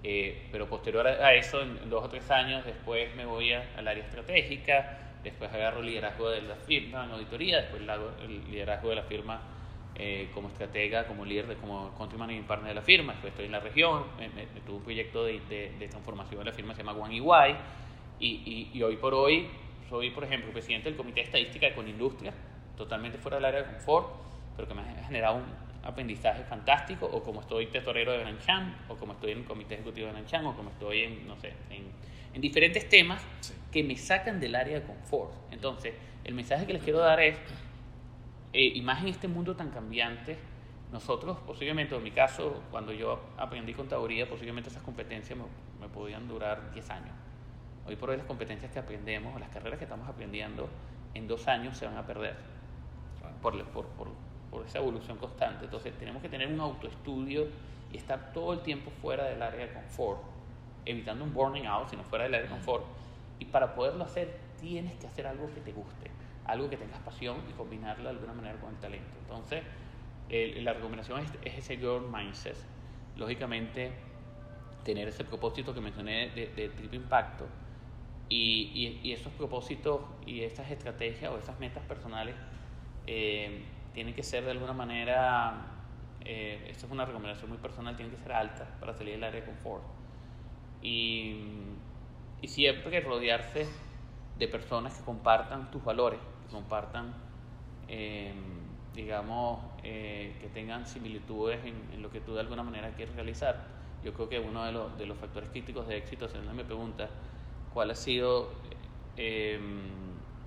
eh, 0.03 0.47
pero 0.51 0.67
posterior 0.67 1.07
a 1.07 1.33
eso, 1.33 1.61
en, 1.61 1.89
dos 1.89 2.05
o 2.05 2.09
tres 2.09 2.29
años, 2.31 2.65
después 2.65 3.13
me 3.15 3.25
voy 3.25 3.51
al 3.51 3.87
área 3.87 4.03
estratégica, 4.03 4.97
después 5.23 5.51
agarro 5.53 5.81
liderazgo 5.81 6.29
de 6.29 6.41
la 6.41 6.55
firma 6.55 7.05
en 7.05 7.11
auditoría, 7.11 7.61
después 7.61 7.81
el 8.23 8.51
liderazgo 8.51 8.89
de 8.89 8.95
la 8.95 9.03
firma 9.03 9.41
eh, 10.01 10.29
como 10.33 10.47
estratega, 10.47 11.05
como 11.07 11.25
líder, 11.25 11.47
de, 11.47 11.55
como 11.55 11.93
country 11.97 12.17
managing 12.17 12.45
partner 12.45 12.69
de 12.69 12.75
la 12.75 12.81
firma. 12.81 13.11
Después 13.11 13.31
estoy 13.31 13.47
en 13.47 13.51
la 13.51 13.59
región, 13.59 14.05
me, 14.17 14.61
tuve 14.61 14.77
un 14.77 14.83
proyecto 14.83 15.25
de, 15.25 15.41
de, 15.77 15.87
transformación 15.89 16.39
de 16.39 16.45
la 16.45 16.53
firma, 16.53 16.73
se 16.73 16.83
llama 16.83 16.97
One 16.97 17.17
EY, 17.17 17.55
y, 18.21 18.69
y, 18.73 18.81
hoy 18.81 18.95
por 18.95 19.13
hoy 19.13 19.49
soy, 19.89 20.11
por 20.11 20.23
ejemplo, 20.23 20.51
presidente 20.53 20.87
del 20.87 20.97
Comité 20.97 21.19
de 21.19 21.25
Estadística 21.25 21.67
de 21.67 21.73
Conindustria, 21.73 22.33
totalmente 22.77 23.17
fuera 23.17 23.37
del 23.37 23.45
área 23.45 23.63
de 23.63 23.73
confort, 23.73 24.07
pero 24.55 24.69
que 24.69 24.73
me 24.73 24.81
ha 24.81 25.03
generado 25.03 25.35
un 25.35 25.68
aprendizaje 25.83 26.43
fantástico, 26.43 27.05
o 27.05 27.23
como 27.23 27.41
estoy 27.41 27.67
tesorero 27.67 28.11
de 28.11 28.19
Benanchan, 28.19 28.75
o 28.87 28.95
como 28.95 29.13
estoy 29.13 29.31
en 29.31 29.39
el 29.39 29.45
Comité 29.45 29.75
Ejecutivo 29.75 30.07
de 30.07 30.13
Benanchan, 30.13 30.45
o 30.45 30.55
como 30.55 30.69
estoy 30.69 31.01
en, 31.03 31.27
no 31.27 31.35
sé, 31.37 31.53
en, 31.69 31.83
en 32.33 32.41
diferentes 32.41 32.87
temas 32.89 33.21
que 33.71 33.83
me 33.83 33.95
sacan 33.95 34.39
del 34.39 34.55
área 34.55 34.79
de 34.79 34.85
confort. 34.85 35.33
Entonces, 35.51 35.93
el 36.23 36.33
mensaje 36.33 36.65
que 36.65 36.73
les 36.73 36.83
quiero 36.83 36.99
dar 36.99 37.19
es, 37.19 37.37
eh, 38.53 38.71
y 38.75 38.81
más 38.81 39.01
en 39.01 39.09
este 39.09 39.27
mundo 39.27 39.55
tan 39.55 39.69
cambiante, 39.69 40.37
nosotros, 40.91 41.37
posiblemente, 41.45 41.95
en 41.95 42.03
mi 42.03 42.11
caso, 42.11 42.63
cuando 42.71 42.91
yo 42.91 43.19
aprendí 43.37 43.73
contaduría, 43.73 44.27
posiblemente 44.27 44.69
esas 44.69 44.81
competencias 44.81 45.37
me, 45.37 45.45
me 45.79 45.87
podían 45.87 46.27
durar 46.27 46.71
10 46.73 46.89
años. 46.89 47.15
Hoy 47.85 47.95
por 47.95 48.09
hoy 48.09 48.17
las 48.17 48.25
competencias 48.25 48.71
que 48.71 48.79
aprendemos, 48.79 49.39
las 49.39 49.49
carreras 49.49 49.77
que 49.77 49.85
estamos 49.85 50.07
aprendiendo, 50.09 50.67
en 51.13 51.27
dos 51.27 51.47
años 51.47 51.77
se 51.77 51.85
van 51.85 51.97
a 51.97 52.05
perder 52.05 52.35
por, 53.41 53.63
por, 53.65 53.85
por, 53.87 54.07
por 54.49 54.65
esa 54.65 54.79
evolución 54.79 55.17
constante. 55.17 55.65
Entonces 55.65 55.93
tenemos 55.97 56.21
que 56.21 56.29
tener 56.29 56.47
un 56.47 56.59
autoestudio 56.59 57.47
y 57.91 57.97
estar 57.97 58.33
todo 58.33 58.53
el 58.53 58.59
tiempo 58.61 58.91
fuera 59.01 59.25
del 59.25 59.41
área 59.41 59.67
de 59.67 59.73
confort, 59.73 60.21
evitando 60.85 61.23
un 61.23 61.33
burning 61.33 61.65
out, 61.65 61.89
sino 61.89 62.03
fuera 62.03 62.25
del 62.25 62.35
área 62.35 62.47
de 62.47 62.53
confort. 62.53 62.85
Y 63.39 63.45
para 63.45 63.73
poderlo 63.73 64.03
hacer, 64.03 64.37
tienes 64.59 64.93
que 64.97 65.07
hacer 65.07 65.27
algo 65.27 65.49
que 65.53 65.61
te 65.61 65.71
guste, 65.71 66.11
algo 66.45 66.69
que 66.69 66.77
tengas 66.77 66.99
pasión 66.99 67.37
y 67.49 67.53
combinarlo 67.53 68.05
de 68.05 68.09
alguna 68.09 68.33
manera 68.33 68.59
con 68.59 68.71
el 68.71 68.77
talento. 68.77 69.15
Entonces, 69.21 69.63
la 70.29 70.73
recomendación 70.73 71.21
es, 71.21 71.31
es, 71.43 71.57
ese 71.57 71.77
girl 71.77 72.01
mindset. 72.11 72.57
Lógicamente, 73.15 73.91
tener 74.83 75.07
ese 75.07 75.23
propósito 75.23 75.73
que 75.73 75.81
mencioné 75.81 76.29
de, 76.29 76.47
de 76.47 76.69
triple 76.69 76.97
impacto 76.97 77.45
y, 78.29 78.99
y, 79.03 79.11
esos 79.11 79.33
propósitos 79.33 80.01
y 80.25 80.41
estas 80.41 80.69
estrategias 80.69 81.31
o 81.31 81.37
esas 81.37 81.59
metas 81.59 81.83
personales 81.85 82.35
eh, 83.07 83.63
tienen 83.93 84.13
que 84.13 84.23
ser 84.23 84.45
de 84.45 84.51
alguna 84.51 84.73
manera, 84.73 85.53
eh, 86.21 86.67
esto 86.69 86.85
es 86.85 86.91
una 86.91 87.05
recomendación 87.05 87.49
muy 87.49 87.59
personal, 87.59 87.95
tienen 87.95 88.15
que 88.15 88.21
ser 88.21 88.31
altas 88.31 88.67
para 88.79 88.93
salir 88.93 89.13
del 89.13 89.23
área 89.23 89.41
de 89.41 89.45
confort. 89.45 89.83
Y, 90.81 91.35
y 92.41 92.47
siempre 92.47 93.01
rodearse 93.01 93.67
de 94.37 94.47
personas 94.47 94.97
que 94.97 95.03
compartan 95.03 95.69
tus 95.71 95.83
valores, 95.83 96.19
que 96.45 96.53
compartan, 96.53 97.13
eh, 97.87 98.33
digamos, 98.93 99.59
eh, 99.83 100.37
que 100.39 100.47
tengan 100.47 100.85
similitudes 100.85 101.59
en, 101.65 101.75
en, 101.93 102.01
lo 102.01 102.09
que 102.09 102.21
tú 102.21 102.33
de 102.33 102.39
alguna 102.39 102.63
manera 102.63 102.91
quieres 102.91 103.13
realizar. 103.15 103.79
Yo 104.03 104.13
creo 104.13 104.29
que 104.29 104.39
uno 104.39 104.63
de 104.65 104.71
los, 104.71 104.97
de 104.97 105.05
los 105.05 105.17
factores 105.17 105.49
críticos 105.49 105.87
de 105.87 105.97
éxito, 105.97 106.25
alguien 106.25 106.55
me 106.55 106.63
pregunta 106.63 107.09
cuál 107.73 107.91
ha 107.91 107.95
sido, 107.95 108.53
eh, 109.17 109.59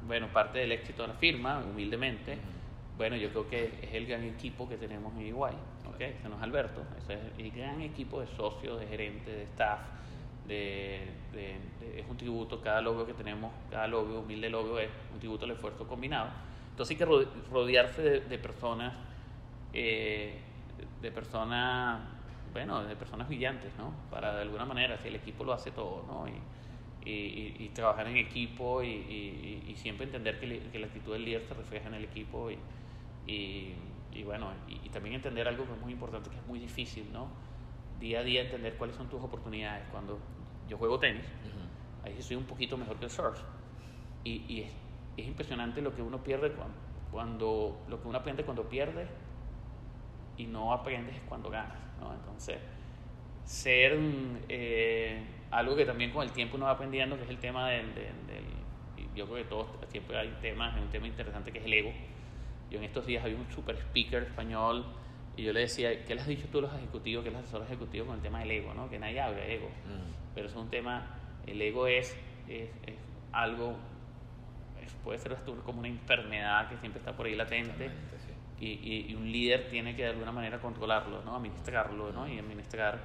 bueno, 0.06 0.28
parte 0.32 0.58
del 0.58 0.72
éxito 0.72 1.02
de 1.02 1.08
la 1.08 1.14
firma, 1.14 1.58
humildemente, 1.58 2.38
bueno, 3.02 3.16
yo 3.16 3.30
creo 3.30 3.48
que 3.48 3.64
es 3.82 3.94
el 3.94 4.06
gran 4.06 4.22
equipo 4.22 4.68
que 4.68 4.76
tenemos 4.76 5.12
en 5.16 5.26
Iguay, 5.26 5.56
¿ok? 5.88 6.00
Ese 6.02 6.28
no 6.28 6.36
es 6.36 6.42
Alberto, 6.42 6.84
ese 6.96 7.14
es 7.14 7.20
el 7.36 7.50
gran 7.50 7.80
equipo 7.80 8.20
de 8.20 8.28
socios, 8.28 8.78
de 8.78 8.86
gerentes, 8.86 9.26
de 9.26 9.42
staff, 9.42 9.80
de, 10.46 11.10
de, 11.32 11.56
de, 11.80 11.98
es 11.98 12.06
un 12.08 12.16
tributo, 12.16 12.60
cada 12.60 12.80
logo 12.80 13.04
que 13.04 13.12
tenemos, 13.12 13.52
cada 13.72 13.88
logo, 13.88 14.20
humilde 14.20 14.48
logo 14.48 14.78
es 14.78 14.88
un 15.12 15.18
tributo 15.18 15.46
al 15.46 15.50
esfuerzo 15.50 15.88
combinado. 15.88 16.28
Entonces 16.70 16.94
hay 16.94 17.04
que 17.04 17.26
rodearse 17.50 18.02
de, 18.02 18.20
de 18.20 18.38
personas, 18.38 18.94
eh, 19.72 20.38
de 21.00 21.10
personas, 21.10 22.02
bueno, 22.52 22.84
de 22.84 22.94
personas 22.94 23.26
brillantes, 23.26 23.72
¿no? 23.78 23.92
Para 24.12 24.32
de 24.36 24.42
alguna 24.42 24.64
manera, 24.64 24.96
si 24.98 25.08
el 25.08 25.16
equipo 25.16 25.42
lo 25.42 25.52
hace 25.52 25.72
todo, 25.72 26.04
¿no? 26.06 26.28
Y, 26.28 27.10
y, 27.10 27.56
y, 27.58 27.68
trabajar 27.70 28.06
en 28.06 28.16
equipo 28.16 28.80
y, 28.80 29.60
y 29.66 29.74
siempre 29.74 30.06
entender 30.06 30.38
que, 30.38 30.62
que, 30.70 30.78
la 30.78 30.86
actitud 30.86 31.14
del 31.14 31.24
líder 31.24 31.42
se 31.42 31.52
refleja 31.52 31.88
en 31.88 31.94
el 31.94 32.04
equipo 32.04 32.48
y, 32.48 32.56
y 33.26 33.74
bueno, 34.24 34.52
y, 34.68 34.88
también 34.90 35.14
entender 35.14 35.48
algo 35.48 35.66
que 35.66 35.72
es 35.72 35.80
muy 35.80 35.92
importante, 35.92 36.28
que 36.28 36.36
es 36.36 36.46
muy 36.46 36.58
difícil, 36.58 37.10
¿no? 37.12 37.28
Día 37.98 38.20
a 38.20 38.22
día 38.22 38.42
entender 38.42 38.76
cuáles 38.76 38.96
son 38.96 39.08
tus 39.08 39.22
oportunidades. 39.22 39.84
Cuando 39.90 40.18
yo 40.68 40.76
juego 40.76 40.98
tenis, 40.98 41.24
uh 41.24 42.06
-huh. 42.06 42.08
ahí 42.08 42.22
soy 42.22 42.36
un 42.36 42.44
poquito 42.44 42.76
mejor 42.76 42.98
que 42.98 43.06
el 43.06 43.10
surf. 43.10 43.40
Y, 44.24 44.60
es, 44.60 44.72
es, 45.16 45.26
impresionante 45.26 45.80
lo 45.82 45.94
que 45.94 46.02
uno 46.02 46.22
pierde 46.22 46.52
cuando, 46.52 46.74
cuando, 47.10 47.84
lo 47.88 48.00
que 48.00 48.08
uno 48.08 48.18
aprende 48.18 48.44
cuando 48.44 48.68
pierde 48.68 49.06
y 50.36 50.46
no 50.46 50.72
aprendes 50.72 51.20
cuando 51.28 51.50
ganas, 51.50 51.78
¿no? 51.98 52.12
Entonces, 52.12 52.58
ser 53.44 53.98
eh, 54.48 55.24
algo 55.50 55.74
que 55.74 55.84
también 55.84 56.12
con 56.12 56.22
el 56.22 56.32
tiempo 56.32 56.56
uno 56.56 56.66
va 56.66 56.72
aprendiendo, 56.72 57.16
que 57.16 57.24
es 57.24 57.30
el 57.30 57.38
tema 57.38 57.68
del, 57.70 57.94
del, 57.94 58.26
del 58.26 58.44
yo 59.14 59.24
creo 59.26 59.38
que 59.38 59.44
todos 59.44 59.66
siempre 59.88 60.16
hay 60.16 60.28
temas, 60.40 60.78
un 60.80 60.88
tema 60.88 61.06
interesante 61.06 61.50
que 61.50 61.58
es 61.58 61.64
el 61.64 61.72
ego. 61.72 61.92
Yo 62.72 62.78
en 62.78 62.84
estos 62.84 63.04
días 63.04 63.22
había 63.22 63.36
un 63.36 63.50
super 63.52 63.76
speaker 63.76 64.22
español 64.22 64.86
y 65.36 65.44
yo 65.44 65.52
le 65.52 65.60
decía, 65.60 66.04
¿qué 66.04 66.14
les 66.14 66.22
has 66.22 66.28
dicho 66.28 66.48
tú 66.50 66.58
a 66.58 66.62
los 66.62 66.74
ejecutivos, 66.74 67.22
qué 67.22 67.30
les 67.30 67.40
asesores 67.40 67.68
ejecutivos 67.68 68.08
con 68.08 68.16
el 68.16 68.22
tema 68.22 68.40
del 68.40 68.50
ego? 68.50 68.72
¿no? 68.72 68.88
Que 68.88 68.98
nadie 68.98 69.20
habla 69.20 69.40
de 69.40 69.54
ego. 69.56 69.68
Mm. 69.68 70.34
Pero 70.34 70.48
es 70.48 70.54
un 70.54 70.70
tema, 70.70 71.06
el 71.46 71.60
ego 71.60 71.86
es, 71.86 72.16
es, 72.48 72.70
es 72.86 72.96
algo, 73.32 73.76
es, 74.82 74.92
puede 75.04 75.18
ser 75.18 75.36
como 75.64 75.80
una 75.80 75.88
enfermedad 75.88 76.70
que 76.70 76.78
siempre 76.78 76.98
está 77.00 77.14
por 77.14 77.26
ahí 77.26 77.34
latente. 77.34 77.88
Sí. 77.88 77.94
Y, 78.64 78.66
y, 78.66 79.06
y, 79.10 79.14
un 79.16 79.30
líder 79.30 79.68
tiene 79.68 79.96
que 79.96 80.02
de 80.02 80.10
alguna 80.10 80.30
manera 80.30 80.60
controlarlo, 80.60 81.22
¿no? 81.24 81.34
administrarlo 81.34 82.12
¿no? 82.12 82.28
y 82.28 82.38
administrar 82.38 83.00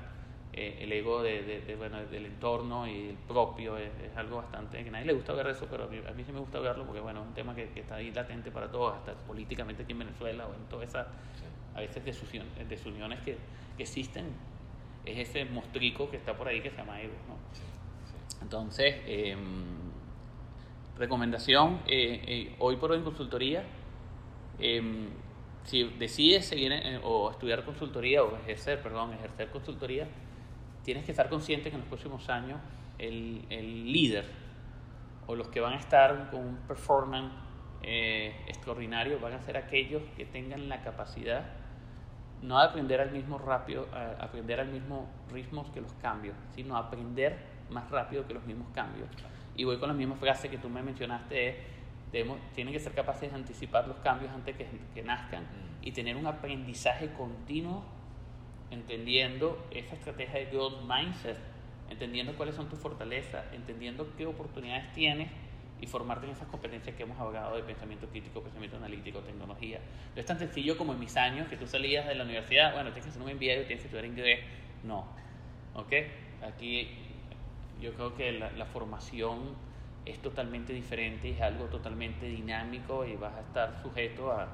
eh, 0.57 0.77
el 0.81 0.91
ego 0.91 1.21
de, 1.21 1.43
de, 1.43 1.61
de, 1.61 1.75
bueno, 1.75 2.03
del 2.05 2.25
entorno 2.25 2.88
y 2.88 3.09
el 3.09 3.15
propio 3.15 3.77
es, 3.77 3.91
es, 4.03 4.17
algo 4.17 4.38
bastante 4.38 4.81
que 4.81 4.89
a 4.89 4.91
nadie 4.91 5.05
le 5.05 5.13
gusta 5.13 5.34
ver 5.34 5.47
eso, 5.47 5.67
pero 5.69 5.84
a 5.84 5.88
mí, 5.88 5.99
a 6.07 6.11
mí 6.13 6.23
sí 6.23 6.31
me 6.31 6.39
gusta 6.39 6.59
verlo 6.59 6.84
porque 6.85 6.99
bueno, 6.99 7.21
es 7.21 7.27
un 7.27 7.34
tema 7.34 7.53
que, 7.53 7.69
que, 7.69 7.81
está 7.81 7.95
ahí 7.95 8.11
latente 8.11 8.49
para 8.49 8.71
todos, 8.71 8.95
hasta 8.95 9.13
políticamente 9.13 9.84
aquí 9.84 9.91
en 9.91 9.99
Venezuela 9.99 10.47
o 10.47 10.53
en 10.55 10.67
todas 10.67 10.89
esas, 10.89 11.07
a 11.75 11.79
veces 11.79 12.03
desuniones, 12.03 12.67
desuniones 12.67 13.19
que, 13.19 13.38
que, 13.77 13.84
existen, 13.84 14.25
es 15.05 15.29
ese 15.29 15.45
mostrico 15.45 16.09
que 16.09 16.17
está 16.17 16.35
por 16.35 16.47
ahí 16.47 16.61
que 16.61 16.71
se 16.71 16.77
llama 16.77 16.99
ego. 17.01 17.13
¿no? 17.27 17.38
Entonces, 18.41 18.95
eh, 19.05 19.38
recomendación, 20.97 21.81
eh, 21.88 22.21
eh, 22.27 22.55
hoy 22.59 22.77
por 22.77 22.91
hoy 22.91 22.97
en 22.97 23.03
consultoría, 23.03 23.63
em, 24.59 25.09
si 25.63 25.84
decides 25.84 26.45
seguir 26.45 26.71
eh, 26.71 26.99
o 27.03 27.29
estudiar 27.29 27.63
consultoría 27.63 28.23
o 28.23 28.35
ejercer, 28.38 28.81
perdón, 28.81 29.13
ejercer 29.13 29.49
consultoría, 29.51 30.07
tienes 30.88 31.03
que 31.03 31.11
estar 31.11 31.27
consciente 31.27 31.69
que 31.69 31.76
en 31.76 31.81
los 31.81 31.89
próximos 31.89 32.30
años 32.30 32.61
el, 32.97 33.43
el 33.49 33.91
líder 33.91 34.23
o 35.26 35.35
los 35.35 35.49
que 35.49 35.59
van 35.59 35.73
a 35.73 35.76
estar 35.76 36.30
con 36.31 36.39
un 36.39 36.55
performance 36.65 37.34
eh, 37.84 38.34
extraordinario 38.47 39.19
van 39.19 39.34
a 39.34 39.41
ser 39.41 39.57
aquellos 39.57 40.01
que 40.15 40.23
tengan 40.23 40.69
la 40.69 40.81
capacidad 40.84 41.43
no 42.41 42.57
de 42.57 42.68
aprender 42.68 43.01
al 43.01 43.11
mismo 43.11 43.38
rápido, 43.38 43.85
a 43.91 44.23
aprender 44.23 44.61
al 44.61 44.69
mismo 44.69 45.09
ritmo 45.30 45.69
que 45.73 45.81
los 45.81 45.91
cambios, 45.95 46.38
sino 46.55 46.77
aprender 46.77 47.38
más 47.69 47.91
rápido 47.91 48.26
que 48.26 48.34
los 48.34 48.45
mismos 48.45 48.69
cambios. 48.73 49.09
Y 49.57 49.65
voy 49.65 49.80
con 49.80 49.89
la 49.89 49.93
misma 49.93 50.15
frase 50.15 50.47
que 50.47 50.57
tú 50.57 50.69
me 50.69 50.81
mencionaste, 50.81 51.49
es, 51.49 51.55
debemos, 52.14 52.39
tienen 52.55 52.73
que 52.73 52.80
ser 52.80 52.93
capaces 52.93 53.30
de 53.30 53.35
anticipar 53.35 53.89
los 53.89 53.97
cambios 53.97 54.31
antes 54.31 54.55
que, 54.55 54.65
que 54.93 55.03
nazcan 55.03 55.43
y 55.81 55.91
tener 55.91 56.15
un 56.15 56.27
aprendizaje 56.27 57.11
continuo 57.11 57.97
entendiendo 58.72 59.65
esa 59.72 59.95
estrategia 59.95 60.39
de 60.39 60.45
growth 60.48 60.81
mindset, 60.81 61.38
entendiendo 61.89 62.34
cuáles 62.35 62.56
son 62.56 62.69
tus 62.69 62.80
fortalezas, 62.80 63.45
entendiendo 63.53 64.07
qué 64.18 64.26
oportunidades 64.26 64.91
tienes 64.94 65.30
y 65.80 65.88
formarte 65.88 66.26
en 66.26 66.34
esas 66.34 66.48
competencias 66.48 66.95
que 66.95 67.03
hemos 67.03 67.19
hablado 67.19 67.56
de 67.56 67.64
pensamiento 67.64 68.07
crítico, 68.07 68.41
pensamiento 68.41 68.77
analítico, 68.77 69.19
tecnología. 69.19 69.80
No 70.15 70.19
es 70.19 70.26
tan 70.26 70.39
sencillo 70.39 70.77
como 70.77 70.94
en 70.94 70.99
mis 70.99 71.15
años, 71.18 71.48
que 71.48 71.56
tú 71.56 71.68
salías 71.68 72.07
de 72.07 72.15
la 72.15 72.23
universidad, 72.23 72.73
bueno, 72.73 72.91
tienes 72.91 73.06
que 73.06 73.10
hacer 73.11 73.22
un 73.22 73.30
MBA, 73.30 73.68
tienes 73.68 73.68
que 73.68 73.73
estudiar 73.85 74.06
inglés. 74.06 74.39
No. 74.84 75.06
¿Ok? 75.76 75.94
Aquí 76.41 76.89
yo 77.80 77.94
creo 77.94 78.15
que 78.15 78.31
la, 78.31 78.52
la 78.52 78.65
formación 78.65 79.56
es 80.06 80.19
totalmente 80.22 80.73
diferente, 80.73 81.30
es 81.30 81.41
algo 81.41 81.65
totalmente 81.65 82.26
dinámico 82.26 83.06
y 83.06 83.15
vas 83.15 83.35
a 83.35 83.41
estar 83.41 83.81
sujeto 83.81 84.31
a, 84.31 84.48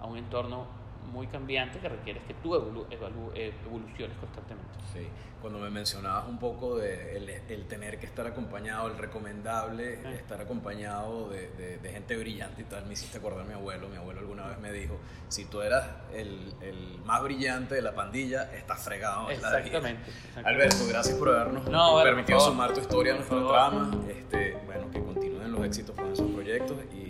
a 0.00 0.06
un 0.06 0.18
entorno 0.18 0.66
muy 1.12 1.26
cambiante 1.26 1.78
que 1.78 1.88
requiere 1.88 2.20
que 2.22 2.34
tú 2.34 2.54
evolu 2.54 2.86
evolu 2.90 3.32
evoluciones 3.34 4.16
constantemente. 4.18 4.70
Sí, 4.92 5.08
cuando 5.40 5.58
me 5.58 5.70
mencionabas 5.70 6.26
un 6.28 6.38
poco 6.38 6.76
de 6.76 7.16
el, 7.16 7.28
el 7.28 7.66
tener 7.66 7.98
que 7.98 8.06
estar 8.06 8.26
acompañado, 8.26 8.88
el 8.88 8.98
recomendable, 8.98 10.02
sí. 10.02 10.08
estar 10.14 10.40
acompañado 10.40 11.28
de, 11.28 11.48
de, 11.50 11.78
de, 11.78 11.90
gente 11.90 12.16
brillante 12.16 12.62
y 12.62 12.64
tal, 12.64 12.86
me 12.86 12.94
hiciste 12.94 13.18
acordar 13.18 13.42
a 13.42 13.44
mi 13.44 13.54
abuelo. 13.54 13.88
Mi 13.88 13.96
abuelo 13.96 14.20
alguna 14.20 14.46
vez 14.46 14.58
me 14.58 14.72
dijo, 14.72 14.98
si 15.28 15.44
tú 15.44 15.60
eras 15.60 15.86
el, 16.12 16.52
el 16.60 16.98
más 17.04 17.22
brillante 17.22 17.74
de 17.74 17.82
la 17.82 17.94
pandilla, 17.94 18.52
estás 18.54 18.82
fregado. 18.82 19.30
Exactamente, 19.30 20.10
exactamente. 20.10 20.48
Alberto, 20.48 20.86
gracias 20.88 21.16
por 21.16 21.28
habernos 21.28 21.68
no, 21.68 22.02
permitido 22.02 22.40
sumar 22.40 22.72
tu 22.72 22.80
historia 22.80 23.12
a 23.12 23.16
nuestra 23.16 23.38
trama. 23.38 23.90
Este, 24.08 24.58
bueno, 24.66 24.90
que 24.90 25.00
continúen 25.00 25.52
los 25.52 25.64
éxitos 25.64 25.94
con 25.94 26.12
esos 26.12 26.30
proyectos 26.30 26.76
y 26.92 27.05